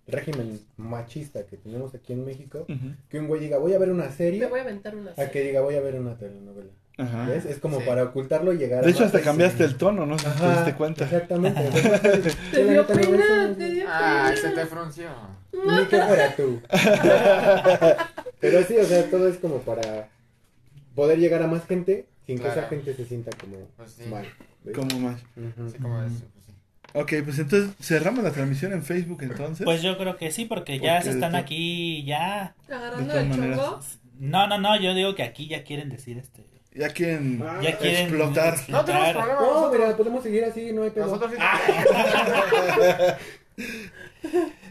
régimen 0.07 0.59
machista 0.77 1.43
que 1.45 1.57
tenemos 1.57 1.93
aquí 1.95 2.13
en 2.13 2.25
México, 2.25 2.65
Ujú. 2.69 2.93
que 3.09 3.19
un 3.19 3.27
güey 3.27 3.41
diga, 3.41 3.57
voy 3.57 3.73
a 3.73 3.79
ver 3.79 3.91
una 3.91 4.05
Me 4.05 4.11
serie, 4.11 4.45
voy 4.47 4.59
a 4.59 4.63
aventar 4.63 4.95
una 4.95 5.11
a 5.11 5.15
serie. 5.15 5.31
que 5.31 5.43
diga, 5.43 5.61
voy 5.61 5.75
a 5.75 5.81
ver 5.81 5.95
una 5.99 6.17
telenovela. 6.17 6.69
Ajá. 6.99 7.27
¿Ves? 7.29 7.45
Es 7.45 7.59
como 7.59 7.79
Sí. 7.79 7.85
para 7.85 8.05
ocultarlo 8.05 8.53
y 8.53 8.57
llegar 8.57 8.81
De 8.81 8.87
a 8.87 8.89
hecho, 8.89 9.01
más 9.03 9.13
hasta 9.13 9.21
cambiaste 9.23 9.63
el 9.65 9.75
tono, 9.77 10.05
no 10.07 10.17
si 10.17 10.23
te 10.25 10.31
Ajá, 10.31 10.55
diste 10.55 10.73
cuenta. 10.73 11.03
Exactamente. 11.03 11.61
Te 12.51 12.65
dio 12.65 12.87
pena, 12.87 13.55
te 13.55 13.69
dio 13.71 13.85
Ah, 13.87 14.31
se 14.35 14.41
pena. 14.49 14.55
te 14.55 14.65
frunció. 14.65 15.07
Ni 15.53 15.85
que 15.85 16.01
fuera 16.01 16.35
tú. 16.35 16.59
Pero 18.39 18.63
sí, 18.63 18.77
o 18.77 18.83
sea, 18.85 19.09
todo 19.11 19.27
es 19.27 19.37
como 19.37 19.59
para 19.59 20.09
poder 20.95 21.19
llegar 21.19 21.41
a 21.43 21.47
más 21.47 21.65
gente 21.67 22.05
sin 22.25 22.37
que 22.37 22.43
Claro. 22.43 22.61
esa 22.61 22.69
gente 22.69 22.93
se 22.95 23.05
sienta 23.05 23.31
como 23.39 23.57
Pues 23.77 23.91
sí. 23.91 24.05
mal. 24.09 24.25
¿ves? 24.63 24.75
¿Cómo 24.75 24.99
más? 24.99 25.21
Ujú. 25.35 25.69
Sí, 25.69 25.77
como 25.77 26.01
es. 26.01 26.13
Ok, 26.93 27.13
pues 27.23 27.39
entonces 27.39 27.71
cerramos 27.79 28.23
la 28.23 28.31
transmisión 28.31 28.73
en 28.73 28.83
Facebook 28.83 29.21
entonces. 29.23 29.65
pues 29.65 29.81
yo 29.81 29.97
creo 29.97 30.17
que 30.17 30.31
sí 30.31 30.45
porque 30.45 30.79
ya 30.79 30.95
Porque 30.95 31.03
se 31.03 31.09
están 31.11 31.35
aquí 31.35 32.03
ya 32.05 32.55
Agarrando 32.69 33.17
el 33.19 33.31
chongo. 33.31 33.79
no 34.19 34.47
no 34.47 34.57
no 34.57 34.79
yo 34.81 34.93
digo 34.93 35.15
que 35.15 35.23
aquí 35.23 35.47
ya 35.47 35.63
quieren 35.63 35.89
decir 35.89 36.17
este 36.17 36.45
ya 36.73 36.89
quieren 36.89 37.41
Ah, 37.43 37.59
ya 37.61 37.77
quieren 37.77 38.07
explotar. 38.07 38.55
No 38.67 38.85
tenemos 38.85 39.09
problema. 39.09 39.41
No, 39.41 39.53
nosotros, 39.53 39.79
mira, 39.79 39.97
podemos 39.97 40.23
seguir 40.23 40.43
así, 40.45 40.71
no 40.73 40.83
hay 40.83 40.89
pedo. 40.91 41.07
nosotros 41.07 41.31
sí 41.31 41.37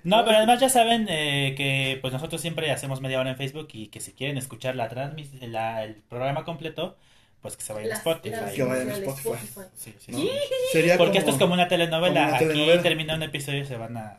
No, 0.05 0.24
pero 0.24 0.37
además 0.37 0.61
ya 0.61 0.68
saben 0.68 1.07
eh, 1.09 1.55
que 1.57 1.98
pues 2.00 2.12
nosotros 2.12 2.40
siempre 2.40 2.70
hacemos 2.70 3.00
media 3.00 3.18
hora 3.18 3.31
en 3.31 3.37
Facebook 3.37 3.68
y 3.72 3.88
que 3.88 3.98
si 4.00 4.12
quieren 4.12 4.38
escuchar 4.38 4.76
la 4.76 4.88
transmis 4.88 5.33
la, 5.42 5.83
el 5.83 5.94
programa 5.96 6.44
completo, 6.44 6.96
pues 7.42 7.57
que 7.57 7.62
se 7.62 7.72
vayan 7.72 7.92
a 7.92 7.94
Spotify. 7.96 8.31
las 8.37 8.53
Que 8.53 8.62
vayan 8.64 8.90
a 8.90 8.94
sociales, 8.96 9.16
Spotify. 9.18 9.61
Sí, 9.77 9.94
sí, 10.01 10.12
¿no? 10.12 10.18
sí. 10.18 10.31
Sería 10.72 10.96
Porque 10.96 11.12
como, 11.12 11.18
esto 11.20 11.31
es 11.33 11.37
como 11.38 11.55
una 11.55 11.68
telenovela. 11.68 12.14
como 12.14 12.27
una 12.29 12.37
Aquí 12.37 12.44
telenovela. 12.46 12.83
termina 12.83 13.14
un 13.14 13.22
episodio 13.22 13.61
y 13.61 13.64
se 13.66 13.77
van 13.77 13.96
a... 13.96 14.18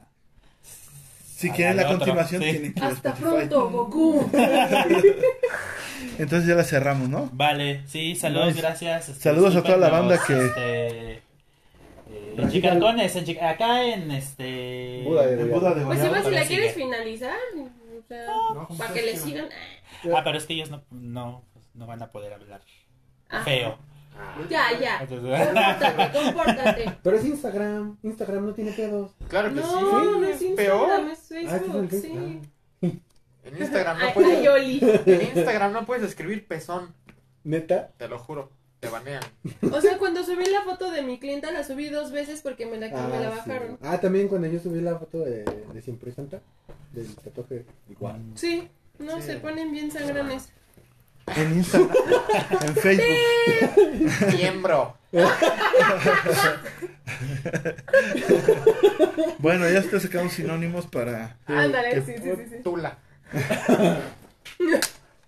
Si 1.35 1.49
a 1.49 1.53
quieren 1.53 1.77
la 1.77 1.87
continuación, 1.87 2.41
sí. 2.41 2.49
tienen 2.49 2.73
que 2.73 2.79
ir 2.79 2.83
a 2.85 2.87
Hasta 2.87 3.09
Spotify. 3.09 3.29
pronto, 3.47 3.69
Goku. 3.69 4.31
Entonces 6.17 6.47
ya 6.47 6.55
la 6.55 6.63
cerramos, 6.63 7.09
¿no? 7.09 7.29
Vale, 7.33 7.83
sí, 7.87 8.15
saludos, 8.15 8.47
Nice. 8.47 8.61
gracias. 8.61 9.09
este, 9.09 9.21
Saludos 9.23 9.55
a 9.55 9.63
toda 9.63 9.77
la 9.77 9.89
banda 9.89 10.19
que- 10.25 10.45
este, 10.45 11.11
eh, 11.13 11.21
en 12.37 12.49
Chicarcones, 12.51 13.15
en 13.15 13.25
Chica- 13.25 13.49
acá 13.49 13.83
en 13.83 14.09
este... 14.11 15.03
Buda 15.05 15.27
de 15.27 15.41
En 15.41 15.51
Buda 15.51 15.73
de 15.73 15.85
Pues 15.85 16.03
igual 16.03 16.23
si 16.23 16.31
la 16.31 16.45
quieres 16.45 16.73
finalizar, 16.75 17.35
o 17.55 18.07
sea, 18.07 18.25
No, 18.53 18.67
para 18.77 18.93
que 18.93 19.01
le 19.03 19.17
sigan. 19.17 19.49
Ah, 20.15 20.21
pero 20.23 20.37
es 20.37 20.45
que 20.45 20.53
ellos 20.53 20.69
no, 20.69 20.83
no, 20.91 21.43
no 21.73 21.85
van 21.87 22.01
a 22.01 22.11
poder 22.11 22.33
hablar 22.33 22.61
Ah, 23.29 23.43
feo. 23.43 23.77
Ya, 24.49 24.77
ya. 24.79 24.99
Entonces- 25.01 25.47
Compórtate, 25.47 26.11
compórtate. 26.19 26.97
Pero 27.03 27.17
es 27.17 27.25
Instagram. 27.25 27.97
Instagram 28.03 28.45
no 28.47 28.53
tiene 28.53 28.71
pedos. 28.71 29.11
Claro 29.29 29.49
que 29.49 29.55
No, 29.61 29.79
sí. 29.79 29.85
no 29.85 30.23
es 30.25 30.35
es 30.35 30.41
Instagram, 30.41 30.77
peor. 30.77 31.09
es 31.11 31.19
Ah, 31.19 31.23
¿sí 31.27 31.35
es 31.37 31.51
el 31.53 31.59
Facebook, 31.59 31.89
sí. 31.91 32.41
ah. 32.83 32.87
En 33.43 33.57
Instagram 33.61 33.97
no 33.99 34.05
Ay, 34.05 34.11
puedes. 34.13 35.07
En 35.07 35.21
Instagram 35.37 35.71
no 35.71 35.85
puedes 35.85 36.03
escribir 36.03 36.47
pezón. 36.47 36.93
¿Neta? 37.43 37.91
Te 37.97 38.07
lo 38.09 38.19
juro. 38.19 38.51
Te 38.79 38.89
banean. 38.89 39.23
O 39.71 39.81
sea, 39.81 39.97
cuando 39.97 40.23
subí 40.23 40.45
la 40.45 40.61
foto 40.63 40.91
de 40.91 41.01
mi 41.01 41.17
clienta, 41.19 41.49
la 41.51 41.63
subí 41.63 41.89
dos 41.89 42.11
veces 42.11 42.41
porque 42.41 42.65
me 42.65 42.77
la, 42.77 42.87
me 42.89 43.19
la 43.19 43.31
sí. 43.31 43.37
bajaron. 43.49 43.79
Ah, 43.81 43.99
también 43.99 44.27
cuando 44.27 44.47
yo 44.47 44.59
subí 44.59 44.81
la 44.81 44.97
foto 44.99 45.19
de, 45.19 45.43
de 45.45 45.81
Siempre 45.81 46.11
Santa, 46.11 46.41
del 46.91 47.15
tatuaje 47.15 47.65
igual. 47.89 48.21
Sí, 48.35 48.67
no, 48.99 49.15
Sí. 49.21 49.27
se 49.27 49.37
ponen 49.37 49.71
bien 49.71 49.89
sangrones. 49.91 50.51
En 51.35 51.53
Instagram, 51.53 51.89
en 52.67 52.75
Facebook. 52.75 54.33
Miembro. 54.35 54.97
Bueno, 59.39 59.69
ya 59.69 59.79
estoy 59.79 59.99
sacando 59.99 60.29
sinónimos 60.31 60.87
para, 60.87 61.37
Ándale, 61.45 61.91
que- 61.91 62.01
sí, 62.01 62.13
sí, 62.21 62.29
sí, 62.35 62.45
sí. 62.49 62.55
Tula. 62.63 62.97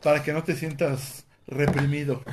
para 0.04 0.24
que 0.24 0.34
no 0.34 0.44
te 0.44 0.56
sientas 0.56 1.26
reprimido. 1.48 2.24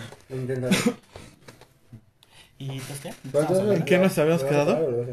¿Y 2.58 2.70
entonces 2.70 3.00
qué? 3.02 3.14
¿Vas 3.32 3.50
a- 3.50 3.74
¿En 3.74 3.84
qué 3.84 3.98
nos 3.98 4.16
habíamos 4.18 4.42
¿Lo 4.42 4.48
vas 4.48 4.56
a 4.56 4.64
quedado? 4.64 5.06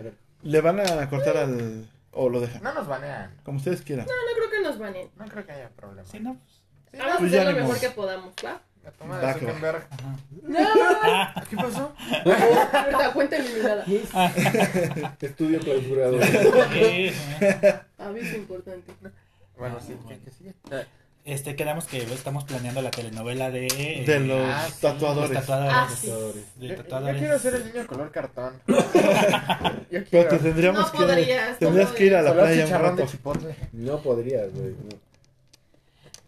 ¿Le 0.43 0.61
van 0.61 0.79
a 0.79 1.09
cortar 1.09 1.37
al... 1.37 1.87
o 2.11 2.29
lo 2.29 2.39
dejan? 2.41 2.61
No 2.63 2.73
nos 2.73 2.87
banean. 2.87 3.31
Como 3.43 3.57
ustedes 3.57 3.81
quieran. 3.81 4.05
No, 4.05 4.11
no 4.11 4.35
creo 4.37 4.49
que 4.49 4.61
nos 4.67 4.79
baneen. 4.79 5.09
No 5.17 5.25
creo 5.25 5.45
que 5.45 5.51
haya 5.51 5.69
problema. 5.69 6.07
Sí, 6.09 6.19
no. 6.19 6.37
Sí, 6.93 6.99
Vamos 6.99 7.15
Pues 7.19 7.31
a 7.33 7.35
ya 7.35 7.41
hacer 7.41 7.53
lo 7.55 7.59
mejor 7.61 7.79
que 7.79 7.89
podamos, 7.89 8.33
¿va? 8.45 8.61
La 8.83 8.91
toma 8.91 9.19
de 9.19 9.33
que. 9.33 9.39
Zuckerberg. 9.39 9.87
No, 10.43 10.59
¿Qué 11.49 11.55
pasó? 11.55 11.93
verdad, 12.25 13.13
cuenta 13.13 13.37
eliminada. 13.37 13.85
Estudio 15.21 15.59
clausurado. 15.59 16.21
Sí, 16.21 17.09
sí. 17.09 17.45
Aviso 17.97 18.35
importante. 18.37 18.91
Bueno, 19.57 19.79
sí, 19.85 19.95
¿qué, 20.07 20.19
qué 20.23 20.31
sigue? 20.31 20.53
Este, 21.25 21.55
quedamos 21.55 21.85
que 21.85 22.03
estamos 22.03 22.43
planeando 22.43 22.81
la 22.81 22.91
telenovela 22.91 23.49
de... 23.49 23.67
eh, 23.67 24.03
De 24.05 24.19
los 24.19 24.41
Ah, 24.45 24.67
sí, 24.69 24.81
tatuadores. 24.81 25.29
los 25.31 25.39
tatuadores. 25.39 25.73
Ah, 25.73 25.89
sí. 25.95 26.07
De 26.07 26.67
Yo, 26.67 26.75
yo 26.75 26.75
tatuadores. 26.83 27.17
quiero 27.17 27.39
ser 27.39 27.55
el 27.55 27.65
niño 27.73 27.87
color 27.87 28.11
cartón. 28.11 28.53
yo 28.67 28.75
Pero 29.89 30.05
quiero. 30.09 30.27
te 30.29 30.37
tendríamos 30.39 30.81
No 30.85 30.91
que... 30.91 30.97
podrías, 30.97 31.51
no 31.51 31.57
tendrías 31.59 31.91
que 31.91 32.05
ir 32.05 32.15
a 32.15 32.21
la 32.21 32.33
playa 32.33 32.65
un 32.65 32.71
rato. 32.73 33.05
No 33.71 34.01
podrías, 34.01 34.51
güey. 34.53 34.71
no. 34.71 35.12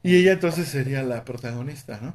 Y 0.05 0.15
ella 0.17 0.33
entonces 0.33 0.67
sería 0.67 1.01
la 1.03 1.23
protagonista, 1.25 1.99
¿no? 2.01 2.13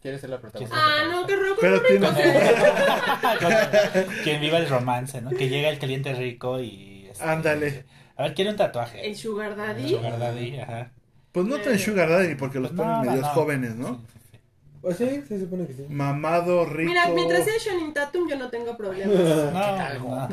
¿Quieres 0.00 0.20
ser 0.20 0.30
la 0.30 0.40
protagonista? 0.40 0.76
Ah, 0.78 1.04
no, 1.10 1.26
qué 1.26 1.36
roco. 1.36 1.56
Pero 1.60 1.76
no 1.76 1.82
tiene-. 1.82 2.08
Quien 4.24 4.40
viva 4.40 4.58
el 4.58 4.68
romance, 4.68 5.20
¿no? 5.20 5.30
Que 5.30 5.48
llega 5.48 5.68
el 5.68 5.78
cliente 5.78 6.14
rico 6.14 6.60
y... 6.60 7.06
este, 7.10 7.24
Ándale. 7.24 7.84
A 8.16 8.24
ver, 8.24 8.34
quiere 8.34 8.50
un 8.50 8.56
tatuaje. 8.56 9.06
El 9.06 9.16
Sugar 9.16 9.56
Daddy. 9.56 9.90
Sugar 9.90 10.18
daddy, 10.18 10.58
ajá. 10.58 10.90
Pues 11.32 11.46
no 11.46 11.58
tan 11.58 11.78
sugar 11.78 12.08
daddy 12.08 12.34
porque 12.36 12.58
los 12.58 12.70
Pues 12.70 12.78
ponen 12.80 12.92
no, 12.92 13.04
no, 13.04 13.10
medios 13.10 13.26
no. 13.26 13.32
jóvenes, 13.34 13.74
¿no? 13.74 13.96
Sí. 13.96 14.02
Pues 14.86 14.98
sí, 14.98 15.20
se 15.26 15.40
supone 15.40 15.66
que 15.66 15.72
sí. 15.72 15.84
Mamado, 15.88 16.64
rico. 16.64 16.88
Mira, 16.88 17.08
mientras 17.08 17.44
sea 17.44 17.54
Shonin 17.58 17.92
Tatum, 17.92 18.28
yo 18.28 18.36
no 18.36 18.48
tengo 18.50 18.76
problemas. 18.76 19.16
No. 20.06 20.28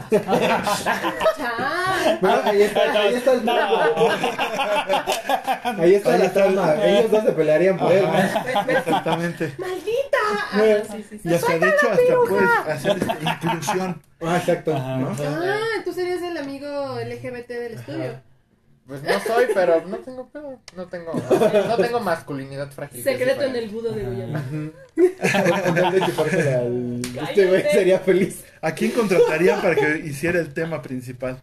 Bueno, 2.21 2.41
ahí 2.43 2.61
está, 2.61 2.91
ahí 2.91 3.15
está 3.15 3.33
el 3.33 3.45
No. 3.45 3.53
Ahí 5.79 5.95
está 5.95 6.17
la 6.19 6.31
trama. 6.31 6.85
Ellos 6.85 7.09
dos 7.09 7.23
se 7.23 7.31
pelearían 7.31 7.79
por 7.79 7.91
él. 7.91 8.05
Exactamente. 8.67 9.55
¡Maldita! 9.57 10.17
Ah, 10.51 10.61
sí, 10.91 11.03
sí, 11.09 11.17
sí. 11.17 11.29
Y 11.29 11.33
hasta 11.33 11.57
de 11.57 11.69
hecho 11.69 11.89
hasta 11.89 12.15
puedes 12.29 12.49
hacer 12.67 12.91
este, 12.91 13.45
inclusión. 13.45 14.01
Ah, 14.21 14.37
exacto. 14.37 14.75
Ajá. 14.75 14.97
¿no? 14.97 15.15
Ah, 15.19 15.81
tú 15.83 15.93
serías 15.93 16.21
el 16.21 16.37
amigo 16.37 16.99
LGBT 16.99 17.47
del 17.47 17.73
estudio. 17.73 18.32
Pues 18.85 19.01
no 19.01 19.17
soy, 19.21 19.45
pero 19.53 19.81
no 19.87 19.95
tengo 19.99 20.27
pedo. 20.27 20.59
No 20.75 20.85
tengo, 20.87 21.13
no 21.13 21.77
tengo 21.77 21.99
masculinidad 22.01 22.69
frágil. 22.71 23.01
Secreto 23.01 23.43
en 23.43 23.55
el 23.55 23.69
budo 23.69 23.93
de 23.93 24.05
al- 24.05 24.73
Este 27.29 27.45
güey 27.45 27.63
sería 27.71 27.99
feliz. 27.99 28.45
¿A 28.61 28.71
quién 28.73 28.91
contratarían 28.91 29.61
para 29.61 29.75
que 29.75 29.99
hiciera 30.05 30.39
el 30.39 30.53
tema 30.53 30.81
principal? 30.81 31.39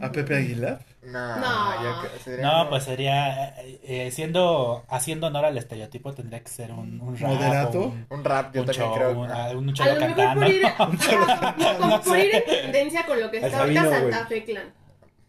¿A 0.00 0.12
Pepe 0.12 0.36
Aguilar? 0.36 0.80
No, 1.02 1.36
No. 1.36 2.02
sería 2.22 2.44
No, 2.46 2.52
como- 2.58 2.70
pues 2.70 2.84
sería 2.84 3.48
eh, 3.60 3.80
eh, 3.82 4.10
siendo 4.10 4.84
haciendo 4.88 5.26
honor 5.28 5.46
al 5.46 5.56
estereotipo 5.58 6.12
tendría 6.14 6.40
que 6.42 6.50
ser 6.50 6.70
un, 6.72 7.00
un 7.00 7.16
rap, 7.18 7.30
¿Moderato? 7.30 7.80
un, 7.80 8.06
Un 8.10 8.24
rap, 8.24 8.54
yo 8.54 8.60
un 8.60 8.66
también 8.66 8.86
show, 8.88 8.94
creo. 8.94 9.18
un, 9.20 9.30
ah, 9.30 9.48
un 9.56 9.70
A 9.70 9.72
cholo 9.72 9.98
cantando. 9.98 10.44
por 10.46 10.54
ir, 10.54 10.66
ajá, 10.66 11.54
no, 11.58 11.76
como 11.78 11.96
No 11.96 12.02
por 12.02 12.16
sé. 12.16 12.26
ir 12.26 12.34
en 12.34 12.44
tendencia 12.44 13.06
con 13.06 13.20
lo 13.20 13.30
que 13.30 13.38
está 13.38 13.60
ahorita 13.60 13.90
Santa. 13.90 14.26
Fe 14.26 14.44
Clan. 14.44 14.72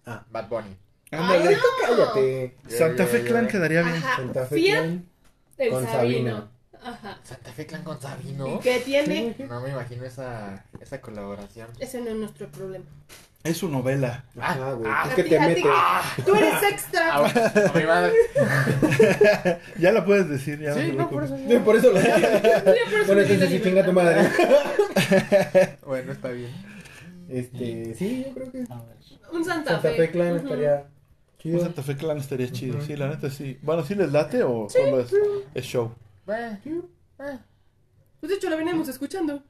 Bad 0.06 0.48
Bunny. 0.50 0.78
Ándale. 1.12 1.56
No. 1.56 1.62
Cállate. 1.88 2.56
Santa 2.68 3.06
Fe 3.06 3.24
Clan 3.24 3.48
quedaría 3.48 3.82
bien. 3.82 3.96
Ajá. 3.96 4.16
Santa 4.18 4.46
Fe 4.46 4.56
Fiat 4.56 4.76
Clan. 4.78 5.06
Con 5.72 5.86
Sabino. 5.86 5.92
Sabino. 5.92 6.50
Ajá. 6.82 7.20
Santa 7.24 7.52
Fe 7.52 7.66
Clan 7.66 7.84
con 7.84 7.98
¿Y 7.98 8.02
Sabino. 8.02 8.60
qué 8.62 8.80
tiene? 8.80 9.36
No 9.50 9.60
me 9.62 9.70
imagino 9.72 10.06
esa, 10.06 10.64
esa 10.80 11.02
colaboración. 11.02 11.68
Ese 11.80 12.00
no 12.02 12.10
es 12.12 12.16
nuestro 12.16 12.48
problema. 12.50 12.86
Es 13.44 13.58
su 13.58 13.70
novela. 13.70 14.26
Ajá, 14.40 14.74
güey. 14.74 14.92
Ah, 14.94 15.04
Es 15.08 15.14
A 15.14 15.16
que 15.16 15.24
ti- 15.24 15.30
te 15.30 15.40
metes. 15.40 15.64
Tú 16.26 16.36
eres 16.36 16.62
extra. 16.72 17.10
Ah, 17.16 17.22
bueno, 17.22 17.72
mi 17.76 17.84
madre. 17.86 18.14
Ya 19.80 19.92
la 19.94 20.06
puedes 20.06 20.28
decir, 20.30 20.60
ya 20.60 20.72
no 20.72 20.76
Sí, 20.76 20.92
no, 20.92 21.10
por 21.10 21.24
eso. 21.24 21.38
Sí, 21.38 21.58
Por 21.64 21.76
eso 21.78 21.92
lo 21.92 22.00
Yo 22.02 22.06
por 22.10 22.14
eso 22.20 23.06
Bueno, 23.08 23.22
la 23.22 23.28
entonces 23.28 23.50
sí, 23.50 23.62
chinga 23.62 23.86
tu 23.86 23.94
madre. 23.94 24.30
Bueno, 25.86 26.12
está 26.12 26.30
bien. 26.30 26.52
Este, 27.30 27.94
sí, 27.96 28.26
yo 28.28 28.34
creo 28.34 28.52
que 28.52 28.66
A 28.70 28.82
ver. 28.84 28.98
Un 29.32 29.46
Santa, 29.46 29.72
Santa 29.74 29.92
Fe 29.92 30.12
Clan 30.12 30.36
estaría 30.38 30.76
Un 30.76 31.38
chido. 31.38 31.60
Santa 31.62 31.84
Fe 31.84 31.96
Clan 31.98 32.18
estaría 32.18 32.52
chido. 32.52 32.82
Sí, 32.82 32.96
la 32.96 33.08
neta 33.08 33.30
sí. 33.30 33.60
Bueno, 33.62 33.84
¿sí 33.84 33.96
les 33.96 34.12
late 34.12 34.44
o 34.44 34.68
solo 34.70 35.00
es, 35.00 35.12
es 35.54 35.66
show? 35.66 35.94
Eh, 36.28 36.58
eh, 36.66 37.40
Pues 38.20 38.30
de 38.30 38.36
hecho 38.36 38.50
lo 38.50 38.58
veníamos 38.58 38.88
escuchando. 38.88 39.44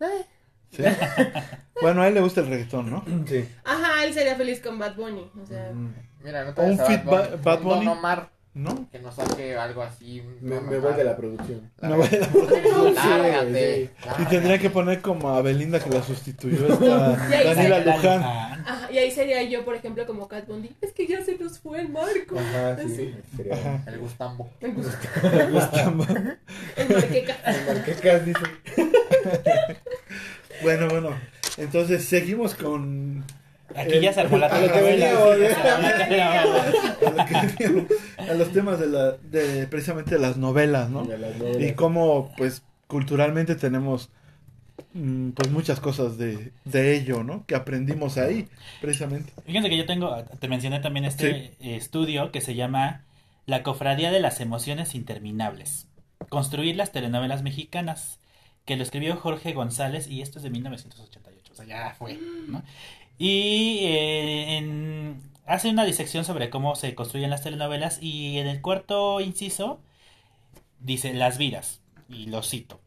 ¿Sí? 0.72 0.84
bueno, 1.82 2.02
a 2.02 2.08
él 2.08 2.14
le 2.14 2.22
gusta 2.22 2.42
el 2.42 2.48
reggaetón, 2.48 2.90
¿no? 2.90 3.04
Sí. 3.28 3.48
Ajá, 3.64 4.04
él 4.06 4.14
sería 4.14 4.36
feliz 4.36 4.60
con 4.62 4.78
Bad 4.78 4.96
Bunny. 4.96 5.32
O 5.42 5.46
sea, 5.46 5.72
Mira, 6.24 6.46
no 6.46 6.54
te 6.54 6.62
un 6.62 6.78
Bad 6.78 7.58
Un 7.60 7.64
Bunny. 7.64 7.86
Don 7.86 7.98
Omar 7.98 8.30
¿No? 8.56 8.90
que 8.92 9.00
nos 9.00 9.16
saque 9.16 9.56
algo 9.56 9.84
así. 9.84 10.22
Me, 10.42 10.60
me 10.60 10.80
voy 10.80 10.94
de 10.96 11.04
la 11.04 11.16
producción. 11.16 11.72
No 11.82 11.98
vaya 12.00 12.20
a- 12.26 13.18
Lárgate. 13.18 13.92
Y 14.20 14.26
tendría 14.26 14.58
que 14.58 14.70
poner 14.70 15.02
como 15.02 15.30
a 15.30 15.42
Belinda 15.42 15.80
que 15.80 15.90
la 15.92 16.02
sustituyó 16.04 16.68
esta 16.68 17.18
Y 17.30 17.34
ahí 17.34 17.44
Daniela 17.46 17.80
la 17.80 17.96
Luján. 17.96 18.22
ajá, 18.24 18.92
y 18.92 18.98
ahí 18.98 19.12
sería 19.12 19.44
yo, 19.44 19.64
por 19.64 19.76
ejemplo, 19.76 20.06
como 20.08 20.28
Cat 20.28 20.48
Bundy. 20.48 20.76
Es 20.82 20.92
que 20.94 21.06
ya 21.08 21.24
se 21.24 21.38
nos 21.38 21.60
fue 21.60 21.80
el 21.82 21.90
marco. 21.90 22.38
Ajá, 22.40 22.76
sí. 22.80 22.96
Sí. 22.96 23.16
Sería. 23.38 23.54
Ajá. 23.54 23.84
El 23.86 24.00
Gustambo. 24.00 24.50
Me 24.62 24.70
gusta. 24.70 25.48
Gustavo. 25.52 26.06
El 26.76 26.90
marqueca. 26.90 27.38
Marquecas 27.68 28.26
dice. 28.26 28.42
Bueno, 30.62 30.88
bueno. 30.90 31.12
Entonces 31.58 32.04
seguimos 32.06 32.54
con 32.56 33.24
Aquí 33.76 34.00
ya 34.00 34.14
se 34.14 34.22
armó 34.22 34.38
la 34.38 34.48
A 34.48 34.60
ya 34.60 34.74
se 34.74 34.80
armó 34.80 34.98
la 34.98 35.10
a, 35.10 36.46
lo 36.46 37.26
que 37.26 37.36
veníamos, 37.38 37.90
a 38.18 38.34
los 38.34 38.52
temas 38.52 38.80
de 38.80 38.88
la 38.88 39.12
de 39.12 39.68
precisamente 39.68 40.16
de 40.16 40.22
las 40.22 40.38
novelas, 40.38 40.90
¿no? 40.90 41.06
De 41.06 41.18
las 41.18 41.34
Y 41.60 41.74
cómo 41.74 42.32
pues 42.38 42.64
culturalmente 42.88 43.56
tenemos 43.56 44.10
mm, 44.94 45.30
pues 45.32 45.52
muchas 45.52 45.80
cosas 45.80 46.18
de, 46.18 46.52
de 46.66 46.96
ello, 46.96 47.24
¿no? 47.24 47.46
Que 47.46 47.56
aprendimos 47.56 48.18
ahí, 48.18 48.48
precisamente. 48.82 49.32
Fíjense 49.46 49.70
que 49.70 49.78
yo 49.78 49.86
tengo, 49.86 50.24
te 50.40 50.48
mencioné 50.48 50.80
también 50.80 51.06
este 51.06 51.54
estudio 51.60 52.32
que 52.32 52.42
se 52.42 52.56
llama 52.56 53.04
La 53.46 53.62
Cofradía 53.64 54.12
de 54.12 54.20
las 54.20 54.42
Emociones 54.42 54.96
Interminables. 54.96 55.88
Construir 56.30 56.76
las 56.76 56.92
telenovelas 56.92 57.44
mexicanas, 57.44 58.20
que 58.66 58.76
lo 58.76 58.84
escribió 58.84 59.16
Jorge 59.16 59.54
González 59.54 60.08
y 60.08 60.22
esto 60.22 60.40
es 60.40 60.44
de 60.44 60.50
1988, 60.50 61.52
o 61.52 61.56
sea, 61.56 61.66
ya 61.66 61.96
fue, 61.98 62.20
¿no? 62.48 62.64
Y 63.20 63.80
eh, 63.84 64.58
en- 64.58 65.22
hace 65.46 65.70
una 65.70 65.86
disección 65.86 66.26
sobre 66.26 66.50
cómo 66.50 66.76
se 66.76 66.96
construyen 66.96 67.30
las 67.30 67.44
telenovelas 67.44 68.00
y 68.02 68.40
en 68.40 68.48
el 68.48 68.62
cuarto 68.62 69.22
inciso 69.22 69.82
dice 70.80 71.14
las 71.14 71.38
vidas, 71.38 71.82
y 72.08 72.28
lo 72.28 72.44
cito. 72.44 72.82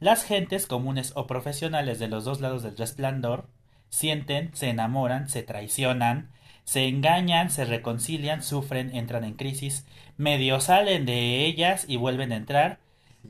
Las 0.00 0.24
gentes 0.24 0.66
comunes 0.66 1.12
o 1.16 1.26
profesionales 1.26 1.98
de 1.98 2.08
los 2.08 2.24
dos 2.24 2.40
lados 2.40 2.62
del 2.62 2.76
resplandor 2.76 3.48
sienten, 3.88 4.50
se 4.54 4.70
enamoran, 4.70 5.28
se 5.28 5.42
traicionan, 5.42 6.30
se 6.64 6.88
engañan, 6.88 7.50
se 7.50 7.64
reconcilian, 7.64 8.42
sufren, 8.42 8.94
entran 8.96 9.24
en 9.24 9.34
crisis, 9.34 9.86
medio 10.16 10.60
salen 10.60 11.06
de 11.06 11.46
ellas 11.46 11.84
y 11.88 11.96
vuelven 11.96 12.32
a 12.32 12.36
entrar, 12.36 12.80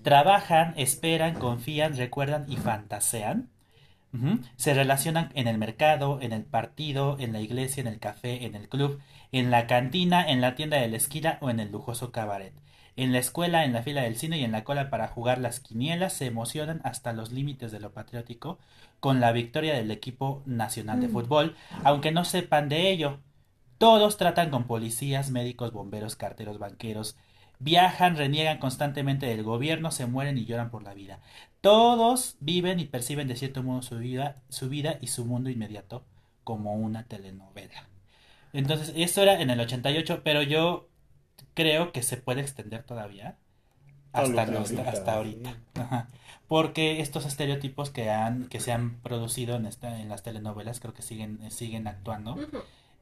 trabajan, 0.02 0.74
esperan, 0.76 1.34
confían, 1.34 1.96
recuerdan 1.96 2.46
y 2.48 2.56
fantasean. 2.56 3.50
Se 4.56 4.74
relacionan 4.74 5.30
en 5.34 5.48
el 5.48 5.58
mercado, 5.58 6.20
en 6.20 6.32
el 6.32 6.44
partido, 6.44 7.16
en 7.18 7.32
la 7.32 7.40
iglesia, 7.40 7.80
en 7.80 7.88
el 7.88 7.98
café, 7.98 8.44
en 8.44 8.54
el 8.54 8.68
club, 8.68 9.00
en 9.32 9.50
la 9.50 9.66
cantina, 9.66 10.28
en 10.28 10.40
la 10.40 10.54
tienda 10.54 10.76
de 10.76 10.88
la 10.88 10.96
esquina 10.96 11.38
o 11.40 11.50
en 11.50 11.58
el 11.58 11.72
lujoso 11.72 12.12
cabaret. 12.12 12.54
En 12.96 13.12
la 13.12 13.18
escuela, 13.18 13.64
en 13.64 13.72
la 13.72 13.82
fila 13.82 14.02
del 14.02 14.16
cine 14.16 14.38
y 14.38 14.44
en 14.44 14.52
la 14.52 14.62
cola 14.62 14.88
para 14.88 15.08
jugar 15.08 15.38
las 15.38 15.58
quinielas 15.58 16.12
se 16.12 16.26
emocionan 16.26 16.80
hasta 16.84 17.12
los 17.12 17.32
límites 17.32 17.72
de 17.72 17.80
lo 17.80 17.92
patriótico 17.92 18.58
con 19.00 19.20
la 19.20 19.32
victoria 19.32 19.74
del 19.74 19.90
equipo 19.90 20.42
nacional 20.46 21.00
de 21.00 21.08
fútbol, 21.08 21.56
aunque 21.82 22.12
no 22.12 22.24
sepan 22.24 22.68
de 22.68 22.90
ello. 22.90 23.18
Todos 23.78 24.16
tratan 24.16 24.50
con 24.50 24.68
policías, 24.68 25.30
médicos, 25.30 25.72
bomberos, 25.72 26.14
carteros, 26.14 26.58
banqueros, 26.58 27.16
viajan, 27.58 28.16
reniegan 28.16 28.58
constantemente 28.58 29.26
del 29.26 29.42
gobierno, 29.42 29.90
se 29.90 30.06
mueren 30.06 30.38
y 30.38 30.44
lloran 30.44 30.70
por 30.70 30.84
la 30.84 30.94
vida. 30.94 31.18
Todos 31.64 32.36
viven 32.40 32.78
y 32.78 32.84
perciben 32.84 33.26
de 33.26 33.36
cierto 33.36 33.62
modo 33.62 33.80
su 33.80 33.96
vida, 33.96 34.42
su 34.50 34.68
vida 34.68 34.98
y 35.00 35.06
su 35.06 35.24
mundo 35.24 35.48
inmediato 35.48 36.04
como 36.44 36.74
una 36.74 37.04
telenovela. 37.04 37.88
Entonces, 38.52 38.92
esto 38.94 39.22
era 39.22 39.40
en 39.40 39.48
el 39.48 39.58
88, 39.58 40.20
pero 40.22 40.42
yo 40.42 40.90
creo 41.54 41.90
que 41.90 42.02
se 42.02 42.18
puede 42.18 42.42
extender 42.42 42.82
todavía 42.82 43.38
hasta, 44.12 44.42
ahorita, 44.42 44.90
hasta 44.90 45.14
ahorita. 45.14 45.56
Ajá. 45.76 46.08
Porque 46.48 47.00
estos 47.00 47.24
estereotipos 47.24 47.88
que 47.88 48.10
han 48.10 48.48
que 48.48 48.60
se 48.60 48.70
han 48.70 49.00
producido 49.00 49.56
en 49.56 49.64
esta 49.64 50.00
en 50.00 50.10
las 50.10 50.22
telenovelas 50.22 50.80
creo 50.80 50.92
que 50.92 51.00
siguen 51.00 51.50
siguen 51.50 51.88
actuando 51.88 52.36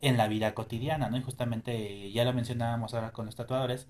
en 0.00 0.16
la 0.16 0.28
vida 0.28 0.54
cotidiana, 0.54 1.10
¿no? 1.10 1.16
Y 1.16 1.22
justamente 1.22 2.12
ya 2.12 2.24
lo 2.24 2.32
mencionábamos 2.32 2.94
ahora 2.94 3.10
con 3.10 3.26
los 3.26 3.34
tatuadores. 3.34 3.88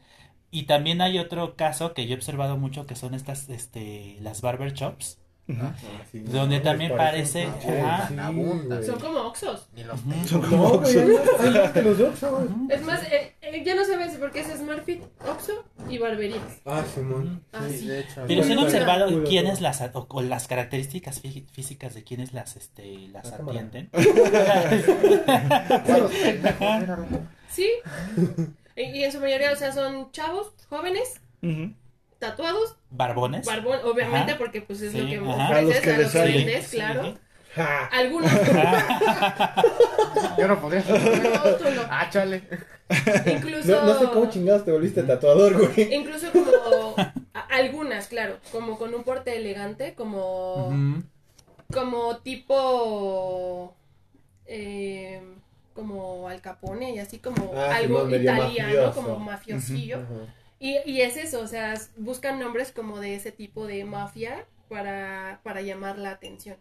Y 0.52 0.64
también 0.64 1.00
hay 1.00 1.18
otro 1.18 1.56
caso 1.56 1.94
que 1.94 2.06
yo 2.06 2.12
he 2.12 2.16
observado 2.16 2.56
mucho 2.58 2.86
que 2.86 2.94
son 2.94 3.14
estas 3.14 3.48
este 3.48 4.18
las 4.20 4.42
barber 4.42 4.74
shops. 4.74 5.18
Ah, 5.60 5.74
Sí, 6.12 6.20
Donde 6.20 6.58
no, 6.58 6.62
también 6.62 6.96
parece- 6.96 7.46
ajá. 7.46 8.08
sí. 8.08 8.14
Son 8.86 9.00
como 9.00 9.18
oxos. 9.22 9.66
Son 10.26 10.40
No, 10.42 10.48
como 10.48 10.64
Oxxos. 10.68 10.94
Es 12.70 12.82
más, 12.82 13.02
eh, 13.10 13.34
eh, 13.42 13.62
ya 13.66 13.74
no 13.74 13.84
sabes 13.84 14.16
por 14.18 14.30
qué 14.30 14.40
es 14.40 14.46
Smartfit, 14.56 15.02
Oxxo 15.28 15.64
y 15.90 15.98
barberías. 15.98 16.40
Ah, 16.64 16.84
Simón. 16.94 17.42
Ah, 17.52 17.66
sí. 17.68 17.90
Pero 18.28 18.44
si 18.44 18.52
han 18.52 18.58
observado 18.58 19.24
quiénes 19.24 19.60
las 19.60 19.80
o, 19.94 20.06
o 20.08 20.22
las 20.22 20.46
características 20.46 21.20
fí- 21.22 21.44
físicas 21.50 21.94
de 21.94 22.04
quienes 22.04 22.32
las 22.32 22.54
este 22.56 23.08
las 23.08 23.32
atienden. 23.32 23.90
Sí. 27.50 27.68
Y, 28.76 28.82
y 28.82 29.04
en 29.04 29.12
su 29.12 29.20
mayoría, 29.20 29.52
o 29.52 29.56
sea, 29.56 29.72
son 29.72 30.10
chavos, 30.12 30.52
jóvenes, 30.68 31.20
Ujú. 31.42 31.72
tatuados, 32.18 32.76
Barbones. 32.90 33.46
barbón, 33.46 33.78
obviamente, 33.84 34.32
Ajá. 34.32 34.38
porque 34.38 34.60
pues 34.62 34.80
es 34.82 34.92
Sí, 34.92 34.98
lo 35.00 35.08
que 35.08 35.16
ajá. 35.30 35.46
A 35.56 35.62
los 35.62 35.70
ofreces 35.76 35.82
que 35.82 35.90
a 35.90 35.98
los 35.98 36.12
clientes, 36.12 36.66
Sí. 36.66 36.76
claro. 36.76 37.14
Ja. 37.54 37.84
Algunos, 37.92 38.30
Yo 40.38 40.48
no 40.48 40.60
podría. 40.60 40.80
no, 40.82 41.56
tú 41.56 41.64
no. 41.74 41.82
Ah, 41.90 42.08
chale. 42.10 42.42
Incluso, 43.26 43.68
No, 43.68 43.84
no 43.84 43.98
sé 43.98 44.04
cómo 44.06 44.30
chingados 44.30 44.64
te 44.64 44.72
volviste 44.72 45.02
tatuador, 45.02 45.54
güey. 45.58 45.94
incluso 45.94 46.30
como 46.32 46.94
a- 47.34 47.40
algunas, 47.50 48.06
claro, 48.08 48.38
como 48.50 48.78
con 48.78 48.94
un 48.94 49.04
porte 49.04 49.36
elegante, 49.36 49.94
como, 49.94 50.68
Ujú. 50.68 51.02
como 51.72 52.16
tipo, 52.18 53.74
eh, 54.46 55.22
como 55.72 56.28
Al 56.28 56.40
Capone 56.40 56.92
y 56.94 56.98
así 56.98 57.18
como 57.18 57.52
Ah, 57.54 57.76
algo 57.76 58.08
italiano, 58.08 58.42
mafioso. 58.72 58.92
como 58.94 59.18
mafiosillo. 59.18 60.00
Y, 60.58 60.78
y 60.86 61.00
es 61.00 61.16
eso, 61.16 61.40
o 61.40 61.46
sea, 61.46 61.74
buscan 61.96 62.38
nombres 62.38 62.70
como 62.72 63.00
de 63.00 63.14
ese 63.16 63.32
tipo 63.32 63.66
de 63.66 63.84
mafia 63.84 64.46
para, 64.68 65.40
para 65.42 65.60
llamar 65.62 65.98
la 65.98 66.10
atención. 66.12 66.56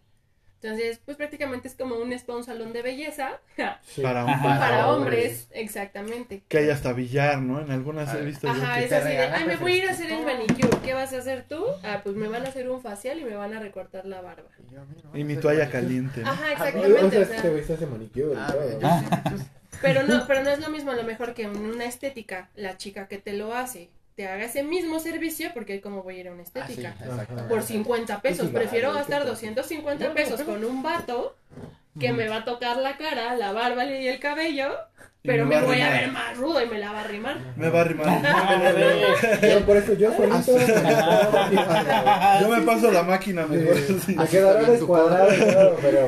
Entonces, 0.64 1.00
pues 1.04 1.18
prácticamente 1.18 1.68
es 1.68 1.74
como 1.76 1.96
un 1.96 2.14
spa, 2.14 2.36
un 2.36 2.44
salón 2.44 2.72
de 2.72 2.82
belleza 2.84 3.40
Sí. 3.84 4.02
Para, 4.02 4.24
un- 4.26 4.30
Ajá. 4.30 4.60
para 4.60 4.88
hombres. 4.90 5.48
hombres, 5.48 5.48
exactamente. 5.52 6.44
Que 6.48 6.60
hay 6.60 6.70
hasta 6.70 6.94
billar, 6.94 7.42
¿no? 7.42 7.60
En 7.62 7.72
algunas 7.72 8.14
he 8.14 8.22
visto 8.22 8.46
yo 8.48 8.54
Ajá, 8.54 8.76
que... 8.78 8.84
es 8.84 8.90
te 8.90 8.96
así 8.96 9.08
de, 9.10 9.18
ay, 9.20 9.46
me 9.46 9.56
voy 9.58 9.72
a 9.74 9.76
ir 9.78 9.88
a 9.88 9.92
hacer 9.92 10.12
el 10.12 10.18
refresquito". 10.24 10.54
manicure, 10.60 10.82
¿qué 10.86 10.94
vas 10.94 11.14
a 11.14 11.18
hacer 11.18 11.46
tú? 11.50 11.66
Ah, 11.84 12.02
pues 12.04 12.16
me 12.16 12.28
van 12.28 12.46
a 12.46 12.50
hacer 12.50 12.70
un 12.70 12.80
facial 12.82 13.20
y 13.20 13.24
me 13.26 13.36
van 13.36 13.54
a 13.56 13.60
recortar 13.60 14.06
la 14.06 14.22
barba. 14.22 14.50
Y 14.70 14.74
yo, 14.74 15.26
mi 15.26 15.36
toalla 15.36 15.60
manicure. 15.66 15.82
caliente, 15.82 16.22
¿no? 16.22 16.30
Ajá, 16.30 16.44
O 16.44 16.52
exactamente, 16.52 17.10
sea, 17.26 17.38
o 17.38 17.42
sea, 17.42 17.50
güey 17.50 17.64
se 17.64 17.74
hace 17.74 17.86
manicure 17.88 18.34
Ah, 18.38 18.54
yo 18.54 19.30
pues, 19.32 19.42
pero 19.82 20.04
no, 20.04 20.28
pero 20.28 20.44
no 20.44 20.50
es 20.52 20.60
lo 20.60 20.70
mismo 20.70 20.92
a 20.92 20.96
lo 20.96 21.04
mejor 21.04 21.34
que 21.34 21.44
en 21.44 21.58
una 21.58 21.86
estética, 21.86 22.50
la 22.56 22.78
chica 22.78 23.08
que 23.08 23.18
te 23.18 23.34
lo 23.34 23.56
hace, 23.56 23.90
te 24.16 24.28
haga 24.28 24.46
ese 24.46 24.64
mismo 24.64 25.00
servicio, 25.00 25.50
porque 25.54 25.82
como 25.82 26.04
voy 26.04 26.18
a 26.18 26.20
ir 26.20 26.28
a 26.28 26.32
una 26.32 26.44
ah, 26.44 26.46
sí, 26.68 26.74
estética. 26.74 26.96
exactamente. 27.00 27.50
por 27.50 27.64
50 27.64 28.22
pesos. 28.22 28.48
Sí, 28.48 28.54
Prefiero 28.54 28.90
vale, 28.90 29.00
gastar 29.00 29.22
qué 29.24 29.30
250 29.30 30.14
pesos 30.14 30.42
con 30.42 30.64
un 30.64 30.84
vato 30.84 31.36
que 32.00 32.14
me 32.14 32.28
va 32.28 32.38
a 32.38 32.46
tocar 32.46 32.78
la 32.78 32.98
cara, 32.98 33.36
la 33.36 33.52
barba 33.52 33.86
y 33.86 34.08
el 34.08 34.20
cabello, 34.20 34.72
pero 35.24 35.46
me 35.46 35.56
me 35.56 35.56
a 35.58 35.64
voy 35.64 35.82
a 35.82 35.90
ver 35.90 36.12
más 36.12 36.36
rudo 36.38 36.62
y 36.64 36.66
me 36.68 36.80
la 36.80 36.92
va 36.92 37.00
a 37.00 37.04
arrimar. 37.04 37.38
Me 37.56 37.70
va 37.70 37.80
a 37.80 37.82
arrimar. 37.82 38.22
Yo 39.42 39.66
por 39.66 39.78
eso 39.78 39.94
yo 39.94 40.12
solito 40.16 40.58
Yo 42.42 42.50
me 42.50 42.62
paso 42.62 42.92
la 42.92 43.04
máquina 43.04 43.46
mejor. 43.46 43.76
así. 43.78 44.16
Me 44.16 44.28
quedará 44.28 44.64
descuadrado, 44.64 45.30
claro, 45.36 45.78
pero 45.82 46.08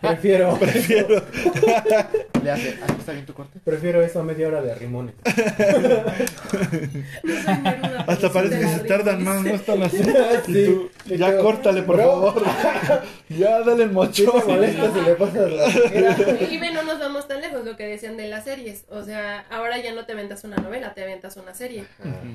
prefiero, 0.00 0.56
Prefiero. 0.58 1.22
Le 2.42 2.50
hace, 2.50 2.78
ah, 2.82 2.86
¿está 2.98 3.12
bien 3.12 3.26
tu 3.26 3.34
corte? 3.34 3.60
prefiero 3.64 4.00
eso 4.02 4.20
a 4.20 4.22
media 4.22 4.48
hora 4.48 4.62
de 4.62 4.74
rimones. 4.74 5.14
No 7.22 8.00
Hasta 8.06 8.28
sí 8.28 8.34
parece 8.34 8.58
que 8.60 8.66
se 8.68 8.78
tardan 8.80 9.22
más, 9.24 9.42
no 9.42 9.50
están 9.50 9.82
así. 9.82 9.98
Y 10.48 10.52
Sí. 10.52 10.64
tú, 10.66 10.90
ya 11.14 11.36
tú, 11.36 11.42
córtale, 11.42 11.82
por 11.82 11.96
bro. 11.96 12.04
favor. 12.32 12.42
Ya, 13.28 13.60
dale 13.60 13.84
el 13.84 13.88
¿Qué 13.90 13.94
mochón. 13.94 14.40
te 14.40 14.46
molesta 14.52 14.92
si 14.92 15.00
le 15.02 15.14
pasas 15.14 15.52
la? 15.52 15.68
Y 16.50 16.58
ve, 16.58 16.72
no 16.72 16.82
nos 16.82 16.98
vamos 16.98 17.28
tan 17.28 17.40
lejos 17.40 17.64
lo 17.64 17.76
que 17.76 17.86
decían 17.86 18.16
de 18.16 18.26
las 18.28 18.44
series. 18.44 18.84
O 18.88 19.04
sea, 19.04 19.44
ahora 19.50 19.78
ya 19.78 19.94
no 19.94 20.04
te 20.04 20.12
aventas 20.12 20.42
una 20.44 20.56
novela, 20.56 20.94
te 20.94 21.02
aventas 21.04 21.36
una 21.36 21.54
serie. 21.54 21.84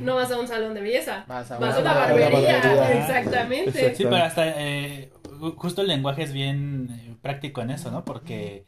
No 0.01 0.15
vas 0.15 0.31
a 0.31 0.39
un 0.39 0.47
salón 0.47 0.73
de 0.73 0.81
belleza, 0.81 1.25
Vas 1.27 1.51
a 1.51 1.57
vas 1.59 1.75
a 1.75 1.79
una 1.79 1.91
una 1.91 1.99
barbería. 1.99 2.29
barbería. 2.63 2.99
Exactamente. 3.01 3.69
Exacto. 3.71 3.97
Sí, 3.97 4.03
pero 4.05 4.15
hasta 4.23 4.47
eh, 4.61 5.09
ju- 5.39 5.55
justo 5.57 5.81
el 5.81 5.87
lenguaje 5.89 6.23
es 6.23 6.31
bien 6.31 6.87
eh, 6.91 7.15
práctico 7.21 7.61
en 7.61 7.71
eso, 7.71 7.91
¿no? 7.91 8.05
Porque 8.05 8.63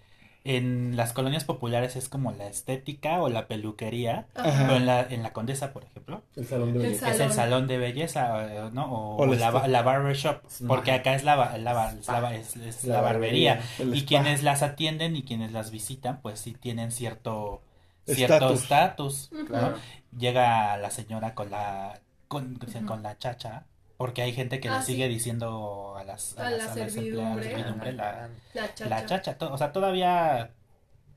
en 0.55 0.95
las 0.95 1.13
colonias 1.13 1.43
populares 1.43 1.95
es 1.95 2.07
como 2.09 2.31
la 2.31 2.47
estética 2.47 3.21
o 3.21 3.29
la 3.29 3.47
peluquería, 3.47 4.27
Ajá. 4.35 4.63
pero 4.63 4.77
en 4.77 4.85
la, 4.85 5.01
en 5.01 5.21
la 5.23 5.33
Condesa, 5.33 5.73
por 5.73 5.83
ejemplo, 5.83 6.23
El 6.35 6.45
salón 6.47 6.73
de 6.73 6.79
El 6.79 6.85
belleza. 6.87 7.11
es 7.11 7.19
el 7.19 7.31
Salón. 7.33 7.67
de 7.67 7.77
belleza, 7.77 8.45
eh, 8.67 8.69
¿no? 8.71 8.85
O, 8.85 9.17
O 9.17 9.25
la 9.25 9.31
o 9.31 9.35
la, 9.35 9.51
ba- 9.51 9.59
estética. 9.59 9.67
la 9.67 9.81
barber 9.83 10.15
shop, 10.15 10.41
Spa. 10.49 10.67
porque 10.67 10.91
acá 10.91 11.13
es 11.15 11.23
la, 11.23 11.35
ba- 11.35 11.57
la, 11.57 11.91
es 12.33 12.55
es- 12.55 12.55
es 12.57 12.83
La 12.85 12.95
la 12.95 13.01
barbería. 13.01 13.61
El 13.79 13.93
Y 13.95 14.05
quienes 14.05 14.41
las 14.43 14.63
atienden 14.63 15.15
y 15.15 15.23
quienes 15.23 15.51
las 15.51 15.71
visitan, 15.71 16.21
pues 16.21 16.39
sí 16.39 16.53
tienen 16.53 16.91
cierto 16.91 17.61
cierto 18.05 18.53
Estatus. 18.53 19.29
Claro. 19.47 19.75
Llega 20.17 20.77
la 20.77 20.91
señora 20.91 21.33
con 21.35 21.49
la 21.51 21.99
con, 22.29 22.57
con 22.85 23.03
la 23.03 23.17
chacha, 23.17 23.65
porque 23.97 24.21
hay 24.21 24.31
gente 24.33 24.59
que 24.59 24.69
Ah, 24.69 24.77
le 24.79 24.85
sí. 24.85 24.91
sigue 24.93 25.07
diciendo 25.09 25.95
a 25.97 26.03
las 26.03 26.37
A 26.37 26.43
la 26.43 26.49
las- 26.51 26.59
las 26.59 26.67
empleadas, 26.77 26.93
servidumbre. 26.93 27.43
servidumbre, 27.49 27.91
la, 27.93 28.29
La 28.53 28.67
chacha. 28.73 28.89
la 28.89 29.05
chacha, 29.05 29.37
to- 29.37 29.51
o 29.53 29.57
sea, 29.57 29.71
todavía 29.71 30.51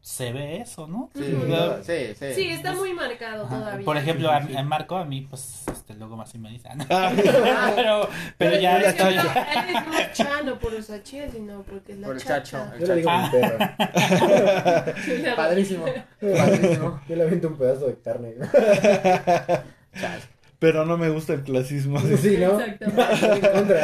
se 0.02 0.32
ve 0.32 0.56
eso, 0.62 0.86
¿no? 0.86 1.10
Sí, 1.14 1.20
no, 1.46 1.82
sí, 1.84 2.14
sí. 2.18 2.32
Sí, 2.34 2.48
está 2.52 2.72
muy 2.72 2.94
marcado 2.94 3.44
Ajá. 3.44 3.58
todavía. 3.58 3.84
Por 3.84 3.98
ejemplo, 3.98 4.30
a, 4.30 4.40
Sí, 4.40 4.46
sí. 4.48 4.56
a 4.56 4.62
Marco, 4.62 4.96
a 4.96 5.04
mí, 5.04 5.20
pues, 5.28 5.64
este, 5.70 5.92
luego 5.92 6.16
más 6.16 6.30
sí 6.30 6.38
me 6.38 6.48
dicen. 6.48 6.78
Ah, 6.90 7.70
pero, 7.76 8.08
pero 8.38 8.58
ya 8.58 8.76
Por 8.78 8.84
estoy- 8.88 9.14
ejemplo, 9.18 9.42
él 9.42 9.76
es 9.76 9.86
más 9.88 10.12
chano 10.14 10.58
por 10.58 10.72
los 10.72 10.88
achilles, 10.88 11.32
sino 11.32 11.62
porque 11.64 11.92
es 11.92 11.98
la 11.98 12.06
Por 12.06 12.16
el 12.16 12.22
chacha. 12.22 12.70
chacho. 12.70 12.78
Yo 12.78 12.86
le 12.86 12.94
digo 12.96 13.10
Ah. 13.12 13.30
mi 13.30 13.40
perro. 13.40 15.36
Padrísimo. 15.36 15.84
Padrísimo. 16.20 17.00
Yo 17.06 17.16
le 17.16 17.22
aviento 17.22 17.48
un 17.48 17.58
pedazo 17.58 17.86
de 17.88 17.98
carne. 18.00 18.34
Pero 20.60 20.84
no 20.84 20.96
me 20.96 21.08
gusta 21.08 21.32
el 21.32 21.42
clasismo. 21.42 21.98
Sí, 22.20 22.36
¿no? 22.36 22.60
Exactamente. 22.60 23.74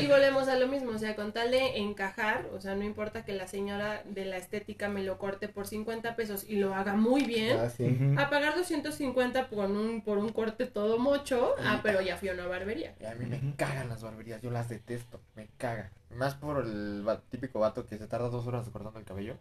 Y 0.00 0.06
volvemos 0.06 0.48
a 0.48 0.56
lo 0.56 0.68
mismo, 0.68 0.92
o 0.92 0.98
sea, 0.98 1.16
con 1.16 1.32
tal 1.32 1.50
de 1.50 1.78
encajar, 1.78 2.46
o 2.56 2.60
sea, 2.60 2.74
no 2.76 2.84
importa 2.84 3.24
que 3.24 3.32
la 3.32 3.48
señora 3.48 4.02
de 4.06 4.24
la 4.24 4.36
estética 4.36 4.88
me 4.88 5.02
lo 5.02 5.18
corte 5.18 5.48
por 5.48 5.66
50 5.66 6.14
pesos 6.16 6.44
y 6.48 6.56
lo 6.56 6.74
haga 6.74 6.94
muy 6.94 7.24
bien, 7.24 7.58
Ah, 7.58 7.68
sí. 7.68 7.98
A 8.16 8.30
pagar 8.30 8.54
250 8.54 9.48
por 9.50 9.70
un, 9.70 10.02
por 10.02 10.18
un 10.18 10.30
corte 10.30 10.66
todo 10.66 10.98
mocho, 10.98 11.54
ah, 11.64 11.80
pero 11.82 12.00
ya 12.00 12.16
fui 12.16 12.28
a 12.28 12.32
una 12.32 12.46
barbería. 12.46 12.94
Y 13.00 13.04
a 13.04 13.14
mí 13.14 13.26
me 13.26 13.40
cagan 13.56 13.88
las 13.88 14.02
barberías, 14.02 14.40
yo 14.40 14.50
las 14.50 14.68
detesto, 14.68 15.20
me 15.34 15.48
cagan. 15.58 15.90
Más 16.16 16.34
por 16.34 16.64
el 16.64 17.06
va- 17.06 17.20
típico 17.30 17.58
vato 17.58 17.86
que 17.86 17.98
se 17.98 18.06
tarda 18.06 18.28
dos 18.28 18.46
horas 18.46 18.68
cortando 18.70 18.98
el 19.00 19.04
cabello. 19.04 19.34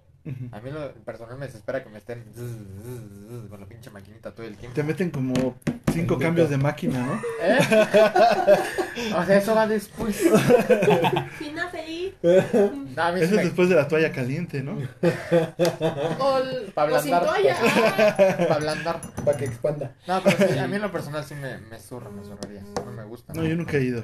A 0.51 0.59
mí 0.61 0.71
lo 0.71 0.91
personal 1.05 1.37
me 1.37 1.45
desespera 1.45 1.83
que 1.83 1.89
me 1.89 1.97
estén 1.99 2.23
zzz, 2.33 2.39
zzz, 2.39 3.43
zzz, 3.43 3.49
con 3.49 3.59
la 3.59 3.65
pinche 3.67 3.89
maquinita 3.91 4.31
todo 4.31 4.45
el 4.45 4.55
tiempo. 4.57 4.73
Te 4.73 4.83
meten 4.83 5.11
como 5.11 5.55
cinco 5.91 6.17
cambios 6.17 6.49
de 6.49 6.57
máquina, 6.57 7.05
¿no? 7.05 7.21
¿Eh? 7.43 7.59
o 9.15 9.23
sea, 9.25 9.37
eso 9.37 9.53
va 9.55 9.67
después. 9.67 10.15
Fina 11.37 11.69
feliz. 11.69 12.13
No, 12.23 13.09
Eso 13.09 13.23
es 13.25 13.31
me... 13.31 13.43
después 13.43 13.69
de 13.69 13.75
la 13.75 13.87
toalla 13.87 14.11
caliente, 14.11 14.63
¿no? 14.63 14.73
O, 16.19 16.37
l- 16.39 16.71
Pa' 16.73 16.85
o 16.85 16.99
sin 16.99 17.13
ablandar. 17.13 17.23
toalla. 17.25 17.57
Para 18.37 18.55
ablandar. 18.55 19.01
Para 19.23 19.37
que 19.37 19.45
expanda. 19.45 19.93
No, 20.07 20.21
pero 20.23 20.37
sí, 20.53 20.57
a 20.59 20.67
mí 20.67 20.75
en 20.77 20.81
lo 20.81 20.91
personal 20.91 21.23
sí 21.23 21.35
me, 21.35 21.57
me 21.57 21.79
zurra, 21.79 22.09
me 22.09 22.23
zurraría. 22.23 22.61
No 22.85 22.91
me 22.91 23.03
gusta. 23.03 23.33
No, 23.33 23.43
yo 23.43 23.55
nunca 23.55 23.77
he 23.77 23.83
ido. 23.83 24.03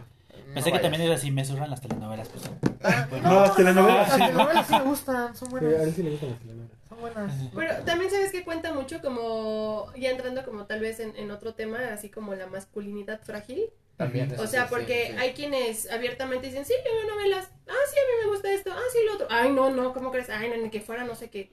No 0.50 0.54
Pensé 0.56 0.70
que 0.72 0.78
vayas. 0.78 0.82
también 0.82 1.02
era 1.04 1.16
así, 1.16 1.32
me 1.32 1.46
surran 1.46 1.70
las 1.70 1.82
telenovelas, 1.82 2.28
pues. 2.30 2.50
Ah, 2.84 3.08
No, 3.24 3.42
las 3.42 3.56
telenovelas 3.56 4.08
Las 4.08 4.14
sí. 4.18 4.22
telenovelas 4.26 4.68
sí 4.68 4.74
me 4.74 4.82
gustan, 4.82 5.36
son 5.36 5.48
Sí, 5.50 5.56
a 5.56 5.60
buenas. 5.60 5.82
él 5.84 5.94
sí 5.96 6.04
le 6.04 6.10
gustan 6.12 6.30
las 6.30 6.40
telenovelas. 6.40 6.79
Buenas. 7.00 7.34
Pero 7.56 7.74
también 7.86 8.12
sabes 8.12 8.32
que 8.32 8.44
cuenta 8.44 8.74
mucho 8.74 9.02
como, 9.02 9.92
ya 9.98 10.10
entrando 10.12 10.44
como 10.46 10.66
tal 10.66 10.80
vez 10.80 11.00
en, 11.00 11.16
en 11.16 11.32
otro 11.32 11.54
tema, 11.54 11.80
así 11.94 12.10
como 12.10 12.34
la 12.36 12.48
masculinidad 12.48 13.22
frágil. 13.22 13.66
También. 13.98 14.34
O 14.40 14.48
sea, 14.48 14.64
sí, 14.64 14.68
porque 14.70 15.08
sí, 15.08 15.12
sí. 15.12 15.18
hay 15.20 15.34
quienes 15.34 15.92
abiertamente 15.92 16.48
dicen, 16.48 16.64
sí, 16.64 16.72
yo 16.86 16.92
veo 17.06 17.16
novelas. 17.16 17.50
Ah, 17.68 17.74
sí, 17.92 17.98
a 18.00 18.04
mí 18.08 18.26
me 18.26 18.32
gusta 18.32 18.50
esto. 18.54 18.72
Ah, 18.74 18.80
sí, 18.94 19.00
lo 19.06 19.16
otro. 19.16 19.28
Ay, 19.30 19.52
no, 19.52 19.72
no, 19.72 19.94
¿cómo 19.94 20.10
crees? 20.10 20.30
Ay, 20.30 20.48
no, 20.50 20.56
ni 20.56 20.70
que 20.70 20.80
fuera 20.80 21.04
no 21.04 21.16
sé 21.16 21.30
qué. 21.30 21.52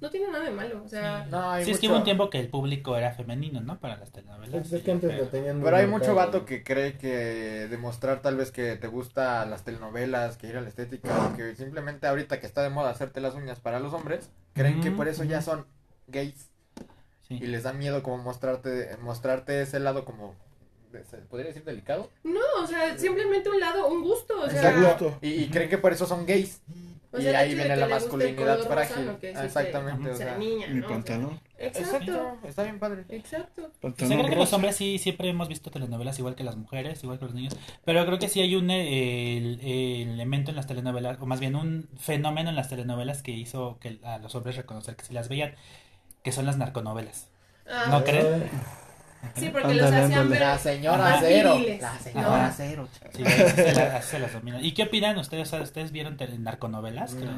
No 0.00 0.10
tiene 0.10 0.30
nada 0.30 0.44
de 0.44 0.50
malo. 0.50 0.82
O 0.84 0.88
sea, 0.88 1.26
No, 1.30 1.50
hay 1.50 1.64
Sí, 1.64 1.70
es 1.70 1.78
que 1.80 1.86
mucho- 1.86 1.92
hubo 1.94 1.98
un 2.00 2.04
tiempo 2.04 2.28
que 2.30 2.38
el 2.38 2.48
público 2.48 2.96
era 2.98 3.12
femenino, 3.12 3.62
¿no? 3.62 3.80
Para 3.80 3.96
las 3.96 4.12
telenovelas. 4.12 4.70
Es 4.70 4.82
que 4.82 4.90
antes 4.92 5.18
lo 5.18 5.26
tenían 5.28 5.56
muy 5.56 5.64
Pero 5.64 5.76
hay 5.78 5.86
mucho 5.86 6.14
vato 6.14 6.44
que 6.44 6.62
cree 6.62 6.98
que 6.98 7.66
demostrar 7.70 8.20
tal 8.20 8.36
vez 8.36 8.52
que 8.52 8.76
te 8.76 8.86
gusta 8.88 9.44
las 9.46 9.64
telenovelas, 9.64 10.36
que 10.36 10.48
ir 10.48 10.56
a 10.58 10.60
la 10.60 10.68
estética, 10.68 11.32
que 11.34 11.56
simplemente 11.56 12.06
ahorita 12.06 12.38
que 12.40 12.46
está 12.46 12.62
de 12.62 12.68
moda 12.70 12.90
hacerte 12.90 13.20
las 13.22 13.34
uñas 13.34 13.58
para 13.58 13.80
los 13.80 13.94
hombres, 13.94 14.30
creen 14.56 14.80
que 14.80 14.88
Ujú, 14.88 14.96
por 14.96 15.06
eso 15.08 15.22
ya 15.24 15.40
son 15.42 15.64
gays 16.08 16.50
Sí. 17.28 17.34
y 17.34 17.46
les 17.46 17.64
da 17.64 17.72
miedo 17.72 18.02
como 18.02 18.18
mostrarte 18.18 18.96
mostrarte 19.02 19.60
ese 19.60 19.78
lado 19.80 20.04
como 20.04 20.34
podría 21.28 21.48
decir 21.48 21.64
delicado. 21.64 22.08
No, 22.24 22.40
o 22.62 22.66
sea, 22.66 22.96
simplemente 22.96 23.50
un 23.50 23.60
lado, 23.60 23.88
un 23.88 24.02
gusto, 24.02 24.40
o 24.40 24.48
sea, 24.48 24.70
Exacto. 24.70 25.18
Y, 25.20 25.30
y 25.44 25.48
creen 25.50 25.68
que 25.68 25.76
por 25.78 25.92
eso 25.92 26.06
son 26.06 26.24
gays. 26.24 26.60
O 27.16 27.20
y 27.20 27.22
sea, 27.22 27.38
ahí 27.40 27.54
viene 27.54 27.76
la 27.76 27.86
masculinidad 27.88 28.56
rosa, 28.58 28.68
frágil. 28.68 29.08
Ah, 29.08 29.16
que 29.20 29.30
Exactamente, 29.30 30.10
o 30.10 30.16
sea 30.16 30.26
sea. 30.28 30.38
niña, 30.38 30.66
Mi 30.68 30.80
¿no? 30.80 30.86
O 30.86 30.88
sea, 30.88 30.96
pantalón. 30.96 31.40
Exacto, 31.58 31.96
Exacto, 32.12 32.38
está 32.48 32.62
bien 32.64 32.78
padre. 32.78 33.04
exacto. 33.08 33.70
Pantalón 33.80 34.12
creo 34.18 34.24
que 34.24 34.36
los 34.36 34.38
rosa. 34.44 34.56
hombres 34.56 34.76
sí 34.76 34.98
siempre 34.98 35.28
hemos 35.30 35.48
visto 35.48 35.70
telenovelas 35.70 36.18
igual 36.18 36.34
que 36.34 36.44
las 36.44 36.56
mujeres, 36.56 37.02
igual 37.02 37.18
que 37.18 37.24
los 37.24 37.34
niños, 37.34 37.56
pero 37.84 38.04
creo 38.04 38.18
que 38.18 38.28
sí 38.28 38.40
hay 38.42 38.54
un 38.56 38.68
eh, 38.70 39.38
el- 39.38 39.60
el 39.62 40.08
elemento 40.10 40.50
en 40.50 40.56
las 40.56 40.66
telenovelas, 40.66 41.16
o 41.20 41.26
más 41.26 41.40
bien 41.40 41.56
un 41.56 41.88
fenómeno 41.98 42.50
en 42.50 42.56
las 42.56 42.68
telenovelas 42.68 43.22
que 43.22 43.32
hizo 43.32 43.78
que 43.80 43.98
a 44.04 44.18
los 44.18 44.34
hombres 44.34 44.56
reconocer 44.56 44.96
que 44.96 45.04
sí 45.06 45.14
las 45.14 45.28
veían, 45.30 45.54
que 46.22 46.32
son 46.32 46.44
las 46.44 46.58
narconovelas. 46.58 47.28
Ah, 47.68 47.88
¿No 47.90 48.04
creen? 48.04 48.44
Sí, 49.34 49.50
porque 49.52 49.74
los 49.74 49.90
hacían 49.92 50.28
ver 50.30 50.40
La 50.40 50.58
señora 50.58 51.16
cero. 51.20 51.58
La 51.80 51.92
¿no? 51.92 51.98
señora 52.00 52.54
cero. 52.56 52.88
Sí, 53.14 53.24
se, 53.24 53.74
la- 53.74 53.96
así 53.96 54.10
se 54.10 54.18
las 54.18 54.32
dominan. 54.32 54.64
¿Y 54.64 54.72
qué 54.72 54.84
opinan 54.84 55.18
ustedes? 55.18 55.52
¿Ustedes 55.52 55.92
vieron 55.92 56.16
narconovelas? 56.38 57.14
Creo. 57.14 57.32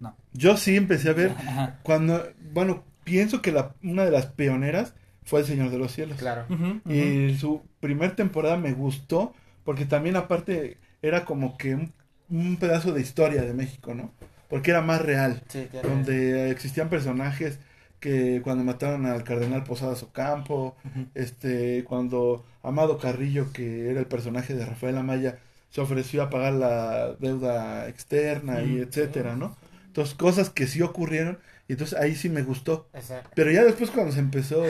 No, 0.00 0.14
Yo 0.32 0.56
sí 0.56 0.76
empecé 0.76 1.10
a 1.10 1.12
ver 1.14 1.32
Ajá. 1.36 1.78
cuando, 1.82 2.26
bueno, 2.52 2.84
pienso 3.04 3.42
que 3.42 3.52
la, 3.52 3.74
una 3.82 4.04
de 4.04 4.10
las 4.10 4.26
pioneras 4.26 4.94
fue 5.24 5.40
El 5.40 5.46
Señor 5.46 5.70
de 5.70 5.78
los 5.78 5.92
Cielos. 5.92 6.18
Claro. 6.18 6.44
Y 6.88 7.34
su 7.36 7.62
primer 7.80 8.14
temporada 8.16 8.56
me 8.56 8.72
gustó 8.72 9.32
porque 9.64 9.86
también 9.86 10.16
aparte 10.16 10.78
era 11.02 11.24
como 11.24 11.56
que 11.56 11.74
un, 11.74 11.92
un 12.28 12.56
pedazo 12.58 12.92
de 12.92 13.00
historia 13.00 13.42
de 13.42 13.54
México, 13.54 13.94
¿no? 13.94 14.12
Porque 14.48 14.70
era 14.70 14.82
más 14.82 15.00
real, 15.00 15.42
Sí, 15.48 15.66
tiene- 15.70 15.88
donde 15.88 16.50
existían 16.50 16.88
personajes 16.90 17.58
que 18.04 18.42
cuando 18.44 18.62
mataron 18.64 19.06
al 19.06 19.24
cardenal 19.24 19.64
Posadas 19.64 20.02
Ocampo, 20.02 20.76
Ujú. 20.84 21.06
este, 21.14 21.84
cuando 21.84 22.44
Amado 22.62 22.98
Carrillo, 22.98 23.50
que 23.50 23.88
era 23.90 23.98
el 23.98 24.04
personaje 24.06 24.52
de 24.54 24.66
Rafael 24.66 24.98
Amaya, 24.98 25.38
se 25.70 25.80
ofreció 25.80 26.22
a 26.22 26.28
pagar 26.28 26.52
la 26.52 27.14
deuda 27.14 27.88
externa 27.88 28.62
y 28.62 28.78
etcétera, 28.80 29.36
¿no? 29.36 29.56
Entonces, 29.86 30.14
cosas 30.14 30.50
que 30.50 30.66
sí 30.66 30.82
ocurrieron, 30.82 31.38
y 31.66 31.72
entonces 31.72 31.98
ahí 31.98 32.14
sí 32.14 32.28
me 32.28 32.42
gustó. 32.42 32.88
Pero 33.34 33.50
ya 33.50 33.64
después 33.64 33.90
cuando 33.90 34.12
se 34.12 34.18
empezó 34.18 34.64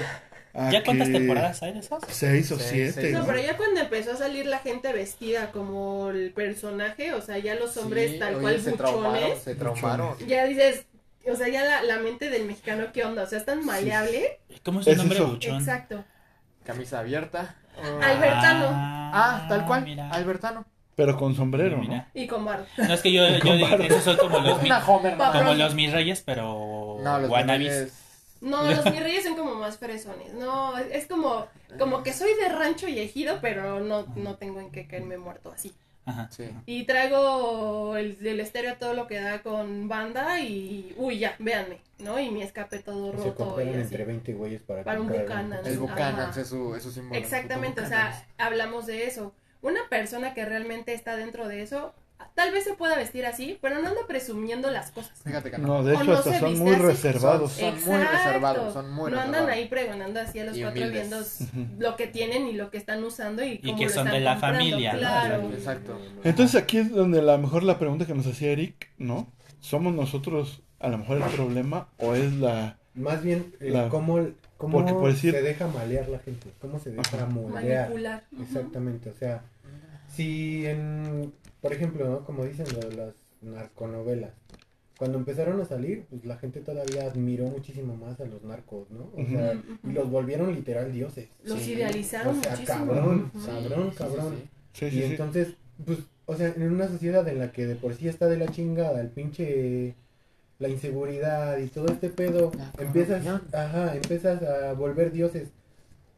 ¿Ya 0.70 0.84
cuántas 0.84 1.08
que- 1.08 1.14
temporadas 1.14 1.60
hay 1.64 1.72
de 1.72 1.80
esas? 1.80 2.00
Seis 2.08 2.52
o 2.52 2.56
Seis, 2.56 2.68
siete, 2.70 2.92
seis. 3.00 3.12
¿no? 3.14 3.18
no, 3.20 3.26
pero 3.26 3.40
ya 3.40 3.56
cuando 3.56 3.80
empezó 3.80 4.12
a 4.12 4.16
salir 4.16 4.46
la 4.46 4.60
gente 4.60 4.92
vestida 4.92 5.50
como 5.50 6.10
el 6.10 6.30
personaje, 6.32 7.12
o 7.14 7.20
sea, 7.20 7.38
ya 7.38 7.56
los 7.56 7.76
hombres 7.78 8.12
Sí, 8.12 8.18
tal 8.20 8.38
cual 8.38 8.60
se 8.60 8.72
traumaron, 8.72 9.14
buchones, 9.14 9.42
se 9.42 9.54
traumaron. 9.56 10.16
ya 10.28 10.46
dices, 10.46 10.86
o 11.30 11.36
sea, 11.36 11.48
ya 11.48 11.64
la, 11.64 11.82
la 11.82 11.98
mente 11.98 12.30
del 12.30 12.44
mexicano, 12.46 12.86
¿qué 12.92 13.04
onda? 13.04 13.22
O 13.22 13.26
sea, 13.26 13.38
es 13.38 13.44
tan 13.44 13.64
maleable. 13.64 14.40
¿Cómo 14.64 14.80
es 14.80 14.86
el 14.86 14.92
Es 14.94 14.98
nombre 14.98 15.18
eso. 15.18 15.28
buchón? 15.28 15.56
Exacto. 15.58 16.04
Camisa 16.64 17.00
abierta. 17.00 17.56
Albertano. 18.02 18.66
Ah, 18.72 19.46
tal 19.48 19.66
cual. 19.66 19.82
mira. 19.84 20.10
Albertano. 20.10 20.64
Pero 20.96 21.16
con 21.18 21.34
sombrero, 21.34 21.78
Mira. 21.78 22.08
Y 22.14 22.28
con 22.28 22.44
barba. 22.44 22.66
No 22.76 22.94
es 22.94 23.00
que 23.02 23.10
yo, 23.12 23.26
yo 23.44 23.54
digo, 23.56 23.66
esos 23.66 24.04
son 24.04 24.16
como 24.16 24.38
los, 24.38 24.62
mi- 24.62 24.70
como 24.70 25.54
los 25.54 25.74
mis 25.74 25.92
reyes, 25.92 26.22
pero 26.24 26.98
No, 27.02 27.18
los 27.18 27.30
No, 28.40 28.62
los 28.62 28.84
mis 28.84 29.00
reyes 29.02 29.24
son 29.24 29.34
como 29.34 29.56
más 29.56 29.78
fresones. 29.78 30.32
No, 30.34 30.78
es 30.78 31.06
como, 31.06 31.46
como 31.78 32.02
que 32.04 32.12
soy 32.12 32.30
de 32.40 32.48
rancho 32.48 32.86
y 32.88 33.00
ejido, 33.00 33.38
pero 33.40 33.80
no, 33.80 34.06
no 34.14 34.36
tengo 34.36 34.60
en 34.60 34.70
qué 34.70 34.86
caerme 34.86 35.18
muerto 35.18 35.50
así. 35.52 35.74
Ajá. 36.06 36.28
Sí. 36.30 36.50
Y 36.66 36.84
traigo 36.84 37.96
el, 37.96 38.18
el 38.26 38.40
estéreo 38.40 38.76
todo 38.76 38.94
lo 38.94 39.06
que 39.06 39.20
da 39.20 39.42
con 39.42 39.88
banda 39.88 40.38
y, 40.40 40.94
uy, 40.98 41.18
ya, 41.18 41.34
véanme, 41.38 41.80
¿no? 41.98 42.20
Y 42.20 42.30
mi 42.30 42.42
escape 42.42 42.78
todo 42.80 43.12
Se 43.12 43.16
roto 43.16 43.28
y 43.28 43.32
compraron 43.46 43.72
así. 43.80 43.80
entre 43.82 44.04
20 44.04 44.34
güeyes 44.34 44.62
para, 44.62 44.84
Para 44.84 45.00
un 45.00 45.08
Buchanan. 45.08 45.64
El. 45.64 45.78
Buchanan 45.78 46.38
es 46.38 46.46
su, 46.48 46.74
es 46.74 46.82
su 46.82 46.90
símbolo. 46.92 47.18
Exactamente, 47.18 47.80
o 47.80 47.86
sea, 47.86 48.26
hablamos 48.36 48.86
de 48.86 49.06
eso. 49.06 49.34
Una 49.62 49.80
persona 49.88 50.34
que 50.34 50.44
realmente 50.44 50.92
está 50.92 51.16
dentro 51.16 51.48
de 51.48 51.62
eso, 51.62 51.94
tal 52.34 52.52
vez 52.52 52.64
se 52.64 52.74
pueda 52.74 52.96
vestir 52.96 53.26
así, 53.26 53.58
pero 53.60 53.80
no 53.80 53.88
anda 53.88 54.00
presumiendo 54.06 54.70
las 54.70 54.90
cosas. 54.90 55.12
Fíjate 55.24 55.50
que 55.50 55.58
no. 55.58 55.66
No, 55.68 55.84
de 55.84 55.94
hecho 55.94 56.04
no 56.04 56.12
hasta 56.14 56.38
son 56.40 56.58
muy 56.58 56.72
así. 56.74 56.82
reservados. 56.82 57.52
Son 57.52 57.74
muy 57.84 57.96
reservados, 57.98 58.72
son 58.72 58.90
muy 58.92 59.10
No 59.10 59.20
andan 59.20 59.48
ahí 59.48 59.66
pregonando 59.68 60.20
así 60.20 60.38
a 60.40 60.44
los 60.44 60.56
Y 60.56 60.62
cuatro 60.62 60.82
humildes. 60.82 61.10
viendo 61.52 61.80
lo 61.90 61.96
que 61.96 62.06
tienen 62.06 62.46
y 62.48 62.52
lo 62.52 62.70
que 62.70 62.78
están 62.78 63.02
usando 63.04 63.44
y, 63.44 63.58
cómo 63.58 63.76
que 63.78 63.84
lo 63.86 63.90
son 63.90 64.06
están 64.06 64.18
de 64.18 64.24
la 64.24 64.32
comprando. 64.34 64.58
familia, 64.60 64.92
¿no? 64.94 64.98
Claro. 64.98 65.50
Exacto. 65.52 65.98
Entonces 66.24 66.60
aquí 66.62 66.78
es 66.78 66.90
donde 66.90 67.18
a 67.20 67.22
lo 67.22 67.38
mejor 67.38 67.62
la 67.62 67.78
pregunta 67.78 68.06
que 68.06 68.14
nos 68.14 68.26
hacía 68.26 68.50
Eric, 68.50 68.88
¿no? 68.98 69.26
¿Somos 69.60 69.94
nosotros 69.94 70.62
a 70.80 70.88
lo 70.88 70.98
mejor 70.98 71.16
el 71.18 71.22
problema 71.24 71.88
o 71.98 72.14
es 72.14 72.32
la... 72.34 72.76
Más 72.94 73.22
bien, 73.22 73.54
eh, 73.60 73.70
La- 73.70 73.88
cómo, 73.88 74.28
cómo 74.56 74.78
Porque 74.78 74.92
por 74.92 75.10
decir- 75.12 75.32
se 75.32 75.42
deja 75.42 75.66
malear 75.66 76.08
la 76.08 76.18
gente, 76.20 76.48
cómo 76.60 76.78
se 76.78 76.90
deja 76.90 77.26
moldear. 77.26 77.88
Manipular. 77.88 78.22
Exactamente, 78.40 79.10
o 79.10 79.14
sea, 79.14 79.42
si 80.14 80.66
en, 80.66 81.32
por 81.64 81.72
ejemplo, 81.72 82.06
¿no? 82.06 82.24
como 82.26 82.44
dicen 82.44 82.66
las 82.94 83.14
narconovelas, 83.40 84.32
cuando 84.98 85.16
empezaron 85.16 85.58
a 85.62 85.64
salir, 85.64 86.04
pues 86.10 86.26
la 86.26 86.36
gente 86.36 86.60
todavía 86.60 87.04
admiró 87.04 87.44
muchísimo 87.46 87.96
más 87.96 88.20
a 88.20 88.26
los 88.26 88.42
narcos, 88.44 88.90
¿no? 88.90 89.08
O 89.16 89.24
sea, 89.26 89.54
y 89.82 89.92
los 89.92 90.10
volvieron 90.10 90.54
literal 90.54 90.92
dioses. 90.92 91.30
Los 91.42 91.58
Sí. 91.60 91.72
idealizaron 91.72 92.38
O 92.38 92.42
sea, 92.42 92.50
muchísimo. 92.52 92.78
cabrón, 92.86 93.30
Ujú. 93.34 93.46
cabrón, 93.46 93.90
cabrón. 93.96 94.34
sí, 94.74 94.90
Sí, 94.90 94.98
y 94.98 95.02
entonces, 95.04 95.54
pues, 95.86 96.00
o 96.26 96.36
sea, 96.36 96.48
en 96.48 96.70
una 96.70 96.86
sociedad 96.86 97.26
en 97.28 97.38
la 97.38 97.50
que 97.50 97.64
de 97.64 97.76
por 97.76 97.94
sí 97.94 98.08
está 98.08 98.26
de 98.28 98.36
la 98.36 98.48
chingada 98.48 99.00
el 99.00 99.08
pinche 99.08 99.94
la 100.58 100.68
inseguridad 100.68 101.56
y 101.56 101.68
todo 101.68 101.86
este 101.88 102.10
pedo, 102.10 102.52
empiezas, 102.78 103.26
ajá, 103.54 103.96
empiezas 103.96 104.42
a 104.42 104.74
volver 104.74 105.12
dioses 105.12 105.48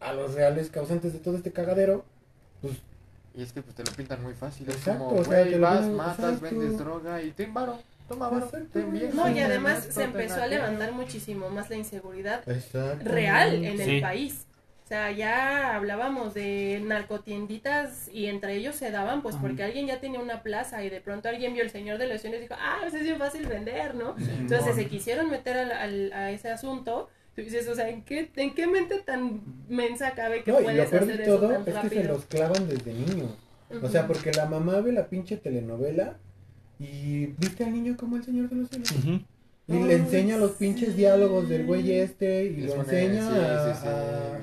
a 0.01 0.13
los 0.13 0.35
reales 0.35 0.71
causantes 0.71 1.13
de 1.13 1.21
todo 1.21 1.37
este 1.37 1.53
cagadero, 1.53 2.05
pues 2.61 2.75
Y 3.37 3.43
es 3.43 3.53
que 3.53 3.61
pues 3.62 3.76
te 3.76 3.84
lo 3.84 3.93
pintan 3.93 4.22
muy 4.22 4.32
fácil. 4.34 4.68
Es 4.70 4.76
como, 4.78 5.09
o 5.09 5.24
sea, 5.24 5.41
güey, 5.41 5.51
te 5.53 5.59
lo 5.59 5.66
vas, 5.66 5.87
matas, 5.87 6.18
exacto. 6.34 6.41
vendes 6.59 6.78
droga 6.78 7.22
y 7.22 7.30
ten 7.32 7.53
varo. 7.53 7.78
Toma 8.09 8.28
varo. 8.30 8.49
No, 9.14 9.30
y 9.30 9.41
además 9.41 9.87
se 9.91 10.05
empezó 10.05 10.41
a 10.43 10.47
levantar 10.47 10.93
muchísimo 10.93 11.51
más 11.51 11.68
la 11.68 11.76
inseguridad 11.76 12.49
exacto. 12.49 13.05
real 13.05 13.64
en 13.64 13.78
Sí. 13.78 13.97
el 13.97 14.01
país. 14.01 14.47
O 14.84 14.89
sea, 14.89 15.11
ya 15.11 15.74
hablábamos 15.74 16.32
de 16.32 16.80
narcotienditas 16.84 18.09
y 18.12 18.26
entre 18.26 18.55
ellos 18.55 18.76
se 18.76 18.93
daban, 18.93 19.20
pues 19.20 19.34
Ajá. 19.34 19.43
porque 19.47 19.64
alguien 19.64 19.89
ya 19.89 19.99
tenía 20.01 20.20
una 20.20 20.43
plaza 20.45 20.84
y 20.84 20.91
de 20.91 21.01
pronto 21.01 21.28
alguien 21.28 21.55
vio 21.55 21.64
el 21.64 21.70
Señor 21.70 21.99
de 21.99 22.07
los 22.07 22.20
Cielos 22.20 22.39
y 22.39 22.43
dijo, 22.43 22.55
ah, 22.57 22.78
pues 22.82 22.95
es 22.95 23.03
bien 23.03 23.18
fácil 23.18 23.47
vender, 23.47 23.97
¿no? 23.97 24.14
Entonces 24.16 24.76
se 24.76 24.87
quisieron 24.87 25.28
meter 25.28 25.59
al- 25.59 25.72
al- 25.72 26.12
a 26.12 26.30
ese 26.30 26.51
asunto. 26.51 27.11
Tú 27.37 27.43
dices, 27.43 27.68
o 27.68 27.74
sea, 27.74 27.89
¿en 27.91 28.03
qué, 28.03 28.30
¿en 28.37 28.55
qué 28.55 28.66
mente 28.66 28.99
tan 29.05 29.43
mensa 29.68 30.12
cabe 30.12 30.43
que 30.43 30.51
No, 30.51 30.59
y 30.59 30.62
lo 30.62 30.64
puedes 30.64 30.89
peor 30.89 31.03
hacer 31.03 31.16
de 31.18 31.22
eso 31.22 31.37
todo 31.37 31.49
tan 31.51 31.59
es 31.61 31.64
que 31.66 31.70
se 31.72 31.82
rápido? 31.82 32.03
los 32.14 32.24
clavan 32.24 32.68
desde 32.68 32.95
niños. 32.95 33.30
O 33.82 33.89
sea, 33.89 34.07
porque 34.07 34.32
la 34.32 34.47
mamá 34.47 34.80
ve 34.80 34.93
la 34.93 35.07
pinche 35.09 35.37
telenovela 35.37 36.16
y 36.78 37.26
viste 37.39 37.64
al 37.64 37.72
niño 37.72 37.97
como 37.97 38.16
el 38.16 38.24
señor 38.24 38.49
de 38.49 38.57
los 38.57 38.68
cielos. 38.70 38.91
Ujú. 38.93 39.20
Y 39.68 39.72
Ay, 39.72 39.82
le 39.84 39.95
enseña 39.95 40.37
los 40.39 40.53
pinches 40.53 40.91
sí. 40.91 40.95
diálogos 40.95 41.49
del 41.49 41.66
güey 41.66 41.91
este 41.93 42.45
y 42.47 42.64
Es 42.64 42.74
lo 42.74 42.82
enseña 42.82 43.28
sí, 43.30 43.37
a, 43.37 43.74
sí, 43.74 43.80
sí. 43.82 43.89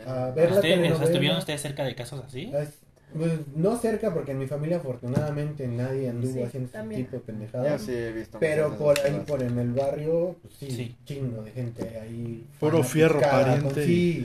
a- 0.06 0.26
a 0.28 0.32
ver 0.32 0.50
la 0.52 0.56
¿Usted- 0.58 0.70
telenovela. 0.70 1.06
¿Estuvieron 1.06 1.38
ustedes 1.38 1.62
cerca 1.62 1.84
de 1.86 1.96
casos 1.96 2.22
así? 2.28 2.52
Es- 2.54 2.80
pues, 3.18 3.32
no 3.56 3.78
cerca 3.78 4.14
porque 4.14 4.32
en 4.32 4.40
mi 4.40 4.48
familia 4.48 4.78
afortunadamente 4.78 5.68
nadie 5.68 6.10
anduvo 6.10 6.34
Sí, 6.34 6.42
haciendo 6.44 6.68
ese 6.70 6.78
también. 6.78 7.02
tipo 7.06 7.18
de 7.18 7.22
pendejadas. 7.24 7.82
sí. 7.82 7.94
Pero 8.40 8.76
por 8.78 8.98
ahí, 9.00 9.12
cosas. 9.12 9.26
por 9.28 9.44
en 9.44 9.58
el 9.60 9.72
barrio, 9.74 10.36
pues 10.42 10.54
sí, 10.60 10.72
Sí. 10.72 10.96
chingo 11.06 11.42
de 11.44 11.52
gente 11.52 12.00
ahí. 12.02 12.44
Puro 12.60 12.84
fierro 12.84 13.20
fanaticada, 13.20 13.44
pariente 13.46 13.74
con- 13.74 13.84
Sí. 13.84 14.24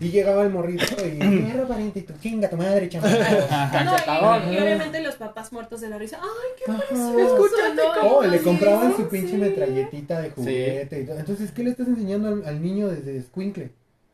Y 0.00 0.10
llegaba 0.10 0.44
el 0.44 0.50
morrito 0.50 0.84
y 1.04 1.18
fierro 1.46 1.66
pariente 1.66 1.98
y 1.98 2.02
tú 2.02 2.12
chinga 2.20 2.48
tu 2.48 2.56
madre, 2.56 2.88
chaval. 2.88 3.18
No, 4.46 4.52
y, 4.52 4.54
y 4.54 4.58
obviamente 4.60 5.02
los 5.02 5.16
papás 5.16 5.52
muertos 5.52 5.80
de 5.80 5.88
la 5.88 5.98
risa. 5.98 6.20
¡Ay, 6.22 6.28
qué 6.64 6.72
precioso! 6.72 7.46
¿no? 7.74 8.08
Oh, 8.08 8.22
le 8.24 8.38
compraban 8.40 8.96
su 8.96 9.08
pinche 9.08 9.32
sí. 9.32 9.36
metralletita 9.38 10.20
de 10.20 10.30
juguete 10.30 11.00
y 11.00 11.04
todo. 11.04 11.18
Entonces, 11.18 11.50
¿qué 11.50 11.64
le 11.64 11.70
estás 11.70 11.88
enseñando 11.88 12.28
al, 12.28 12.44
al 12.46 12.62
niño 12.62 12.86
desde 12.88 13.16
escuincle? 13.16 13.70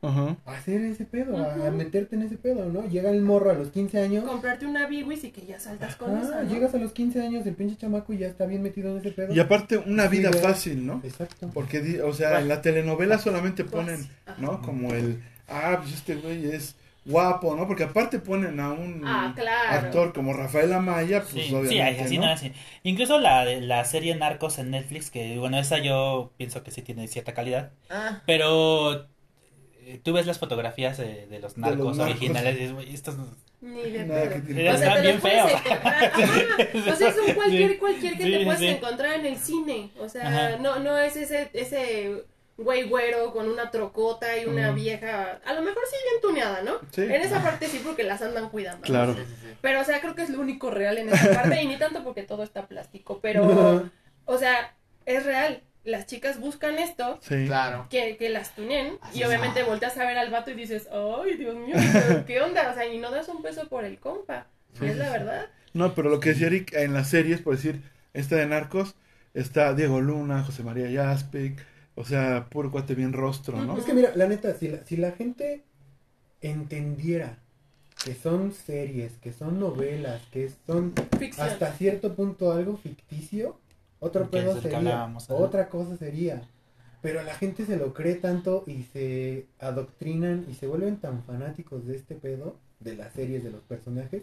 Ajá. 0.06 0.36
A 0.46 0.52
hacer 0.52 0.80
ese 0.82 1.04
pedo, 1.04 1.36
a- 1.36 1.70
meterte 1.70 2.16
en 2.16 2.22
ese 2.22 2.36
pedo, 2.36 2.66
¿no? 2.66 2.86
Llega 2.88 3.10
el 3.10 3.20
morro 3.22 3.50
a 3.50 3.54
los 3.54 3.68
15 3.70 4.00
años. 4.00 4.24
Comprarte 4.24 4.66
una 4.66 4.86
Biwis 4.86 5.24
y 5.24 5.30
que 5.30 5.46
ya 5.46 5.58
saltas 5.58 5.96
con 5.96 6.14
Ah, 6.16 6.20
eso, 6.22 6.42
¿no? 6.42 6.50
llegas 6.52 6.74
a 6.74 6.78
los 6.78 6.92
15 6.92 7.22
años, 7.22 7.46
el 7.46 7.54
pinche 7.54 7.76
chamaco 7.76 8.12
y 8.12 8.18
ya 8.18 8.26
está 8.28 8.46
bien 8.46 8.62
metido 8.62 8.90
en 8.92 8.98
ese 8.98 9.10
pedo. 9.12 9.32
Y 9.34 9.40
aparte 9.40 9.78
una 9.78 10.08
Sí, 10.08 10.16
vida 10.18 10.32
fácil, 10.32 10.86
¿no? 10.86 11.00
Exacto. 11.04 11.50
Porque, 11.54 12.02
o 12.02 12.12
sea, 12.12 12.40
en 12.40 12.48
la 12.48 12.60
telenovela 12.62 13.18
solamente 13.18 13.64
ponen, 13.64 14.08
Ajá. 14.26 14.36
¿no? 14.40 14.60
Como 14.62 14.92
el, 14.94 15.22
ah, 15.48 15.78
pues 15.82 15.94
este 15.94 16.16
güey 16.16 16.46
es 16.50 16.76
guapo, 17.06 17.54
¿no? 17.54 17.66
Porque 17.66 17.84
aparte 17.84 18.18
ponen 18.18 18.58
a 18.60 18.72
un 18.72 19.02
Ah, 19.04 19.32
claro. 19.36 19.86
actor 19.86 20.14
como 20.14 20.32
Rafael 20.32 20.72
Amaya, 20.72 21.20
pues 21.20 21.34
Sí, 21.34 21.40
sí, 21.50 21.54
obviamente, 21.54 22.00
así 22.02 22.16
¿no? 22.18 22.24
no 22.24 22.32
así. 22.32 22.50
Incluso 22.82 23.18
la, 23.20 23.44
de- 23.44 23.60
la 23.60 23.84
serie 23.84 24.14
Narcos 24.16 24.58
en 24.58 24.70
Netflix, 24.70 25.10
que 25.10 25.38
bueno, 25.38 25.58
esa 25.58 25.78
yo 25.80 26.32
pienso 26.38 26.62
que 26.64 26.70
sí 26.70 26.80
tiene 26.80 27.06
cierta 27.06 27.34
calidad, 27.34 27.72
Ah, 27.90 28.22
pero 28.26 29.06
tú 30.02 30.12
ves 30.12 30.26
las 30.26 30.38
fotografías 30.38 30.98
de, 30.98 31.26
de 31.26 31.38
los 31.40 31.56
narcos 31.56 31.78
los 31.78 31.96
narcos. 31.96 32.16
originales 32.16 32.54
y 32.54 32.58
dices, 32.58 32.72
"Güey, 32.74 32.94
estos 32.94 33.16
no- 33.16 33.36
Ni 33.60 33.90
de 33.90 34.04
Nada 34.04 34.22
pedo. 34.22 34.32
que 34.34 34.40
te 34.54 34.60
Era- 34.62 34.74
O 34.74 34.76
sea, 34.76 34.88
están 34.88 35.02
te 35.02 35.08
bien 35.08 35.20
feos. 35.22 35.50
encontrar. 35.50 36.12
O 36.92 36.96
sea, 36.96 37.08
es 37.08 37.16
un 37.18 37.34
cualquier, 37.34 37.70
Sí. 37.72 37.76
cualquier 37.78 38.16
que 38.18 38.22
Sí, 38.24 38.30
te 38.32 38.44
puedes 38.44 38.60
sí. 38.60 38.66
encontrar 38.68 39.14
en 39.14 39.26
el 39.26 39.36
cine. 39.38 39.90
O 39.98 40.08
sea, 40.08 40.28
Ajá. 40.28 40.56
no, 40.58 40.78
no 40.80 40.98
es 40.98 41.16
ese, 41.16 41.48
ese 41.54 42.24
güey 42.56 42.84
güero 42.84 43.32
con 43.32 43.48
una 43.48 43.70
trocota 43.70 44.36
y 44.38 44.44
una 44.44 44.70
Mm. 44.70 44.74
vieja, 44.74 45.40
a 45.44 45.54
lo 45.54 45.62
mejor 45.62 45.82
sí 45.90 45.96
bien 46.08 46.20
tuneada, 46.20 46.62
¿no? 46.62 46.72
Sí. 46.92 47.02
En 47.02 47.12
esa 47.22 47.42
parte 47.42 47.66
sí 47.66 47.80
porque 47.84 48.04
las 48.04 48.20
andan 48.22 48.48
cuidando. 48.50 48.82
Claro. 48.82 49.16
Pero, 49.60 49.80
o 49.80 49.84
sea, 49.84 50.00
creo 50.00 50.14
que 50.14 50.22
es 50.22 50.30
lo 50.30 50.40
único 50.40 50.70
real 50.70 50.98
en 50.98 51.08
esa 51.08 51.32
parte 51.34 51.62
y 51.62 51.66
ni 51.66 51.78
tanto 51.78 52.04
porque 52.04 52.22
todo 52.22 52.42
está 52.42 52.66
plástico, 52.68 53.18
pero, 53.22 53.42
o 54.26 54.38
sea, 54.38 54.74
es 55.06 55.24
real. 55.24 55.62
Las 55.84 56.06
chicas 56.06 56.40
buscan 56.40 56.78
esto, 56.78 57.18
Sí. 57.22 57.44
Claro. 57.46 57.86
que, 57.90 58.16
que 58.16 58.28
las 58.30 58.54
tunen 58.54 58.98
Así 59.02 59.18
y 59.18 59.22
es. 59.22 59.28
obviamente 59.28 59.62
volteas 59.62 59.96
a 59.98 60.06
ver 60.06 60.16
al 60.18 60.30
vato 60.30 60.50
y 60.50 60.54
dices, 60.54 60.88
ay, 60.90 61.36
Dios 61.36 61.54
mío, 61.56 61.76
¿qué 62.26 62.40
onda? 62.40 62.70
O 62.70 62.74
sea, 62.74 62.86
y 62.86 62.98
no 62.98 63.10
das 63.10 63.28
un 63.28 63.42
peso 63.42 63.68
por 63.68 63.84
el 63.84 63.98
compa. 63.98 64.46
Y 64.80 64.86
es 64.86 64.96
la 64.96 65.10
verdad. 65.10 65.46
No, 65.74 65.94
pero 65.94 66.08
lo 66.08 66.20
que 66.20 66.30
decía 66.30 66.46
Eric, 66.46 66.72
en 66.74 66.94
las 66.94 67.08
series, 67.10 67.40
por 67.42 67.54
decir, 67.56 67.82
esta 68.14 68.36
de 68.36 68.46
Narcos, 68.46 68.94
está 69.34 69.74
Diego 69.74 70.00
Luna, 70.00 70.42
José 70.44 70.62
María 70.62 70.88
Jaspic, 71.04 71.60
o 71.96 72.04
sea, 72.04 72.46
puro 72.48 72.70
cuate 72.70 72.94
bien 72.94 73.12
rostro, 73.12 73.56
¿no? 73.60 73.76
Es 73.76 73.84
que 73.84 73.92
mira, 73.94 74.12
la 74.16 74.26
neta, 74.26 74.54
si 74.54 74.68
la, 74.68 74.84
si 74.84 74.96
la 74.96 75.12
gente 75.12 75.64
entendiera 76.40 77.38
que 78.04 78.14
son 78.14 78.52
series, 78.52 79.12
que 79.22 79.32
son 79.32 79.60
novelas, 79.60 80.20
que 80.32 80.50
son 80.66 80.92
Ficción. 81.18 81.48
hasta 81.48 81.72
cierto 81.72 82.14
punto 82.14 82.52
algo 82.52 82.76
ficticio, 82.76 83.58
otro 84.04 84.30
pedo 84.30 84.60
sería, 84.60 85.10
otra 85.28 85.68
cosa 85.68 85.96
sería. 85.96 86.42
Pero 87.00 87.22
la 87.22 87.34
gente 87.34 87.66
se 87.66 87.76
lo 87.76 87.92
cree 87.92 88.14
tanto 88.14 88.64
y 88.66 88.82
se 88.84 89.46
adoctrinan 89.58 90.46
y 90.50 90.54
se 90.54 90.66
vuelven 90.66 90.98
tan 90.98 91.22
fanáticos 91.22 91.86
de 91.86 91.96
este 91.96 92.14
pedo, 92.14 92.56
de 92.80 92.96
las 92.96 93.12
series, 93.12 93.42
de 93.42 93.50
los 93.50 93.62
personajes, 93.62 94.22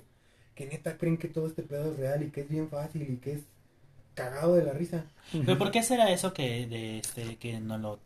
que 0.55 0.67
neta 0.67 0.97
creen 0.97 1.17
que 1.17 1.27
todo 1.27 1.47
este 1.47 1.63
pedo 1.63 1.91
es 1.91 1.97
real 1.97 2.23
y 2.23 2.29
que 2.29 2.41
es 2.41 2.49
bien 2.49 2.69
fácil 2.69 3.03
y 3.03 3.17
que 3.17 3.33
es 3.33 3.41
cagado 4.13 4.55
de 4.55 4.63
la 4.63 4.73
risa. 4.73 5.05
Pero 5.31 5.57
¿por 5.57 5.71
qué 5.71 5.81
será 5.81 6.11
eso 6.11 6.33
que, 6.33 6.67
de 6.67 6.99
este, 6.99 7.37
que 7.37 7.59
no 7.59 7.77
lo 7.77 7.99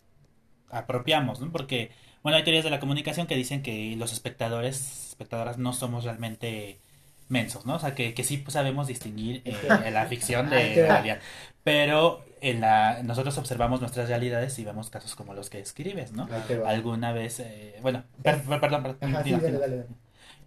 apropiamos? 0.70 1.42
¿no? 1.42 1.52
Porque, 1.52 1.92
bueno, 2.24 2.38
hay 2.38 2.44
teorías 2.44 2.64
de 2.64 2.70
la 2.70 2.80
comunicación 2.80 3.28
que 3.28 3.36
dicen 3.36 3.62
que 3.62 3.96
los 3.98 4.14
espectadores, 4.14 5.10
espectadoras, 5.10 5.58
no 5.58 5.74
somos 5.74 6.04
realmente 6.06 6.80
mensos, 7.28 7.66
¿no? 7.66 7.76
O 7.76 7.80
sea, 7.80 7.96
que, 7.96 8.14
que 8.14 8.24
sí 8.24 8.44
sabemos 8.48 8.88
distinguir 8.88 9.42
eh, 9.46 9.90
la 9.92 10.06
ficción 10.06 10.50
de 10.50 10.78
la 10.78 10.88
realidad. 10.90 11.20
Pero 11.64 12.24
en 12.42 12.62
la, 12.62 13.02
nosotros 13.04 13.38
observamos 13.38 13.82
nuestras 13.82 14.08
realidades 14.10 14.58
y 14.60 14.66
vemos 14.66 14.90
casos 14.90 15.16
como 15.16 15.34
los 15.34 15.50
que 15.50 15.60
escribes, 15.60 16.12
¿no? 16.12 16.28
Alguna 16.68 17.12
vez, 17.12 17.40
eh, 17.40 17.76
bueno, 17.82 18.04
per- 18.24 18.42
per- 18.42 18.60
perdón, 18.62 18.84
perdón, 18.84 18.98
Ajá, 19.16 19.24
sí, 19.24 19.32
dale, 19.32 19.52
dale, 19.52 19.60
dale. 19.78 19.86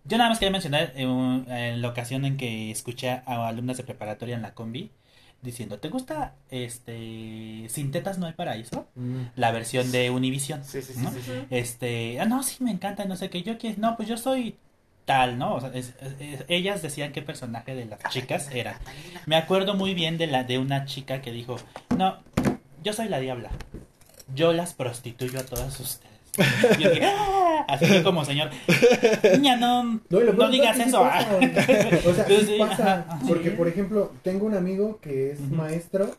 Yo 0.04 0.16
nada 0.16 0.30
más 0.30 0.38
quería 0.38 0.52
mencionar 0.52 0.92
eh, 0.96 1.06
un- 1.06 1.46
en 1.50 1.82
la 1.82 1.88
ocasión 1.88 2.24
en 2.24 2.36
que 2.36 2.70
escuché 2.70 3.10
a 3.10 3.48
alumnas 3.48 3.76
de 3.76 3.84
preparatoria 3.84 4.36
en 4.36 4.42
la 4.42 4.54
combi 4.54 4.90
diciendo, 5.42 5.78
¿te 5.78 5.88
gusta 5.88 6.34
este 6.50 7.66
Sin 7.68 7.90
tetas 7.92 8.18
no 8.18 8.26
hay 8.26 8.32
paraíso? 8.32 8.86
Mm. 8.94 9.22
La 9.36 9.52
versión 9.52 9.92
de 9.92 10.10
Univision. 10.10 10.64
Sí, 10.64 10.82
sí, 10.82 10.94
sí, 10.94 11.00
¿no? 11.02 11.10
Este, 11.50 12.20
ah, 12.20 12.24
no, 12.24 12.42
sí, 12.42 12.62
me 12.64 12.70
encanta, 12.70 13.04
no 13.04 13.16
sé 13.16 13.30
qué, 13.30 13.42
yo 13.42 13.58
quiero, 13.58 13.76
no, 13.80 13.96
pues 13.96 14.08
yo 14.08 14.16
soy 14.16 14.56
tal, 15.08 15.38
¿no? 15.38 15.54
O 15.54 15.60
sea, 15.60 15.70
es- 15.72 15.94
es- 16.02 16.20
es- 16.20 16.44
ellas 16.48 16.82
decían 16.82 17.12
qué 17.12 17.22
personaje 17.22 17.74
de 17.74 17.86
las 17.86 17.98
chicas 18.10 18.50
era. 18.52 18.78
Me 19.26 19.36
acuerdo 19.36 19.74
muy 19.74 19.94
bien 19.94 20.18
de 20.18 20.26
la 20.26 20.44
de 20.44 20.58
una 20.58 20.84
chica 20.84 21.22
que 21.22 21.32
dijo, 21.32 21.56
no, 21.96 22.18
yo 22.84 22.92
soy 22.92 23.08
la 23.08 23.18
diabla, 23.18 23.48
yo 24.34 24.52
las 24.52 24.74
prostituyo 24.74 25.40
a 25.40 25.44
todas 25.44 25.80
ustedes. 25.80 26.12
Y 26.78 26.82
yo 26.82 26.90
dije, 26.90 27.06
"Ah", 27.18 27.64
así 27.68 27.86
que 27.86 28.02
como 28.02 28.22
señor, 28.26 28.50
niña, 29.34 29.56
no, 29.56 29.82
No, 30.10 30.50
digas 30.50 30.78
eso. 30.78 31.00
pasa, 31.00 31.26
ah". 31.32 31.98
O 32.06 32.12
sea, 32.14 32.26
sí 32.46 32.56
pasa. 32.58 33.06
ajá, 33.08 33.18
Porque, 33.26 33.50
sí. 33.50 33.56
por 33.56 33.66
ejemplo, 33.66 34.12
tengo 34.22 34.44
un 34.46 34.54
amigo 34.54 34.98
que 35.00 35.30
es 35.32 35.40
maestro 35.40 36.14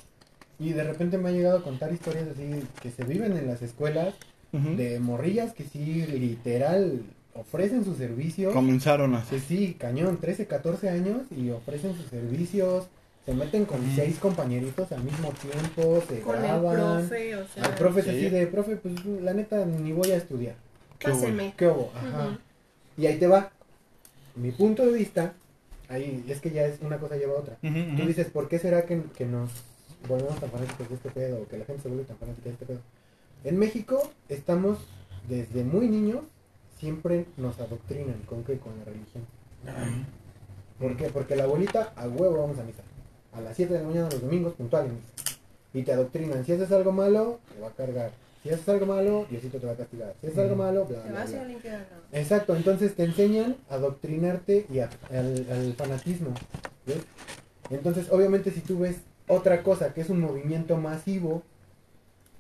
y 0.60 0.74
de 0.74 0.84
repente 0.84 1.20
me 1.20 1.30
ha 1.30 1.32
llegado 1.32 1.60
a 1.60 1.64
contar 1.64 1.94
historias 1.94 2.26
así 2.34 2.64
que 2.82 2.90
se 2.90 3.04
viven 3.04 3.38
en 3.38 3.46
las 3.48 3.62
escuelas 3.62 4.16
de 4.52 5.00
morrillas 5.00 5.54
que 5.54 5.64
sí, 5.64 6.06
literal, 6.08 7.04
ofrecen 7.40 7.84
sus 7.86 7.98
servicios. 7.98 8.54
Comenzaron 8.54 9.16
así. 9.16 9.40
Sí, 9.40 9.76
cañón, 9.80 10.18
13, 10.20 10.48
14 10.48 10.90
años 10.90 11.22
y 11.36 11.50
ofrecen 11.50 11.96
sus 11.96 12.06
servicios. 12.08 12.88
Se 13.26 13.34
meten 13.34 13.66
con 13.66 13.80
Ujú. 13.82 13.90
seis 13.96 14.18
compañeritos 14.18 14.92
al 14.92 15.04
mismo 15.04 15.32
tiempo, 15.34 16.02
se 16.08 16.22
Con 16.22 16.38
el 16.38 16.42
graban. 16.44 16.76
profe, 17.08 17.36
o 17.36 17.48
sea, 17.48 17.64
Al 17.66 17.76
profe 17.76 18.00
es 18.00 18.08
así 18.08 18.30
de, 18.30 18.48
profe, 18.48 18.76
pues 18.78 19.06
la 19.06 19.34
neta 19.34 19.66
ni 19.66 19.92
voy 19.92 20.12
a 20.12 20.16
estudiar. 20.18 20.56
Qué 20.98 21.10
páseme. 21.10 21.54
¿Qué 21.56 21.68
hubo? 21.68 21.92
Ajá. 21.96 22.40
Y 22.98 23.06
ahí 23.06 23.18
te 23.20 23.28
va. 23.28 23.52
Mi 24.36 24.52
punto 24.52 24.86
de 24.86 24.94
vista, 24.94 25.34
ahí 25.90 26.24
es 26.28 26.40
que 26.42 26.50
ya 26.52 26.66
es 26.66 26.80
una 26.82 26.98
cosa 26.98 27.18
lleva 27.18 27.34
a 27.34 27.40
otra. 27.40 27.58
Ujú, 27.62 27.98
Tú 27.98 28.08
dices, 28.08 28.28
¿por 28.28 28.48
qué 28.48 28.58
será 28.58 28.84
que, 28.86 29.02
que 29.18 29.26
nos 29.26 29.52
volvemos 30.08 30.40
tan 30.40 30.50
fanáticos 30.50 30.90
de 30.90 30.96
este 30.96 31.10
pedo? 31.12 31.42
O 31.42 31.48
que 31.48 31.58
la 31.58 31.66
gente 31.66 31.84
se 31.84 31.88
vuelve 31.90 32.06
tan 32.06 32.18
fanática 32.18 32.46
de 32.46 32.54
este 32.54 32.66
pedo. 32.66 32.80
En 33.44 33.58
México 33.60 34.12
estamos, 34.28 34.80
desde 35.28 35.64
muy 35.64 35.88
niños, 35.88 36.22
siempre 36.80 37.26
nos 37.38 37.60
adoctrinan 37.60 38.20
con 38.28 38.44
qué? 38.44 38.58
Con 38.58 38.78
la 38.80 38.86
religión. 38.86 39.24
¿Por 40.80 40.96
qué? 40.96 41.10
Porque 41.10 41.36
la 41.36 41.44
abuelita, 41.44 41.94
a 41.96 42.08
huevo 42.08 42.42
vamos 42.42 42.58
a 42.60 42.64
misa. 42.64 42.84
A 43.34 43.42
las 43.42 43.56
7 43.56 43.74
de 43.74 43.80
la 43.82 43.88
mañana 43.88 44.10
los 44.10 44.22
domingos, 44.22 44.54
puntual 44.54 44.86
en 44.86 44.96
misa. 44.96 45.08
Y 45.74 45.84
te 45.84 45.92
adoctrinan. 45.94 46.46
Si 46.46 46.54
haces 46.54 46.72
algo 46.72 46.92
malo, 46.92 47.40
te 47.54 47.62
va 47.62 47.68
a 47.68 47.72
cargar. 47.72 48.12
Si 48.42 48.50
haces 48.50 48.68
algo 48.70 48.86
malo, 48.86 49.26
Diosito 49.30 49.60
te 49.60 49.66
va 49.68 49.74
a 49.74 49.76
castigar. 49.76 50.16
Si 50.22 50.28
haces 50.28 50.40
algo 50.40 50.56
malo, 50.56 50.86
bla, 50.86 51.04
Te 51.04 51.10
bla, 51.10 51.20
vas 51.20 51.32
bla. 51.32 51.42
a 51.42 51.46
limpiar. 51.46 51.86
Exacto, 52.14 52.56
entonces 52.56 52.96
te 52.96 53.04
enseñan 53.04 53.58
a 53.70 53.76
adoctrinarte 53.76 54.66
y 54.72 54.80
a- 54.80 54.90
al, 55.12 55.46
al 55.52 55.74
fanatismo. 55.74 56.34
¿ves? 56.88 57.02
Entonces, 57.70 58.08
obviamente, 58.10 58.52
si 58.52 58.62
tú 58.62 58.80
ves 58.80 58.96
otra 59.28 59.62
cosa 59.62 59.94
que 59.94 60.02
es 60.02 60.10
un 60.10 60.22
movimiento 60.22 60.78
masivo, 60.78 61.44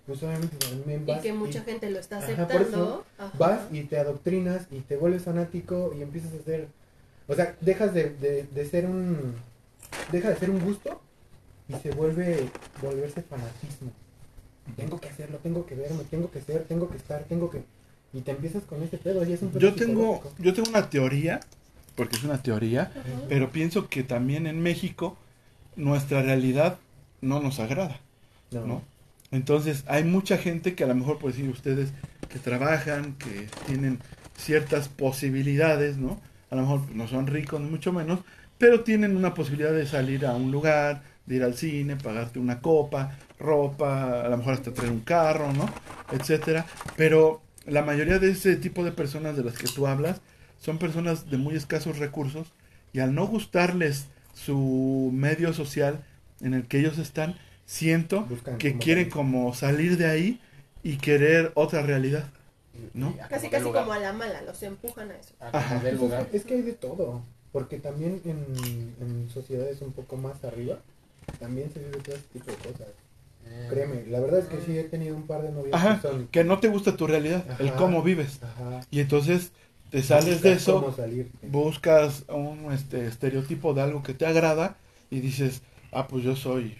pues 0.09 0.23
obviamente 0.23 0.57
también 0.57 1.05
Y 1.07 1.21
que 1.21 1.33
mucha 1.33 1.61
gente 1.61 1.89
lo 1.89 1.99
está 1.99 2.17
Ajá, 2.17 2.47
por 2.47 2.61
aceptando. 2.63 3.05
Ajá. 3.17 3.31
Vas 3.37 3.61
y 3.71 3.83
te 3.83 3.99
adoctrinas 3.99 4.67
y 4.71 4.79
te 4.81 4.97
vuelves 4.97 5.23
fanático 5.23 5.93
y 5.97 6.01
empiezas 6.01 6.33
a 6.33 6.43
ser. 6.43 6.67
O 7.27 7.35
sea, 7.35 7.55
dejas 7.61 7.93
de, 7.93 8.09
de, 8.09 8.43
de 8.43 8.65
ser 8.65 8.85
un. 8.87 9.35
Deja 10.11 10.29
de 10.29 10.35
ser 10.37 10.49
un 10.49 10.59
gusto 10.59 10.99
y 11.67 11.73
se 11.75 11.91
vuelve. 11.91 12.49
volverse 12.81 13.21
fanatismo. 13.21 13.91
Tengo 14.75 14.99
que 14.99 15.09
hacerlo, 15.09 15.37
tengo 15.43 15.65
que 15.65 15.75
verme, 15.75 16.03
tengo 16.09 16.31
que 16.31 16.41
ser, 16.41 16.63
tengo 16.65 16.89
que 16.89 16.97
estar, 16.97 17.23
tengo 17.25 17.49
que. 17.49 17.63
Y 18.13 18.21
te 18.21 18.31
empiezas 18.31 18.63
con 18.63 18.81
ese 18.83 18.97
pedo 18.97 19.23
y 19.25 19.33
es 19.33 19.41
un 19.41 19.49
pedo 19.49 19.59
Yo 19.59 19.75
tengo, 19.75 20.23
yo 20.39 20.53
tengo 20.53 20.69
una 20.69 20.89
teoría, 20.89 21.39
porque 21.95 22.15
es 22.17 22.23
una 22.23 22.41
teoría, 22.41 22.91
Ajá. 22.95 23.01
pero 23.29 23.51
pienso 23.51 23.89
que 23.89 24.03
también 24.03 24.47
en 24.47 24.61
México 24.61 25.17
nuestra 25.75 26.21
realidad 26.23 26.79
no 27.21 27.39
nos 27.41 27.59
agrada, 27.59 27.99
No. 28.51 28.65
¿no? 28.65 28.81
Entonces 29.31 29.83
hay 29.87 30.03
mucha 30.03 30.37
gente 30.37 30.75
que 30.75 30.83
a 30.83 30.87
lo 30.87 30.95
mejor, 30.95 31.19
por 31.19 31.31
decir 31.31 31.49
ustedes, 31.49 31.89
que 32.29 32.39
trabajan, 32.39 33.15
que 33.15 33.47
tienen 33.67 33.99
ciertas 34.37 34.87
posibilidades, 34.87 35.97
¿no? 35.97 36.19
A 36.49 36.55
lo 36.55 36.61
mejor 36.61 36.91
no 36.91 37.07
son 37.07 37.27
ricos, 37.27 37.61
ni 37.61 37.69
mucho 37.69 37.93
menos, 37.93 38.19
pero 38.57 38.81
tienen 38.81 39.15
una 39.15 39.33
posibilidad 39.33 39.71
de 39.71 39.85
salir 39.85 40.25
a 40.25 40.35
un 40.35 40.51
lugar, 40.51 41.03
de 41.25 41.35
ir 41.35 41.43
al 41.43 41.53
cine, 41.53 41.95
pagarte 41.95 42.39
una 42.39 42.59
copa, 42.59 43.17
ropa, 43.39 44.21
a 44.21 44.29
lo 44.29 44.37
mejor 44.37 44.53
hasta 44.53 44.73
traer 44.73 44.91
un 44.91 45.01
carro, 45.01 45.53
¿no? 45.53 45.69
Etcétera. 46.11 46.65
Pero 46.97 47.41
la 47.65 47.83
mayoría 47.83 48.17
de 48.17 48.31
ese 48.31 48.55
tipo 48.55 48.83
de 48.83 48.91
personas 48.91 49.37
de 49.37 49.43
las 49.43 49.57
que 49.57 49.67
tú 49.67 49.85
hablas 49.85 50.21
son 50.59 50.79
personas 50.79 51.29
de 51.29 51.37
muy 51.37 51.55
escasos 51.55 51.99
recursos 51.99 52.51
y 52.93 52.99
al 52.99 53.13
no 53.13 53.27
gustarles 53.27 54.07
su 54.33 55.11
medio 55.13 55.53
social 55.53 56.03
en 56.41 56.53
el 56.53 56.65
que 56.65 56.79
ellos 56.79 56.97
están, 56.97 57.35
siento 57.69 58.21
Buscan 58.23 58.57
que 58.57 58.79
quieren 58.79 59.11
como 59.11 59.53
salir 59.53 59.95
de 59.95 60.07
ahí 60.07 60.41
y 60.81 60.97
querer 60.97 61.51
otra 61.53 61.83
realidad. 61.83 62.27
¿no? 62.95 63.15
Casi, 63.29 63.47
como 63.47 63.51
casi 63.51 63.63
lugar. 63.63 63.83
como 63.83 63.93
a 63.93 63.99
la 63.99 64.11
mala, 64.11 64.41
los 64.41 64.63
empujan 64.63 65.11
a 65.11 65.15
eso. 65.15 65.35
Ajá. 65.39 65.81
es, 66.33 66.45
que, 66.45 66.55
hay 66.55 66.61
de 66.63 66.73
todo. 66.73 67.21
Porque 67.51 67.77
también 67.77 68.21
en, 68.25 68.95
en 68.99 69.29
sociedades 69.29 69.81
un 69.81 69.91
poco 69.91 70.17
más 70.17 70.43
arriba, 70.43 70.79
también 71.39 71.71
se 71.71 71.79
vive 71.79 71.99
todo 71.99 72.15
ese 72.15 72.25
tipo 72.33 72.51
de 72.51 72.57
cosas. 72.57 72.87
Mm. 73.45 73.69
Créeme, 73.69 74.05
la 74.07 74.19
verdad 74.19 74.39
es 74.39 74.45
que 74.45 74.61
sí 74.61 74.77
he 74.77 74.85
tenido 74.85 75.15
un 75.15 75.27
par 75.27 75.43
de 75.43 75.51
novias 75.51 75.75
Ajá, 75.75 75.95
que 75.97 76.07
son. 76.07 76.27
que 76.27 76.43
no 76.43 76.59
te 76.59 76.69
gusta 76.69 76.97
tu 76.97 77.05
realidad, 77.05 77.45
el 77.59 77.73
cómo 77.73 78.01
vives. 78.01 78.39
Ajá. 78.41 78.81
Y 78.89 78.99
entonces 78.99 79.51
te 79.91 80.01
sales 80.01 80.41
de 80.41 80.53
eso, 80.53 80.95
buscas 81.43 82.23
un 82.29 82.71
este, 82.71 83.05
estereotipo 83.05 83.75
de 83.75 83.81
algo 83.81 84.01
que 84.01 84.15
te 84.15 84.25
agrada 84.25 84.77
y 85.11 85.19
dices, 85.19 85.61
ah, 85.91 86.07
pues 86.07 86.23
yo 86.23 86.35
soy 86.35 86.75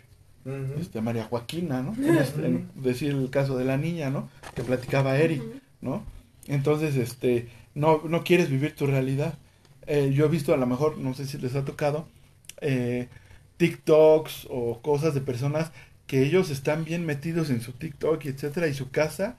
Este, 0.80 1.02
María 1.02 1.26
Joaquina, 1.26 1.82
¿no? 1.82 1.94
En 2.04 2.18
este- 2.18 2.46
en 2.46 2.70
decir 2.76 3.12
el 3.12 3.30
caso 3.30 3.58
de 3.58 3.66
la 3.66 3.78
niña, 3.78 4.10
¿no? 4.10 4.30
Que 4.56 4.64
platicaba 4.64 5.18
Eric, 5.18 5.42
Ujú. 5.42 5.52
¿no? 5.82 6.04
Entonces, 6.48 6.96
este, 6.96 7.48
no, 7.76 8.02
no 8.08 8.24
quieres 8.24 8.50
vivir 8.50 8.76
tu 8.76 8.88
realidad. 8.88 9.38
Eh, 9.88 10.12
yo 10.14 10.26
he 10.26 10.30
visto 10.30 10.54
a 10.54 10.58
lo 10.58 10.66
mejor, 10.68 10.98
no 10.98 11.14
sé 11.14 11.26
si 11.26 11.38
les 11.38 11.56
ha 11.56 11.66
tocado, 11.66 12.08
eh, 12.62 13.08
TikToks 13.58 14.48
o 14.50 14.82
cosas 14.82 15.14
de 15.14 15.22
personas 15.22 15.72
que 16.08 16.24
ellos 16.24 16.50
están 16.50 16.86
bien 16.86 17.06
metidos 17.06 17.50
en 17.50 17.62
su 17.62 17.74
TikTok 17.74 18.24
y 18.26 18.30
etcétera 18.30 18.68
y 18.68 18.74
su 18.74 18.90
casa 18.90 19.38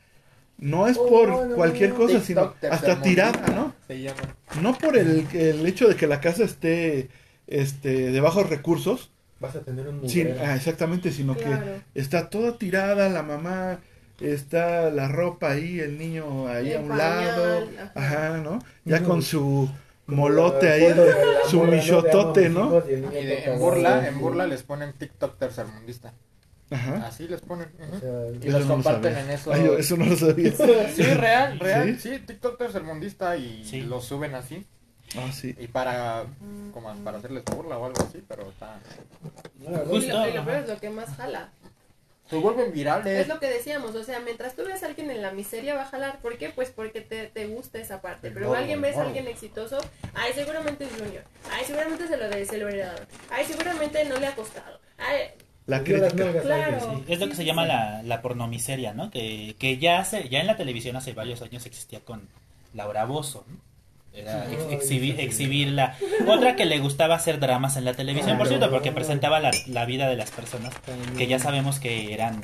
no 0.58 0.86
es 0.86 0.96
Oh, 0.98 1.08
por 1.08 1.28
no, 1.48 1.54
cualquier 1.56 1.90
no, 1.90 1.96
cosa, 1.96 2.20
sino 2.20 2.54
hasta 2.70 3.00
tirada, 3.00 3.46
¿no? 3.54 3.74
Se 3.88 4.00
llama. 4.02 4.20
No 4.60 4.76
por 4.76 4.96
el, 4.98 5.26
el 5.32 5.66
hecho 5.66 5.88
de 5.88 5.96
que 5.96 6.06
la 6.06 6.20
casa 6.20 6.44
esté 6.44 7.08
este, 7.46 8.12
de 8.12 8.20
bajos 8.20 8.48
recursos, 8.50 9.10
Vas 9.40 9.56
a 9.56 9.60
tener 9.60 9.88
un 9.88 10.00
mugrero. 10.02 10.36
ah, 10.44 10.54
exactamente, 10.54 11.10
sino 11.10 11.34
Claro. 11.34 11.64
que 11.94 12.00
está 12.00 12.28
toda 12.28 12.58
tirada, 12.58 13.08
la 13.08 13.22
mamá 13.22 13.80
está 14.20 14.90
la 14.90 15.08
ropa 15.08 15.52
ahí, 15.52 15.80
el 15.80 15.96
niño 15.98 16.46
ahí 16.48 16.72
El 16.72 16.76
a 16.76 16.80
un 16.80 16.88
pañal, 16.88 16.98
lado, 17.26 17.68
ajá. 17.78 17.92
ajá, 17.94 18.36
¿no? 18.38 18.58
Ya 18.84 19.02
con 19.02 19.22
su 19.22 19.68
molote 20.06 20.68
ahí, 20.70 20.82
de- 20.92 20.94
de 20.94 21.14
su 21.48 21.62
michotote, 21.64 22.48
¿no? 22.50 22.82
y 22.86 22.90
de- 22.90 23.44
en 23.44 23.58
burla, 23.58 24.06
en 24.08 24.18
burla 24.18 24.46
les 24.46 24.62
ponen 24.62 24.92
TikTok 24.92 25.38
tercermundista. 25.38 26.12
Ajá. 26.72 27.06
Así 27.08 27.26
les 27.26 27.40
ponen. 27.40 27.68
ujú. 27.82 27.96
O 27.96 28.00
sea, 28.00 28.10
Y 28.42 28.50
los 28.50 28.66
no 28.66 28.74
comparten 28.74 29.16
en 29.16 29.30
eso. 29.30 29.52
Ay, 29.52 29.64
yo 29.64 29.76
eso 29.78 29.96
no 29.96 30.04
lo 30.06 30.16
sabía. 30.16 30.52
Sí, 30.52 31.02
real, 31.02 31.58
real. 31.58 31.98
¿Sí? 31.98 32.10
¿Sí? 32.10 32.18
TikTok 32.24 32.58
tercermundista 32.58 33.36
y 33.36 33.64
Sí. 33.64 33.80
lo 33.80 34.00
suben 34.00 34.34
así. 34.36 34.66
Ah, 35.18 35.30
sí. 35.32 35.54
Y 35.58 35.66
para, 35.66 36.24
como 36.72 36.94
para 37.04 37.18
hacerles 37.18 37.44
burla 37.44 37.78
o 37.78 37.86
algo 37.86 38.02
así, 38.02 38.22
pero 38.28 38.48
está... 38.48 38.78
Justo. 39.86 40.12
lo, 40.12 40.28
y 40.28 40.32
lo 40.32 40.44
peor 40.44 40.62
es 40.62 40.68
lo 40.68 40.78
que 40.78 40.90
más 40.90 41.08
jala. 41.16 41.50
Se 42.28 42.36
vuelven 42.36 42.72
virales. 42.72 43.22
Es 43.22 43.26
lo 43.26 43.40
que 43.40 43.48
decíamos, 43.48 43.96
o 43.96 44.04
sea, 44.04 44.20
mientras 44.20 44.54
tú 44.54 44.62
ves 44.64 44.84
a 44.84 44.86
alguien 44.86 45.10
en 45.10 45.20
la 45.20 45.32
miseria 45.32 45.74
va 45.74 45.82
a 45.82 45.86
jalar. 45.86 46.20
¿Por 46.20 46.38
qué? 46.38 46.50
Pues 46.50 46.70
porque 46.70 47.00
te, 47.00 47.26
te 47.26 47.46
gusta 47.48 47.80
esa 47.80 48.00
parte. 48.00 48.28
El 48.28 48.34
Pero 48.34 48.46
morbo, 48.46 48.60
alguien 48.60 48.80
ves 48.80 48.96
a 48.96 49.02
alguien 49.02 49.26
exitoso, 49.26 49.78
ay, 50.14 50.32
seguramente 50.32 50.84
es 50.84 50.90
Junior. 50.92 51.24
Ay, 51.50 51.64
seguramente 51.64 52.06
se 52.06 52.16
lo 52.16 52.28
de 52.28 52.46
se 52.46 52.58
lo 52.58 52.68
heredaron. 52.68 53.04
Ay, 53.30 53.44
seguramente 53.46 54.04
no 54.04 54.16
le 54.16 54.28
ha 54.28 54.34
costado. 54.36 54.78
Ay, 54.96 55.32
La 55.66 55.82
crítica. 55.82 56.14
nalgas 56.14 56.46
a 56.46 56.54
alguien. 56.54 56.78
Claro. 56.78 57.02
Sí, 57.04 57.12
es 57.12 57.18
lo 57.18 57.26
que 57.26 57.32
Sí, 57.32 57.36
se 57.38 57.42
sí, 57.42 57.46
llama 57.48 57.66
la, 57.66 58.02
la 58.04 58.22
pornomiseria, 58.22 58.94
¿no? 58.94 59.10
Que, 59.10 59.56
que 59.58 59.78
ya 59.78 59.98
hace, 59.98 60.28
ya 60.28 60.38
en 60.38 60.46
la 60.46 60.56
televisión 60.56 60.94
hace 60.94 61.12
varios 61.14 61.42
años 61.42 61.66
existía 61.66 61.98
con 61.98 62.28
Laura 62.74 63.06
Bozo, 63.06 63.44
¿no? 63.48 63.56
Era 64.12 64.44
Sí. 64.46 64.54
ex- 64.54 64.64
Ay, 64.68 64.76
exhibi- 64.76 65.16
sí. 65.16 65.20
exhibirla. 65.22 65.96
Otra 66.26 66.56
que 66.56 66.64
le 66.64 66.78
gustaba 66.80 67.14
hacer 67.14 67.38
dramas 67.38 67.76
en 67.76 67.84
la 67.84 67.94
televisión, 67.94 68.36
por 68.38 68.48
cierto, 68.48 68.70
porque 68.70 68.92
presentaba 68.92 69.38
la, 69.40 69.50
la 69.68 69.84
vida 69.86 70.08
de 70.08 70.16
las 70.16 70.30
personas 70.30 70.74
que 71.16 71.26
ya 71.26 71.38
sabemos 71.38 71.78
que 71.78 72.12
eran 72.12 72.40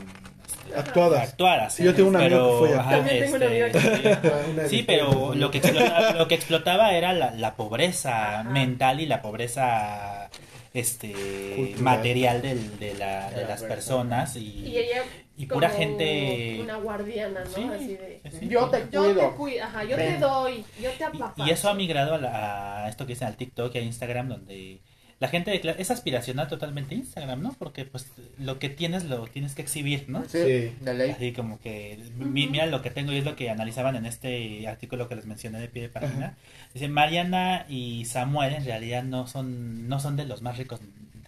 este, 0.47 0.79
Actuadas. 0.79 1.31
actuadas. 1.31 1.79
Yo 1.79 1.95
tengo 1.95 2.09
un 2.11 2.17
amigo 2.17 2.31
pero, 2.31 2.53
que 2.63 2.69
fue 2.69 2.79
ajá, 2.79 2.99
este, 3.09 4.69
Sí, 4.69 4.85
pero 4.87 5.35
lo 5.35 5.51
que 5.51 5.59
explotaba, 5.59 6.11
lo 6.19 6.29
que 6.29 6.35
explotaba 6.37 6.93
era 6.93 7.13
la, 7.13 7.31
la 7.33 7.55
pobreza 7.57 8.41
Ajá. 8.41 8.51
mental 8.51 9.01
y 9.01 9.07
la 9.07 9.23
pobreza 9.23 10.31
este 10.75 11.13
Cultural. 11.57 11.83
material 11.83 12.43
del- 12.43 12.79
de, 12.79 12.95
la- 12.95 13.31
de 13.31 13.37
De 13.37 13.43
la 13.43 13.49
las 13.49 13.63
persona. 13.63 14.17
personas 14.25 14.37
Y 14.37 14.41
y, 14.69 14.77
ella 14.77 15.03
y 15.37 15.47
pura 15.47 15.69
gente 15.71 16.61
una 16.63 16.77
guardiana, 16.77 17.41
¿no? 17.45 17.51
Sí, 17.51 17.63
Así 17.75 17.87
de 17.89 18.21
sí, 18.31 18.37
sí. 18.41 18.49
Yo 18.49 18.69
te 18.71 18.87
yo 18.91 19.05
cuido. 19.05 19.21
te 19.31 19.37
cuido, 19.37 19.65
ajá, 19.65 19.85
yo 19.85 19.97
te 19.97 20.19
doy, 20.19 20.65
yo 20.83 20.91
te 20.93 21.05
apapacho. 21.05 21.47
y 21.47 21.51
eso 21.51 21.69
ha 21.69 21.75
migrado 21.75 22.15
a, 22.15 22.19
la- 22.19 22.85
a 22.85 22.89
esto 22.89 23.07
que 23.07 23.13
dicen 23.13 23.29
al 23.29 23.37
TikTok 23.37 23.75
y 23.75 23.79
a 23.79 23.83
Instagram 23.83 24.29
donde 24.29 24.81
la 25.19 25.29
gente 25.29 25.59
es 25.81 25.91
aspiracional 25.91 26.47
totalmente 26.47 26.95
Instagram, 26.95 27.43
¿no? 27.43 27.55
Porque 27.59 27.87
pues 27.87 28.07
lo 28.39 28.59
que 28.59 28.69
tienes 28.69 29.05
lo 29.05 29.27
tienes 29.27 29.55
que 29.55 29.63
exhibir, 29.63 30.05
¿no? 30.09 30.23
Sí, 30.25 30.39
Sí. 30.43 30.75
de 30.81 30.95
ley. 30.95 31.11
Así 31.11 31.33
como 31.33 31.59
que, 31.59 31.99
mi- 32.19 32.47
mira 32.49 32.67
lo 32.67 32.83
que 32.83 32.91
tengo 32.91 33.13
y 33.13 33.19
es 33.19 33.25
lo 33.25 33.35
que 33.35 33.49
analizaban 33.49 33.97
en 33.97 34.05
este 34.05 34.69
artículo 34.69 35.09
que 35.09 35.17
les 35.17 35.25
mencioné 35.27 35.59
de 35.59 35.69
pie 35.69 35.83
de 35.83 35.89
página. 35.89 36.37
Dice, 36.75 36.89
Mariana 36.89 37.65
y 37.69 38.05
Samuel 38.05 38.55
en 38.55 38.65
realidad 38.67 39.05
no 39.05 39.27
son, 39.27 39.89
no 39.89 40.01
son 40.01 40.17
de 40.17 40.27
los 40.27 40.43
más 40.43 40.59
ricos, 40.59 40.81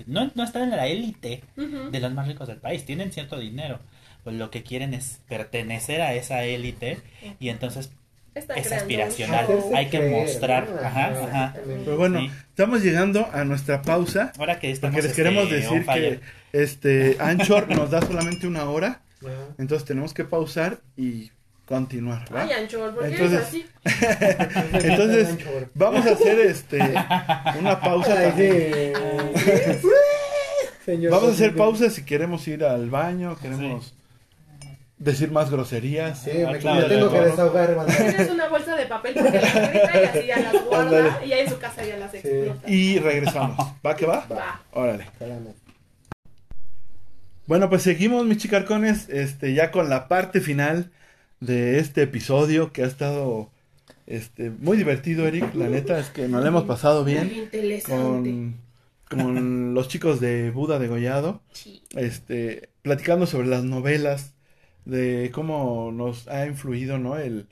no, 0.07 0.31
no 0.35 0.45
están 0.45 0.65
en 0.65 0.71
la 0.71 0.87
élite 0.87 1.43
de 1.57 2.01
los 2.01 2.13
más 2.13 2.29
ricos 2.29 2.47
del 2.47 2.59
país, 2.59 2.85
tienen 2.85 3.11
cierto 3.11 3.39
dinero. 3.39 3.81
Pues 4.29 4.37
lo 4.39 4.51
que 4.51 4.63
quieren 4.63 4.93
es 4.93 5.21
pertenecer 5.27 6.03
a 6.03 6.13
esa 6.13 6.45
élite 6.45 6.99
y 7.41 7.49
entonces 7.49 7.89
Está 8.35 8.57
es 8.57 8.67
creando 8.67 8.83
aspiracional. 8.83 9.45
Hacerse 9.47 9.75
hay 9.75 9.87
que 9.87 9.97
creer, 10.01 10.13
mostrar, 10.13 10.69
¿no? 10.69 10.77
ajá, 10.87 11.07
ajá. 11.07 11.15
Exactamente. 11.47 11.83
Pero 11.87 11.97
bueno, 11.97 12.21
Sí. 12.21 12.31
estamos 12.51 12.83
llegando 12.83 13.27
a 13.33 13.45
nuestra 13.45 13.81
pausa. 13.81 14.33
ahora 14.39 14.61
que 14.61 14.71
estamos 14.71 14.93
Porque 14.97 15.09
les 15.09 15.11
este, 15.13 15.23
queremos 15.23 15.45
on 15.45 15.51
decir 15.51 15.87
que 15.87 16.21
este 16.53 17.17
Anchor 17.21 17.69
nos 17.75 17.91
da 17.91 18.03
solamente 18.03 18.47
una 18.47 18.69
hora. 18.69 19.01
Entonces 19.57 19.87
tenemos 19.89 20.13
que 20.13 20.25
pausar 20.25 20.81
y 20.95 21.31
continuar. 21.65 22.29
¿va? 22.35 22.43
Ay, 22.43 22.53
Anchor, 22.53 22.95
¿por 22.95 23.09
qué 23.09 23.15
Entonces- 23.15 23.65
eres 23.87 23.97
así? 24.75 24.77
Entonces, 24.89 25.39
vamos 25.75 26.05
a 26.07 26.11
hacer 26.13 26.39
este 26.41 26.81
una 27.59 27.81
pausa 27.81 28.13
Ay, 28.19 28.27
también. 28.29 28.63
sí. 29.81 29.89
Señor 30.85 31.11
Vamos 31.13 31.31
a 31.31 31.33
hacer 31.33 31.55
pausa 31.55 31.91
si 31.91 32.03
queremos 32.05 32.47
ir 32.49 32.65
al 32.65 32.89
baño, 32.89 33.37
queremos 33.41 33.95
decir 34.99 35.31
más 35.31 35.51
groserías. 35.51 36.23
Sí, 36.23 36.31
me, 36.35 36.45
Ah, 36.47 36.51
me 36.53 36.59
claro, 36.59 36.87
tengo 36.89 37.11
que 37.11 37.21
desahogar, 37.21 37.75
banda. 37.77 37.97
Tienes 37.97 38.31
una 38.31 38.49
bolsa 38.49 38.77
de 38.77 38.87
papel 38.87 39.15
porque 39.15 39.41
las 39.41 39.55
grita 39.71 40.01
y 40.03 40.05
así 40.05 40.27
ya 40.27 40.39
las 40.41 40.65
guarda 40.69 41.21
y 41.25 41.29
ya 41.29 41.39
en 41.39 41.49
su 41.49 41.59
casa 41.59 41.85
ya 41.85 41.97
las 41.99 42.13
explota. 42.15 42.71
Y 42.71 42.99
regresamos. 42.99 43.57
¿Va 43.87 43.95
que 43.97 44.07
va? 44.07 44.27
Va. 44.31 44.61
Órale. 44.73 45.07
Bueno, 47.47 47.69
pues 47.71 47.83
seguimos, 47.83 48.27
mis 48.27 48.39
chicarcones, 48.39 49.09
este, 49.09 49.55
ya 49.55 49.71
con 49.71 49.89
la 49.89 50.07
parte 50.09 50.41
final 50.41 50.91
de 51.41 51.79
este 51.79 52.03
episodio 52.03 52.73
que 52.73 52.83
ha 52.83 52.87
estado 52.87 53.51
este, 54.07 54.51
muy 54.51 54.77
divertido, 54.77 55.27
Eric. 55.27 55.55
La 55.55 55.69
neta 55.69 55.99
es 55.99 56.11
que 56.11 56.29
nos 56.29 56.43
lo 56.43 56.49
hemos 56.49 56.65
pasado 56.65 57.05
Muy 57.05 57.13
bien 57.15 57.33
interesante. 57.35 58.31
con, 58.31 58.57
con 59.09 59.75
los 59.75 59.89
chicos 59.89 60.21
de 60.21 60.51
Buda 60.51 60.79
Degollado, 60.79 61.41
Sí. 61.53 61.83
este, 61.97 62.69
platicando 62.83 63.27
sobre 63.27 63.47
las 63.47 63.65
novelas, 63.65 64.35
de 64.89 65.31
cómo 65.33 65.93
nos 65.93 66.27
ha 66.29 66.47
influido, 66.47 66.99
¿no? 66.99 67.17
El, 67.17 67.47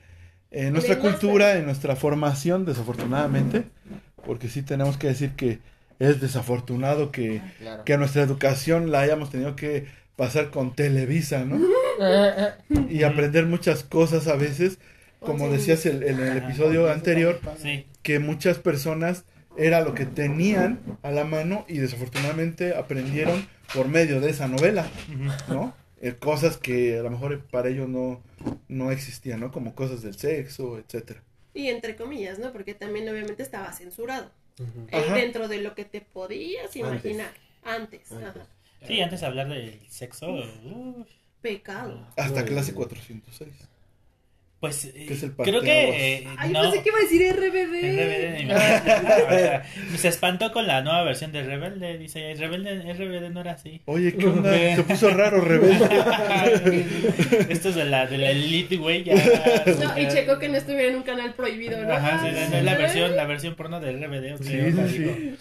en 0.51 0.73
nuestra 0.73 0.95
El 0.95 0.99
cultura, 1.01 1.55
en 1.57 1.65
nuestra 1.65 1.95
formación, 1.95 2.65
desafortunadamente, 2.65 3.63
porque 4.25 4.49
sí 4.49 4.61
tenemos 4.63 4.97
que 4.97 5.07
decir 5.07 5.31
que 5.31 5.59
es 5.99 6.19
desafortunado 6.21 7.11
que, 7.11 7.41
Claro. 7.59 7.83
que 7.85 7.97
nuestra 7.97 8.21
educación 8.23 8.91
la 8.91 8.99
hayamos 9.01 9.29
tenido 9.29 9.55
que 9.55 9.85
pasar 10.15 10.49
con 10.49 10.73
Televisa, 10.75 11.45
¿no? 11.45 11.57
Y 12.89 13.03
aprender 13.03 13.45
muchas 13.45 13.83
cosas 13.83 14.27
a 14.27 14.35
veces, 14.35 14.79
como 15.19 15.49
decías 15.49 15.85
el- 15.85 16.03
en 16.03 16.19
el 16.19 16.37
episodio 16.37 16.91
anterior, 16.91 17.39
Sí, 17.61 17.85
que 18.03 18.19
muchas 18.19 18.57
personas 18.59 19.23
era 19.57 19.81
lo 19.81 19.93
que 19.95 20.05
tenían 20.05 20.79
a 21.03 21.09
la 21.11 21.23
mano 21.23 21.65
y 21.67 21.79
desafortunadamente 21.79 22.75
aprendieron 22.75 23.47
por 23.73 23.87
medio 23.87 24.21
de 24.21 24.29
esa 24.29 24.47
novela. 24.47 24.85
¿no? 25.49 25.73
Eh, 25.99 26.15
cosas 26.15 26.57
que 26.57 26.99
a 26.99 27.03
lo 27.03 27.09
mejor 27.09 27.43
para 27.45 27.69
ellos 27.69 27.89
no, 27.89 28.21
no 28.67 28.91
existían, 28.91 29.39
¿no? 29.39 29.51
Como 29.51 29.73
cosas 29.73 30.01
del 30.01 30.15
sexo, 30.15 30.77
etcétera. 30.77 31.23
Y 31.53 31.69
entre 31.69 31.95
comillas, 31.95 32.37
¿no? 32.37 32.51
Porque 32.51 32.75
también 32.75 33.09
obviamente 33.09 33.41
estaba 33.41 33.73
censurado. 33.73 34.31
Ujú. 34.59 34.87
Eh, 34.91 34.97
Ajá. 34.97 35.15
dentro 35.15 35.47
de 35.47 35.59
lo 35.59 35.73
que 35.73 35.85
te 35.85 36.01
podías 36.01 36.75
imaginar. 36.75 37.31
Antes. 37.63 38.11
Antes. 38.11 38.27
ajá. 38.27 38.47
Sí, 38.85 39.01
antes 39.01 39.21
de 39.21 39.25
hablar 39.25 39.49
del 39.49 39.79
sexo, 39.89 40.31
uh, 40.31 41.05
Pecado. 41.41 42.07
Hasta 42.15 42.45
clase 42.45 42.71
no. 42.71 42.77
406. 42.77 43.49
Pues 44.59 44.85
eh, 44.85 45.05
¿Qué 45.07 45.13
es 45.13 45.21
el 45.23 45.33
creo 45.33 45.61
que 45.61 46.17
eh, 46.17 46.27
Ay, 46.37 46.51
no, 46.51 46.61
pensé 46.63 46.81
que 46.81 46.89
iba 46.89 46.97
a 46.97 47.01
decir 47.01 47.31
RBD. 47.31 48.47
RBD, 48.47 48.47
sea, 48.49 49.63
se 49.97 50.07
espantó 50.07 50.51
con 50.51 50.65
la 50.65 50.81
nueva 50.81 51.03
versión 51.03 51.31
de 51.31 51.43
Rebelde, 51.43 51.97
dice, 51.99 52.33
Rebelde, 52.35 52.91
RBD 52.93 53.29
no 53.31 53.41
era 53.41 53.51
así. 53.51 53.81
Oye, 53.85 54.15
¿qué 54.15 54.25
onda? 54.25 54.51
Se 54.75 54.83
puso 54.83 55.09
raro, 55.11 55.41
rebelde. 55.41 56.85
Esto 57.49 57.69
es 57.69 57.75
de 57.75 57.85
la, 57.85 58.07
de 58.07 58.17
la 58.17 58.31
Elite, 58.31 58.77
güey, 58.77 59.03
ya. 59.03 59.13
No, 59.15 59.99
y 59.99 60.07
checó 60.07 60.39
que 60.39 60.49
no 60.49 60.57
estuviera 60.57 60.89
en 60.89 60.95
un 60.97 61.03
canal 61.03 61.33
prohibido, 61.35 61.79
¿no? 61.83 61.93
Ajá, 61.93 62.19
sí, 62.25 62.31
no 62.49 62.57
es 62.57 62.63
la 62.63 62.75
versión, 62.75 63.15
la 63.15 63.25
versión 63.25 63.55
porno 63.55 63.79
del 63.79 64.01
RBD, 64.03 64.33
o 64.33 64.37
Sí, 64.39 64.43
sea, 64.71 64.87
sí, 64.87 65.35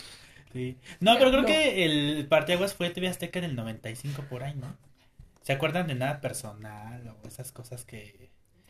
sí. 0.52 0.76
No, 1.00 1.16
pero 1.18 1.30
creo 1.30 1.42
No. 1.42 1.46
que 1.48 1.84
el 1.86 2.26
Parteaguas 2.28 2.74
fue 2.74 2.90
TV 2.90 3.08
Azteca 3.08 3.38
en 3.38 3.46
el 3.46 3.56
95 3.56 4.24
por 4.28 4.42
ahí, 4.44 4.54
¿no? 4.54 4.76
¿Se 5.42 5.52
acuerdan 5.52 5.86
de 5.86 5.94
nada 5.94 6.20
personal 6.20 7.14
o 7.22 7.26
esas 7.28 7.52
cosas 7.52 7.84
que... 7.84 8.25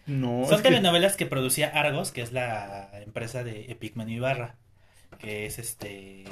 No, 0.07 0.47
Son 0.47 0.59
que- 0.59 0.69
telenovelas 0.69 1.17
que 1.17 1.27
producía 1.27 1.69
Argos, 1.69 2.13
que 2.13 2.23
es 2.23 2.33
la 2.33 2.91
empresa 3.03 3.43
de 3.45 3.71
Epigmenio 3.73 4.17
Ibarra, 4.17 4.57
que 5.19 5.47
es 5.47 5.59
este 5.59 6.25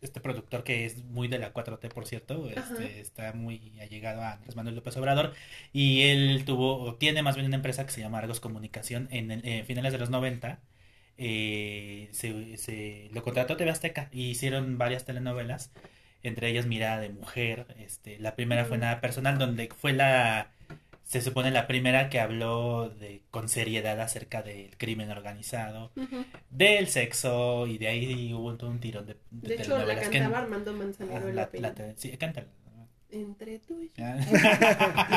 este 0.00 0.20
productor 0.20 0.62
que 0.62 0.84
es 0.84 1.02
muy 1.04 1.26
de 1.26 1.38
la 1.40 1.52
4T, 1.52 1.88
por 1.88 2.06
cierto, 2.06 2.48
este, 2.48 3.00
está 3.00 3.32
muy 3.32 3.72
allegado 3.80 4.22
a 4.22 4.34
Andrés 4.34 4.54
Manuel 4.54 4.76
López 4.76 4.96
Obrador 4.96 5.34
y 5.72 6.02
él 6.02 6.44
tuvo, 6.46 6.78
o 6.80 6.94
tiene 6.94 7.22
más 7.22 7.34
bien 7.34 7.46
una 7.48 7.56
empresa 7.56 7.84
que 7.84 7.90
se 7.90 8.00
llama 8.00 8.18
Argos 8.18 8.38
Comunicación 8.38 9.08
en, 9.10 9.32
el- 9.32 9.44
en 9.46 9.66
finales 9.66 9.92
de 9.92 9.98
los 9.98 10.10
90. 10.10 10.60
eh, 11.20 12.08
se, 12.12 12.56
se- 12.58 13.08
lo 13.12 13.24
contrató 13.24 13.56
TV 13.56 13.70
Azteca 13.72 14.08
y 14.12 14.26
hicieron 14.30 14.78
varias 14.78 15.04
telenovelas, 15.04 15.72
entre 16.22 16.48
ellas 16.48 16.66
Mirada 16.66 17.00
de 17.00 17.08
Mujer, 17.08 17.66
este, 17.80 18.20
la 18.20 18.36
primera 18.36 18.64
fue. 18.66 18.78
Nada 18.78 19.00
Personal, 19.00 19.36
donde 19.36 19.68
fue 19.76 19.92
la, 19.92 20.52
se 21.08 21.22
supone 21.22 21.50
la 21.50 21.66
primera 21.66 22.10
que 22.10 22.20
habló 22.20 22.90
de, 22.90 23.22
con 23.30 23.48
seriedad 23.48 23.98
acerca 23.98 24.42
del 24.42 24.76
crimen 24.76 25.10
organizado, 25.10 25.90
Ujú. 25.96 26.24
del 26.50 26.86
sexo, 26.88 27.66
y 27.66 27.78
de 27.78 27.88
ahí 27.88 28.32
hubo 28.34 28.54
todo 28.56 28.68
un 28.68 28.78
tirón 28.78 29.06
de, 29.06 29.16
de 29.30 29.48
De 29.48 29.54
hecho, 29.54 29.70
la 29.70 29.76
telenovelas 29.86 30.08
que- 30.10 30.18
cantaba 30.18 30.42
Armando 30.44 30.72
Manzanero 30.74 31.32
la- 31.32 31.48
la 31.52 31.60
la 31.74 31.94
sí, 31.96 32.14
cántala. 32.18 32.48
Entre 33.10 33.58
tú 33.60 33.80
y 33.80 33.86
yo. 33.88 33.92
Ya. 33.96 34.16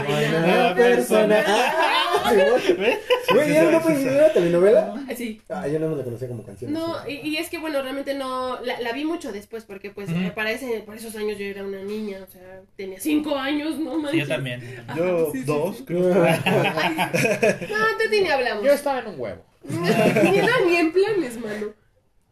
Buena 0.08 0.76
persona. 0.76 1.44
Ah, 1.48 2.32
sí, 2.66 2.74
güey. 2.74 3.54
¿ya 3.54 3.64
no 3.72 3.80
fue 3.82 3.94
una 3.94 4.30
telenovela? 4.34 4.94
Ah, 5.10 5.14
Sí. 5.16 5.42
Ah, 5.50 5.68
yo 5.68 5.80
no 5.80 5.90
me 5.90 5.98
la 5.98 6.04
conocía 6.04 6.28
como 6.28 6.44
canción. 6.44 6.72
No, 6.74 7.04
sí. 7.06 7.20
y, 7.24 7.30
y 7.30 7.38
es 7.38 7.50
que 7.50 7.58
bueno, 7.58 7.82
realmente 7.82 8.14
no, 8.14 8.60
la, 8.62 8.80
la 8.80 8.92
vi 8.94 9.04
mucho 9.06 9.32
después 9.32 9.66
porque 9.66 9.92
pues 9.92 10.10
eh, 10.10 10.32
para, 10.34 10.52
ese, 10.52 10.80
por 10.86 10.96
esos 10.96 11.16
años 11.16 11.38
yo 11.38 11.46
era 11.46 11.64
una 11.66 11.82
niña, 11.84 12.20
o 12.28 12.32
sea, 12.32 12.62
tenía 12.76 13.00
cinco 13.00 13.36
años, 13.36 13.78
no 13.78 13.96
Sí, 13.96 14.02
manches. 14.02 14.20
yo 14.22 14.28
también. 14.28 14.62
yo 14.62 14.84
también. 14.88 14.98
Yo 14.98 15.32
sí, 15.32 15.40
sí, 15.40 15.44
dos, 15.46 15.78
sí. 15.78 15.84
creo. 15.86 16.14
No, 16.14 17.98
ti 18.10 18.22
ni 18.22 18.30
hablamos. 18.30 18.64
Yo 18.64 18.72
estaba 18.74 19.00
en 19.00 19.08
un 19.08 19.20
huevo. 19.20 19.42
ni 19.64 20.38
era 20.40 20.54
ni 20.66 20.76
en 20.78 20.92
planes, 20.92 21.38
mano. 21.40 21.74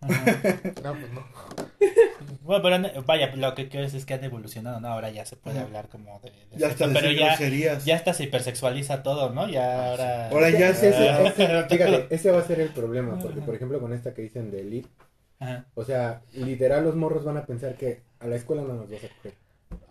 No, 0.01 0.93
pues 0.93 1.13
no. 1.13 1.25
Bueno, 2.41 2.63
pero 2.63 3.03
vaya, 3.05 3.35
lo 3.35 3.53
que 3.53 3.69
quiero 3.69 3.83
decir 3.85 3.99
es 3.99 4.05
que 4.07 4.15
han 4.15 4.23
evolucionado, 4.23 4.79
¿no? 4.79 4.87
Ahora 4.87 5.11
ya 5.11 5.23
se 5.23 5.35
puede 5.35 5.59
hablar 5.59 5.87
como 5.87 6.19
de, 6.21 6.31
de 6.31 6.57
Ya 6.57 6.69
sexo, 6.69 6.85
está 6.85 6.99
pero 6.99 7.11
ya, 7.11 7.27
groserías. 7.27 7.85
ya 7.85 7.95
hasta 7.95 8.13
se 8.13 8.23
hipersexualiza 8.23 9.03
todo, 9.03 9.29
¿no? 9.29 9.47
Ya 9.47 9.89
ahora... 9.91 10.29
Ahora 10.31 10.49
ya 10.49 10.69
Ese- 10.69 10.89
ese- 10.89 11.09
Ah. 11.09 11.21
ese- 11.27 11.63
fíjate, 11.69 12.07
ese 12.09 12.31
va 12.31 12.39
a 12.39 12.43
ser 12.43 12.59
el 12.59 12.69
problema, 12.69 13.19
porque 13.19 13.41
por 13.41 13.53
ejemplo 13.53 13.79
con 13.79 13.93
esta 13.93 14.15
que 14.15 14.23
dicen 14.23 14.49
de 14.49 14.61
Elite, 14.61 14.89
Ajá. 15.39 15.65
o 15.75 15.83
sea, 15.83 16.21
literal 16.33 16.83
los 16.85 16.95
morros 16.95 17.23
van 17.23 17.37
a 17.37 17.45
pensar 17.45 17.75
que 17.75 18.01
a 18.19 18.25
la 18.27 18.35
escuela 18.35 18.63
no 18.63 18.73
nos 18.73 18.89
vas 18.89 19.03
a 19.03 19.07
coger. 19.09 19.33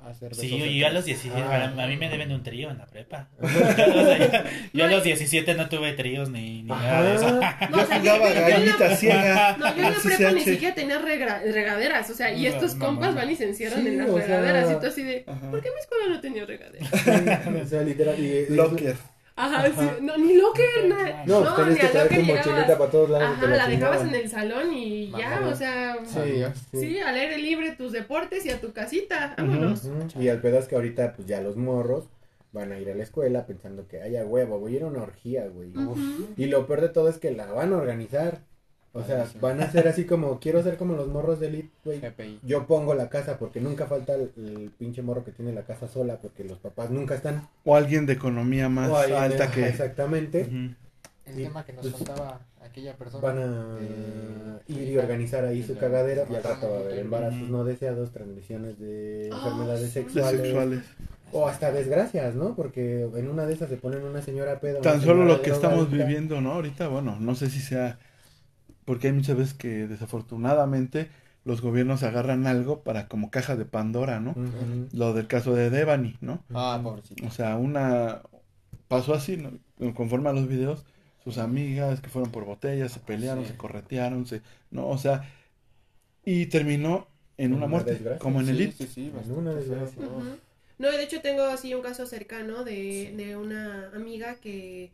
Hacer 0.09 0.35
Sí, 0.35 0.43
besos 0.47 0.59
yo, 0.59 0.65
en 0.67 0.73
yo 0.73 0.87
a 0.87 0.91
los 0.91 1.05
17, 1.05 1.41
Ah. 1.41 1.73
a, 1.77 1.83
a 1.85 1.87
mí 1.87 1.97
me 1.97 2.09
deben 2.09 2.33
un 2.33 2.43
trío 2.43 2.71
en 2.71 2.79
la 2.79 2.87
prepa. 2.87 3.29
Yo, 3.41 3.47
o 4.01 4.05
sea, 4.05 4.19
yo- 4.19 4.51
yo 4.73 4.85
a 4.85 4.89
los 4.89 5.03
17 5.05 5.55
no 5.55 5.69
tuve 5.69 5.93
tríos 5.93 6.31
ni, 6.31 6.63
ni 6.63 6.69
nada 6.69 7.03
de 7.03 7.15
eso. 7.17 7.31
No, 7.31 7.41
Yo 7.77 7.83
o 7.83 7.87
sea, 7.87 8.01
jugaba 8.01 8.29
yo- 8.29 8.35
yo- 8.35 8.41
yo 8.41 8.41
en 8.41 8.41
la- 8.41 8.49
gallita 8.49 8.97
ciega. 8.97 9.57
No, 9.59 9.77
yo 9.77 9.83
en 9.85 9.93
la 9.93 9.99
prepa 9.99 10.33
ni 10.33 10.41
siquiera 10.41 10.75
tenía 10.75 10.99
regra- 10.99 11.43
regaderas, 11.43 12.09
o 12.11 12.15
sea, 12.15 12.33
y 12.33 12.43
No, 12.43 12.49
estos 12.49 12.75
no, 12.77 12.87
compas 12.87 13.11
no. 13.11 13.17
van 13.17 13.31
y 13.31 13.37
se 13.37 13.45
encierran 13.45 13.83
Sí, 13.83 13.89
en 13.89 13.99
las 13.99 14.09
o 14.09 14.17
sea- 14.19 14.27
regaderas 14.27 14.71
y 14.73 14.81
tú 14.81 14.87
así 14.87 15.03
de, 15.03 15.25
Ajá. 15.27 15.51
¿por 15.51 15.63
qué 15.63 15.69
mi 15.71 15.81
escuela 15.81 16.05
no 16.15 16.21
tenía 16.21 16.45
regaderas? 16.47 16.89
o 17.65 17.67
sea, 17.69 17.83
literal. 17.83 18.19
Y, 18.19 18.47
y- 18.53 18.57
Locker. 18.57 18.97
Ajá, 19.39 19.67
sí, 19.67 19.89
no, 20.03 20.19
ni 20.19 20.35
locker, 20.35 20.87
nada. 20.89 21.25
No, 21.27 21.41
no, 21.45 21.55
tenías 21.55 21.75
ni 21.75 21.81
que 21.81 21.87
traer 21.89 22.09
tu 22.09 22.15
locker 22.15 22.27
mochilita 22.37 22.51
llegabas. 22.61 22.79
para 22.79 22.91
todos 22.91 23.11
lados. 23.11 23.29
Ajá, 23.39 23.47
la 23.47 23.69
dejabas 23.69 24.01
en 24.03 24.15
el 24.15 24.29
salón 24.29 24.73
y 24.75 25.11
ya, 25.13 25.41
o 25.47 25.55
sea, 25.55 25.97
Sí, 26.05 26.19
Adiós. 26.19 26.53
sí, 26.73 26.99
al 27.01 27.15
aire 27.15 27.39
libre 27.39 27.73
tus 27.73 27.93
deportes 27.93 28.45
y 28.47 28.51
a 28.51 28.61
tu 28.61 28.73
casita, 28.73 29.35
vámonos. 29.39 29.85
Ujú, 29.85 30.21
Y 30.21 30.29
al 30.29 30.41
pedo 30.41 30.59
es 30.59 30.67
que 30.69 30.75
ahorita, 30.75 31.15
pues 31.15 31.27
ya 31.29 31.41
los 31.41 31.57
morros 31.57 32.09
van 32.53 32.73
a 32.73 32.79
ir 32.81 32.91
a 32.91 32.95
la 32.95 33.03
escuela 33.03 33.47
pensando 33.47 33.87
que 33.87 34.01
haya 34.03 34.25
huevo, 34.25 34.59
voy 34.59 34.73
a 34.73 34.77
ir 34.77 34.83
a 34.83 34.87
una 34.87 35.03
orgía, 35.03 35.47
güey. 35.47 35.71
Y 36.37 36.47
lo 36.47 36.67
peor 36.67 36.81
de 36.81 36.89
todo 36.89 37.09
es 37.09 37.19
que 37.19 37.31
la 37.31 37.47
van 37.53 37.73
a 37.73 37.77
organizar. 37.77 38.41
O 38.95 39.03
sea, 39.05 39.27
Sí. 39.27 39.39
van 39.41 39.61
a 39.61 39.71
ser 39.71 39.87
así 39.87 40.05
como, 40.07 40.41
quiero 40.41 40.63
ser 40.63 40.77
como 40.77 40.95
los 40.97 41.09
morros 41.09 41.39
de 41.41 41.49
elite, 41.49 41.71
güey. 41.85 42.01
Yo 42.43 42.67
pongo 42.67 42.95
la 42.95 43.09
casa 43.09 43.39
porque 43.39 43.61
nunca 43.61 43.87
falta 43.87 44.15
el, 44.15 44.33
el 44.37 44.71
pinche 44.79 45.03
morro 45.03 45.25
que 45.25 45.31
tiene 45.33 45.53
la 45.53 45.63
casa 45.63 45.87
sola 45.89 46.17
porque 46.21 46.43
los 46.45 46.59
papás 46.59 46.91
nunca 46.91 47.15
están. 47.15 47.47
O 47.65 47.77
alguien 47.77 48.07
de 48.07 48.15
economía 48.15 48.69
más 48.69 48.91
alta 49.11 49.51
que. 49.51 49.67
Exactamente. 49.69 50.41
El 51.27 51.41
Y, 51.41 51.45
tema 51.45 51.63
que 51.65 51.75
nos 51.75 51.83
pues, 51.83 51.95
contaba 51.95 52.41
aquella 52.65 52.95
persona. 52.97 53.23
Van 53.23 53.39
a 53.39 53.75
de- 53.77 54.61
ir 54.73 54.89
y 54.89 54.97
organizar 54.97 55.45
ahí 55.45 55.63
su 55.63 55.77
cagadera 55.77 56.25
y 56.31 56.35
al 56.35 56.43
rato 56.43 56.71
va 56.71 56.77
a 56.79 56.81
haber 56.81 56.99
embarazos 57.01 57.49
no 57.51 57.65
deseados, 57.65 58.11
transmisiones 58.13 58.79
de 58.79 59.29
Ah, 59.31 59.37
enfermedades 59.37 59.91
sexuales. 59.93 60.41
sexuales. 60.41 60.81
O 61.31 61.47
hasta 61.47 61.71
desgracias, 61.71 62.35
¿no? 62.35 62.55
Porque 62.57 63.03
en 63.15 63.29
una 63.29 63.45
de 63.45 63.53
esas 63.53 63.69
se 63.69 63.77
ponen 63.77 64.03
una 64.05 64.23
señora 64.23 64.59
pedo. 64.61 64.79
Tan 64.81 65.03
solo 65.03 65.27
lo 65.27 65.43
que 65.43 65.51
estamos 65.51 65.91
viviendo, 65.91 66.41
¿no? 66.41 66.53
Ahorita, 66.55 66.89
bueno, 66.89 67.19
no 67.21 67.35
sé 67.35 67.51
si 67.51 67.61
sea. 67.61 67.99
Porque 68.89 69.09
hay 69.09 69.13
muchas 69.13 69.37
veces 69.37 69.53
que 69.53 69.87
desafortunadamente 69.87 71.11
los 71.45 71.61
gobiernos 71.61 72.03
agarran 72.03 72.47
algo 72.47 72.83
para 72.83 73.07
como 73.07 73.31
caja 73.31 73.55
de 73.55 73.67
Pandora, 73.67 74.19
¿no? 74.19 74.35
Lo 74.93 75.13
del 75.13 75.27
caso 75.27 75.55
de 75.55 75.69
Devani, 75.69 76.17
¿no? 76.23 76.43
Ah, 76.55 76.81
pobrecito. 76.83 77.27
O 77.27 77.31
sea, 77.31 77.57
una. 77.57 78.23
Pasó 78.89 79.13
así, 79.13 79.37
¿no? 79.37 79.51
Conforme 79.93 80.31
a 80.31 80.33
los 80.33 80.49
videos, 80.49 80.87
sus 81.23 81.37
amigas 81.37 82.01
que 82.01 82.09
fueron 82.09 82.33
por 82.33 82.47
botellas, 82.47 82.91
se 82.93 83.01
pelearon, 83.01 83.45
Sí. 83.45 83.51
se 83.51 83.57
corretearon, 83.59 84.27
se. 84.27 84.41
¿No? 84.71 84.89
O 84.89 84.97
sea. 84.97 85.29
Y 86.25 86.47
terminó 86.47 87.09
en 87.37 87.49
una 87.53 87.67
Una 87.67 87.67
muerte, 87.67 87.91
desgracia. 87.93 88.19
como 88.21 88.41
en 88.41 88.47
Sí, 88.47 88.53
Elite. 88.53 88.73
Sí, 88.73 88.87
sí, 88.87 89.07
En 89.09 89.17
bastante 89.17 89.39
una 89.39 89.53
desgracia. 89.55 90.03
No, 90.79 90.91
de 90.91 91.03
hecho 91.03 91.21
tengo 91.21 91.43
así 91.43 91.75
un 91.75 91.83
caso 91.83 92.07
cercano 92.07 92.65
de, 92.65 93.13
de 93.19 93.37
una 93.37 93.91
amiga 93.95 94.37
que, 94.37 94.93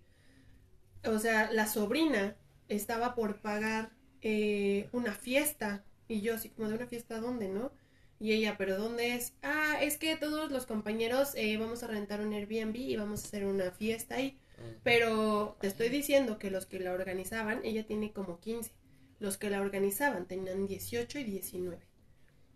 o 1.05 1.18
sea, 1.20 1.53
la 1.53 1.68
sobrina 1.68 2.34
estaba 2.75 3.14
por 3.14 3.41
pagar 3.41 3.91
eh, 4.22 4.89
una 4.93 5.12
fiesta 5.12 5.85
y 6.09 6.20
yo 6.20 6.35
así 6.35 6.49
como 6.51 6.68
de 6.68 6.75
una 6.77 6.87
fiesta 6.87 7.20
dónde, 7.20 7.49
¿no? 7.49 7.72
Y 8.20 8.33
ella, 8.33 8.57
pero 8.57 8.79
¿dónde 8.79 9.14
es? 9.14 9.35
Ah, 9.43 9.79
es 9.83 9.99
que 9.99 10.16
todos 10.16 10.51
los 10.51 10.66
compañeros 10.66 11.33
eh, 11.35 11.57
vamos 11.57 11.83
a 11.83 11.89
rentar 11.89 12.20
un 12.20 12.33
Airbnb 12.33 12.77
y 12.77 12.97
vamos 12.97 13.22
a 13.25 13.27
hacer 13.27 13.45
una 13.45 13.70
fiesta 13.72 14.16
ahí. 14.16 14.39
Pero 14.83 15.57
te 15.61 15.66
estoy 15.66 15.89
diciendo 15.89 16.39
que 16.39 16.51
los 16.51 16.64
que 16.64 16.79
la 16.79 16.93
organizaban, 16.93 17.61
ella 17.64 17.85
tiene 17.87 18.12
como 18.12 18.39
15. 18.39 18.70
Los 19.18 19.37
que 19.37 19.51
la 19.51 19.61
organizaban 19.61 20.27
tenían 20.27 20.66
18 20.66 21.18
y 21.18 21.25
19. 21.25 21.79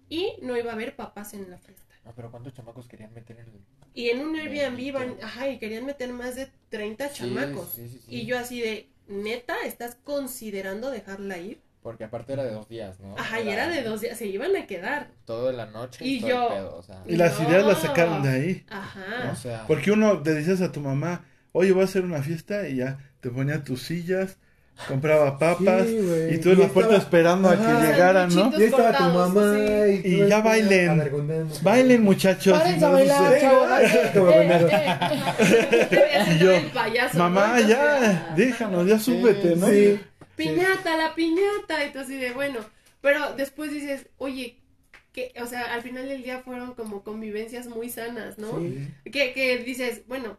Y 0.09 0.35
no 0.43 0.57
iba 0.57 0.71
a 0.71 0.75
haber 0.75 0.97
papás 0.97 1.35
en 1.35 1.51
la 1.51 1.59
fiesta. 1.59 1.85
Ah, 2.05 2.13
pero 2.15 2.31
¿cuántos 2.31 2.55
chamacos 2.55 2.87
querían 2.89 3.13
meter 3.13 3.39
en 3.41 3.47
el...? 3.47 3.61
Y 3.95 4.11
en 4.11 4.21
un 4.21 4.37
Airbnb 4.37 4.79
iban, 4.79 5.17
ajá, 5.23 5.49
y 5.51 5.59
querían 5.59 5.85
meter 5.85 6.13
más 6.13 6.37
de 6.37 6.49
30 6.71 7.09
Sí, 7.09 7.15
chamacos. 7.17 7.71
sí, 7.73 7.89
sí, 7.89 8.01
sí. 8.07 8.15
Y 8.17 8.27
yo 8.27 8.39
así 8.39 8.61
de, 8.61 8.89
neta, 9.09 9.55
¿estás 9.65 9.97
considerando 10.05 10.91
dejarla 10.91 11.39
ir? 11.39 11.61
Porque 11.83 12.05
aparte 12.05 12.33
era 12.35 12.45
de 12.45 12.53
dos 12.53 12.69
días, 12.69 12.99
¿no? 13.01 13.17
Ajá, 13.17 13.41
y 13.41 13.49
era 13.49 13.69
de 13.69 13.83
dos 13.83 14.01
días, 14.01 14.19
se 14.19 14.27
iban 14.27 14.55
a 14.57 14.67
quedar. 14.67 15.09
Toda 15.25 15.53
la 15.53 15.67
noche 15.67 16.05
Y 16.05 16.17
y, 16.17 16.21
todo 16.21 16.29
yo- 16.31 16.43
el 16.49 16.55
pedo, 16.55 16.77
o 16.77 16.83
sea... 16.83 17.03
Y 17.07 17.17
las 17.17 17.41
No. 17.41 17.49
ideas 17.49 17.65
las 17.67 17.79
sacaron 17.83 18.23
de 18.23 18.29
ahí. 18.29 18.67
Ajá. 18.69 19.31
O 19.33 19.37
sea... 19.37 19.65
Porque 19.67 19.91
uno 19.93 20.21
le 20.23 20.35
dices 20.35 20.61
a 20.61 20.73
tu 20.73 20.81
mamá, 20.81 21.25
oye, 21.53 21.73
voy 21.73 21.83
a 21.83 21.85
hacer 21.85 22.05
una 22.05 22.23
fiesta 22.23 22.69
y 22.69 22.77
ya 22.77 22.99
te 23.21 23.31
ponía 23.31 23.63
tus 23.65 23.83
sillas, 23.83 24.39
compraba 24.87 25.39
papas 25.39 25.87
Sí, 25.87 25.99
y 26.33 26.39
tú 26.39 26.51
en 26.51 26.59
la 26.61 26.65
Y 26.67 26.69
puerta 26.69 26.95
estaba- 26.97 27.03
esperando 27.03 27.49
a 27.49 27.53
Ajá. 27.55 27.81
que 27.81 27.87
llegaran, 27.89 28.35
¿no? 28.35 28.53
Y 28.57 28.63
estaba 28.65 28.97
tu 28.97 29.05
mamá 29.05 29.55
sí. 29.87 30.01
y, 30.05 30.23
Y 30.23 30.29
ya 30.29 30.41
bailen. 30.41 31.49
Bailen 31.63 32.03
muchachos. 32.05 32.61
Y 32.67 32.85
a. 32.85 34.19
Y 36.31 36.39
yo, 36.39 36.53
el 36.53 36.67
payaso, 36.67 37.19
Mamá, 37.19 37.59
¿no? 37.61 37.69
ya, 37.69 38.33
déjanos, 38.37 38.87
ya 38.87 38.99
súbete, 38.99 39.57
¿no? 39.57 39.67
Sí. 39.69 40.01
piñata, 40.37 40.97
la 40.97 41.15
piñata, 41.15 41.85
y 41.87 41.93
tú 41.93 42.01
así 42.01 42.17
de, 42.17 42.33
bueno, 42.33 42.61
pero 43.01 43.33
después 43.37 43.73
dices, 43.73 44.07
oye, 44.19 44.59
que, 45.13 45.33
o 45.43 45.47
sea, 45.47 45.75
al 45.75 45.83
final 45.83 46.09
del 46.09 46.23
día 46.23 46.41
fueron 46.45 46.75
como 46.75 47.03
convivencias 47.03 47.67
muy 47.67 47.89
sanas, 47.89 48.39
¿no? 48.39 48.59
Sí. 48.61 48.89
Que, 49.11 49.33
que 49.33 49.59
dices, 49.59 50.03
bueno, 50.07 50.37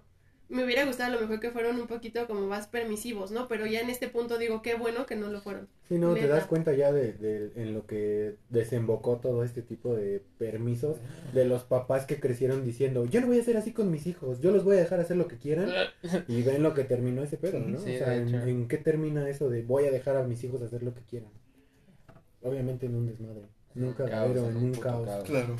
me 0.49 0.63
hubiera 0.65 0.83
gustado 0.85 1.11
a 1.11 1.15
lo 1.15 1.21
mejor 1.21 1.39
que 1.39 1.51
fueron 1.51 1.79
un 1.79 1.87
poquito 1.87 2.25
como 2.27 2.47
más 2.47 2.67
permisivos, 2.67 3.31
¿no? 3.31 3.47
Pero 3.47 3.65
ya 3.67 3.81
en 3.81 3.89
este 3.89 4.07
punto 4.09 4.37
digo, 4.39 4.61
qué 4.63 4.73
bueno 4.75 5.05
que 5.05 5.15
no 5.15 5.29
lo 5.29 5.41
fueron. 5.41 5.67
Sí, 5.87 5.97
no, 5.99 6.13
te 6.15 6.27
das 6.27 6.45
cuenta 6.47 6.73
ya 6.73 6.91
de, 6.91 7.13
de- 7.13 7.51
en 7.55 7.73
lo 7.73 7.85
que 7.85 8.35
desembocó 8.49 9.17
todo 9.17 9.43
este 9.43 9.61
tipo 9.61 9.95
de 9.95 10.23
permisos 10.39 10.97
de 11.33 11.45
los 11.45 11.63
papás 11.63 12.05
que 12.05 12.19
crecieron 12.19 12.63
diciendo, 12.65 13.05
yo 13.05 13.21
no 13.21 13.27
voy 13.27 13.37
a 13.37 13.41
hacer 13.41 13.57
así 13.57 13.71
con 13.73 13.91
mis 13.91 14.07
hijos, 14.07 14.41
yo 14.41 14.51
los 14.51 14.63
voy 14.63 14.77
a 14.77 14.79
dejar 14.79 14.99
hacer 14.99 15.17
lo 15.17 15.27
que 15.27 15.37
quieran 15.37 15.69
y 16.27 16.41
ven 16.41 16.63
lo 16.63 16.73
que 16.73 16.83
terminó 16.83 17.21
ese 17.23 17.37
pedo, 17.37 17.59
¿no? 17.59 17.79
Sí, 17.79 17.95
o 17.95 17.97
sea, 17.99 18.09
de 18.09 18.17
¿en, 18.23 18.27
hecho. 18.29 18.47
en 18.47 18.67
qué 18.67 18.77
termina 18.77 19.29
eso 19.29 19.49
de 19.49 19.61
voy 19.63 19.85
a 19.85 19.91
dejar 19.91 20.17
a 20.17 20.23
mis 20.23 20.43
hijos 20.43 20.61
hacer 20.61 20.83
lo 20.83 20.93
que 20.93 21.01
quieran? 21.01 21.31
Obviamente 22.41 22.85
en 22.87 22.95
un 22.95 23.05
desmadre, 23.07 23.43
nunca 23.75 24.03
Un 24.05 24.09
caos, 24.09 24.33
cagadero, 24.33 24.49
en 24.49 24.57
un 24.57 24.63
un 24.63 24.71
puto 24.71 24.81
caos. 24.81 25.05
caos. 25.07 25.23
Claro. 25.25 25.55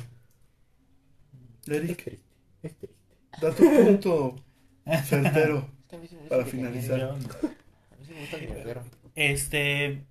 Es 1.66 1.80
triste, 1.80 2.20
es 2.62 2.74
triste. 2.76 2.96
da 3.40 3.54
tu 3.54 3.62
punto 3.64 4.36
certero. 4.98 5.68
Es 5.90 5.90
que 5.90 5.96
a 5.96 5.98
mí 5.98 6.06
sí 6.08 6.14
me 6.14 6.20
gusta 6.20 6.36
Para 6.36 6.46
finalizar. 6.48 6.98
Yo- 7.00 7.10
A 7.10 7.16
mí 7.16 8.04
sí 8.06 8.12
me 8.14 8.20
gusta 8.20 8.36
el 8.36 8.48
mierdero. 8.48 8.82
Este, 9.16 10.04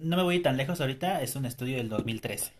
no 0.00 0.16
me 0.16 0.22
voy 0.22 0.40
tan 0.42 0.56
lejos 0.58 0.80
ahorita, 0.80 1.22
es 1.22 1.34
un 1.36 1.46
estudio 1.46 1.78
del 1.78 1.88
2013 1.88 2.52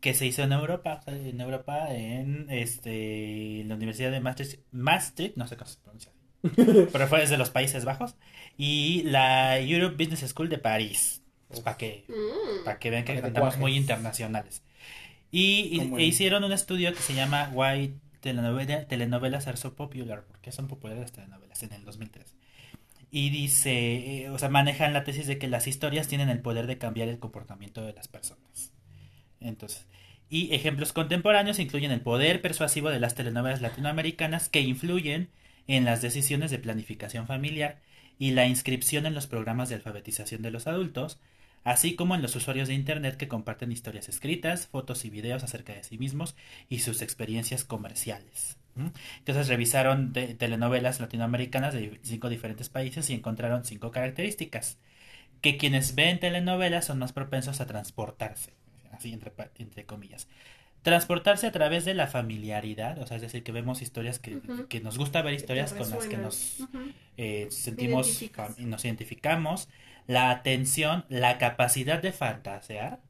que 0.00 0.14
se 0.14 0.26
hizo 0.26 0.42
en 0.42 0.52
Europa, 0.52 1.00
en 1.06 1.40
Europa, 1.40 1.92
en 1.94 2.46
este, 2.50 3.60
en 3.60 3.68
la 3.68 3.74
Universidad 3.76 4.10
de 4.10 4.20
Maastricht, 4.20 4.60
Maastricht, 4.72 5.36
no 5.36 5.46
sé 5.46 5.56
cómo 5.56 5.70
se 5.70 5.78
pronuncia, 5.78 6.10
pero 6.92 7.06
fue 7.06 7.20
desde 7.20 7.38
los 7.38 7.50
Países 7.50 7.84
Bajos, 7.84 8.16
y 8.58 9.02
la 9.04 9.58
Europe 9.60 9.94
Business 9.96 10.28
School 10.30 10.48
de 10.48 10.58
París, 10.58 11.22
pues, 11.46 11.60
para 11.60 11.76
que, 11.76 12.04
Mm. 12.08 12.64
para 12.64 12.78
que 12.80 12.90
vean 12.90 13.04
que 13.04 13.14
estamos 13.14 13.58
muy 13.58 13.76
internacionales. 13.76 14.62
Y, 15.30 15.68
y- 15.80 15.94
e 16.02 16.04
hicieron 16.04 16.42
un 16.44 16.52
estudio 16.52 16.92
que 16.92 17.00
se 17.00 17.14
llama 17.14 17.50
Why 17.54 17.94
telenovela, 18.22 18.86
Telenovelas 18.86 19.46
Are 19.46 19.58
So 19.58 19.74
Popular, 19.74 20.24
porque 20.26 20.52
son 20.52 20.68
populares 20.68 21.02
las 21.02 21.12
telenovelas 21.12 21.62
en 21.62 21.74
el 21.74 21.84
2003. 21.84 22.34
Y 23.10 23.28
dice, 23.28 24.22
eh, 24.22 24.30
o 24.30 24.38
sea, 24.38 24.48
manejan 24.48 24.94
la 24.94 25.04
tesis 25.04 25.26
de 25.26 25.36
que 25.38 25.48
las 25.48 25.66
historias 25.66 26.08
tienen 26.08 26.30
el 26.30 26.40
poder 26.40 26.66
de 26.66 26.78
cambiar 26.78 27.08
el 27.08 27.18
comportamiento 27.18 27.82
de 27.84 27.92
las 27.92 28.08
personas. 28.08 28.72
Entonces, 29.40 29.86
y 30.30 30.54
ejemplos 30.54 30.94
contemporáneos 30.94 31.58
incluyen 31.58 31.90
el 31.90 32.00
poder 32.00 32.40
persuasivo 32.40 32.88
de 32.88 33.00
las 33.00 33.14
telenovelas 33.14 33.60
latinoamericanas 33.60 34.48
que 34.48 34.62
influyen 34.62 35.28
en 35.66 35.84
las 35.84 36.00
decisiones 36.00 36.50
de 36.50 36.58
planificación 36.58 37.26
familiar 37.26 37.82
y 38.18 38.30
la 38.30 38.46
inscripción 38.46 39.04
en 39.04 39.14
los 39.14 39.26
programas 39.26 39.68
de 39.68 39.74
alfabetización 39.74 40.40
de 40.40 40.50
los 40.50 40.66
adultos, 40.66 41.20
así 41.64 41.94
como 41.94 42.14
en 42.14 42.22
los 42.22 42.34
usuarios 42.36 42.68
de 42.68 42.74
Internet 42.74 43.16
que 43.16 43.28
comparten 43.28 43.72
historias 43.72 44.08
escritas, 44.08 44.66
fotos 44.66 45.04
y 45.04 45.10
videos 45.10 45.42
acerca 45.44 45.72
de 45.72 45.84
sí 45.84 45.98
mismos 45.98 46.34
y 46.68 46.80
sus 46.80 47.02
experiencias 47.02 47.64
comerciales. 47.64 48.58
Entonces 49.18 49.48
revisaron 49.48 50.12
de- 50.12 50.34
telenovelas 50.34 50.98
latinoamericanas 51.00 51.74
de 51.74 52.00
cinco 52.02 52.28
diferentes 52.28 52.68
países 52.68 53.10
y 53.10 53.14
encontraron 53.14 53.64
cinco 53.64 53.90
características. 53.90 54.78
Que 55.40 55.56
quienes 55.56 55.94
ven 55.94 56.20
telenovelas 56.20 56.86
son 56.86 56.98
más 56.98 57.12
propensos 57.12 57.60
a 57.60 57.66
transportarse, 57.66 58.54
así 58.92 59.12
entre, 59.12 59.32
entre 59.58 59.84
comillas. 59.84 60.28
Transportarse 60.82 61.46
a 61.46 61.52
través 61.52 61.84
de 61.84 61.94
la 61.94 62.06
familiaridad, 62.06 62.98
o 62.98 63.06
sea, 63.06 63.16
es 63.16 63.22
decir, 63.22 63.42
que 63.42 63.52
vemos 63.52 63.82
historias 63.82 64.18
que, 64.18 64.40
nos 64.82 64.98
gusta 64.98 65.22
ver 65.22 65.34
historias 65.34 65.72
con 65.74 65.90
las 65.90 66.06
que 66.06 66.16
nos 66.16 66.58
eh, 67.16 67.48
sentimos 67.50 68.22
y 68.58 68.64
nos 68.64 68.84
identificamos, 68.84 69.68
la 70.06 70.30
atención, 70.30 71.04
la 71.08 71.38
capacidad 71.38 72.00
de 72.02 72.12
fantasear, 72.12 73.00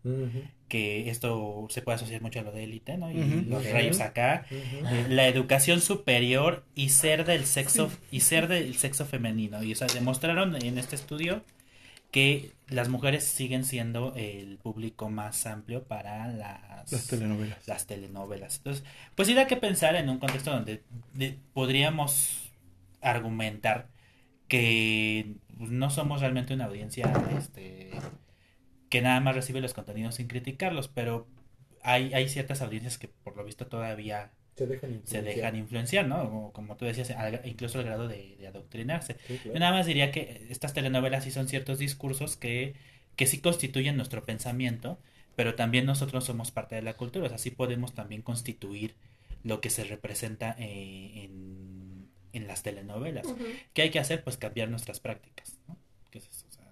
que 0.68 1.10
esto 1.10 1.66
se 1.70 1.82
puede 1.82 1.96
asociar 1.96 2.22
mucho 2.22 2.40
a 2.40 2.42
lo 2.42 2.52
de 2.52 2.64
élite, 2.64 2.96
¿no? 2.96 3.10
Y 3.10 3.42
los 3.48 3.68
rayos 3.70 4.00
acá, 4.00 4.46
eh, 4.50 5.06
la 5.08 5.26
educación 5.28 5.80
superior 5.82 6.64
y 6.74 6.88
ser 6.90 7.24
del 7.26 7.44
sexo 7.44 7.90
y 8.10 8.20
ser 8.20 8.48
del 8.48 8.74
sexo 8.76 9.04
femenino. 9.04 9.62
Y 9.62 9.72
o 9.72 9.76
sea, 9.76 9.86
demostraron 9.88 10.56
en 10.62 10.78
este 10.78 10.96
estudio 10.96 11.42
que 12.10 12.52
las 12.68 12.88
mujeres 12.90 13.24
siguen 13.24 13.64
siendo 13.64 14.12
el 14.16 14.58
público 14.58 15.08
más 15.10 15.44
amplio 15.46 15.82
para 15.84 16.28
las, 16.28 16.92
Las 16.92 17.06
telenovelas. 17.06 17.66
las 17.68 17.86
telenovelas. 17.86 18.56
Entonces, 18.58 18.84
pues 19.14 19.28
sí 19.28 19.34
da 19.34 19.46
que 19.46 19.56
pensar 19.56 19.94
en 19.96 20.08
un 20.10 20.18
contexto 20.18 20.50
donde 20.50 20.82
de- 21.14 21.38
podríamos 21.54 22.50
argumentar 23.00 23.88
que 24.52 25.36
no 25.58 25.90
somos 25.90 26.20
realmente 26.20 26.54
una 26.54 26.66
audiencia 26.66 27.12
este, 27.38 27.90
que 28.90 29.00
nada 29.02 29.20
más 29.20 29.34
recibe 29.34 29.60
los 29.60 29.74
contenidos 29.74 30.16
sin 30.16 30.28
criticarlos, 30.28 30.88
pero 30.88 31.28
hay, 31.82 32.12
hay 32.14 32.28
ciertas 32.28 32.62
audiencias 32.62 32.98
que 32.98 33.08
por 33.08 33.36
lo 33.36 33.44
visto 33.44 33.66
todavía 33.66 34.32
Se 34.56 34.66
dejan 34.66 34.92
se 35.04 35.22
influenciar. 35.22 35.22
dejan 35.22 35.56
influenciar, 35.56 36.06
¿no? 36.06 36.22
O 36.48 36.52
como 36.52 36.76
tú 36.76 36.84
decías, 36.84 37.10
al- 37.12 37.40
incluso 37.44 37.78
al 37.78 37.84
grado 37.86 38.08
de, 38.08 38.36
de 38.38 38.46
adoctrinarse. 38.48 39.16
Sí, 39.26 39.38
Yo 39.52 39.60
nada 39.60 39.72
más 39.72 39.86
diría 39.86 40.12
que 40.12 40.46
estas 40.50 40.74
telenovelas 40.74 41.24
sí 41.24 41.30
son 41.32 41.48
ciertos 41.48 41.78
discursos 41.78 42.36
que, 42.36 42.74
que 43.16 43.26
sí 43.26 43.40
constituyen 43.40 43.96
nuestro 43.96 44.24
pensamiento, 44.24 44.98
pero 45.36 45.54
también 45.56 45.86
nosotros 45.86 46.24
somos 46.24 46.50
parte 46.52 46.76
de 46.76 46.82
la 46.82 46.94
cultura, 46.96 47.26
o 47.26 47.28
sea, 47.28 47.38
sí 47.38 47.50
podemos 47.50 47.94
también 47.94 48.22
constituir 48.22 48.94
lo 49.44 49.60
que 49.60 49.70
se 49.70 49.84
representa 49.84 50.54
eh, 50.58 51.24
en, 51.24 51.81
en 52.32 52.46
las 52.46 52.62
telenovelas. 52.62 53.26
Ujú. 53.26 53.44
¿Qué 53.74 53.82
hay 53.82 53.90
que 53.90 53.98
hacer? 53.98 54.22
Pues 54.24 54.36
cambiar 54.36 54.68
nuestras 54.68 55.00
prácticas, 55.00 55.58
¿no? 55.68 55.76
¿Qué 56.10 56.18
es 56.18 56.28
eso? 56.28 56.46
O 56.48 56.52
sea, 56.52 56.62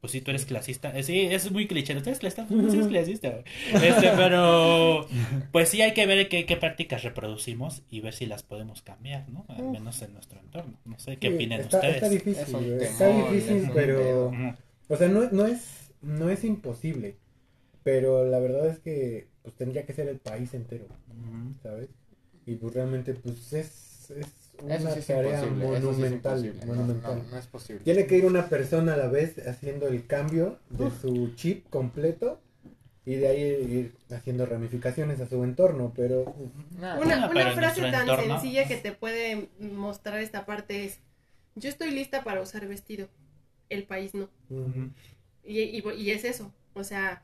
pues 0.00 0.12
sí, 0.12 0.20
tú 0.20 0.30
eres 0.30 0.44
clasista. 0.46 0.96
Eh, 0.96 1.02
Sí, 1.02 1.20
es 1.22 1.50
muy 1.50 1.66
cliché. 1.66 1.94
¿Tú 1.96 2.08
eres 2.08 2.20
clasista? 2.20 2.46
No, 2.50 2.72
eres 2.72 2.86
clasista. 2.86 3.42
Este, 3.74 4.10
pero 4.16 5.08
pues 5.50 5.68
sí 5.70 5.82
hay 5.82 5.92
que 5.92 6.06
ver 6.06 6.28
qué, 6.28 6.46
qué 6.46 6.56
prácticas 6.56 7.02
reproducimos 7.02 7.82
y 7.90 8.00
ver 8.00 8.14
si 8.14 8.26
las 8.26 8.42
podemos 8.44 8.82
cambiar, 8.82 9.28
¿no? 9.28 9.44
Al 9.48 9.64
menos 9.64 10.00
en 10.02 10.12
nuestro 10.14 10.38
entorno. 10.40 10.78
No 10.84 10.98
sé, 10.98 11.16
¿qué 11.16 11.28
Sí, 11.28 11.34
opinan 11.34 11.60
está, 11.62 11.78
ustedes? 11.78 11.94
Está 11.96 12.08
difícil, 12.10 12.38
Es 12.38 12.46
temor, 12.46 12.82
está 12.82 13.10
es 13.10 13.34
difícil, 13.34 13.62
un 13.70 13.74
pero... 13.74 14.26
Ujú. 14.28 14.54
O 14.90 14.96
sea, 14.96 15.08
no, 15.08 15.30
no, 15.32 15.46
es, 15.46 15.92
no 16.00 16.30
es 16.30 16.44
imposible, 16.44 17.16
pero 17.82 18.24
la 18.24 18.38
verdad 18.38 18.68
es 18.68 18.78
que 18.78 19.28
pues 19.42 19.54
tendría 19.56 19.84
que 19.84 19.92
ser 19.94 20.08
el 20.08 20.18
país 20.18 20.54
entero. 20.54 20.86
¿sabes? 21.62 21.88
Y 22.46 22.54
pues 22.54 22.72
realmente 22.74 23.14
pues 23.14 23.52
es, 23.52 24.10
es 24.10 24.26
una 24.62 24.78
sí 24.90 25.00
tarea 25.12 25.40
sí 25.40 25.46
es 25.46 25.52
monumental, 25.52 26.56
no, 26.60 26.66
monumental. 26.66 27.22
no, 27.24 27.30
no 27.30 27.36
es 27.38 27.46
posible. 27.46 27.82
Tiene 27.84 28.06
que 28.06 28.16
ir 28.18 28.24
una 28.24 28.48
persona 28.48 28.94
a 28.94 28.96
la 28.96 29.08
vez 29.08 29.38
haciendo 29.46 29.88
el 29.88 30.06
cambio 30.06 30.58
de 30.70 30.90
su 30.90 31.34
chip 31.34 31.68
completo 31.70 32.40
y 33.04 33.14
de 33.14 33.28
ahí 33.28 33.40
ir 33.40 33.94
haciendo 34.14 34.44
ramificaciones 34.46 35.20
a 35.20 35.26
su 35.26 35.42
entorno, 35.44 35.92
pero 35.96 36.34
Una, 36.76 37.30
pero 37.32 37.52
frase 37.54 37.80
tan 37.90 38.06
entorno- 38.06 38.38
sencilla 38.40 38.66
que 38.68 38.76
te 38.76 38.92
puede 38.92 39.48
mostrar 39.60 40.18
esta 40.20 40.44
parte 40.44 40.84
es, 40.84 40.98
yo 41.54 41.68
estoy 41.70 41.90
lista 41.90 42.22
para 42.24 42.42
usar 42.42 42.66
vestido, 42.66 43.08
el 43.70 43.84
país 43.84 44.12
no. 44.14 44.28
y, 45.44 45.80
y 45.82 46.10
es 46.10 46.24
eso, 46.24 46.52
o 46.74 46.84
sea, 46.84 47.22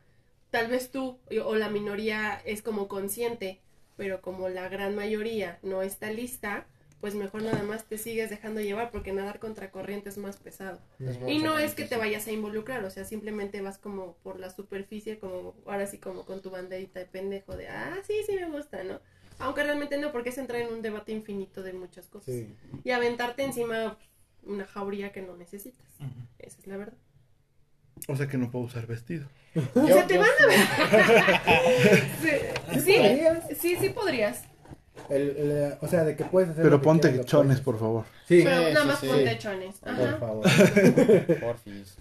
tal 0.50 0.68
vez 0.68 0.90
tú 0.90 1.18
o 1.44 1.54
la 1.56 1.68
minoría 1.68 2.34
es 2.46 2.62
como 2.62 2.88
consciente, 2.88 3.60
pero 3.96 4.22
como 4.22 4.48
la 4.48 4.68
gran 4.68 4.94
mayoría 4.96 5.58
no 5.62 5.82
está 5.82 6.10
lista, 6.10 6.66
pues 7.04 7.14
mejor 7.14 7.42
nada 7.42 7.62
más 7.62 7.84
te 7.84 7.98
sigues 7.98 8.30
dejando 8.30 8.62
llevar 8.62 8.90
porque 8.90 9.12
nadar 9.12 9.38
contra 9.38 9.70
corriente 9.70 10.08
es 10.08 10.16
más 10.16 10.38
pesado. 10.38 10.80
es 10.98 11.18
Y 11.28 11.38
no 11.38 11.58
es 11.58 11.74
que 11.74 11.84
te 11.84 11.98
vayas 11.98 12.26
a 12.28 12.32
involucrar, 12.32 12.82
o 12.82 12.88
sea, 12.88 13.04
simplemente 13.04 13.60
vas 13.60 13.76
como 13.76 14.14
por 14.22 14.40
la 14.40 14.48
superficie, 14.48 15.18
como 15.18 15.54
ahora 15.66 15.86
sí 15.86 15.98
como 15.98 16.24
con 16.24 16.40
tu 16.40 16.48
banderita 16.48 17.00
de 17.00 17.04
pendejo 17.04 17.58
de, 17.58 17.68
ah, 17.68 17.98
sí, 18.06 18.14
sí 18.26 18.36
me 18.36 18.48
gusta, 18.48 18.82
¿no? 18.84 19.02
Aunque 19.38 19.64
realmente 19.64 19.98
no, 19.98 20.12
porque 20.12 20.30
es 20.30 20.38
entrar 20.38 20.62
en 20.62 20.72
un 20.72 20.80
debate 20.80 21.12
infinito 21.12 21.62
de 21.62 21.74
muchas 21.74 22.06
cosas. 22.06 22.36
sí. 22.36 22.56
Y 22.84 22.90
aventarte 22.90 23.42
encima 23.42 23.98
una 24.42 24.64
jauría 24.64 25.12
que 25.12 25.20
no 25.20 25.36
necesitas. 25.36 25.86
Esa 26.38 26.58
es 26.58 26.66
la 26.66 26.78
verdad. 26.78 26.96
O 28.08 28.16
sea 28.16 28.28
que 28.28 28.38
no 28.38 28.50
puedo 28.50 28.64
usar 28.64 28.86
vestido. 28.86 29.28
O 29.74 29.86
sea, 29.86 30.06
te 30.06 30.14
yo 30.14 30.20
van 30.20 30.30
a 30.40 30.46
ver. 30.46 30.58
Sí, 32.22 32.80
sí, 32.80 32.94
podrías. 32.96 33.58
sí, 33.58 33.76
sí 33.76 33.88
podrías. 33.90 34.53
El- 35.10 35.36
el- 35.36 35.74
o 35.80 35.86
sea, 35.88 36.04
de 36.04 36.16
que 36.16 36.24
puedes 36.24 36.50
hacer 36.50 36.62
Pero 36.64 36.78
que 36.80 36.84
ponte 36.84 37.08
quieras, 37.08 37.26
lo 37.26 37.30
chones, 37.30 37.60
por 37.60 37.78
favor. 37.78 38.04
Sí, 38.26 38.42
Pero 38.44 38.56
Sí, 38.58 38.72
nada 38.72 38.80
sí, 38.82 38.86
más 38.88 39.00
sí. 39.00 39.06
con 39.08 39.24
techones. 39.24 39.76
por 39.78 40.18
favor. 40.20 40.44
Porfis. 41.40 41.96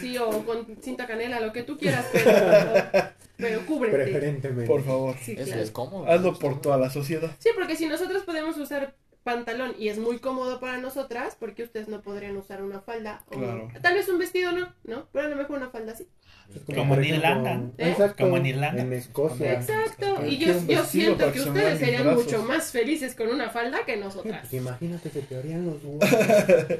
Sí, 0.00 0.18
o 0.18 0.44
con 0.44 0.66
cinta 0.82 1.06
canela, 1.06 1.40
lo 1.40 1.52
que 1.52 1.62
tú 1.62 1.76
quieras, 1.76 2.06
pero, 2.12 2.30
pero 3.36 3.66
cúbrete. 3.66 3.96
Preferentemente. 3.96 4.66
Por 4.66 4.84
favor. 4.84 5.16
Sí, 5.20 5.32
Eso 5.32 5.44
claro. 5.46 5.62
es 5.62 5.70
cómodo. 5.70 6.06
Hazlo 6.10 6.38
por 6.38 6.60
toda 6.60 6.78
la 6.78 6.90
sociedad. 6.90 7.30
Sí, 7.38 7.50
porque 7.54 7.76
si 7.76 7.86
nosotros 7.86 8.22
podemos 8.24 8.56
usar 8.58 8.94
pantalón 9.24 9.74
y 9.78 9.88
es 9.88 9.98
muy 9.98 10.18
cómodo 10.18 10.60
para 10.60 10.76
nosotras, 10.78 11.34
porque 11.40 11.62
ustedes 11.62 11.88
no 11.88 12.02
podrían 12.02 12.36
usar 12.36 12.62
una 12.62 12.80
falda? 12.82 13.24
O 13.28 13.38
Claro. 13.38 13.68
Tal 13.80 13.94
vez 13.94 14.08
un 14.08 14.18
vestido 14.18 14.52
no, 14.52 14.72
¿no? 14.84 15.08
Pero 15.12 15.26
a 15.26 15.28
lo 15.30 15.36
mejor 15.36 15.56
una 15.56 15.70
falda 15.70 15.96
sí. 15.96 16.06
Es 16.54 16.60
Como 16.76 16.94
en 16.94 17.00
ejemplo, 17.02 17.16
Irlanda. 17.16 17.60
¿Eh? 17.78 17.88
Exacto, 17.90 18.24
Como 18.24 18.36
en 18.36 18.46
Irlanda. 18.46 18.82
En 18.82 18.92
Escocia. 18.92 19.52
Exacto. 19.54 20.24
Y 20.26 20.38
yo, 20.38 20.52
yo 20.68 20.84
siento 20.84 21.26
que 21.26 21.32
que 21.32 21.40
ustedes 21.40 21.78
serían 21.80 22.04
brazos. 22.04 22.24
mucho 22.24 22.42
más 22.44 22.70
felices 22.70 23.14
con 23.16 23.28
una 23.28 23.50
falda 23.50 23.78
que 23.84 23.96
nosotras. 23.96 24.40
pues 24.42 24.52
imagínate, 24.54 25.10
se 25.10 25.22
te 25.22 25.36
harían 25.36 25.66
los 25.66 25.82
huevos. 25.82 26.04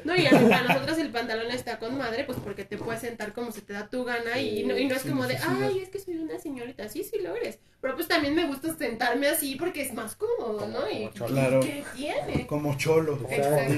No, 0.05 0.15
y 0.15 0.25
a- 0.27 0.29
para 0.31 0.63
nosotros 0.63 0.97
el 0.99 1.09
pantalón 1.09 1.51
está 1.51 1.77
con 1.77 1.97
madre, 1.97 2.23
pues 2.23 2.37
porque 2.41 2.63
te 2.63 2.77
puedes 2.77 3.01
sentar 3.01 3.33
como 3.33 3.51
se 3.51 3.61
te 3.61 3.73
da 3.73 3.87
tu 3.89 4.05
gana 4.05 4.39
y 4.39 4.63
no, 4.63 4.77
y 4.77 4.85
no 4.85 4.95
es 4.95 5.03
como 5.03 5.27
de, 5.27 5.37
ay, 5.45 5.79
es 5.79 5.89
que 5.89 5.99
soy 5.99 6.15
una 6.17 6.39
señorita. 6.39 6.87
Sí, 6.87 7.03
sí 7.03 7.19
lo 7.21 7.35
eres. 7.35 7.59
Pero 7.81 7.95
pues 7.95 8.07
también 8.07 8.33
me 8.33 8.47
gusta 8.47 8.73
sentarme 8.77 9.27
así 9.27 9.55
porque 9.55 9.81
es 9.81 9.93
más 9.93 10.15
cómodo, 10.15 10.67
¿no? 10.67 10.89
Y 10.89 11.07
Como 11.07 11.11
cholo. 11.11 11.27
Claro. 11.33 11.59
¿qué 11.59 11.83
tiene? 11.95 12.47
Como 12.47 12.77
cholo. 12.77 13.19
Exacto. 13.29 13.73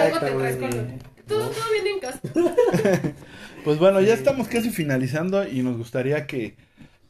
Algo 0.00 0.18
te 0.20 0.30
traes 0.32 0.56
con... 0.56 0.98
Todo, 1.28 1.50
todo 1.50 1.64
viene 1.72 1.90
en 1.90 2.00
casa. 2.00 2.20
Pues 3.64 3.78
bueno, 3.78 4.00
ya 4.00 4.14
estamos 4.14 4.48
casi 4.48 4.70
finalizando 4.70 5.46
y 5.46 5.62
nos 5.62 5.76
gustaría 5.76 6.26
que 6.26 6.54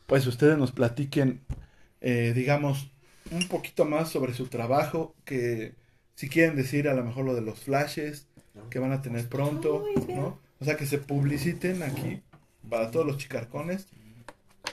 pues 0.06 0.26
ustedes 0.26 0.58
nos 0.58 0.72
platiquen, 0.72 1.40
eh, 2.00 2.32
digamos, 2.34 2.90
un 3.30 3.46
poquito 3.48 3.84
más 3.84 4.08
sobre 4.10 4.32
su 4.34 4.46
trabajo, 4.46 5.14
que 5.24 5.74
si 6.14 6.28
quieren 6.28 6.56
decir 6.56 6.88
a 6.88 6.94
lo 6.94 7.04
mejor 7.04 7.24
lo 7.26 7.34
de 7.34 7.42
los 7.42 7.60
flashes 7.60 8.26
que 8.70 8.78
van 8.78 8.92
a 8.92 9.02
tener 9.02 9.28
pronto. 9.28 9.84
¿no? 10.08 10.38
O 10.60 10.64
sea, 10.64 10.76
que 10.76 10.86
se 10.86 10.98
publiciten 10.98 11.82
aquí 11.82 12.20
para 12.68 12.90
todos 12.90 13.06
los 13.06 13.18
chicarcones, 13.18 13.86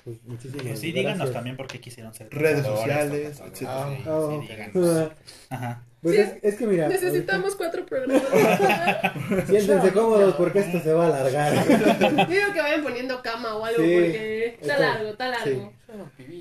Pues 0.03 0.17
muchísimas 0.25 0.61
sí, 0.61 0.67
gracias. 0.69 0.81
díganos 0.93 1.31
también 1.33 1.55
por 1.57 1.67
qué 1.67 1.79
quisieron 1.79 2.13
ser 2.13 2.29
Redes 2.31 2.65
sociales, 2.65 3.41
sí, 3.53 3.65
Oh, 4.07 4.41
sí, 4.41 4.47
díganos. 4.47 4.75
ah, 4.87 5.55
Ajá. 5.55 5.83
Pues 6.05 6.17
Sí, 6.17 6.21
es, 6.21 6.33
es 6.43 6.55
que 6.59 6.67
mira, 6.67 6.87
Necesitamos 6.87 7.55
cuatro 7.55 7.83
programas. 7.83 8.21
siéntense 9.47 9.91
cómodos 9.91 10.35
porque 10.35 10.59
esto 10.59 10.79
se 10.79 10.93
va 10.93 11.05
a 11.05 11.07
alargar. 11.07 11.67
Yo 11.67 12.25
digo 12.27 12.53
que 12.53 12.61
vayan 12.61 12.83
poniendo 12.83 13.23
cama 13.23 13.55
o 13.55 13.65
algo 13.65 13.81
Sí. 13.83 13.91
porque 13.91 14.45
está 14.61 14.73
Esto- 14.73 14.83
largo, 14.83 15.09
está 15.09 15.29
largo. 15.29 15.73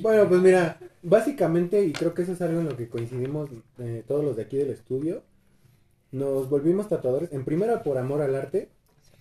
Bueno, 0.03 0.29
pues 0.29 0.41
mira, 0.43 0.79
básicamente, 1.03 1.83
y 1.83 1.93
creo 1.95 2.13
que 2.13 2.21
eso 2.23 2.33
es 2.33 2.43
algo 2.43 2.61
en 2.61 2.69
lo 2.69 2.77
que 2.77 2.91
coincidimos 2.91 3.49
eh, 3.79 4.05
todos 4.07 4.23
los 4.23 4.37
de 4.37 4.43
aquí 4.43 4.59
del 4.59 4.69
estudio, 4.69 5.23
nos 6.13 6.51
volvimos 6.51 6.89
tatuadores, 6.91 7.33
en 7.33 7.47
primera 7.47 7.83
por 7.83 7.97
amor 7.97 8.21
al 8.21 8.35
arte, 8.35 8.69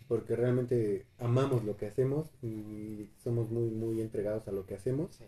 porque 0.10 0.36
realmente 0.36 1.06
amamos 1.20 1.64
lo 1.64 1.78
que 1.78 1.86
hacemos 1.86 2.28
y 2.42 3.08
somos 3.24 3.50
muy, 3.50 3.70
muy 3.70 4.02
entregados 4.02 4.46
a 4.50 4.52
lo 4.52 4.66
que 4.66 4.76
hacemos. 4.76 5.20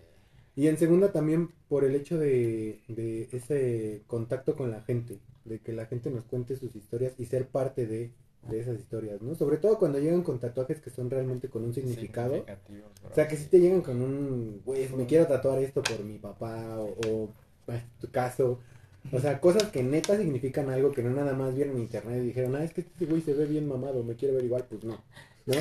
Y 0.56 0.68
en 0.68 0.77
segunda 0.77 1.11
también 1.11 1.49
por 1.68 1.84
el 1.84 1.95
hecho 1.95 2.18
de, 2.18 2.80
de 2.88 3.27
ese 3.32 4.03
contacto 4.07 4.56
con 4.56 4.72
la 4.72 4.82
gente, 4.82 5.19
de 5.44 5.60
que 5.60 5.73
la 5.73 5.86
gente 5.86 6.10
nos 6.10 6.23
cuente 6.23 6.56
sus 6.56 6.76
historias 6.76 7.14
y 7.18 7.26
ser 7.26 7.48
parte 7.48 7.86
de, 7.86 8.11
de 8.49 8.60
esas 8.60 8.80
historias, 8.80 9.22
¿no? 9.22 9.36
Sobre 9.36 9.57
todo 9.57 9.77
cuando 9.77 9.99
llegan 9.99 10.23
con 10.23 10.40
tatuajes 10.40 10.80
que 10.80 10.90
son 10.90 11.10
realmente 11.10 11.49
con 11.49 11.64
un 11.64 11.73
significado. 11.73 12.45
O 13.10 13.14
sea, 13.14 13.27
que 13.27 13.38
si 13.38 13.45
te 13.45 13.60
llegan 13.60 13.82
con 13.82 14.02
un, 14.02 14.61
güey, 14.65 14.88
me 14.90 15.06
quiero 15.06 15.27
tatuar 15.27 15.60
esto 15.60 15.82
por 15.82 16.03
mi 16.03 16.19
papá 16.19 16.80
o, 16.80 16.95
o 17.07 17.72
en 17.72 17.84
tu 17.99 18.10
caso. 18.10 18.60
O 19.11 19.19
sea, 19.19 19.40
cosas 19.40 19.64
que 19.65 19.84
neta 19.84 20.18
significan 20.18 20.69
algo 20.69 20.91
que 20.91 21.03
no 21.03 21.11
nada 21.11 21.34
más 21.34 21.53
vieron 21.53 21.76
en 21.76 21.84
internet 21.84 22.23
y 22.23 22.27
dijeron, 22.27 22.56
ah, 22.56 22.64
es 22.64 22.73
que 22.73 22.82
este 22.82 23.06
güey 23.06 23.22
se 23.22 23.34
ve 23.34 23.45
bien 23.45 23.68
mamado, 23.68 24.03
me 24.03 24.15
quiero 24.15 24.36
ver 24.36 24.45
igual, 24.45 24.65
pues 24.69 24.84
no, 24.84 24.99
¿no? 25.45 25.56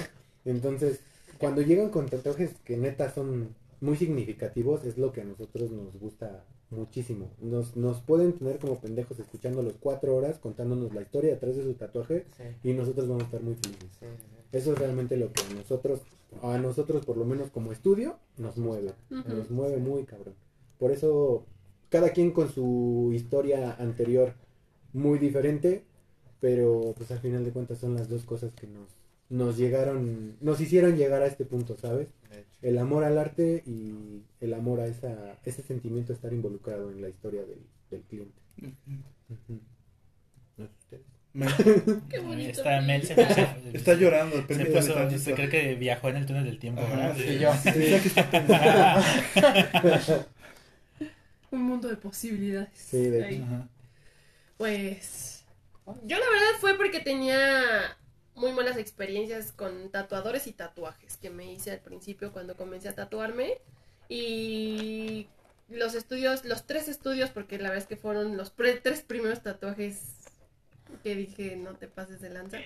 Entonces, 0.45 1.01
cuando 1.39 1.63
llegan 1.63 1.91
con 1.91 2.09
tatuajes 2.09 2.53
que 2.65 2.77
neta 2.77 3.11
son 3.13 3.55
muy 3.85 3.97
significativos, 3.97 4.85
es 4.85 4.97
lo 4.99 5.13
que 5.13 5.21
a 5.21 5.25
nosotros 5.25 5.71
nos 5.71 5.99
gusta 5.99 6.45
muchísimo. 6.71 7.31
Nos, 7.41 7.77
nos 7.77 8.01
pueden 8.01 8.33
tener 8.33 8.59
como 8.59 8.81
pendejos 8.81 9.19
escuchándolos 9.21 9.77
cuatro 9.79 10.17
horas 10.17 10.39
contándonos 10.39 10.93
la 10.95 11.03
historia 11.03 11.33
detrás 11.35 11.57
de 11.57 11.63
su 11.65 11.75
tatuaje 11.75 12.27
Sí, 12.37 12.71
y 12.71 12.73
nosotros 12.73 13.07
vamos 13.09 13.23
a 13.25 13.27
estar 13.27 13.43
muy 13.43 13.55
felices. 13.55 13.91
sí, 14.01 14.07
sí. 14.07 14.25
Eso 14.53 14.73
es 14.73 14.79
realmente 14.79 15.17
lo 15.17 15.33
que 15.33 15.43
a 15.43 15.55
nosotros, 15.55 16.01
a 16.43 16.59
nosotros 16.59 17.05
por 17.05 17.17
lo 17.17 17.25
menos 17.25 17.51
como 17.51 17.73
estudio, 17.73 18.19
nos 18.39 18.57
mueve. 18.57 18.93
Nos 19.11 19.51
mueve 19.51 19.79
muy 19.79 20.05
cabrón. 20.05 20.35
Por 20.79 20.93
eso, 20.93 21.45
cada 21.89 22.11
quien 22.11 22.31
con 22.31 22.49
su 22.51 23.11
historia 23.13 23.75
anterior 23.79 24.35
muy 24.93 25.19
diferente, 25.19 25.85
pero 26.41 26.95
pues 26.97 27.11
al 27.11 27.19
final 27.19 27.45
de 27.45 27.51
cuentas 27.51 27.79
son 27.79 27.95
las 27.97 28.09
dos 28.09 28.25
cosas 28.25 28.53
que 28.55 28.67
nos, 28.69 28.89
nos 29.31 29.57
llegaron, 29.57 30.37
nos 30.41 30.61
hicieron 30.61 30.97
llegar 30.97 31.23
a 31.23 31.27
este 31.27 31.45
punto, 31.45 31.77
¿sabes? 31.77 32.09
De 32.31 32.41
hecho. 32.41 32.49
El 32.63 32.79
amor 32.79 33.05
al 33.05 33.19
arte 33.19 33.63
y 33.67 34.23
el 34.41 34.55
amor 34.55 34.81
a 34.81 34.87
esa, 34.87 35.39
ese 35.45 35.63
sentimiento 35.63 36.13
de 36.13 36.17
estar 36.17 36.33
involucrado 36.33 36.91
en 36.91 37.01
la 37.03 37.09
historia 37.09 37.43
del, 37.43 37.59
del 37.91 38.03
cliente. 38.03 38.41
No 40.57 40.67
sé 40.67 40.73
ustedes. 40.81 41.03
Me- 41.33 41.47
Qué 42.09 42.21
bonito. 42.21 42.51
Está 42.51 42.81
Mel 42.81 43.03
se 43.03 43.15
está 43.73 43.95
llorando. 43.95 44.37
se 44.47 44.67
puso- 44.67 45.19
se 45.19 45.35
cree 45.35 45.49
que 45.49 45.75
viajó 45.75 46.09
en 46.11 46.17
el 46.17 46.27
túnel 46.27 46.45
del 46.45 46.59
tiempo, 46.61 46.81
Ajá, 46.83 46.97
¿verdad? 46.97 47.17
sí. 47.17 47.23
Y 47.25 47.39
yo. 47.41 47.51
Pensé 47.65 48.01
que 48.01 48.09
está 48.09 48.31
pensando. 48.31 50.27
Un 51.51 51.63
mundo 51.63 51.89
de 51.89 51.97
posibilidades. 51.97 52.69
Sí, 52.75 52.99
de 53.11 53.25
Ahí. 53.25 53.43
Ajá. 53.45 53.69
Pues 54.57 55.45
yo 55.87 56.19
la 56.19 56.25
verdad 56.31 56.59
fue 56.61 56.77
porque 56.77 57.01
tenía 57.01 57.63
muy 58.35 58.53
malas 58.53 58.77
experiencias 58.77 59.53
con 59.53 59.91
tatuadores 59.91 60.47
y 60.47 60.53
tatuajes 60.53 61.17
que 61.17 61.31
me 61.31 61.53
hice 61.53 61.71
al 61.71 61.81
principio 61.81 62.33
cuando 62.33 62.57
comencé 62.57 62.89
a 62.89 62.95
tatuarme. 62.95 63.59
Y 64.09 65.29
los 65.69 65.95
estudios, 65.95 66.45
los 66.45 66.67
tres 66.67 66.89
estudios, 66.89 67.31
porque 67.31 67.57
la 67.59 67.71
verdad 67.71 67.83
es 67.85 67.89
que 67.89 67.97
fueron 67.97 68.37
los 68.37 68.51
pre- 68.51 68.81
tres 68.81 69.03
primeros 69.03 69.43
tatuajes 69.43 70.03
que 71.03 71.15
dije 71.17 71.57
no 71.57 71.75
te 71.77 71.89
pases 71.89 72.21
de 72.21 72.31
lanza, 72.31 72.59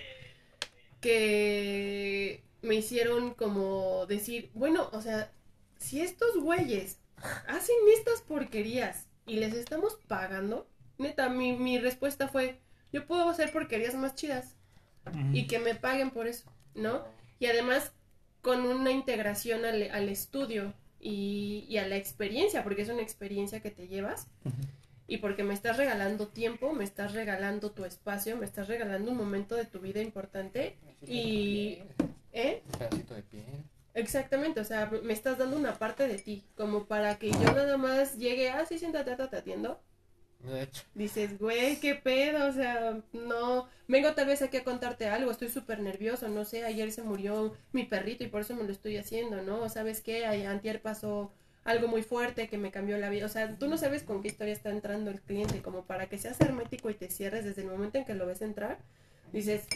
que 1.01 2.43
me 2.61 2.75
hicieron 2.75 3.33
como 3.33 4.05
decir, 4.05 4.51
bueno, 4.53 4.89
o 4.91 5.01
sea, 5.01 5.31
si 5.77 6.01
estos 6.01 6.35
güeyes 6.37 6.99
hacen 7.47 7.75
estas 7.97 8.21
porquerías 8.21 9.07
y 9.25 9.37
les 9.37 9.53
estamos 9.53 9.97
pagando, 10.07 10.67
neta, 10.97 11.29
mi, 11.29 11.53
mi 11.53 11.79
respuesta 11.79 12.27
fue, 12.27 12.59
yo 12.91 13.07
puedo 13.07 13.29
hacer 13.29 13.51
porquerías 13.51 13.95
más 13.95 14.15
chidas 14.15 14.55
Y 15.33 15.47
que 15.47 15.59
me 15.59 15.75
paguen 15.75 16.11
por 16.11 16.27
eso, 16.27 16.51
¿no? 16.75 17.03
Y 17.39 17.45
además 17.47 17.91
con 18.41 18.61
una 18.65 18.91
integración 18.91 19.65
al, 19.65 19.89
al 19.91 20.09
estudio 20.09 20.73
y, 20.99 21.65
y 21.69 21.77
a 21.77 21.87
la 21.87 21.95
experiencia, 21.97 22.63
porque 22.63 22.81
es 22.83 22.89
una 22.89 23.01
experiencia 23.01 23.59
que 23.61 23.71
te 23.71 23.87
llevas. 23.87 24.27
Y 25.07 25.17
porque 25.17 25.43
me 25.43 25.55
estás 25.55 25.77
regalando 25.77 26.27
tiempo, 26.27 26.71
me 26.73 26.83
estás 26.83 27.13
regalando 27.13 27.71
tu 27.71 27.83
espacio, 27.85 28.37
me 28.37 28.45
estás 28.45 28.67
regalando 28.67 29.09
un 29.11 29.17
momento 29.17 29.55
de 29.55 29.65
tu 29.65 29.79
vida 29.79 30.01
importante. 30.01 30.77
Y- 31.07 31.79
¿Eh? 32.31 32.61
Un 32.65 32.71
pedacito 32.79 33.15
de 33.15 33.23
piel. 33.23 33.43
Exactamente, 33.95 34.59
o 34.59 34.63
sea, 34.63 34.89
me 35.03 35.13
estás 35.13 35.39
dando 35.39 35.57
una 35.57 35.73
parte 35.79 36.07
de 36.07 36.19
ti, 36.19 36.43
como 36.55 36.85
para 36.85 37.17
que 37.17 37.31
yo 37.31 37.41
nada 37.53 37.75
más 37.77 38.17
llegue, 38.17 38.49
ah, 38.51 38.63
sí, 38.67 38.77
siéntate, 38.77 39.15
te 39.15 39.35
atiendo. 39.35 39.81
Dices, 40.95 41.37
güey, 41.37 41.79
qué 41.79 41.95
pedo, 41.95 42.47
o 42.47 42.51
sea, 42.53 43.01
no, 43.11 43.67
vengo 43.87 44.13
tal 44.13 44.27
vez 44.27 44.41
aquí 44.41 44.57
a 44.57 44.63
contarte 44.63 45.07
algo, 45.07 45.31
estoy 45.31 45.49
súper 45.49 45.79
nervioso, 45.81 46.29
no 46.29 46.45
sé, 46.45 46.63
ayer 46.63 46.91
se 46.91 47.03
murió 47.03 47.53
mi 47.73 47.83
perrito 47.83 48.23
y 48.23 48.27
por 48.27 48.41
eso 48.41 48.55
me 48.55 48.63
lo 48.63 48.71
estoy 48.71 48.97
haciendo, 48.97 49.41
¿no? 49.41 49.67
Sabes 49.67 50.01
qué, 50.01 50.25
antier 50.25 50.81
pasó 50.81 51.33
algo 51.65 51.87
muy 51.87 52.03
fuerte 52.03 52.47
que 52.47 52.57
me 52.57 52.71
cambió 52.71 52.97
la 52.97 53.09
vida, 53.09 53.25
o 53.25 53.29
sea, 53.29 53.57
tú 53.57 53.67
no 53.67 53.77
sabes 53.77 54.03
con 54.03 54.21
qué 54.21 54.29
historia 54.29 54.53
está 54.53 54.69
entrando 54.69 55.11
el 55.11 55.21
cliente, 55.21 55.61
como 55.61 55.83
para 55.83 56.07
que 56.07 56.17
seas 56.17 56.39
hermético 56.39 56.89
y 56.89 56.95
te 56.95 57.09
cierres 57.09 57.43
desde 57.43 57.61
el 57.61 57.67
momento 57.67 57.97
en 57.97 58.05
que 58.05 58.13
lo 58.13 58.25
ves 58.25 58.41
entrar, 58.41 58.79
dices, 59.31 59.67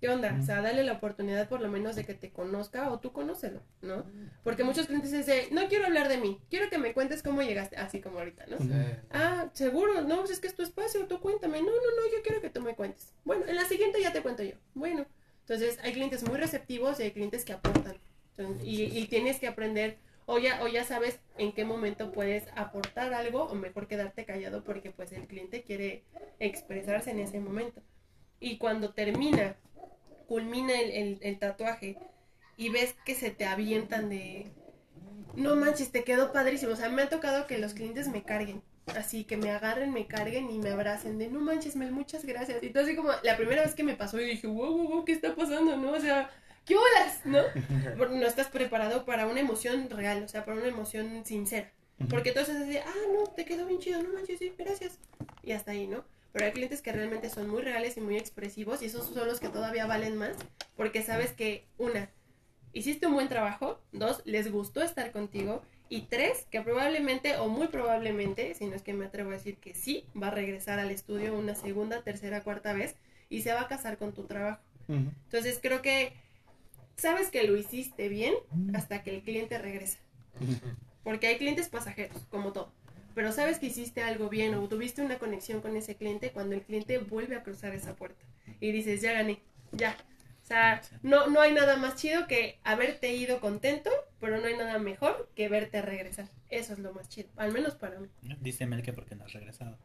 ¿qué 0.00 0.08
onda? 0.08 0.36
O 0.40 0.42
sea, 0.44 0.60
dale 0.60 0.82
la 0.82 0.94
oportunidad 0.94 1.48
por 1.48 1.60
lo 1.60 1.68
menos 1.68 1.94
de 1.94 2.04
que 2.04 2.14
te 2.14 2.30
conozca 2.30 2.90
o 2.90 2.98
tú 2.98 3.12
conócelo, 3.12 3.62
¿no? 3.82 4.04
Porque 4.42 4.64
muchos 4.64 4.86
clientes 4.86 5.12
dicen, 5.12 5.46
no 5.52 5.68
quiero 5.68 5.86
hablar 5.86 6.08
de 6.08 6.18
mí, 6.18 6.40
quiero 6.50 6.68
que 6.68 6.78
me 6.78 6.92
cuentes 6.92 7.22
cómo 7.22 7.40
llegaste, 7.42 7.76
así 7.76 8.00
como 8.00 8.18
ahorita, 8.18 8.46
¿no? 8.46 8.58
Sí. 8.58 8.70
Ah, 9.12 9.48
seguro, 9.52 10.02
no, 10.02 10.18
pues 10.18 10.32
es 10.32 10.40
que 10.40 10.48
es 10.48 10.56
tu 10.56 10.62
espacio, 10.62 11.06
tú 11.06 11.20
cuéntame. 11.20 11.58
No, 11.60 11.66
no, 11.66 11.72
no, 11.72 12.12
yo 12.12 12.22
quiero 12.24 12.40
que 12.40 12.50
tú 12.50 12.60
me 12.60 12.74
cuentes. 12.74 13.14
Bueno, 13.24 13.44
en 13.46 13.54
la 13.54 13.64
siguiente 13.64 14.02
ya 14.02 14.12
te 14.12 14.22
cuento 14.22 14.42
yo. 14.42 14.54
Bueno, 14.74 15.06
entonces 15.40 15.78
hay 15.82 15.92
clientes 15.92 16.28
muy 16.28 16.36
receptivos 16.38 16.98
y 16.98 17.04
hay 17.04 17.12
clientes 17.12 17.44
que 17.44 17.52
aportan. 17.52 17.96
Entonces, 18.36 18.66
y, 18.66 18.84
y 18.98 19.06
tienes 19.06 19.38
que 19.38 19.46
aprender, 19.46 19.98
o 20.26 20.38
ya, 20.38 20.64
o 20.64 20.68
ya 20.68 20.84
sabes 20.84 21.20
en 21.38 21.52
qué 21.52 21.64
momento 21.64 22.10
puedes 22.10 22.48
aportar 22.56 23.14
algo, 23.14 23.44
o 23.44 23.54
mejor 23.54 23.86
quedarte 23.86 24.24
callado 24.24 24.64
porque 24.64 24.90
pues 24.90 25.12
el 25.12 25.26
cliente 25.26 25.62
quiere 25.62 26.02
expresarse 26.40 27.10
en 27.10 27.20
ese 27.20 27.38
momento. 27.38 27.82
Y 28.42 28.58
cuando 28.58 28.90
termina, 28.92 29.56
culmina 30.28 30.78
el, 30.80 30.90
el- 30.90 31.18
el 31.22 31.38
tatuaje 31.38 31.96
y 32.56 32.70
ves 32.70 32.94
que 33.06 33.14
se 33.14 33.30
te 33.30 33.46
avientan 33.46 34.08
de, 34.10 34.46
no 35.34 35.56
manches, 35.56 35.90
te 35.92 36.04
quedó 36.04 36.32
padrísimo. 36.32 36.72
O 36.72 36.76
sea, 36.76 36.88
me 36.88 37.02
ha 37.02 37.08
tocado 37.08 37.46
que 37.46 37.58
los 37.58 37.74
clientes 37.74 38.08
me 38.08 38.22
carguen. 38.22 38.62
Así 38.96 39.24
que 39.24 39.36
me 39.36 39.50
agarren, 39.52 39.92
me 39.92 40.06
carguen 40.08 40.50
y 40.50 40.58
me 40.58 40.70
abracen 40.70 41.16
de 41.18 41.28
no 41.28 41.40
manches, 41.40 41.76
Mel, 41.76 41.92
muchas 41.92 42.24
gracias. 42.24 42.62
Y 42.62 42.70
todo 42.70 42.82
así 42.84 42.96
como 42.96 43.10
la 43.22 43.36
primera 43.36 43.62
vez 43.62 43.74
que 43.74 43.84
me 43.84 43.94
pasó 43.94 44.20
y 44.20 44.24
dije, 44.26 44.48
wow, 44.48 44.76
wow, 44.76 44.88
wow, 44.88 45.04
¿qué 45.04 45.12
está 45.12 45.34
pasando? 45.36 45.76
¿No? 45.76 45.92
O 45.92 46.00
sea, 46.00 46.30
¿qué 46.66 46.74
olas? 46.76 47.20
¿No? 47.24 47.40
Porque 47.98 48.16
no 48.16 48.26
estás 48.26 48.48
preparado 48.48 49.04
para 49.04 49.26
una 49.28 49.40
emoción 49.40 49.88
real, 49.88 50.24
o 50.24 50.28
sea, 50.28 50.44
para 50.44 50.58
una 50.58 50.68
emoción 50.68 51.24
sincera. 51.24 51.70
Porque 52.10 52.30
entonces 52.30 52.56
es 52.56 52.66
de, 52.68 52.80
ah, 52.80 52.94
no, 53.14 53.24
te 53.30 53.44
quedó 53.44 53.66
bien 53.66 53.80
chido, 53.80 54.02
no 54.02 54.12
manches, 54.14 54.40
sí, 54.40 54.52
gracias. 54.58 54.98
Y 55.44 55.52
hasta 55.52 55.70
ahí, 55.70 55.86
¿no? 55.86 56.04
Pero 56.32 56.46
hay 56.46 56.52
clientes 56.52 56.80
que 56.80 56.92
realmente 56.92 57.28
son 57.28 57.48
muy 57.48 57.62
reales 57.62 57.96
y 57.96 58.00
muy 58.00 58.16
expresivos 58.16 58.82
y 58.82 58.86
esos 58.86 59.06
son 59.06 59.28
los 59.28 59.38
que 59.38 59.48
todavía 59.48 59.86
valen 59.86 60.16
más 60.16 60.36
porque 60.76 61.02
sabes 61.02 61.32
que, 61.32 61.66
una, 61.78 62.10
hiciste 62.72 63.06
un 63.06 63.14
buen 63.14 63.28
trabajo, 63.28 63.80
dos, 63.92 64.22
les 64.24 64.50
gustó 64.50 64.82
estar 64.82 65.12
contigo 65.12 65.62
y 65.88 66.02
tres, 66.02 66.46
que 66.50 66.62
probablemente 66.62 67.36
o 67.36 67.48
muy 67.48 67.68
probablemente, 67.68 68.54
si 68.54 68.66
no 68.66 68.74
es 68.74 68.82
que 68.82 68.94
me 68.94 69.04
atrevo 69.04 69.30
a 69.30 69.34
decir 69.34 69.58
que 69.58 69.74
sí, 69.74 70.06
va 70.20 70.28
a 70.28 70.30
regresar 70.30 70.78
al 70.78 70.90
estudio 70.90 71.38
una 71.38 71.54
segunda, 71.54 72.02
tercera, 72.02 72.42
cuarta 72.42 72.72
vez 72.72 72.96
y 73.28 73.42
se 73.42 73.52
va 73.52 73.62
a 73.62 73.68
casar 73.68 73.98
con 73.98 74.12
tu 74.12 74.24
trabajo. 74.24 74.62
Entonces 74.88 75.58
creo 75.62 75.80
que 75.82 76.14
sabes 76.96 77.30
que 77.30 77.44
lo 77.44 77.56
hiciste 77.56 78.08
bien 78.08 78.34
hasta 78.74 79.02
que 79.02 79.14
el 79.14 79.22
cliente 79.22 79.58
regresa. 79.58 79.98
Porque 81.04 81.26
hay 81.26 81.36
clientes 81.36 81.68
pasajeros, 81.68 82.26
como 82.30 82.52
todo. 82.52 82.72
Pero 83.14 83.32
sabes 83.32 83.58
que 83.58 83.66
hiciste 83.66 84.02
algo 84.02 84.28
bien 84.28 84.54
o 84.54 84.66
tuviste 84.68 85.02
una 85.02 85.18
conexión 85.18 85.60
con 85.60 85.76
ese 85.76 85.96
cliente 85.96 86.30
cuando 86.30 86.54
el 86.54 86.62
cliente 86.62 86.98
vuelve 86.98 87.36
a 87.36 87.42
cruzar 87.42 87.74
esa 87.74 87.94
puerta. 87.94 88.24
Y 88.60 88.72
dices, 88.72 89.00
ya 89.02 89.12
gané, 89.12 89.40
ya. 89.72 89.96
O 90.42 90.46
sea, 90.46 90.82
no, 91.02 91.28
no 91.28 91.40
hay 91.40 91.52
nada 91.52 91.76
más 91.76 91.94
chido 91.96 92.26
que 92.26 92.58
haberte 92.64 93.14
ido 93.14 93.40
contento, 93.40 93.90
pero 94.20 94.38
no 94.40 94.46
hay 94.46 94.56
nada 94.56 94.78
mejor 94.78 95.28
que 95.36 95.48
verte 95.48 95.80
regresar. 95.82 96.26
Eso 96.50 96.72
es 96.72 96.78
lo 96.80 96.92
más 96.92 97.08
chido, 97.08 97.28
al 97.36 97.52
menos 97.52 97.74
para 97.76 97.98
mí. 98.00 98.08
Dice 98.40 98.66
Mel 98.66 98.82
que 98.82 98.92
porque 98.92 99.14
no 99.14 99.24
has 99.24 99.32
regresado. 99.32 99.78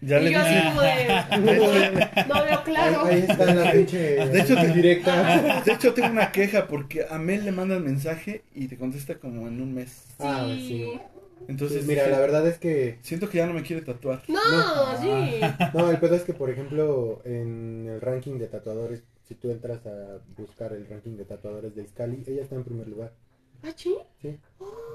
Ya 0.00 0.20
y 0.20 0.26
le 0.26 0.30
yo 0.30 0.38
así 0.38 0.54
dije. 0.54 0.68
como 0.68 0.80
de, 0.80 2.24
no 2.28 2.44
veo 2.44 2.62
claro. 2.64 3.04
Ahí, 3.04 3.14
ahí 3.16 3.26
está 3.28 3.52
la 3.52 3.72
pinche 3.72 3.98
De 4.26 4.40
hecho, 4.40 4.54
te- 4.54 4.72
directa. 4.72 5.62
De 5.62 5.72
hecho, 5.72 5.92
tengo 5.92 6.10
una 6.10 6.30
queja 6.30 6.68
porque 6.68 7.04
a 7.10 7.18
Mel 7.18 7.44
le 7.44 7.50
mandan 7.50 7.82
mensaje 7.84 8.44
y 8.54 8.68
te 8.68 8.78
contesta 8.78 9.16
como 9.18 9.48
en 9.48 9.60
un 9.60 9.74
mes. 9.74 10.04
Ah, 10.20 10.46
Sí. 10.56 11.00
Entonces, 11.46 11.86
mira, 11.86 12.02
dije, 12.02 12.14
la 12.14 12.20
verdad 12.20 12.46
es 12.46 12.58
que 12.58 12.98
siento 13.02 13.28
que 13.28 13.38
ya 13.38 13.46
no 13.46 13.54
me 13.54 13.62
quiere 13.62 13.82
tatuar. 13.82 14.22
No, 14.28 15.00
sí. 15.00 15.40
No, 15.74 15.90
el 15.90 15.98
pedo 15.98 16.14
es 16.14 16.22
que, 16.22 16.34
por 16.34 16.50
ejemplo, 16.50 17.22
en 17.24 17.86
el 17.88 18.00
ranking 18.00 18.38
de 18.38 18.48
tatuadores, 18.48 19.02
si 19.26 19.34
tú 19.34 19.50
entras 19.50 19.86
a 19.86 20.20
buscar 20.36 20.72
el 20.72 20.86
ranking 20.86 21.16
de 21.16 21.24
tatuadores 21.24 21.74
de 21.74 21.82
Iscali, 21.82 22.24
ella 22.26 22.42
está 22.42 22.56
en 22.56 22.64
primer 22.64 22.88
lugar. 22.88 23.12
¿Ah, 23.62 23.72
sí? 23.74 23.96
Sí. 24.20 24.38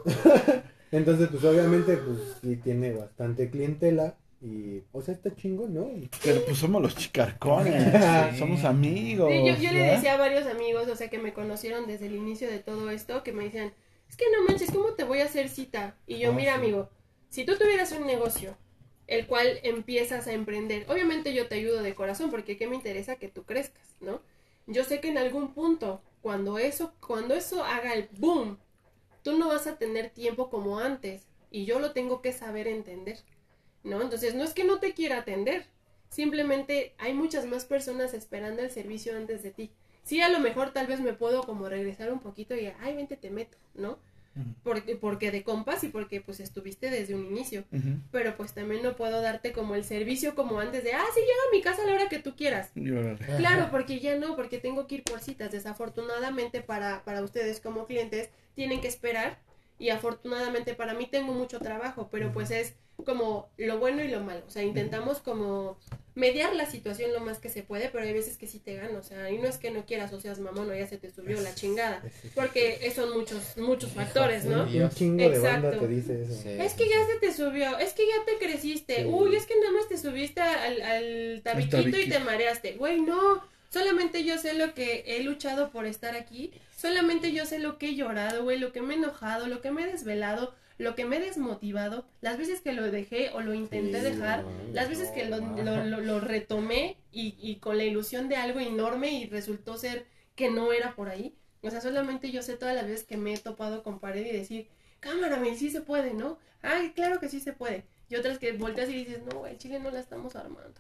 Entonces, 0.92 1.30
pues 1.32 1.44
obviamente, 1.44 1.98
pues 1.98 2.38
sí 2.42 2.56
tiene 2.58 2.94
bastante 2.94 3.50
clientela 3.50 4.16
y, 4.42 4.84
o 4.92 5.02
sea, 5.02 5.14
está 5.14 5.34
chingón, 5.36 5.74
¿no? 5.74 5.90
Pero 6.24 6.44
pues 6.46 6.58
somos 6.58 6.82
los 6.82 6.96
chicarcones. 6.96 7.94
Sí. 8.34 8.40
Somos 8.40 8.64
amigos. 8.64 9.32
Sí, 9.32 9.46
yo, 9.46 9.56
yo 9.56 9.72
le 9.72 9.80
decía 9.80 10.14
a 10.16 10.18
varios 10.18 10.48
amigos, 10.48 10.88
o 10.88 10.96
sea, 10.96 11.10
que 11.10 11.20
me 11.20 11.34
conocieron 11.34 11.88
desde 11.88 12.08
el 12.08 12.16
inicio 12.16 12.50
de 12.50 12.60
todo 12.60 12.90
esto, 12.90 13.24
que 13.24 13.32
me 13.32 13.44
decían, 13.44 13.74
es 14.14 14.18
que 14.18 14.26
no 14.32 14.44
manches, 14.44 14.70
¿cómo 14.70 14.94
te 14.94 15.04
voy 15.04 15.22
a 15.22 15.26
hacer 15.26 15.50
cita? 15.50 15.98
Y 16.06 16.20
yo, 16.20 16.30
Ah, 16.30 16.34
mira, 16.34 16.54
sí. 16.54 16.60
amigo, 16.60 16.88
si 17.30 17.46
tú 17.46 17.58
tuvieras 17.58 17.92
un 17.94 18.06
negocio, 18.06 18.56
el 19.08 19.26
cual 19.26 19.60
empiezas 19.64 20.28
a 20.28 20.34
emprender, 20.34 20.86
obviamente 20.88 21.34
yo 21.34 21.48
te 21.48 21.56
ayudo 21.56 21.82
de 21.82 21.96
corazón, 21.96 22.30
porque 22.30 22.56
qué 22.56 22.68
me 22.68 22.76
interesa 22.76 23.16
que 23.16 23.28
tú 23.28 23.44
crezcas, 23.44 23.96
¿no? 24.02 24.22
Yo 24.68 24.84
sé 24.84 25.02
que 25.02 25.08
en 25.08 25.18
algún 25.18 25.56
punto, 25.56 26.04
cuando 26.22 26.60
eso, 26.60 26.94
cuando 27.06 27.34
eso 27.34 27.64
haga 27.64 27.96
el 27.96 28.08
boom, 28.20 28.60
tú 29.24 29.36
no 29.40 29.48
vas 29.48 29.66
a 29.66 29.78
tener 29.80 30.12
tiempo 30.12 30.52
como 30.52 30.78
antes, 30.78 31.24
y 31.50 31.66
yo 31.66 31.80
lo 31.80 31.92
tengo 31.94 32.22
que 32.22 32.34
saber 32.34 32.68
entender, 32.68 33.18
¿no? 33.84 34.00
Entonces, 34.00 34.36
no 34.36 34.44
es 34.44 34.54
que 34.54 34.64
no 34.64 34.80
te 34.80 34.94
quiera 34.94 35.18
atender, 35.20 35.66
Simplemente 36.10 36.94
hay 37.00 37.16
muchas 37.16 37.48
más 37.48 37.66
personas 37.66 38.14
esperando 38.14 38.62
el 38.62 38.70
servicio 38.70 39.18
antes 39.18 39.42
de 39.42 39.50
ti. 39.50 39.72
Sí 40.04 40.22
a 40.22 40.30
lo 40.30 40.40
mejor 40.40 40.72
tal 40.72 40.88
vez 40.88 41.00
me 41.00 41.14
puedo 41.14 41.44
como 41.44 41.70
regresar 41.70 42.12
un 42.12 42.20
poquito 42.20 42.56
y, 42.56 42.72
ay, 42.82 42.96
vente, 42.96 43.18
te 43.18 43.30
meto, 43.30 43.58
¿no? 43.74 43.98
Porque, 44.64 44.96
porque 44.96 45.30
de 45.30 45.44
compas 45.44 45.84
y 45.84 45.90
porque 45.90 46.20
pues 46.20 46.40
estuviste 46.40 46.90
desde 46.90 47.14
un 47.14 47.26
inicio. 47.26 47.66
Pero 48.12 48.36
pues 48.36 48.54
también 48.54 48.82
no 48.82 48.96
puedo 48.96 49.22
darte 49.22 49.52
como 49.52 49.76
el 49.76 49.84
servicio 49.84 50.34
como 50.34 50.60
antes 50.60 50.84
de, 50.84 50.94
ah, 50.94 51.06
sí, 51.14 51.20
llega 51.20 51.32
a 51.48 51.52
mi 51.56 51.62
casa 51.62 51.84
a 51.84 51.86
la 51.86 51.94
hora 51.94 52.10
que 52.10 52.18
tú 52.18 52.36
quieras. 52.36 52.72
Claro, 53.38 53.68
porque 53.70 54.00
ya 54.00 54.18
no, 54.18 54.36
porque 54.36 54.58
tengo 54.58 54.88
que 54.88 54.96
ir 54.96 55.04
por 55.04 55.20
citas. 55.20 55.52
Desafortunadamente 55.52 56.62
para, 56.62 57.04
para 57.04 57.22
ustedes 57.22 57.60
como 57.60 57.86
clientes 57.86 58.30
tienen 58.56 58.82
que 58.82 58.88
esperar 58.88 59.38
y 59.80 59.90
afortunadamente 59.90 60.74
para 60.76 60.94
mí 60.94 61.08
tengo 61.08 61.34
mucho 61.34 61.60
trabajo, 61.60 62.10
pero 62.12 62.32
pues 62.32 62.52
es 62.52 62.76
como 63.06 63.50
lo 63.58 63.80
bueno 63.80 64.04
y 64.04 64.08
lo 64.08 64.20
malo. 64.22 64.42
O 64.48 64.52
sea, 64.52 64.64
intentamos 64.64 65.20
como 65.20 65.78
mediar 66.16 66.54
la 66.56 66.68
situación 66.70 67.12
lo 67.12 67.20
más 67.22 67.40
que 67.40 67.50
se 67.50 67.64
puede, 67.64 67.90
pero 67.90 68.04
hay 68.06 68.14
veces 68.14 68.38
que 68.38 68.46
sí 68.48 68.60
te 68.60 68.76
gano. 68.76 69.00
O 69.00 69.04
sea, 69.04 69.32
y 69.32 69.40
no 69.40 69.48
es 69.48 69.58
que 69.58 69.72
no 69.72 69.84
quieras 69.86 70.14
o 70.14 70.22
seas 70.22 70.40
mamón 70.40 70.70
o 70.70 70.76
ya 70.76 70.88
se 70.88 70.98
te 71.00 71.10
subió 71.10 71.42
la 71.42 71.56
chingada. 71.56 72.04
Porque 72.36 72.92
son 72.96 73.12
muchos, 73.18 73.58
muchos 73.58 73.92
factores, 73.92 74.46
¿no? 74.46 74.70
Sí. 74.70 74.80
Un 74.80 74.90
chingo 74.92 75.24
de 75.30 75.40
banda 75.40 75.70
Exacto. 75.70 75.80
te 75.80 75.88
dice 75.88 76.22
eso. 76.24 76.34
Sí. 76.44 76.50
Es 76.50 76.74
que 76.76 76.88
ya 76.88 77.06
se 77.08 77.16
te 77.20 77.34
subió, 77.34 77.78
es 77.80 77.94
que 77.94 78.04
ya 78.08 78.24
te 78.26 78.38
creciste, 78.46 78.98
Sí. 78.98 79.06
uy, 79.06 79.36
es 79.36 79.46
que 79.48 79.56
nada 79.60 79.72
más 79.72 79.88
te 79.90 79.98
subiste 79.98 80.40
al, 80.42 80.82
al 80.84 81.42
tabiquito 81.44 81.80
y 81.80 81.92
tabiquito. 81.92 82.18
te 82.18 82.24
mareaste. 82.24 82.74
Güey, 82.74 83.02
no, 83.02 83.42
solamente 83.74 84.24
yo 84.24 84.38
sé 84.38 84.54
lo 84.54 84.74
que 84.74 85.04
he 85.08 85.24
luchado 85.24 85.72
por 85.72 85.86
estar 85.86 86.16
aquí, 86.16 86.52
solamente 86.76 87.32
yo 87.34 87.46
sé 87.46 87.60
lo 87.60 87.78
que 87.78 87.88
he 87.90 87.96
llorado, 87.96 88.44
güey, 88.44 88.60
lo 88.60 88.72
que 88.72 88.82
me 88.82 88.94
he 88.94 88.98
enojado, 88.98 89.48
lo 89.48 89.62
que 89.62 89.72
me 89.72 89.84
he 89.84 89.92
desvelado, 89.92 90.54
lo 90.78 90.96
que 90.96 91.06
me 91.06 91.18
he 91.18 91.20
desmotivado, 91.20 92.06
las 92.22 92.38
veces 92.38 92.62
que 92.62 92.74
lo 92.74 92.84
dejé 92.92 93.30
o 93.32 93.42
lo 93.42 93.54
intenté 93.54 94.00
Sí, 94.00 94.04
dejar, 94.06 94.44
no, 94.44 94.74
las 94.74 94.90
veces 94.90 95.10
que 95.12 95.26
lo, 95.26 95.38
lo, 95.40 95.84
lo- 95.86 96.02
lo 96.02 96.20
retomé 96.20 96.98
y, 97.12 97.36
y 97.40 97.56
con 97.58 97.78
la 97.78 97.84
ilusión 97.86 98.28
de 98.30 98.36
algo 98.38 98.60
enorme 98.60 99.12
y 99.12 99.28
resultó 99.28 99.78
ser 99.78 100.06
que 100.36 100.50
no 100.50 100.72
era 100.74 100.96
por 100.96 101.10
ahí. 101.10 101.36
O 101.62 101.70
sea, 101.70 101.80
solamente 101.82 102.32
yo 102.32 102.42
sé 102.42 102.58
todas 102.58 102.76
las 102.76 102.86
veces 102.88 103.04
que 103.06 103.18
me 103.18 103.34
he 103.34 103.38
topado 103.38 103.84
con 103.84 104.00
pared 104.00 104.26
y 104.26 104.32
decir, 104.38 104.68
cámara, 105.00 105.42
sí 105.56 105.70
se 105.70 105.82
puede, 105.82 106.14
¿no? 106.14 106.38
Ay, 106.62 106.92
claro 106.92 107.20
que 107.20 107.30
sí 107.30 107.40
se 107.40 107.54
puede. 107.54 107.86
Y 108.10 108.16
otras 108.16 108.38
que 108.40 108.52
volteas 108.54 108.90
y 108.90 108.94
dices, 108.94 109.22
no, 109.24 109.46
el 109.48 109.58
chile 109.58 109.80
no 109.80 109.92
la 109.92 110.00
estamos 110.00 110.36
armando. 110.36 110.80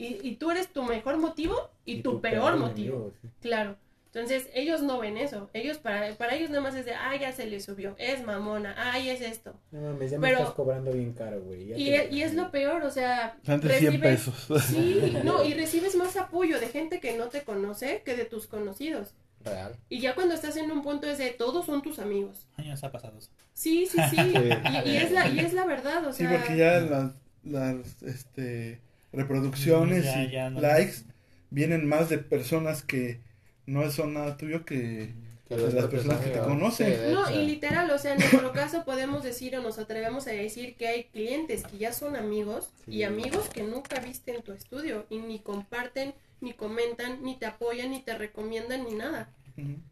Y, 0.00 0.18
y 0.28 0.36
tú 0.36 0.50
eres 0.50 0.68
tu 0.72 0.82
mejor 0.82 1.18
motivo 1.18 1.70
y, 1.84 2.02
tu, 2.02 2.20
peor 2.20 2.56
motivo. 2.56 2.94
enemigo, 2.96 3.12
sí. 3.20 3.28
Claro. 3.40 3.76
Entonces, 4.12 4.48
ellos 4.54 4.82
no 4.82 4.98
ven 4.98 5.16
eso. 5.16 5.50
Ellos, 5.52 5.78
para, 5.78 6.12
para 6.16 6.34
ellos 6.34 6.50
nada 6.50 6.62
más 6.62 6.74
es 6.74 6.84
de, 6.84 6.94
ay, 6.94 7.20
ya 7.20 7.30
se 7.32 7.46
le 7.46 7.60
subió, 7.60 7.94
es 7.96 8.24
mamona, 8.24 8.74
ay, 8.76 9.08
es 9.10 9.20
esto. 9.20 9.54
No 9.70 9.82
mames, 9.82 10.10
ya 10.10 10.18
me 10.18 10.26
Pero- 10.28 10.40
estás 10.40 10.54
cobrando 10.54 10.90
bien 10.90 11.12
caro, 11.12 11.40
güey. 11.42 11.66
ya 11.68 11.76
Y, 11.76 11.84
te- 11.84 11.96
e- 12.06 12.08
y 12.12 12.22
es 12.22 12.34
lo 12.34 12.50
peor, 12.50 12.82
o 12.82 12.90
sea, 12.90 13.36
Antes 13.46 13.78
100 13.78 13.92
recibes- 13.92 14.00
pesos. 14.02 14.62
Sí, 14.64 15.14
no, 15.22 15.44
y 15.44 15.54
recibes 15.54 15.94
más 15.94 16.16
apoyo 16.16 16.58
de 16.58 16.66
gente 16.68 16.98
que 16.98 17.16
no 17.16 17.28
te 17.28 17.42
conoce 17.42 18.02
que 18.04 18.16
de 18.16 18.24
tus 18.24 18.48
conocidos. 18.48 19.14
Real. 19.44 19.76
Y 19.88 20.00
ya 20.00 20.14
cuando 20.16 20.34
estás 20.34 20.56
en 20.56 20.70
un 20.72 20.82
punto 20.82 21.08
es 21.08 21.18
de 21.18 21.30
todos 21.30 21.66
son 21.66 21.80
tus 21.80 21.98
amigos. 22.00 22.48
Años 22.56 22.82
ha 22.82 22.90
pasado 22.90 23.16
eso. 23.16 23.30
Sí, 23.54 23.86
sí, 23.86 23.96
sí. 24.10 24.16
Y, 24.18 24.88
y 24.90 24.96
es, 24.96 25.12
la, 25.12 25.28
y 25.28 25.38
es 25.38 25.52
la 25.52 25.66
verdad, 25.66 26.04
o 26.06 26.12
Sí, 26.12 26.26
sea. 26.26 26.32
porque 26.36 26.56
ya 26.56 26.80
las, 26.80 27.12
las 27.44 28.02
este, 28.02 28.80
reproducciones 29.12 30.04
Ya, 30.04 30.22
y 30.24 30.30
ya 30.30 30.50
no- 30.50 30.60
likes 30.60 31.04
vienen 31.50 31.86
más 31.88 32.08
de 32.08 32.18
personas 32.18 32.82
que 32.82 33.20
no 33.66 33.90
son 33.90 34.14
nada 34.14 34.36
tuyo 34.36 34.64
que 34.64 35.14
Que 35.48 35.56
de 35.56 35.72
las 35.72 35.86
personas 35.86 36.20
que 36.20 36.30
te 36.30 36.38
conocen. 36.38 36.92
Sí, 36.92 37.12
No, 37.12 37.28
y 37.28 37.44
literal, 37.44 37.90
o 37.90 37.98
sea, 37.98 38.12
en 38.12 38.18
nuestro 38.20 38.52
caso 38.52 38.84
podemos 38.84 39.24
decir 39.24 39.56
o 39.56 39.60
nos 39.62 39.78
atrevemos 39.80 40.28
a 40.28 40.30
decir 40.30 40.76
que 40.76 40.86
hay 40.86 41.04
clientes 41.04 41.64
que 41.64 41.78
ya 41.78 41.92
son 41.92 42.14
amigos 42.14 42.70
y 42.86 43.02
amigos 43.02 43.48
que 43.48 43.64
nunca 43.64 43.98
viste 43.98 44.34
en 44.36 44.42
tu 44.42 44.52
estudio 44.52 45.06
y 45.10 45.18
ni 45.18 45.40
comparten, 45.40 46.14
ni 46.40 46.52
comentan, 46.52 47.22
ni 47.24 47.36
te 47.36 47.46
apoyan, 47.46 47.90
ni 47.90 48.00
te 48.00 48.16
recomiendan, 48.16 48.84
ni 48.84 48.94
nada. 48.94 49.28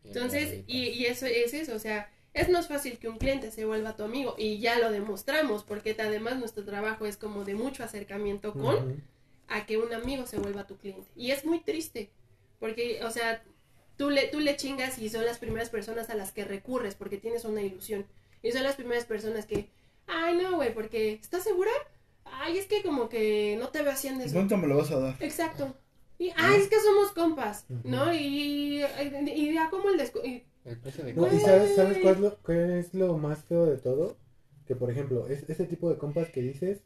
Entonces, 0.05 0.61
y, 0.69 0.85
y 0.91 1.07
eso 1.07 1.27
es 1.27 1.53
eso, 1.55 1.75
o 1.75 1.79
sea, 1.81 2.09
es 2.41 2.49
más 2.49 2.69
fácil 2.69 2.99
que 2.99 3.09
un 3.09 3.19
cliente 3.19 3.51
se 3.51 3.65
vuelva 3.65 3.97
tu 3.97 4.03
amigo 4.05 4.35
y 4.39 4.59
ya 4.59 4.79
lo 4.79 4.91
demostramos 4.91 5.65
porque 5.65 5.97
además 5.99 6.37
nuestro 6.39 6.65
trabajo 6.65 7.07
es 7.07 7.17
como 7.17 7.45
de 7.45 7.55
mucho 7.55 7.83
acercamiento 7.85 8.53
con 8.53 9.03
a 9.49 9.65
que 9.67 9.79
un 9.79 9.93
amigo 9.95 10.27
se 10.27 10.39
vuelva 10.39 10.67
tu 10.67 10.77
cliente. 10.77 11.09
Y 11.17 11.31
es 11.31 11.45
muy 11.45 11.61
triste, 11.61 12.11
porque, 12.61 13.03
o 13.05 13.11
sea, 13.11 13.43
tú 13.97 14.11
le, 14.11 14.29
tú 14.29 14.41
le 14.41 14.57
chingas 14.57 14.99
y 14.99 15.09
son 15.09 15.25
las 15.25 15.39
primeras 15.39 15.71
personas 15.71 16.11
a 16.11 16.15
las 16.15 16.33
que 16.33 16.45
recurres 16.45 16.95
porque 16.95 17.17
tienes 17.17 17.45
una 17.45 17.63
ilusión. 17.63 18.07
Y 18.43 18.53
son 18.53 18.63
las 18.63 18.77
primeras 18.77 19.05
personas 19.05 19.47
que, 19.47 19.69
ay, 20.07 20.37
no, 20.37 20.57
güey, 20.57 20.73
porque, 20.75 21.15
¿estás 21.15 21.45
segura? 21.45 21.71
Ay, 22.25 22.59
es 22.59 22.67
que 22.67 22.83
como 22.83 23.09
que 23.09 23.57
no 23.59 23.69
te 23.69 23.83
veo 23.83 23.91
haciendo 23.93 24.23
¿Y 24.23 24.27
eso. 24.27 24.35
¿Cuánto 24.35 24.57
me 24.59 24.69
lo 24.69 24.77
vas 24.77 24.91
a 24.91 25.01
dar? 25.01 25.17
Exacto. 25.21 25.75
Y, 26.19 26.31
ay, 26.37 26.61
es 26.61 26.69
que 26.69 26.77
somos 26.81 27.13
compas. 27.13 27.65
¿no? 27.85 28.13
Y, 28.13 28.83
y 29.35 29.55
ya 29.55 29.71
como 29.71 29.89
el 29.89 29.99
descu- 29.99 30.25
y- 30.25 30.45
El 30.69 30.79
precio 30.79 31.05
de 31.05 31.15
No, 31.15 31.27
¿Y 31.33 31.39
sabes, 31.39 31.75
sabes 31.75 31.99
cuál 32.03 32.15
es, 32.17 32.21
lo, 32.21 32.43
qué 32.43 32.79
es 32.79 32.95
lo 32.95 33.17
más 33.19 33.45
feo 33.45 33.67
de 33.67 33.79
todo? 33.79 34.17
Que, 34.67 34.77
por 34.77 34.91
ejemplo, 34.91 35.27
es, 35.29 35.49
ese 35.49 35.65
tipo 35.65 35.89
de 35.91 35.97
compas 35.97 36.29
que 36.29 36.43
dices, 36.43 36.83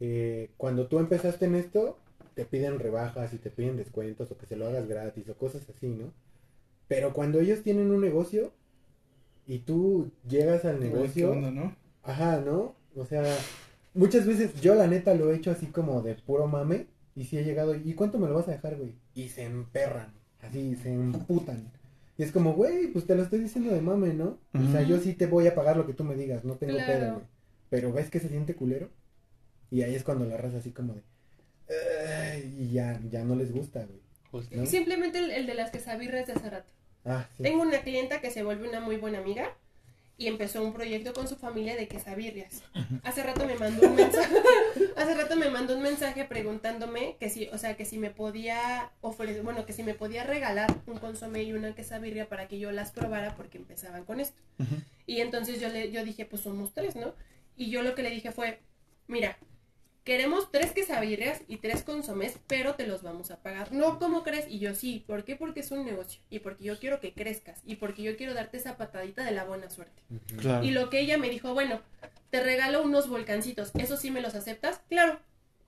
eh, 0.00 0.50
cuando 0.56 0.88
tú 0.88 0.98
empezaste 0.98 1.44
en 1.44 1.54
esto, 1.54 1.98
te 2.34 2.44
piden 2.44 2.78
rebajas 2.80 3.32
y 3.32 3.38
te 3.38 3.50
piden 3.50 3.76
descuentos 3.76 4.30
o 4.30 4.36
que 4.36 4.46
se 4.46 4.56
lo 4.56 4.66
hagas 4.66 4.88
gratis 4.88 5.28
o 5.28 5.34
cosas 5.36 5.68
así, 5.68 5.88
¿no? 5.88 6.12
Pero 6.88 7.12
cuando 7.12 7.40
ellos 7.40 7.62
tienen 7.62 7.90
un 7.90 8.00
negocio 8.00 8.52
y 9.46 9.60
tú 9.60 10.10
llegas 10.28 10.64
al 10.64 10.78
Güey, 10.78 10.90
¿Qué 10.90 10.96
negocio, 10.96 11.32
onda, 11.32 11.50
no? 11.50 11.76
ajá, 12.02 12.40
¿no? 12.40 12.74
O 12.96 13.04
sea, 13.06 13.22
muchas 13.94 14.26
veces 14.26 14.60
yo 14.60 14.74
la 14.74 14.86
neta 14.86 15.14
lo 15.14 15.30
he 15.30 15.36
hecho 15.36 15.50
así 15.50 15.66
como 15.66 16.02
de 16.02 16.14
puro 16.16 16.46
mame 16.46 16.86
y 17.14 17.24
si 17.24 17.38
he 17.38 17.44
llegado, 17.44 17.74
¿y 17.74 17.94
cuánto 17.94 18.18
me 18.18 18.28
lo 18.28 18.34
vas 18.34 18.48
a 18.48 18.52
dejar, 18.52 18.76
güey? 18.76 18.94
Y 19.14 19.28
se 19.28 19.44
emperran, 19.44 20.12
así, 20.40 20.76
se 20.76 20.92
emputan. 20.92 21.70
Y 22.18 22.22
es 22.24 22.32
como, 22.32 22.52
güey, 22.52 22.88
pues 22.88 23.06
te 23.06 23.14
lo 23.14 23.22
estoy 23.22 23.38
diciendo 23.40 23.72
de 23.72 23.80
mame, 23.80 24.12
¿no? 24.12 24.38
O 24.54 24.70
sea, 24.70 24.82
yo 24.82 24.98
sí 24.98 25.14
te 25.14 25.26
voy 25.26 25.46
a 25.46 25.54
pagar 25.54 25.76
lo 25.76 25.86
que 25.86 25.94
tú 25.94 26.04
me 26.04 26.14
digas, 26.14 26.44
no 26.44 26.56
tengo 26.56 26.74
Claro. 26.74 26.92
pedo, 26.92 27.12
güey. 27.14 27.26
Pero 27.70 27.92
ves 27.92 28.10
que 28.10 28.20
se 28.20 28.28
siente 28.28 28.54
culero. 28.54 28.90
Y 29.70 29.82
ahí 29.82 29.94
es 29.94 30.04
cuando 30.04 30.26
la 30.26 30.36
raza 30.36 30.58
así 30.58 30.72
como 30.72 30.94
de... 30.94 31.02
Y 32.58 32.70
ya, 32.72 33.00
ya 33.10 33.24
no 33.24 33.34
les 33.34 33.52
gusta, 33.52 33.86
güey. 33.86 34.00
¿no? 34.50 34.66
simplemente 34.66 35.18
el, 35.18 35.30
el 35.30 35.46
de 35.46 35.54
las 35.54 35.70
quesabirras 35.70 36.26
de 36.26 36.32
hace 36.34 36.50
rato. 36.50 36.72
Ah, 37.04 37.26
sí. 37.36 37.42
Tengo 37.42 37.62
una 37.62 37.80
clienta 37.82 38.20
que 38.20 38.30
se 38.30 38.42
volvió 38.42 38.68
una 38.68 38.80
muy 38.80 38.96
buena 38.96 39.18
amiga 39.18 39.56
y 40.22 40.28
empezó 40.28 40.62
un 40.62 40.72
proyecto 40.72 41.12
con 41.12 41.26
su 41.26 41.34
familia 41.34 41.74
de 41.74 41.88
quesabirrias. 41.88 42.62
Hace 43.02 43.24
rato 43.24 43.44
me 43.44 43.56
mandó 43.56 43.88
un 43.88 43.96
mensaje, 43.96 44.36
hace 44.96 45.14
rato 45.16 45.34
me 45.34 45.50
mandó 45.50 45.74
un 45.74 45.82
mensaje 45.82 46.24
preguntándome 46.24 47.16
que 47.18 47.28
si, 47.28 47.48
o 47.48 47.58
sea, 47.58 47.76
que 47.76 47.84
si 47.84 47.98
me 47.98 48.10
podía 48.10 48.92
ofrecer, 49.00 49.42
bueno, 49.42 49.66
que 49.66 49.72
si 49.72 49.82
me 49.82 49.94
podía 49.94 50.22
regalar 50.22 50.72
un 50.86 50.98
consomé 50.98 51.42
y 51.42 51.54
una 51.54 51.74
quesabirria 51.74 52.28
para 52.28 52.46
que 52.46 52.60
yo 52.60 52.70
las 52.70 52.92
probara 52.92 53.34
porque 53.34 53.58
empezaban 53.58 54.04
con 54.04 54.20
esto. 54.20 54.40
Y 55.06 55.22
entonces 55.22 55.60
yo 55.60 55.68
le 55.68 55.90
yo 55.90 56.04
dije, 56.04 56.24
pues 56.24 56.42
somos 56.42 56.72
tres, 56.72 56.94
¿no? 56.94 57.14
Y 57.56 57.70
yo 57.70 57.82
lo 57.82 57.96
que 57.96 58.04
le 58.04 58.10
dije 58.10 58.30
fue, 58.30 58.60
mira, 59.08 59.36
queremos 60.04 60.50
tres 60.50 60.72
quesabirrias 60.72 61.42
y 61.48 61.58
tres 61.58 61.82
consomés, 61.84 62.38
pero 62.46 62.74
te 62.74 62.86
los 62.86 63.02
vamos 63.02 63.30
a 63.30 63.40
pagar. 63.42 63.72
No, 63.72 63.98
¿cómo 63.98 64.22
crees? 64.22 64.46
Y 64.48 64.58
yo 64.58 64.74
sí, 64.74 65.04
¿por 65.06 65.24
qué? 65.24 65.36
Porque 65.36 65.60
es 65.60 65.70
un 65.70 65.84
negocio 65.84 66.20
y 66.30 66.40
porque 66.40 66.64
yo 66.64 66.78
quiero 66.78 67.00
que 67.00 67.12
crezcas 67.12 67.60
y 67.64 67.76
porque 67.76 68.02
yo 68.02 68.16
quiero 68.16 68.34
darte 68.34 68.56
esa 68.56 68.76
patadita 68.76 69.24
de 69.24 69.30
la 69.30 69.44
buena 69.44 69.70
suerte. 69.70 70.02
Claro. 70.38 70.64
Y 70.64 70.70
lo 70.70 70.90
que 70.90 71.00
ella 71.00 71.18
me 71.18 71.30
dijo, 71.30 71.54
bueno, 71.54 71.80
te 72.30 72.42
regalo 72.42 72.82
unos 72.82 73.08
volcancitos, 73.08 73.70
¿eso 73.78 73.96
sí 73.96 74.10
me 74.10 74.20
los 74.20 74.34
aceptas? 74.34 74.80
Claro, 74.88 75.20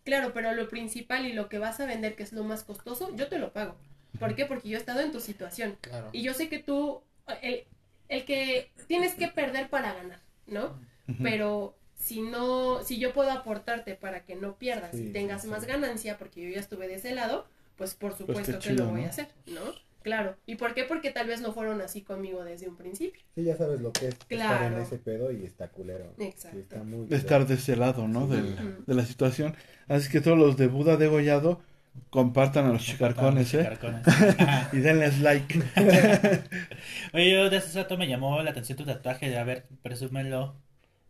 claro, 0.04 0.32
pero 0.34 0.52
lo 0.54 0.68
principal 0.68 1.26
y 1.26 1.32
lo 1.32 1.48
que 1.48 1.58
vas 1.58 1.78
a 1.80 1.86
vender, 1.86 2.16
que 2.16 2.24
es 2.24 2.32
lo 2.32 2.42
más 2.42 2.64
costoso, 2.64 3.14
yo 3.14 3.28
te 3.28 3.38
lo 3.38 3.52
pago. 3.52 3.76
¿Por 4.18 4.34
qué? 4.34 4.46
Porque 4.46 4.68
yo 4.68 4.76
he 4.76 4.80
estado 4.80 5.00
en 5.00 5.12
tu 5.12 5.20
situación. 5.20 5.76
Claro. 5.80 6.08
Y 6.12 6.22
yo 6.22 6.34
sé 6.34 6.48
que 6.48 6.60
tú, 6.60 7.02
el, 7.42 7.64
el 8.08 8.24
que 8.24 8.70
tienes 8.86 9.14
que 9.14 9.28
perder 9.28 9.68
para 9.68 9.92
ganar, 9.92 10.20
¿no? 10.46 10.78
Pero 11.22 11.76
si 12.04 12.20
no, 12.20 12.82
si 12.82 12.98
yo 12.98 13.12
puedo 13.12 13.30
aportarte 13.30 13.94
para 13.94 14.24
que 14.24 14.36
no 14.36 14.56
pierdas 14.56 14.90
Sí, 14.92 15.06
y 15.08 15.12
tengas 15.12 15.42
sí, 15.42 15.48
más 15.48 15.62
sí. 15.62 15.68
ganancia, 15.68 16.18
porque 16.18 16.42
yo 16.42 16.50
ya 16.50 16.60
estuve 16.60 16.86
de 16.88 16.96
ese 16.96 17.14
lado, 17.14 17.46
pues 17.76 17.94
por 17.94 18.16
supuesto 18.16 18.58
qué 18.58 18.68
que 18.68 18.74
lo 18.74 18.86
voy 18.88 19.00
¿no? 19.00 19.06
a 19.06 19.10
hacer, 19.10 19.28
¿no? 19.46 19.60
Claro. 20.02 20.36
¿Y 20.44 20.56
por 20.56 20.74
qué? 20.74 20.84
Porque 20.84 21.10
tal 21.12 21.26
vez 21.28 21.40
no 21.40 21.54
fueron 21.54 21.80
así 21.80 22.02
conmigo 22.02 22.44
desde 22.44 22.68
un 22.68 22.76
principio. 22.76 23.22
Sí, 23.34 23.42
ya 23.42 23.56
sabes 23.56 23.80
lo 23.80 23.90
que 23.90 24.08
es 24.08 24.14
estar 24.14 24.28
Claro. 24.28 24.76
en 24.76 24.82
ese 24.82 24.98
pedo 24.98 25.32
y 25.32 25.44
está 25.44 25.68
culero. 25.68 26.12
Exacto. 26.18 26.58
Sí, 26.58 26.62
está 26.62 26.82
muy 26.84 27.06
de 27.06 27.16
estar 27.16 27.46
de 27.46 27.54
ese 27.54 27.74
lado, 27.74 28.06
¿no? 28.06 28.26
Del- 28.26 28.84
de 28.84 28.94
la 28.94 29.06
situación. 29.06 29.56
Así 29.88 30.10
que 30.12 30.20
todos 30.20 30.36
los 30.36 30.58
de 30.58 30.66
Buda 30.66 30.98
degollado 30.98 31.62
compartan 32.10 32.66
a 32.66 32.72
los 32.74 32.82
chicarcones, 32.84 33.54
¿eh? 33.54 33.60
Chicarcones. 33.60 34.02
Y 34.74 34.78
denles 34.80 35.20
like. 35.20 35.62
Oye, 37.14 37.30
yo 37.32 37.48
de 37.50 37.56
hace 37.56 37.80
rato 37.80 37.96
me 37.96 38.06
llamó 38.08 38.42
la 38.42 38.50
atención 38.50 38.76
tu 38.76 38.84
tatuaje. 38.84 39.28
De, 39.30 39.38
a 39.38 39.44
ver, 39.44 39.66
presúmelo. 39.82 40.54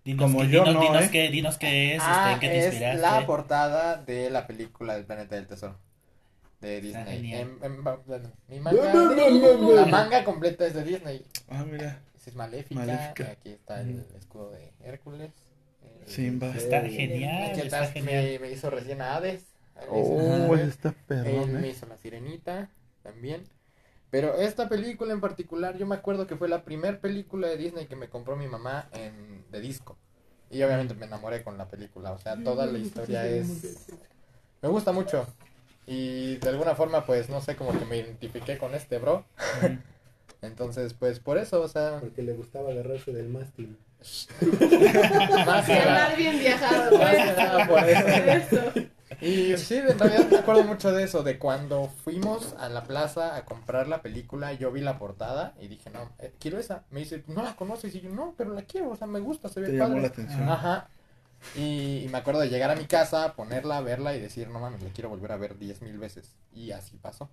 Dinos, 0.04 0.22
Como 0.30 0.40
qué, 0.40 0.48
yo 0.48 0.64
dinos, 0.64 0.74
no, 0.74 0.80
dinos 0.82 1.02
¿eh? 1.04 1.08
qué, 1.10 1.28
dinos 1.30 1.56
qué 1.58 1.94
es, 1.94 2.02
Ah, 2.04 2.32
este, 2.32 2.34
en 2.34 2.40
qué 2.40 2.48
te 2.48 2.58
es 2.58 2.64
inspiraste. 2.74 3.00
la 3.00 3.26
portada 3.26 3.96
de 3.96 4.28
la 4.30 4.46
película 4.46 4.94
del 4.94 5.04
Planeta 5.06 5.34
del 5.36 5.46
Tesoro 5.46 5.78
de 6.60 6.80
Disney. 6.80 7.32
En- 7.34 7.58
en- 7.62 7.82
bueno, 7.82 8.30
mi 8.48 8.60
manga, 8.60 8.94
la 8.94 9.86
manga 9.86 10.24
completa 10.24 10.66
es 10.66 10.74
de 10.74 10.84
Disney. 10.84 11.24
Ah, 11.48 11.64
mira. 11.70 12.02
Esa 12.16 12.30
es 12.30 12.36
Maléfica. 12.36 12.80
Maléfica. 12.80 13.30
Aquí 13.32 13.50
está 13.50 13.80
el 13.80 14.04
escudo 14.18 14.50
de 14.50 14.72
Hércules. 14.82 15.30
Eh, 15.82 16.04
Simba. 16.06 16.54
Está 16.54 16.82
Sí. 16.84 16.90
genial, 16.92 17.50
Aquí 17.50 17.60
está 17.62 17.86
genial. 17.86 18.24
me, 18.24 18.38
me 18.40 18.50
hizo 18.50 18.70
recién 18.70 19.00
a 19.02 19.16
Hades. 19.16 19.44
Oh, 19.90 20.54
está 20.56 20.90
Él 20.90 20.94
perrón, 21.06 21.52
me 21.60 21.66
¿eh? 21.66 21.70
hizo 21.70 21.86
la 21.86 21.96
sirenita 21.96 22.68
también. 23.02 23.42
Pero 24.14 24.36
esta 24.36 24.68
película 24.68 25.12
en 25.12 25.20
particular, 25.20 25.76
yo 25.76 25.86
me 25.86 25.96
acuerdo 25.96 26.28
que 26.28 26.36
fue 26.36 26.48
la 26.48 26.62
primera 26.62 27.00
película 27.00 27.48
de 27.48 27.56
Disney 27.56 27.86
que 27.86 27.96
me 27.96 28.08
compró 28.08 28.36
mi 28.36 28.46
mamá 28.46 28.88
en, 28.92 29.44
de 29.50 29.60
disco. 29.60 29.96
Y 30.52 30.62
obviamente 30.62 30.94
me 30.94 31.06
enamoré 31.06 31.42
con 31.42 31.58
la 31.58 31.66
película. 31.66 32.12
O 32.12 32.18
sea, 32.18 32.36
toda 32.40 32.64
la 32.66 32.78
historia 32.78 33.26
es... 33.26 33.86
Me 34.62 34.68
gusta 34.68 34.92
mucho. 34.92 35.26
Y 35.88 36.36
de 36.36 36.48
alguna 36.48 36.76
forma, 36.76 37.04
pues, 37.04 37.28
no 37.28 37.40
sé, 37.40 37.56
como 37.56 37.76
que 37.76 37.84
me 37.86 37.96
identifiqué 37.96 38.56
con 38.56 38.72
este 38.76 38.98
bro. 38.98 39.24
Entonces, 40.42 40.94
pues, 40.94 41.18
por 41.18 41.36
eso, 41.36 41.60
o 41.60 41.66
sea... 41.66 41.98
Porque 41.98 42.22
le 42.22 42.34
gustaba 42.34 42.70
agarrarse 42.70 43.12
del 43.12 43.30
mástil. 43.30 43.76
Más 45.44 45.66
que 45.66 45.74
nada- 45.74 46.04
Andar 46.04 46.16
bien 46.16 46.38
viajado. 46.38 46.98
más 46.98 47.10
que 47.16 47.32
nada 47.36 47.66
por 47.66 47.82
eso. 47.88 48.72
Y 49.20 49.56
sí, 49.58 49.76
en 49.76 49.98
realidad 49.98 50.28
me 50.30 50.38
acuerdo 50.38 50.64
mucho 50.64 50.90
de 50.92 51.04
eso, 51.04 51.22
de 51.22 51.38
cuando 51.38 51.88
fuimos 51.88 52.54
a 52.58 52.68
la 52.68 52.84
plaza 52.84 53.36
a 53.36 53.44
comprar 53.44 53.86
la 53.86 54.02
película, 54.02 54.52
yo 54.54 54.72
vi 54.72 54.80
la 54.80 54.98
portada 54.98 55.54
y 55.60 55.68
dije, 55.68 55.90
no, 55.90 56.10
eh, 56.18 56.32
quiero 56.40 56.58
esa. 56.58 56.84
Me 56.90 57.00
dice, 57.00 57.22
no 57.28 57.42
la 57.42 57.54
conoces 57.54 57.94
y 57.94 58.00
yo, 58.00 58.10
no, 58.10 58.34
pero 58.36 58.52
la 58.54 58.62
quiero, 58.62 58.90
o 58.90 58.96
sea, 58.96 59.06
me 59.06 59.20
gusta, 59.20 59.48
se 59.48 59.60
ve 59.60 59.68
Te 59.68 59.72
llamó 59.74 59.96
la 59.96 60.08
padre. 60.08 60.22
atención. 60.24 60.48
Ajá. 60.48 60.88
Y, 61.54 62.02
y 62.04 62.08
me 62.10 62.18
acuerdo 62.18 62.40
de 62.40 62.48
llegar 62.48 62.70
a 62.70 62.76
mi 62.76 62.86
casa, 62.86 63.34
ponerla, 63.34 63.80
verla 63.82 64.16
y 64.16 64.20
decir, 64.20 64.48
no 64.48 64.58
mames, 64.60 64.82
la 64.82 64.88
quiero 64.90 65.10
volver 65.10 65.32
a 65.32 65.36
ver 65.36 65.58
diez 65.58 65.82
mil 65.82 65.98
veces. 65.98 66.34
Y 66.54 66.70
así 66.72 66.96
pasó. 66.96 67.28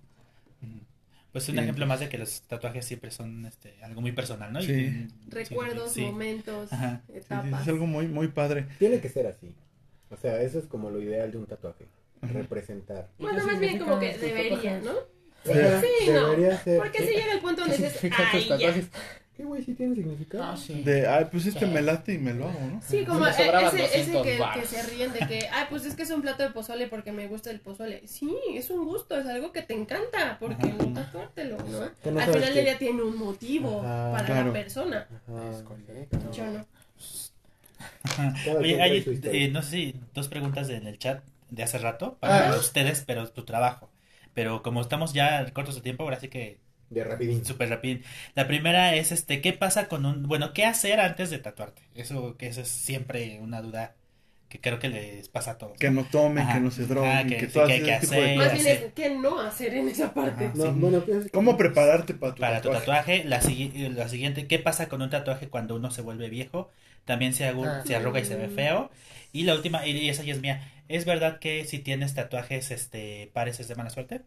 Pues 1.32 1.48
un 1.48 1.54
Sí. 1.54 1.60
ejemplo 1.62 1.86
más 1.86 1.98
de 2.00 2.10
que 2.10 2.18
los 2.18 2.42
tatuajes 2.42 2.84
siempre 2.84 3.10
son 3.10 3.46
este, 3.46 3.82
algo 3.82 4.02
muy 4.02 4.12
personal, 4.12 4.52
¿no? 4.52 4.60
Y- 4.60 4.66
Sí. 4.66 5.08
Recuerdos, 5.28 5.92
sí. 5.92 6.02
momentos, 6.02 6.70
Ajá. 6.70 7.00
Sí, 7.06 7.12
sí, 7.14 7.18
etapas. 7.20 7.62
es 7.62 7.68
algo 7.68 7.86
muy, 7.86 8.06
muy 8.06 8.28
padre. 8.28 8.68
Tiene 8.78 9.00
que 9.00 9.08
ser 9.08 9.26
así. 9.28 9.54
O 10.12 10.16
sea, 10.16 10.40
eso 10.42 10.58
es 10.58 10.66
como 10.66 10.90
lo 10.90 11.00
ideal 11.00 11.30
de 11.32 11.38
un 11.38 11.46
tatuaje. 11.46 11.86
Representar. 12.20 13.08
Bueno, 13.18 13.44
más 13.44 13.58
bien 13.58 13.78
como 13.78 13.98
que 13.98 14.16
debería, 14.16 14.80
¿no? 14.80 14.92
Sí. 15.44 15.52
Sí, 15.54 16.10
no. 16.10 16.30
Debería 16.30 16.56
ser. 16.62 16.78
Porque 16.78 16.98
si 16.98 17.14
llega 17.14 17.32
el 17.32 17.40
punto 17.40 17.62
donde 17.62 17.76
dices, 17.76 17.98
ay, 18.32 18.44
ya. 18.44 18.48
tatuajes? 18.56 18.86
¿Qué 19.36 19.44
güey 19.44 19.62
sí 19.62 19.72
tiene 19.74 19.94
significado? 19.94 20.44
Ah, 20.44 20.56
sí. 20.56 20.82
De, 20.82 21.06
ay, 21.06 21.26
pues 21.30 21.46
este 21.46 21.66
me 21.66 21.80
late 21.80 22.12
y 22.12 22.18
me 22.18 22.34
lo 22.34 22.48
hago, 22.48 22.60
¿no? 22.60 22.82
Sí, 22.82 23.04
como 23.06 23.26
e- 23.26 23.32
sobraban 23.32 23.74
ese, 23.76 24.00
ese 24.00 24.12
200 24.12 24.22
que, 24.52 24.60
que 24.60 24.66
se 24.66 24.82
ríen 24.82 25.12
de 25.14 25.20
que, 25.20 25.48
ay, 25.50 25.66
pues 25.70 25.86
es 25.86 25.94
que 25.94 26.02
es 26.02 26.10
un 26.10 26.20
plato 26.20 26.42
de 26.42 26.50
pozole 26.50 26.86
porque 26.86 27.12
me 27.12 27.26
gusta 27.28 27.50
el 27.50 27.58
pozole. 27.58 28.06
Sí, 28.06 28.36
es 28.54 28.68
un 28.68 28.84
gusto, 28.84 29.18
es 29.18 29.26
algo 29.26 29.50
que 29.50 29.62
te 29.62 29.72
encanta, 29.72 30.36
porque 30.38 30.66
Ajá. 30.68 30.76
no 30.78 30.92
tatuártelo, 30.92 31.56
¿no? 31.56 32.10
No 32.12 32.20
Al 32.20 32.30
final 32.30 32.54
del 32.54 32.64
día 32.64 32.78
tiene 32.78 33.02
un 33.02 33.16
motivo 33.16 33.80
Ajá, 33.80 34.12
para 34.12 34.26
claro. 34.26 34.46
la 34.48 34.52
persona. 34.52 35.08
Ajá. 35.26 35.50
Es 35.50 35.62
correcto. 35.62 36.18
Yo 36.30 36.44
no. 36.44 36.66
Oye, 38.58 38.80
hay, 38.82 39.20
eh, 39.24 39.48
no 39.48 39.62
sé 39.62 39.70
si 39.70 39.94
dos 40.14 40.28
preguntas 40.28 40.68
en 40.68 40.86
el 40.86 40.98
chat 40.98 41.22
de 41.50 41.62
hace 41.62 41.78
rato 41.78 42.16
para 42.20 42.50
Ah. 42.52 42.56
ustedes, 42.56 43.04
pero 43.06 43.28
tu 43.28 43.44
trabajo. 43.44 43.90
Pero 44.34 44.62
como 44.62 44.80
estamos 44.80 45.12
ya 45.12 45.44
cortos 45.52 45.74
de 45.74 45.80
tiempo, 45.82 46.04
ahora 46.04 46.18
sí 46.20 46.28
que 46.28 46.58
De 46.90 47.04
rapidín. 47.04 47.44
súper 47.44 47.68
rápido. 47.68 48.00
La 48.34 48.46
primera 48.46 48.94
es, 48.94 49.12
este, 49.12 49.40
¿qué 49.40 49.52
pasa 49.52 49.88
con 49.88 50.06
un, 50.06 50.22
bueno, 50.24 50.52
qué 50.52 50.64
hacer 50.64 51.00
antes 51.00 51.30
de 51.30 51.38
tatuarte? 51.38 51.82
Eso 51.94 52.36
que 52.38 52.46
eso 52.48 52.62
es 52.62 52.68
siempre 52.68 53.38
una 53.40 53.60
duda 53.62 53.94
que 54.48 54.60
creo 54.60 54.78
que 54.78 54.88
les 54.90 55.28
pasa 55.30 55.52
a 55.52 55.58
todos. 55.58 55.78
Que 55.78 55.90
no 55.90 56.04
tomen, 56.04 56.44
Ajá. 56.44 56.54
que 56.54 56.60
no 56.60 56.70
se 56.70 56.86
droguen, 56.86 57.10
Ajá, 57.10 57.26
que, 57.26 57.36
que 57.38 57.46
sí, 57.46 57.52
todo 57.54 57.66
que 57.66 57.74
tipo 57.74 57.86
de 57.86 57.92
hacer. 57.94 58.36
Más 58.36 58.52
bien 58.52 58.66
es 58.66 58.92
que 58.92 59.10
no 59.16 59.40
hacer 59.40 59.74
en 59.74 59.88
esa 59.88 60.12
parte. 60.12 60.44
Ajá. 60.46 60.52
No, 60.54 60.64
Sí. 60.64 60.70
bueno, 60.76 61.00
pues, 61.00 61.30
¿Cómo 61.32 61.56
prepararte 61.56 62.12
para 62.14 62.34
tu 62.34 62.40
Para 62.40 62.60
tu 62.60 62.70
tatuaje? 62.70 63.24
la, 63.24 63.40
sigui- 63.40 63.88
la 63.94 64.08
siguiente, 64.10 64.46
¿qué 64.46 64.58
pasa 64.58 64.88
con 64.88 65.00
un 65.00 65.08
tatuaje 65.10 65.48
cuando 65.48 65.74
uno 65.76 65.90
se 65.90 66.02
vuelve 66.02 66.28
viejo? 66.28 66.70
También 67.04 67.34
se, 67.34 67.50
agu- 67.50 67.66
Ah. 67.66 67.82
se 67.86 67.96
arruga 67.96 68.20
y 68.20 68.24
se 68.24 68.36
ve 68.36 68.48
feo. 68.48 68.90
Y 69.32 69.44
la 69.44 69.54
última, 69.54 69.86
y 69.86 70.08
esa 70.08 70.22
ya 70.22 70.34
es 70.34 70.40
mía, 70.40 70.70
¿es 70.88 71.04
verdad 71.04 71.38
que 71.38 71.64
si 71.64 71.78
tienes 71.78 72.14
tatuajes, 72.14 72.70
este, 72.70 73.30
pares 73.32 73.60
es 73.60 73.68
de 73.68 73.74
mala 73.74 73.90
suerte? 73.90 74.22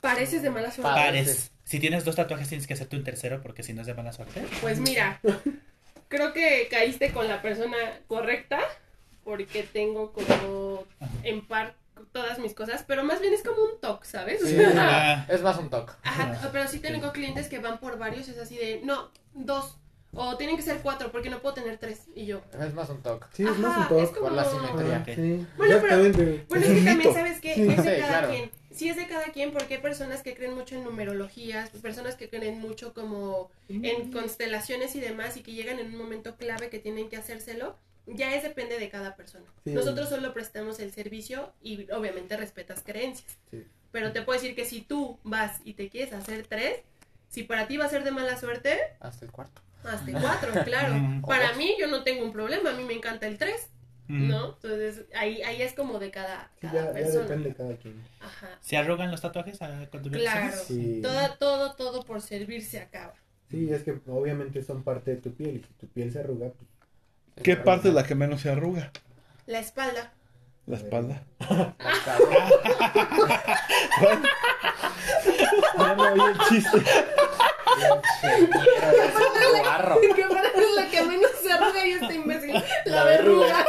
Pareces 0.00 0.42
de 0.42 0.50
mala 0.50 0.70
suerte. 0.70 0.92
Pares. 0.94 1.50
Si 1.64 1.80
tienes 1.80 2.04
dos 2.04 2.16
tatuajes 2.16 2.48
tienes 2.48 2.66
que 2.66 2.74
hacerte 2.74 2.96
un 2.96 3.04
tercero 3.04 3.40
porque 3.42 3.62
si 3.62 3.72
no 3.72 3.80
es 3.80 3.86
de 3.86 3.94
mala 3.94 4.12
suerte. 4.12 4.44
Pues 4.60 4.78
mira, 4.78 5.20
creo 6.08 6.32
que 6.32 6.68
caíste 6.70 7.10
con 7.10 7.26
la 7.28 7.40
persona 7.40 7.76
correcta 8.06 8.58
porque 9.24 9.62
tengo 9.62 10.12
como 10.12 10.84
en 11.22 11.46
par 11.46 11.74
todas 12.12 12.38
mis 12.38 12.52
cosas, 12.54 12.84
pero 12.86 13.02
más 13.02 13.20
bien 13.20 13.32
es 13.32 13.42
como 13.42 13.62
un 13.62 13.80
toque, 13.80 14.06
¿sabes? 14.06 14.40
Sí, 14.46 14.56
Ah. 14.76 15.24
es 15.28 15.40
más 15.42 15.56
un 15.58 15.70
toque. 15.70 15.92
Ajá, 16.02 16.50
pero 16.52 16.68
sí 16.68 16.78
tengo 16.80 17.12
clientes 17.12 17.48
que 17.48 17.58
van 17.58 17.78
por 17.80 17.98
varios, 17.98 18.28
es 18.28 18.38
así 18.38 18.56
de, 18.56 18.82
no, 18.84 19.10
dos, 19.32 19.78
o 20.14 20.36
tienen 20.36 20.56
que 20.56 20.62
ser 20.62 20.78
cuatro 20.82 21.10
porque 21.12 21.30
no 21.30 21.40
puedo 21.40 21.54
tener 21.54 21.78
tres, 21.78 22.02
y 22.14 22.26
yo. 22.26 22.42
Es 22.60 22.74
más 22.74 22.88
un 22.90 23.02
toque. 23.02 23.26
Sí, 23.32 23.42
es 23.44 23.58
más 23.58 23.78
un 23.78 23.88
toque. 23.88 24.06
como- 24.18 24.28
Por 24.28 24.32
la 24.32 24.44
simetría. 24.44 25.04
Sí, 25.06 25.12
Bueno, 25.14 25.46
pero- 25.56 25.74
exactamente. 26.04 26.44
Bueno, 26.48 26.64
Es 26.66 26.70
que 26.70 26.76
también 26.76 26.98
mito. 26.98 27.12
sabes 27.14 27.40
que 27.40 27.54
Sí. 27.54 27.60
es 27.62 27.68
de 27.68 27.76
Sí, 27.76 28.00
cada 28.00 28.08
claro. 28.18 28.28
quien. 28.30 28.50
Sí, 28.70 28.88
es 28.88 28.96
de 28.96 29.06
cada 29.06 29.26
quien 29.26 29.52
porque 29.52 29.74
hay 29.74 29.80
personas 29.80 30.22
que 30.22 30.34
creen 30.34 30.54
mucho 30.54 30.74
en 30.74 30.82
numerologías, 30.84 31.70
personas 31.70 32.16
que 32.16 32.28
creen 32.28 32.58
mucho 32.60 32.92
como 32.92 33.50
en 33.68 34.10
constelaciones 34.10 34.96
y 34.96 35.00
demás 35.00 35.36
y 35.36 35.42
que 35.42 35.52
llegan 35.52 35.78
en 35.78 35.86
un 35.92 35.96
momento 35.98 36.36
clave 36.36 36.70
que 36.70 36.78
tienen 36.80 37.08
que 37.08 37.16
hacérselo. 37.16 37.76
Ya 38.06 38.34
es 38.34 38.42
depende 38.42 38.78
de 38.78 38.90
cada 38.90 39.14
persona. 39.16 39.46
Sí. 39.64 39.70
Nosotros 39.72 40.08
solo 40.08 40.34
prestamos 40.34 40.78
el 40.80 40.92
servicio 40.92 41.52
y 41.62 41.90
obviamente 41.92 42.36
respetas 42.36 42.82
creencias. 42.84 43.38
Sí. 43.50 43.64
Pero 43.92 44.12
te 44.12 44.22
puedo 44.22 44.38
decir 44.40 44.56
que 44.56 44.64
si 44.64 44.80
tú 44.82 45.18
vas 45.22 45.60
y 45.64 45.74
te 45.74 45.88
quieres 45.88 46.12
hacer 46.12 46.44
tres, 46.46 46.80
si 47.28 47.44
para 47.44 47.66
ti 47.68 47.76
va 47.76 47.84
a 47.84 47.88
ser 47.88 48.02
de 48.04 48.10
mala 48.10 48.36
suerte, 48.38 48.76
Hasta 49.00 49.24
el 49.24 49.30
cuarto. 49.30 49.62
Hazte 49.84 50.12
cuatro, 50.12 50.52
claro. 50.64 50.94
Mm. 50.94 51.22
Para 51.22 51.52
mí 51.54 51.74
yo 51.78 51.86
no 51.88 52.02
tengo 52.02 52.24
un 52.24 52.32
problema, 52.32 52.70
a 52.70 52.74
mí 52.74 52.84
me 52.84 52.94
encanta 52.94 53.26
el 53.26 53.38
tres, 53.38 53.70
Mm. 54.06 54.28
¿no? 54.28 54.46
Entonces 54.48 55.06
ahí, 55.14 55.40
ahí 55.42 55.62
es 55.62 55.72
como 55.72 55.98
de 55.98 56.10
cada, 56.10 56.50
cada 56.60 56.74
ya, 56.74 56.84
ya 56.88 56.92
persona. 56.92 57.22
depende 57.22 57.48
de 57.48 57.54
cada 57.54 57.76
quien. 57.76 58.06
Ajá. 58.20 58.48
¿Se 58.60 58.76
arrugan 58.76 59.10
los 59.10 59.22
tatuajes 59.22 59.56
cuando 59.90 60.10
Claro. 60.10 60.54
Sí. 60.66 61.00
Todo, 61.02 61.34
todo, 61.38 61.72
todo 61.74 62.04
por 62.04 62.20
servir 62.20 62.62
se 62.62 62.80
acaba. 62.80 63.14
Sí, 63.50 63.72
es 63.72 63.82
que 63.82 63.98
obviamente 64.08 64.62
son 64.62 64.82
parte 64.82 65.12
de 65.12 65.16
tu 65.22 65.32
piel 65.32 65.56
y 65.56 65.60
si 65.60 65.72
tu 65.74 65.86
piel 65.88 66.12
se 66.12 66.20
arruga, 66.20 66.48
pues 66.48 66.68
¿Qué 67.42 67.56
parte 67.56 67.88
es 67.88 67.94
la 67.94 68.04
que 68.04 68.14
menos 68.14 68.42
se 68.42 68.50
arruga? 68.50 68.92
La 69.46 69.58
espalda. 69.60 70.12
La 70.66 70.76
espalda. 70.76 71.22
Ya 71.40 71.74
no 75.96 76.12
oí 76.12 76.20
el 76.30 76.38
chiste. 76.48 76.78
Que 80.14 80.24
parece 80.24 80.72
la 80.76 80.88
que 80.90 81.02
menos 81.02 81.30
se 81.42 81.52
arruga 81.52 81.86
y 81.86 81.92
este 81.92 82.14
imbécil. 82.14 82.64
La 82.86 83.04
verruga. 83.04 83.66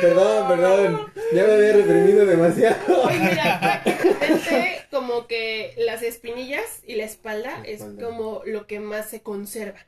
Perdón, 0.00 0.48
perdón. 0.48 1.12
Ya 1.32 1.44
me 1.44 1.52
había 1.54 1.72
reprimido 1.72 2.26
demasiado. 2.26 2.76
Pues 3.04 3.20
mira, 3.20 3.60
prácticamente 3.60 4.86
como 4.90 5.26
que 5.26 5.74
las 5.78 6.02
espinillas 6.02 6.82
y 6.86 6.94
la 6.96 7.04
espalda 7.04 7.58
La 7.58 7.64
es 7.64 7.84
como 8.00 8.42
lo 8.44 8.66
que 8.66 8.80
más 8.80 9.08
se 9.08 9.22
conserva. 9.22 9.78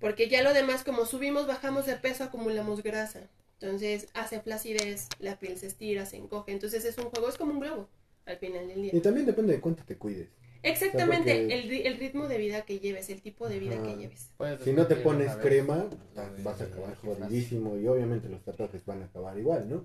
Porque 0.00 0.28
ya 0.28 0.42
lo 0.42 0.52
demás, 0.52 0.84
como 0.84 1.06
subimos, 1.06 1.46
bajamos 1.46 1.86
de 1.86 1.96
peso, 1.96 2.24
acumulamos 2.24 2.82
grasa. 2.82 3.20
Entonces 3.60 4.08
hace 4.14 4.40
flacidez, 4.40 5.08
la 5.18 5.38
piel 5.38 5.58
se 5.58 5.66
estira, 5.66 6.06
se 6.06 6.16
encoge. 6.16 6.52
Entonces 6.52 6.84
es 6.84 6.96
un 6.98 7.10
juego, 7.10 7.28
es 7.28 7.36
como 7.36 7.52
un 7.52 7.60
globo 7.60 7.88
al 8.30 8.38
final 8.38 8.68
del 8.68 8.82
día. 8.82 8.90
Y 8.94 9.00
también 9.00 9.26
depende 9.26 9.54
de 9.54 9.60
cuánto 9.60 9.82
te 9.84 9.96
cuides. 9.96 10.28
Exactamente, 10.62 11.30
O 11.32 11.34
sea, 11.34 11.42
porque- 11.42 11.54
el, 11.54 11.70
ri- 11.70 11.86
el 11.86 11.96
ritmo 11.98 12.28
de 12.28 12.36
vida 12.38 12.62
que 12.62 12.78
lleves, 12.80 13.08
el 13.08 13.22
tipo 13.22 13.48
de 13.48 13.58
vida 13.58 13.76
Ajá. 13.76 13.84
que 13.84 13.96
lleves. 13.96 14.30
Puedes 14.36 14.60
Si 14.62 14.72
no 14.72 14.86
te 14.86 14.96
pones 14.96 15.28
vez. 15.28 15.36
crema, 15.36 15.86
vas 16.42 16.60
a 16.60 16.64
acabar 16.64 16.94
jodidísimo 16.96 17.78
y 17.78 17.86
obviamente 17.88 18.28
los 18.28 18.42
tatuajes 18.42 18.84
van 18.84 19.02
a 19.02 19.06
acabar 19.06 19.38
igual, 19.38 19.68
¿no? 19.70 19.84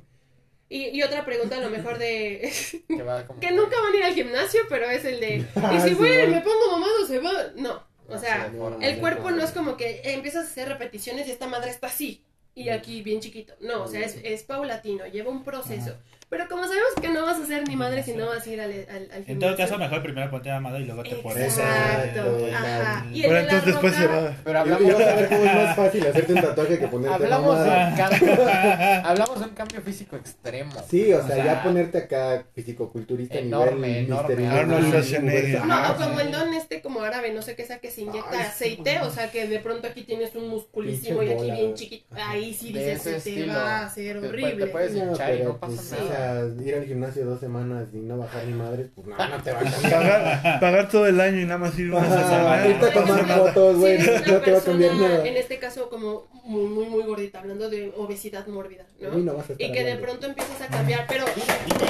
Y, 0.68 0.88
y 0.98 1.04
otra 1.04 1.24
pregunta 1.24 1.58
a 1.58 1.62
lo 1.62 1.70
mejor 1.70 1.98
de... 1.98 2.52
Que, 2.88 3.04
va 3.04 3.26
como 3.26 3.40
que 3.42 3.52
nunca 3.52 3.80
van 3.82 3.94
a 3.94 3.98
ir 3.98 4.04
al 4.04 4.14
gimnasio, 4.16 4.62
pero 4.68 4.90
es 4.90 5.06
el 5.06 5.20
de... 5.20 5.46
Ah, 5.56 5.76
Y 5.78 5.82
si 5.82 5.90
sí, 5.90 5.96
voy 5.96 6.10
y 6.10 6.28
me 6.28 6.42
pongo 6.42 6.72
mamado, 6.72 7.06
se 7.08 7.20
va... 7.20 7.32
No, 7.56 7.82
o 8.10 8.18
sea, 8.18 8.52
el 8.82 9.00
cuerpo 9.00 9.32
no 9.32 9.44
es 9.44 9.52
como 9.52 9.78
que 9.78 10.02
empiezas 10.04 10.46
a 10.46 10.50
hacer 10.50 10.68
repeticiones 10.68 11.28
y 11.28 11.32
esta 11.32 11.48
madre 11.48 11.72
está 11.72 11.88
así. 11.88 12.24
Y 12.54 12.70
aquí 12.70 13.02
bien 13.02 13.20
chiquito. 13.20 13.54
No, 13.62 13.84
o 13.84 13.88
sea, 13.88 14.02
es, 14.02 14.18
es 14.24 14.44
paulatino, 14.44 15.06
lleva 15.08 15.30
un 15.32 15.44
proceso. 15.44 15.96
Pero 16.30 16.48
como 16.50 16.64
sabemos 16.64 16.90
que 17.00 17.10
no 17.10 17.24
vas 17.24 17.40
a 17.40 17.46
ser 17.46 17.68
ni 17.68 17.76
madre 17.76 18.04
si 18.04 18.14
no 18.14 18.26
vas 18.28 18.46
a 18.46 18.50
ir 18.50 18.60
al, 18.60 18.72
al, 18.72 19.10
al 19.12 19.24
En 19.28 19.40
todo 19.40 19.56
caso, 19.56 19.78
mejor 19.78 20.02
primero 20.02 20.30
ponte 20.32 20.50
amado 20.52 20.80
y 20.80 20.86
luego 20.86 21.04
te 21.04 21.16
pones. 21.18 21.44
Exacto, 21.58 22.48
ajá. 22.54 23.06
Y 23.14 23.24
el 23.24 23.30
Bueno, 23.30 23.36
de 23.36 23.42
entonces 23.44 23.66
después 23.66 23.96
se 23.96 24.08
va. 24.08 24.36
Pero 24.44 24.60
hablamos, 24.60 24.94
a 24.94 24.98
ver 25.16 25.30
cómo 25.30 25.44
es 25.46 25.54
más 25.56 25.76
fácil 25.76 26.08
hacerte 26.08 26.34
un 26.34 26.42
tatuaje 26.42 26.80
que 26.80 26.88
ponerte 26.88 27.24
hablamos, 27.24 27.60
de 27.60 27.66
mamada. 27.66 27.90
un 27.90 27.96
cambio, 27.98 28.46
hablamos 29.06 29.40
de 29.40 29.46
un 29.46 29.54
cambio 29.56 29.82
físico 29.82 30.16
extremo. 30.16 30.72
Sí, 30.90 31.14
o 31.14 31.26
sea, 31.26 31.44
ya 31.44 31.64
ponerte 31.64 31.98
acá 32.00 32.46
fisicoculturista 32.54 33.36
a 33.36 33.42
Enorme, 33.42 33.88
nivel 33.88 34.06
enorme. 34.06 34.34
Universe. 34.36 34.88
Schwarzenegger. 34.88 35.66
No, 35.66 35.92
o 35.92 35.96
como 35.96 36.20
el 36.20 36.32
don 36.32 36.54
este 36.54 36.82
como 36.82 37.02
árabe, 37.02 37.32
no 37.34 37.42
sé 37.44 37.56
qué 37.56 37.66
sea, 37.66 37.80
que 37.80 37.92
se 37.92 38.02
inyecta 38.02 38.32
Ay, 38.32 38.40
aceite, 38.40 39.00
o 39.02 39.12
sea 39.12 39.30
que 39.32 39.48
de 39.48 39.60
pronto 39.60 39.88
aquí 39.88 40.04
tienes 40.04 40.36
un 40.36 40.50
musculísimo 40.50 41.22
y 41.24 41.30
aquí 41.32 41.52
bien 41.52 41.74
chiquito. 41.76 42.06
Ahí 42.18 42.54
sí 42.54 42.74
De 42.74 42.96
dices, 42.96 43.24
te 43.24 43.46
va 43.46 43.80
a 43.82 43.86
hacer 43.86 44.18
horrible. 44.18 44.66
te 44.66 44.68
puedes 44.72 44.94
No, 44.94 45.12
hinchar 45.12 45.36
y 45.36 45.44
no 45.44 45.58
pasa 45.58 45.76
pues, 45.76 45.92
nada. 45.92 46.15
Sea, 46.16 46.46
ir 46.66 46.76
al 46.76 46.86
gimnasio 46.86 47.26
dos 47.26 47.40
semanas 47.40 47.88
y 47.94 47.98
no 47.98 48.18
bajar 48.18 48.44
ni 48.46 48.54
madres, 48.54 48.88
pues 48.96 49.08
no, 49.08 49.16
no 49.18 49.44
te 49.44 49.52
va 49.52 49.60
a 49.60 49.64
cambiar. 49.72 49.92
Pagar, 49.92 50.60
pagar 50.60 50.90
todo 50.90 51.08
el 51.08 51.20
año 51.20 51.42
y 51.42 51.46
nada 51.46 51.58
más 51.60 51.78
ir 51.80 51.92
una 51.92 52.04
semana. 52.06 52.68
irte 52.68 52.86
a 52.86 52.94
tomar 52.94 53.26
fotos, 53.28 53.78
güey, 53.78 53.94
eres 53.96 54.28
no 54.28 54.34
una 54.34 54.42
te 54.44 54.52
va 54.52 54.58
a 54.58 54.62
cambiar 54.62 54.92
persona, 54.92 55.14
nada. 55.16 55.28
en 55.28 55.38
este 55.38 55.60
caso 55.60 55.90
como 55.90 56.28
muy, 56.44 56.66
muy, 56.68 56.86
muy 56.86 57.04
gordita, 57.04 57.40
hablando 57.40 57.70
de 57.70 57.92
obesidad 57.98 58.46
mórbida, 58.48 58.84
Uy, 59.00 59.08
¿no? 59.08 59.18
no 59.18 59.34
vas 59.38 59.50
a 59.50 59.54
estar 59.54 59.68
Y 59.68 59.72
que 59.72 59.84
de 59.84 59.96
pronto 59.98 60.28
empiezas 60.28 60.62
a 60.62 60.68
cambiar, 60.68 61.06
pero... 61.08 61.26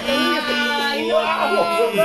¡Ay, 0.08 1.08
no! 1.08 1.16
¡Corte, 1.56 2.02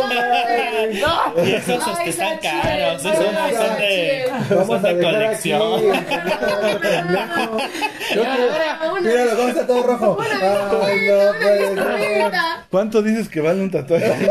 corte! 0.00 1.02
Y 1.44 1.52
esos 1.54 1.98
están 2.06 2.38
caros. 2.38 3.04
Esos 3.04 3.32
no 3.32 3.50
son 3.50 3.76
de, 3.78 4.30
Vamos 4.50 4.84
a 4.84 4.88
de 4.88 4.94
dejar 4.94 5.14
aquí. 5.14 5.22
colección. 5.50 5.72
Una- 8.92 9.00
Míralo, 9.00 9.36
cómo 9.36 9.48
está 9.48 9.66
todo 9.66 9.82
rojo. 9.84 10.18
Ay, 10.84 11.06
no 11.06 11.14
una 11.14 11.32
puede 11.38 12.20
ser. 12.20 12.32
¿Cuánto 12.70 13.02
dices 13.02 13.28
que 13.28 13.40
vale 13.40 13.62
un 13.62 13.70
tatuaje? 13.70 14.30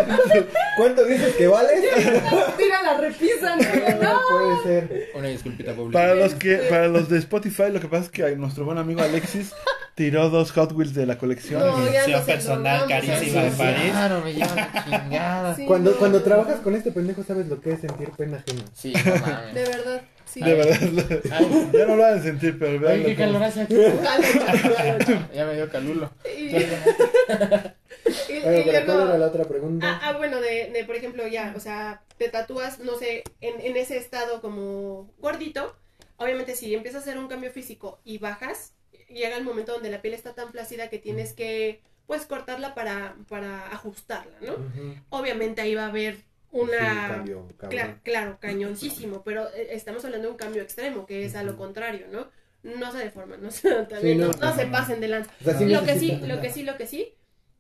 ¿Cuánto 0.78 1.06
dices 1.06 1.36
que 1.36 1.48
vale? 1.48 1.70
Tira 2.58 2.82
la 2.84 2.98
repisa, 2.98 3.56
No 3.56 4.14
no. 4.14 4.20
puede 4.30 4.64
ser. 4.64 5.10
Una 5.16 5.28
disculpita 5.28 5.74
pública. 5.74 6.00
Para 6.00 6.16
los 6.16 6.34
que, 6.36 6.56
para 6.70 6.88
los 6.88 7.10
de 7.10 7.20
Spotify, 7.20 7.66
lo 7.72 7.80
que 7.80 7.88
pasa 7.88 8.06
es 8.06 8.10
que 8.10 8.36
nuestro 8.36 8.66
buen 8.66 8.78
amigo 8.78 9.02
Alexis 9.02 9.54
tiró 9.96 10.30
dos 10.30 10.52
Hot 10.54 10.72
Wheels 10.74 10.94
de 10.94 11.06
la 11.06 11.18
colección. 11.18 11.60
No, 11.62 11.78
nos 11.78 12.22
personal 12.22 12.88
carísima 12.88 13.44
de. 13.44 13.52
París. 13.52 13.92
Claro, 13.92 14.22
me 14.22 14.34
lleva 14.34 14.56
la 14.56 14.84
chingada. 14.86 15.56
Sí, 15.56 15.66
Cuando, 15.66 15.92
no. 15.92 15.98
cuando 15.98 16.22
trabajas 16.24 16.60
con 16.62 16.76
este 16.76 16.92
pendejo 16.92 17.24
sabes 17.24 17.48
lo 17.48 17.62
que 17.62 17.74
es 17.74 17.82
sentir 17.82 18.10
pena 18.12 18.38
ajena. 18.38 18.64
Sí, 18.74 18.94
no 18.94 19.16
mames. 19.28 19.54
De 19.54 19.64
verdad, 19.64 20.02
sí. 20.32 20.42
De 20.42 20.54
verdad, 20.56 21.22
Ay, 21.32 21.70
ya 21.74 21.86
no 21.86 21.96
lo 21.96 22.02
van 22.04 22.20
a 22.20 22.22
sentir, 22.22 22.58
pero 22.60 22.72
Ay, 22.72 22.80
vean 22.80 23.04
qué 23.04 23.16
calor 23.16 23.44
hace 23.44 23.62
aquí. 23.62 23.76
Ya 25.36 25.46
me 25.46 25.56
dio 25.56 25.70
calulo. 25.70 26.12
Y, 26.26 26.56
y- 26.56 26.58
y 28.30 28.40
Bueno, 28.42 28.64
pero 28.66 28.72
luego- 28.72 28.86
¿cuál 28.94 29.08
era 29.10 29.18
la 29.18 29.28
otra 29.28 29.44
pregunta? 29.46 29.86
Ah, 29.88 30.00
ah, 30.04 30.18
bueno, 30.18 30.40
de, 30.42 30.72
de, 30.72 30.84
por 30.86 30.96
ejemplo, 30.96 31.28
ya, 31.28 31.54
o 31.56 31.60
sea, 31.60 32.02
te 32.18 32.30
tatúas, 32.30 32.80
no 32.80 32.98
sé, 32.98 33.24
en, 33.42 33.62
en 33.62 33.78
ese 33.78 33.98
estado 33.98 34.42
como 34.42 35.12
gordito. 35.20 35.76
Obviamente, 36.18 36.56
si 36.56 36.74
empiezas 36.74 37.02
a 37.02 37.04
hacer 37.04 37.18
un 37.20 37.28
cambio 37.28 37.52
físico 37.52 38.00
y 38.04 38.18
bajas, 38.18 38.74
llega 39.10 39.38
el 39.38 39.44
momento 39.44 39.74
donde 39.74 39.90
la 39.92 40.02
piel 40.02 40.14
está 40.14 40.34
tan 40.34 40.52
plácida 40.52 40.90
que 40.90 41.00
tienes 41.00 41.34
que, 41.34 41.82
pues, 42.08 42.26
cortarla 42.26 42.74
para, 42.76 43.16
para 43.28 43.68
ajustarla, 43.68 44.38
¿no? 44.42 44.56
Obviamente 45.10 45.62
ahí 45.62 45.76
va 45.76 45.86
a 45.86 45.90
haber 45.90 46.18
Sí, 46.52 46.58
una... 46.60 47.08
cambio. 47.08 47.48
Cla- 47.60 48.00
claro, 48.04 48.38
cañoncísimo, 48.40 49.24
pero 49.24 49.48
eh, 49.54 49.70
estamos 49.72 50.04
hablando 50.06 50.28
de 50.28 50.32
un 50.32 50.38
cambio 50.38 50.62
extremo, 50.62 51.06
que 51.06 51.26
es 51.26 51.36
a 51.36 51.44
lo 51.44 51.58
contrario, 51.58 52.08
¿no? 52.12 52.28
No 52.64 52.92
se 52.92 53.00
deforman, 53.00 53.42
no, 53.42 53.50
se- 53.52 53.70
también 53.90 54.18
Sí, 54.18 54.24
no. 54.24 54.28
no, 54.28 54.34
no 54.38 54.56
se 54.56 54.66
pasen 54.68 55.00
de 55.02 55.08
lanza. 55.08 55.32
O 55.42 55.44
sea, 55.44 55.58
sí 55.58 55.66
lo 55.66 55.84
que 55.84 55.98
sí, 56.00 56.16
lo 56.24 56.42
que 56.42 56.50
sí, 56.52 56.64
lo 56.64 56.78
que 56.78 56.88
sí, 56.88 57.16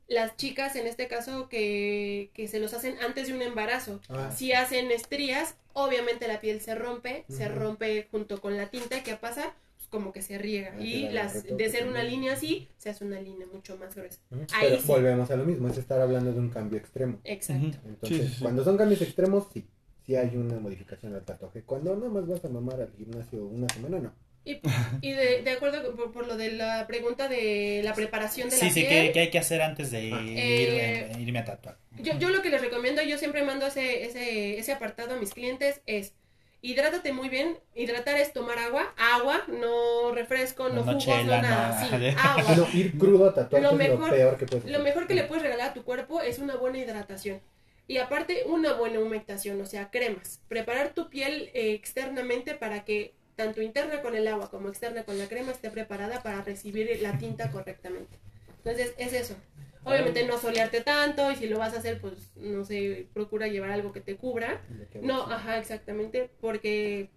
las 0.07 0.35
chicas 0.35 0.76
en 0.76 0.88
este 0.88 1.07
caso 1.07 1.47
que, 1.47 2.31
que 2.34 2.47
se 2.49 2.59
los 2.59 2.73
hacen 2.73 2.97
antes 3.01 3.27
de 3.27 3.34
un 3.34 3.41
embarazo, 3.41 4.01
Ah. 4.09 4.30
si 4.35 4.51
hacen 4.51 4.91
estrías, 4.91 5.55
obviamente 5.73 6.27
la 6.27 6.41
piel 6.41 6.59
se 6.59 6.76
rompe, 6.76 7.23
se 7.30 7.47
rompe 7.47 8.07
junto 8.11 8.41
con 8.41 8.57
la 8.57 8.69
tinta, 8.69 8.97
¿y 8.97 9.01
¿qué 9.03 9.15
pasa? 9.15 9.53
Como 9.91 10.11
que 10.13 10.22
se 10.23 10.38
riega. 10.39 10.73
Ah, 10.76 10.81
Y 10.81 11.03
la 11.09 11.26
las, 11.26 11.43
de 11.45 11.69
ser 11.69 11.88
una 11.88 12.01
línea 12.03 12.34
así, 12.34 12.69
se 12.77 12.89
hace 12.89 13.03
una 13.05 13.22
línea 13.22 13.45
mucho 13.53 13.77
más 13.77 13.93
gruesa. 13.93 14.19
Ahí 14.53 14.68
Pero 14.69 14.77
sí. 14.77 14.88
volvemos 14.88 15.30
a 15.30 15.35
lo 15.35 15.43
mismo, 15.43 15.68
es 15.68 15.77
estar 15.77 16.01
hablando 16.01 16.31
de 16.34 16.39
un 16.39 16.49
cambio 16.49 16.80
extremo. 16.80 17.19
Exacto. 17.26 17.77
Entonces, 17.85 18.18
Sí, 18.22 18.27
sí, 18.27 18.34
sí. 18.35 18.41
cuando 18.41 18.63
son 18.63 18.77
cambios 18.77 19.01
extremos, 19.01 19.47
sí. 19.53 19.68
Sí 20.05 20.15
hay 20.15 20.35
una 20.35 20.57
modificación 20.59 21.13
al 21.13 21.23
tatuaje. 21.23 21.61
Cuando 21.61 21.95
nada 21.95 22.09
más 22.09 22.26
vas 22.26 22.43
a 22.43 22.49
mamar 22.49 22.81
al 22.81 22.91
gimnasio 22.97 23.45
una 23.45 23.68
semana, 23.69 23.99
no. 23.99 24.13
Y, 24.43 24.59
y 25.01 25.11
de, 25.11 25.43
de 25.43 25.51
acuerdo 25.51 25.84
con- 25.84 25.95
por, 25.95 26.11
por 26.11 26.26
lo 26.27 26.35
de 26.35 26.53
la 26.53 26.88
pregunta 26.88 27.27
de 27.27 27.81
la 27.84 27.93
preparación 27.93 28.49
de 28.49 28.55
Sí, 28.55 28.65
la 28.65 28.72
sí, 28.72 28.80
piel. 28.81 28.89
¿qué, 29.07 29.11
qué 29.11 29.19
hay 29.19 29.30
que 29.30 29.38
hacer 29.38 29.61
antes 29.61 29.91
de 29.91 30.11
Ah. 30.11 30.22
irme, 30.23 31.22
irme 31.22 31.39
a 31.39 31.45
tatuar? 31.45 31.77
Yo, 32.01 32.18
yo 32.18 32.30
lo 32.30 32.41
que 32.41 32.49
les 32.49 32.59
recomiendo, 32.61 33.03
yo 33.03 33.18
siempre 33.19 33.43
mando 33.43 33.68
ese, 33.68 34.05
ese, 34.05 34.57
ese 34.57 34.72
apartado 34.72 35.13
a 35.13 35.19
mis 35.19 35.34
clientes 35.35 35.81
es 35.85 36.13
hidrátate 36.61 37.11
muy 37.13 37.29
bien. 37.29 37.57
Hidratar 37.75 38.17
es 38.17 38.33
tomar 38.33 38.59
agua, 38.59 38.93
agua, 38.97 39.41
no 39.47 40.11
refresco, 40.13 40.69
no, 40.69 40.75
No 40.75 40.83
jugos, 40.83 41.03
chela, 41.03 41.41
no 41.41 41.47
nada, 41.49 41.89
no. 41.91 41.97
sí, 41.99 42.15
agua. 42.17 42.55
No, 42.57 42.67
ir 42.77 42.97
crudo 42.97 43.29
a 43.29 43.33
tatuarte 43.33 43.61
Lo 43.61 43.71
es 43.71 43.77
mejor- 43.89 44.09
lo 44.09 44.15
peor 44.15 44.38
que 44.38 44.45
puedes 44.45 44.65
Lo 44.65 44.79
mejor 44.79 45.07
que 45.07 45.13
le 45.15 45.23
puedes 45.23 45.43
regalar 45.43 45.69
a 45.69 45.73
tu 45.73 45.83
cuerpo 45.83 46.21
es 46.21 46.39
una 46.39 46.55
buena 46.55 46.77
hidratación. 46.77 47.39
Y 47.88 47.97
aparte, 47.97 48.43
una 48.45 48.73
buena 48.73 48.99
humectación, 48.99 49.59
o 49.59 49.65
sea, 49.65 49.89
cremas. 49.89 50.39
Preparar 50.47 50.93
tu 50.93 51.09
piel 51.09 51.49
eh, 51.53 51.73
externamente 51.73 52.53
para 52.53 52.85
que 52.85 53.13
tanto 53.35 53.61
interna 53.61 54.01
con 54.01 54.15
el 54.15 54.27
agua 54.27 54.49
como 54.51 54.69
externa 54.69 55.03
con 55.03 55.17
la 55.17 55.27
crema 55.27 55.51
esté 55.51 55.71
preparada 55.71 56.21
para 56.23 56.41
recibir 56.41 56.99
la 57.01 57.17
tinta 57.17 57.49
correctamente. 57.51 58.17
Entonces, 58.63 58.93
es 58.97 59.13
eso. 59.13 59.35
Obviamente 59.83 60.25
no 60.27 60.37
solearte 60.37 60.81
tanto 60.81 61.31
y 61.31 61.35
si 61.35 61.47
lo 61.47 61.57
vas 61.57 61.73
a 61.73 61.79
hacer, 61.79 61.99
pues, 61.99 62.13
no 62.35 62.63
sé, 62.65 63.07
procura 63.13 63.47
llevar 63.47 63.71
algo 63.71 63.91
que 63.91 64.01
te 64.01 64.15
cubra. 64.15 64.61
No, 65.01 65.23
ajá, 65.23 65.57
exactamente, 65.57 66.29
porque 66.39 67.09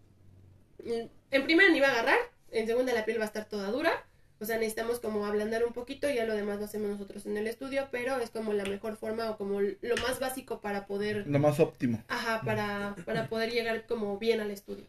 mm, 0.83 1.07
en 1.31 1.45
primera 1.45 1.71
ni 1.71 1.81
va 1.81 1.89
a 1.89 1.93
agarrar, 1.93 2.19
en 2.51 2.67
segunda 2.67 2.95
la 2.95 3.05
piel 3.05 3.19
va 3.19 3.25
a 3.25 3.27
estar 3.27 3.49
toda 3.49 3.71
dura, 3.71 3.93
o 4.41 4.47
sea, 4.47 4.57
necesitamos 4.59 4.99
como 4.99 5.25
ablandar 5.27 5.65
un 5.65 5.73
poquito, 5.73 6.11
ya 6.11 6.25
lo 6.27 6.35
demás 6.35 6.59
lo 6.59 6.65
hacemos 6.65 6.91
nosotros 6.91 7.25
en 7.27 7.37
el 7.37 7.47
estudio, 7.47 7.89
pero 7.91 8.19
es 8.19 8.31
como 8.31 8.53
la 8.53 8.65
mejor 8.65 8.97
forma 8.97 9.31
o 9.31 9.37
como 9.39 9.61
lo 9.61 9.97
más 10.07 10.19
básico 10.19 10.61
para 10.61 10.87
poder, 10.87 11.27
Lo 11.27 11.39
más 11.39 11.61
óptimo. 11.61 12.03
ajá, 12.09 12.41
para, 12.45 12.97
para 13.05 13.29
poder 13.29 13.53
llegar 13.53 13.87
como 13.87 14.19
bien 14.19 14.41
al 14.41 14.51
estudio. 14.51 14.85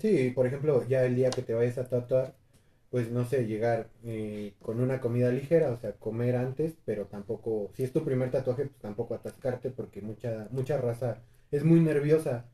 Sí, 0.00 0.30
por 0.34 0.46
ejemplo, 0.46 0.84
ya 0.88 1.04
el 1.04 1.14
día 1.14 1.30
que 1.30 1.42
te 1.42 1.54
vayas 1.54 1.78
a 1.78 1.88
tatuar, 1.88 2.34
pues 2.90 3.10
no 3.10 3.24
sé, 3.24 3.46
llegar 3.46 3.88
eh, 4.04 4.54
con 4.62 4.80
una 4.80 5.00
comida 5.00 5.30
ligera, 5.30 5.70
o 5.70 5.76
sea, 5.76 5.92
comer 5.92 6.36
antes, 6.36 6.74
pero 6.84 7.06
tampoco, 7.06 7.70
si 7.74 7.82
es 7.84 7.92
tu 7.92 8.04
primer 8.04 8.30
tatuaje, 8.30 8.64
pues 8.66 8.80
tampoco 8.80 9.14
atascarte 9.14 9.70
porque 9.70 10.00
mucha, 10.00 10.48
mucha 10.50 10.78
raza 10.78 11.18
es 11.50 11.64
muy 11.64 11.80
nerviosa. 11.80 12.46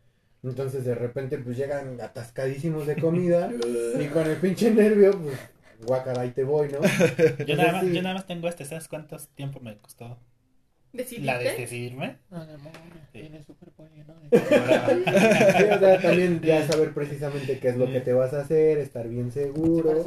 Entonces 0.42 0.84
de 0.84 0.94
repente 0.94 1.38
pues 1.38 1.56
llegan 1.56 2.00
atascadísimos 2.00 2.86
de 2.86 2.98
comida 2.98 3.50
y 4.00 4.06
con 4.08 4.26
el 4.26 4.36
pinche 4.36 4.70
nervio, 4.72 5.12
pues 5.20 5.38
guacara, 5.86 6.22
ahí 6.22 6.32
te 6.32 6.44
voy, 6.44 6.68
¿no? 6.70 6.80
Yo 7.46 7.56
Entonces, 7.56 7.56
nada, 7.56 7.72
más, 7.72 7.86
sí. 7.86 7.92
yo 7.92 8.02
nada 8.02 8.14
más 8.14 8.26
tengo 8.26 8.48
este, 8.48 8.64
¿sabes 8.64 8.88
cuánto 8.88 9.16
tiempo 9.34 9.60
me 9.60 9.76
costó? 9.78 10.18
¿Decidiste? 10.94 11.26
La 11.26 11.38
de 11.38 11.56
decidirme. 11.56 12.18
No, 12.30 12.46
no, 12.46 12.56
tiene 13.12 13.42
súper 13.42 13.70
bueno. 13.76 14.14
Sí, 14.30 15.64
o 15.64 15.78
sea, 15.78 16.00
también 16.00 16.40
ya 16.40 16.66
saber 16.66 16.94
precisamente 16.94 17.58
qué 17.58 17.68
es 17.68 17.76
lo 17.76 17.86
que 17.86 18.00
te 18.00 18.12
vas 18.12 18.32
a 18.32 18.40
hacer, 18.40 18.78
estar 18.78 19.08
bien 19.08 19.32
seguro. 19.32 20.04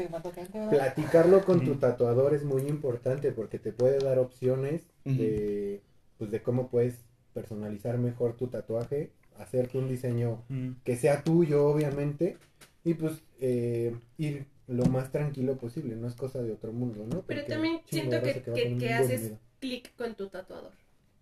Platicarlo 0.70 1.44
con 1.44 1.64
tu 1.64 1.76
tatuador 1.76 2.34
es 2.34 2.44
muy 2.44 2.64
importante 2.64 3.32
porque 3.32 3.60
te 3.60 3.74
puede 3.74 4.00
dar 4.00 4.18
opciones 4.18 4.88
de, 5.04 5.82
pues, 6.18 6.32
de 6.32 6.42
cómo 6.42 6.70
puedes 6.70 7.04
personalizar 7.34 7.98
mejor 7.98 8.38
tu 8.38 8.48
tatuaje, 8.48 9.12
hacerte 9.38 9.78
un 9.78 9.90
diseño 9.90 10.44
que 10.86 10.96
sea 10.96 11.22
tuyo, 11.22 11.68
obviamente, 11.68 12.38
y 12.84 12.94
pues 12.94 13.22
eh, 13.42 13.94
ir 14.18 14.46
lo 14.68 14.86
más 14.86 15.12
tranquilo 15.12 15.58
posible, 15.58 15.96
no 15.96 16.08
es 16.08 16.16
cosa 16.16 16.42
de 16.42 16.52
otro 16.52 16.74
mundo, 16.74 17.06
¿no? 17.06 17.24
Pero 17.24 17.42
Porque 17.42 17.44
también 17.44 17.82
siento 17.86 18.22
que, 18.22 18.94
haces 18.94 19.22
miedo. 19.22 19.40
Clic 19.60 19.96
con 19.96 20.16
tu 20.16 20.30
tatuador. 20.30 20.74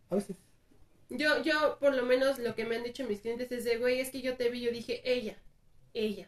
A 0.09 0.15
veces. 0.15 0.35
Yo, 1.09 1.41
yo, 1.43 1.77
por 1.79 1.93
lo 1.93 2.03
menos, 2.03 2.39
lo 2.39 2.55
que 2.55 2.65
me 2.65 2.75
han 2.75 2.83
dicho 2.83 3.05
mis 3.05 3.21
clientes 3.21 3.51
es 3.51 3.63
de, 3.63 3.77
güey, 3.77 3.99
es 3.99 4.09
que 4.09 4.21
yo 4.21 4.35
te 4.35 4.49
vi, 4.49 4.61
yo 4.61 4.71
dije, 4.71 5.01
ella, 5.03 5.35
ella. 5.93 6.27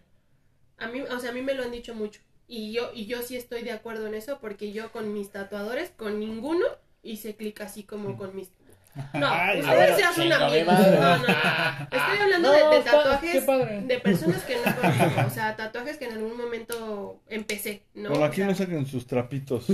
A 0.77 0.87
mí, 0.87 1.01
o 1.01 1.19
sea, 1.19 1.31
a 1.31 1.33
mí 1.33 1.41
me 1.41 1.55
lo 1.55 1.63
han 1.63 1.71
dicho 1.71 1.95
mucho. 1.95 2.21
Y 2.47 2.71
yo, 2.71 2.91
y 2.93 3.07
yo 3.07 3.21
sí 3.23 3.35
estoy 3.35 3.63
de 3.63 3.71
acuerdo 3.71 4.07
en 4.07 4.13
eso, 4.13 4.39
porque 4.39 4.71
yo 4.71 4.91
con 4.91 5.13
mis 5.13 5.31
tatuadores, 5.31 5.89
con 5.89 6.19
ninguno, 6.19 6.65
hice 7.01 7.35
clic 7.35 7.59
así 7.61 7.83
como 7.83 8.17
con 8.17 8.35
mis... 8.35 8.51
No, 9.13 9.27
Ay, 9.29 9.59
ustedes 9.61 9.95
se 9.95 10.03
hacen 10.03 10.25
una 10.27 10.49
mierda. 10.49 10.73
No, 10.73 11.17
no. 11.17 11.27
Estoy 11.27 12.17
hablando 12.19 12.51
No, 12.51 12.71
de, 12.71 12.79
tatuajes 12.79 13.45
de 13.87 13.99
personas 13.99 14.43
que 14.43 14.55
no 14.55 14.63
conozco. 14.63 15.27
O 15.27 15.29
sea, 15.29 15.55
tatuajes 15.55 15.97
que 15.97 16.05
en 16.05 16.13
algún 16.13 16.35
momento 16.35 17.21
empecé, 17.27 17.83
¿no? 17.93 18.11
O 18.11 18.23
aquí 18.23 18.37
sea, 18.37 18.47
no 18.47 18.55
saquen 18.55 18.87
sus 18.87 19.05
trapitos. 19.05 19.69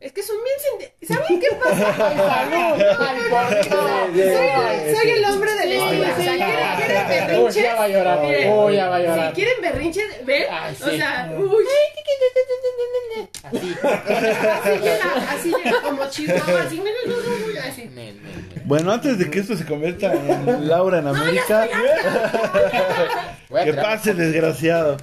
Es 0.00 0.12
que 0.12 0.22
son 0.22 0.36
bien... 0.44 0.58
sende- 1.06 1.22
¿Saben 1.22 1.40
qué 1.40 1.46
pasa? 1.62 1.86
¡Ay, 2.08 2.16
salud! 2.16 2.84
¡Ay, 3.00 3.18
por 3.30 3.44
Soy, 5.00 5.10
el 5.10 5.24
hombre 5.24 5.54
del 5.54 5.72
estudio. 5.72 6.04
sí, 6.04 6.10
O 6.10 6.22
sea, 6.22 6.36
ya. 6.36 6.46
¿quieren, 6.46 6.76
quieren 6.76 6.96
Uy, 7.00 7.26
berrinches? 7.26 7.62
ya 7.64 7.74
va 7.74 7.84
a 7.84 7.88
llorar. 7.88 8.20
Miren, 8.20 8.52
Uy, 8.52 8.74
ya 8.76 8.88
va 8.88 8.96
a 8.96 9.00
llorar. 9.00 9.28
Si 9.28 9.34
quieren 9.34 9.54
berrinches, 9.62 10.26
¿ven? 10.26 10.42
Ay, 10.50 10.74
O 10.80 10.90
sea, 10.90 11.30
uy, 11.38 11.64
Así. 13.42 13.74
así 13.82 14.78
llega, 14.80 15.32
así 15.32 15.52
llega, 15.64 15.80
como 15.82 16.08
chihuahua, 16.08 16.62
así, 16.66 16.82
así. 17.66 17.90
Bueno, 18.64 18.92
antes 18.92 19.18
de 19.18 19.30
que 19.30 19.40
esto 19.40 19.56
se 19.56 19.64
convierta 19.64 20.12
en 20.14 20.68
Laura 20.68 20.98
en 20.98 21.06
América, 21.08 21.66
que 23.64 23.72
pase 23.74 24.14
desgraciado. 24.14 24.96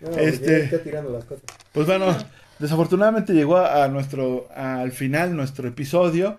No, 0.00 0.10
Este- 0.18 0.46
ya 0.58 0.64
está 0.64 0.78
tirando 0.82 1.10
las 1.10 1.24
cosas. 1.24 1.44
Pues 1.72 1.86
bueno, 1.86 2.14
desafortunadamente 2.58 3.32
llegó 3.32 3.56
a, 3.56 3.84
a 3.84 3.88
nuestro 3.88 4.48
al 4.54 4.92
final 4.92 5.34
nuestro 5.36 5.68
episodio. 5.68 6.38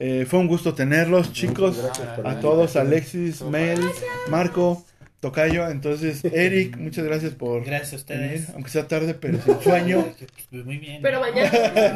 Eh, 0.00 0.26
fue 0.28 0.38
un 0.38 0.46
gusto 0.46 0.74
tenerlos, 0.74 1.32
chicos. 1.32 1.78
A 2.24 2.38
todos. 2.40 2.76
Alexis, 2.76 3.42
Mel, 3.42 3.80
Marco, 4.28 4.84
Tocayo. 5.20 5.68
Entonces, 5.68 6.24
Eric, 6.32 6.76
muchas 6.76 7.04
gracias 7.04 7.32
por 7.34 7.64
Gracias 7.64 8.04
a 8.08 8.14
venir, 8.14 8.34
ustedes. 8.36 8.54
aunque 8.54 8.70
sea 8.70 8.86
tarde, 8.86 9.14
pero 9.14 9.38
sin 9.42 9.60
sueño. 9.60 10.06
Pues 10.50 10.64
Muy 10.64 10.78
bien. 10.78 11.02
Pero 11.02 11.20
mañana, 11.20 11.50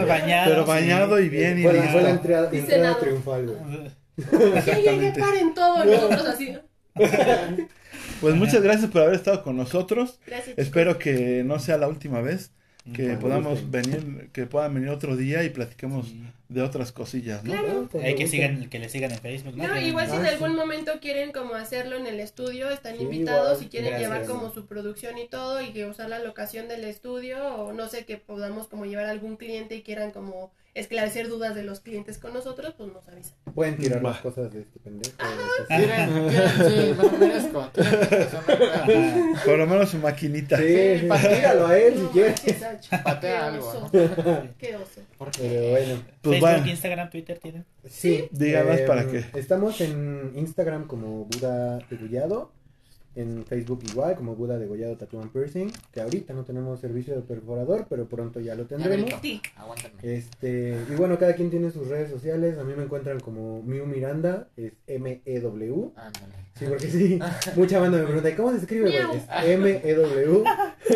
bañado. 0.06 0.51
Pero 0.51 0.66
bañado 0.66 1.20
y 1.20 1.28
bien 1.28 1.59
y 1.59 1.62
Fue, 1.62 1.72
la- 1.72 1.78
listo. 1.80 1.93
fue 1.93 2.02
la 2.02 2.10
entrada, 2.10 2.48
Y 2.52 2.59
entrada 2.59 2.76
cenado. 2.82 2.97
triunfal, 2.98 3.47
güey. 3.47 3.59
ya 4.16 4.28
llegué, 4.39 4.59
Exactamente. 4.59 5.20
paren 5.20 5.55
todo, 5.55 5.84
nosotros 5.84 6.26
así. 6.26 6.59
Pues 8.22 8.34
muchas 8.36 8.62
gracias 8.62 8.90
por 8.90 9.02
haber 9.02 9.14
estado 9.16 9.42
con 9.42 9.56
nosotros. 9.56 10.18
Gracias. 10.26 10.56
Espero 10.56 10.98
que 10.98 11.42
no 11.44 11.58
sea 11.58 11.76
la 11.76 11.88
última 11.88 12.22
vez. 12.22 12.50
que 12.94 13.04
Cuando 13.16 13.20
podamos 13.20 13.70
venir, 13.70 14.30
que 14.32 14.44
puedan 14.46 14.74
venir 14.74 14.88
otro 14.88 15.14
día 15.16 15.44
y 15.44 15.50
platiquemos 15.50 16.08
Sí. 16.08 16.20
de 16.48 16.62
otras 16.62 16.90
cosillas, 16.90 17.44
¿no? 17.44 17.52
Claro. 17.52 17.88
Hay 18.02 18.16
que, 18.16 18.26
sigan, 18.26 18.68
que 18.68 18.80
le 18.80 18.88
sigan 18.88 19.12
en 19.12 19.18
Facebook, 19.20 19.56
¿no? 19.56 19.68
No, 19.68 19.74
Que- 19.74 19.86
igual 19.86 20.10
si 20.10 20.16
en 20.16 20.26
algún 20.26 20.56
momento 20.56 20.90
quieren 21.00 21.30
como 21.30 21.54
hacerlo 21.54 21.94
en 21.96 22.08
el 22.08 22.18
estudio, 22.18 22.70
están 22.70 22.96
Sí, 22.96 23.04
invitados 23.04 23.52
igual. 23.58 23.66
y 23.66 23.68
quieren 23.68 23.90
Gracias. 23.90 24.10
llevar 24.10 24.26
como 24.26 24.52
su 24.52 24.66
producción 24.66 25.16
y 25.16 25.28
todo 25.28 25.62
y 25.62 25.72
que 25.72 25.86
usar 25.86 26.08
la 26.10 26.18
locación 26.18 26.66
del 26.66 26.82
estudio 26.82 27.38
o 27.54 27.72
no 27.72 27.88
sé, 27.88 28.04
que 28.04 28.16
podamos 28.16 28.66
como 28.66 28.84
llevar 28.84 29.04
a 29.06 29.10
algún 29.10 29.36
cliente 29.36 29.76
y 29.76 29.82
quieran 29.82 30.10
como 30.10 30.50
esclarecer 30.74 31.28
dudas 31.28 31.54
de 31.54 31.62
los 31.62 31.80
clientes 31.80 32.18
con 32.18 32.32
nosotros, 32.32 32.74
pues 32.76 32.92
nos 32.92 33.06
avisan. 33.08 33.34
Pueden 33.54 33.76
tirar 33.76 34.02
las 34.02 34.18
cosas 34.20 34.52
de 34.52 34.62
este 34.62 34.80
pendejo. 34.80 35.14
Tiren, 35.68 36.30
sí, 36.30 36.94
me 36.96 37.02
lo 37.02 37.18
merezco. 37.18 37.70
Por 39.44 39.58
lo 39.58 39.66
menos 39.66 39.90
su 39.90 39.98
maquinita. 39.98 40.56
Sí, 40.56 40.98
Sí, 41.00 41.06
patíralo 41.06 41.66
a 41.66 41.78
él 41.78 41.94
si 41.98 42.06
quieres. 42.06 42.40
Patea 43.04 43.46
algo, 43.48 43.68
oso. 43.68 43.90
Qué 44.58 44.76
oso. 44.76 45.00
Pero 45.38 45.70
bueno. 45.70 46.02
Pues 46.22 46.40
Facebook, 46.40 46.68
Instagram, 46.68 47.10
Twitter 47.10 47.38
tienen. 47.38 47.66
Sí. 47.88 48.28
Díganos 48.30 48.78
eh, 48.80 48.84
para 48.86 49.06
qué. 49.06 49.24
Estamos 49.34 49.80
en 49.80 50.32
Instagram 50.34 50.86
como 50.86 51.24
Buda 51.26 51.78
Degollado. 51.90 52.52
En 53.14 53.44
Facebook 53.44 53.80
igual, 53.84 54.16
como 54.16 54.34
Buda 54.34 54.59
Degollado 54.59 54.97
Tattoo 54.97 55.20
and 55.20 55.30
Piercing. 55.30 55.70
Que 55.93 56.01
ahorita 56.01 56.32
no 56.32 56.44
tenemos 56.44 56.80
servicio 56.80 57.14
de 57.14 57.22
perforador, 57.22 57.86
pero 57.89 58.09
pronto 58.09 58.40
ya 58.40 58.55
lo 58.55 58.66
tendremos. 58.66 59.10
Este, 60.02 60.76
y 60.90 60.94
bueno, 60.94 61.18
cada 61.18 61.34
quien 61.34 61.51
tiene 61.51 61.70
sus 61.70 61.89
redes 61.89 62.10
sociales. 62.10 62.59
A 62.59 62.64
mí 62.64 62.72
me 62.74 62.84
encuentran 62.84 63.20
como 63.20 63.62
Miu 63.62 63.86
Miranda, 63.86 64.48
es 64.56 64.72
M-E-W. 64.86 65.90
Sí, 66.59 66.64
porque 66.68 66.89
sí, 66.89 67.18
mucha 67.56 67.80
banda 67.80 67.98
me 67.98 68.05
pregunta, 68.05 68.30
¿y 68.30 68.34
cómo 68.34 68.51
se 68.52 68.59
escribe? 68.59 68.90
güey? 68.90 69.16
Es 69.16 69.24
M-E-W. 69.44 70.44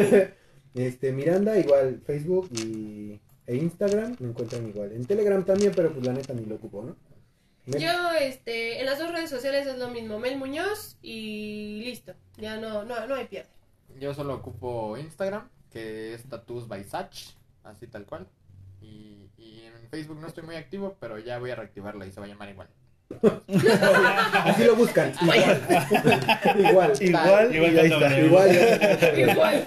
este, 0.74 1.12
Miranda, 1.12 1.58
igual 1.58 2.00
Facebook 2.04 2.48
y, 2.52 3.20
e 3.46 3.56
Instagram, 3.56 4.16
me 4.18 4.28
encuentran 4.28 4.68
igual. 4.68 4.92
En 4.92 5.04
Telegram 5.04 5.44
también, 5.44 5.72
pero 5.74 5.92
pues 5.92 6.04
la 6.04 6.12
neta 6.12 6.34
ni 6.34 6.44
lo 6.44 6.56
ocupo, 6.56 6.82
¿no? 6.82 6.96
Yo, 7.66 8.12
este, 8.20 8.80
en 8.80 8.86
las 8.86 8.98
dos 8.98 9.10
redes 9.10 9.28
sociales 9.28 9.66
es 9.66 9.78
lo 9.78 9.88
mismo, 9.88 10.18
Mel 10.18 10.38
Muñoz 10.38 10.96
y 11.02 11.82
listo. 11.84 12.14
Ya 12.36 12.56
no, 12.58 12.84
no, 12.84 13.06
no 13.06 13.14
hay 13.16 13.26
pierde. 13.26 13.50
Yo 13.98 14.14
solo 14.14 14.34
ocupo 14.34 14.96
Instagram, 14.96 15.48
que 15.70 16.14
es 16.14 16.22
Tattoos 16.24 16.68
by 16.68 16.84
Sach, 16.84 17.34
así 17.64 17.86
tal 17.88 18.06
cual. 18.06 18.28
Y, 18.80 19.30
y 19.36 19.62
en 19.64 19.88
Facebook 19.88 20.20
no 20.20 20.28
estoy 20.28 20.44
muy 20.44 20.54
activo, 20.54 20.96
pero 21.00 21.18
ya 21.18 21.38
voy 21.38 21.50
a 21.50 21.56
reactivarla 21.56 22.06
y 22.06 22.12
se 22.12 22.20
va 22.20 22.26
a 22.26 22.28
llamar 22.28 22.50
igual. 22.50 22.68
Así 24.44 24.64
lo 24.64 24.74
buscan, 24.76 25.12
igual. 25.22 25.60
igual. 26.58 26.92
igual, 27.00 27.54
Igual 27.54 27.78
ahí 27.78 27.92
está. 27.92 28.20
Igual. 28.20 28.50
Igual. 29.30 29.66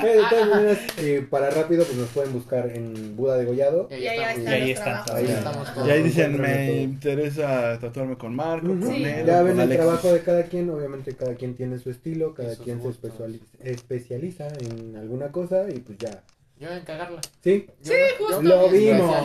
Pero 0.00 0.22
de 0.22 0.28
todas 0.28 0.48
maneras, 0.48 0.78
eh, 0.98 1.26
para 1.30 1.50
rápido, 1.50 1.84
pues 1.84 1.96
nos 1.96 2.08
pueden 2.08 2.32
buscar 2.32 2.68
en 2.74 3.16
Buda 3.16 3.36
Degollado. 3.36 3.88
Y 3.90 3.94
Y 3.94 4.06
ahí 4.08 4.70
están 4.72 5.04
Y 5.08 5.10
ahí 5.16 5.26
estamos 5.30 5.72
todos. 5.74 5.86
Y 5.86 5.90
ahí 5.90 6.02
dicen, 6.02 6.40
me 6.40 6.82
interesa 6.82 7.78
tatuarme 7.80 8.16
con 8.16 8.34
Marco, 8.34 8.66
con 8.68 8.82
Sí. 8.86 9.04
él, 9.04 9.26
Ya 9.26 9.42
ven 9.42 9.52
el 9.54 9.60
Alexis. 9.60 9.76
trabajo 9.76 10.12
de 10.12 10.20
cada 10.22 10.42
quien, 10.44 10.70
obviamente 10.70 11.14
cada 11.14 11.34
quien 11.34 11.54
tiene 11.54 11.78
su 11.78 11.90
estilo, 11.90 12.34
cada 12.34 12.56
quien 12.56 12.78
se 12.78 12.84
gustos. 12.88 13.12
especializa 13.62 14.48
en 14.48 14.96
alguna 14.96 15.28
cosa 15.28 15.64
y 15.72 15.78
pues 15.80 15.98
ya. 15.98 16.22
Yo 16.60 16.68
en 16.70 16.84
cagarla. 16.84 17.20
Sí, 17.42 17.66
Yo- 17.82 17.94
justo. 18.18 18.42
Lo 18.42 18.68
vimos. 18.68 19.16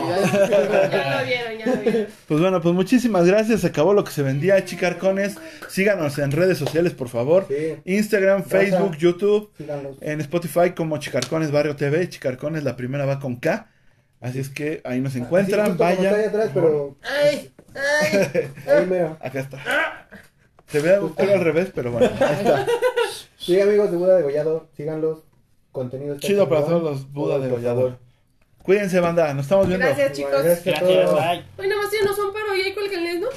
Ya 0.48 1.20
lo 1.20 1.26
vieron, 1.26 1.58
ya 1.58 1.66
lo 1.66 1.76
vieron. 1.82 2.06
Pues 2.26 2.40
bueno, 2.40 2.62
pues 2.62 2.74
muchísimas 2.74 3.26
gracias. 3.26 3.60
Se 3.60 3.66
acabó 3.66 3.92
lo 3.92 4.04
que 4.04 4.10
se 4.10 4.22
vendía, 4.22 4.64
chicarcones. 4.64 5.36
Síganos 5.68 6.18
en 6.18 6.32
redes 6.32 6.56
sociales, 6.56 6.94
por 6.94 7.10
favor. 7.10 7.44
sí, 7.48 7.76
Instagram. 7.84 8.42
Facebook, 8.42 8.96
YouTube. 8.96 9.52
síganos. 9.58 9.98
En 10.00 10.22
Spotify 10.22 10.70
como 10.74 10.96
Chicarcones 10.98 11.50
Barrio 11.50 11.76
TV. 11.76 12.08
Chicarcones, 12.08 12.64
la 12.64 12.74
primera 12.74 13.04
va 13.04 13.20
con 13.20 13.36
K. 13.36 13.68
Así 14.22 14.38
es 14.38 14.48
que 14.48 14.80
ahí 14.84 15.00
nos 15.00 15.12
Así, 15.12 15.18
encuentran. 15.20 15.72
ahí 15.72 15.76
Vayan. 15.76 16.14
atrás, 16.28 16.50
pero 16.54 16.96
Ay, 17.02 17.52
ay. 17.74 18.48
ahí 18.66 18.86
mero. 18.86 19.18
Acá 19.20 19.40
está. 19.40 20.08
Se 20.68 20.80
ve 20.80 20.98
un 20.98 21.10
poco 21.14 21.30
al 21.30 21.40
revés, 21.44 21.68
pero 21.74 21.92
bueno. 21.92 22.08
Ahí 22.18 22.36
está. 22.38 22.66
Sí, 23.36 23.60
amigos 23.60 23.90
de 23.90 23.98
Buda 23.98 24.16
Degollado, 24.16 24.68
síganlos. 24.74 25.18
Contenido 25.76 26.16
Chido 26.18 26.48
para 26.48 26.64
todos 26.64 26.82
los 26.82 27.12
Buda 27.12 27.34
Todos, 27.34 27.42
de 27.44 27.48
por 27.50 27.58
Gollador. 27.58 27.90
favor. 27.90 28.06
Cuídense, 28.62 28.98
banda. 28.98 29.32
Nos 29.34 29.44
estamos 29.44 29.68
viendo. 29.68 29.86
Gracias, 29.86 30.12
chicos. 30.12 30.42
Gracias 30.42 30.66
a 30.66 30.80
Gracias, 30.80 31.04
todos. 31.10 31.20
bye. 31.56 31.68
Nada 31.68 31.82
más 31.82 31.90
sí 31.90 31.96
nos 32.04 32.16
son 32.16 32.32
paro 32.32 32.56
y 32.56 32.62
ahí 32.62 32.74
cuélguenles, 32.74 33.20
¿no? 33.20 33.28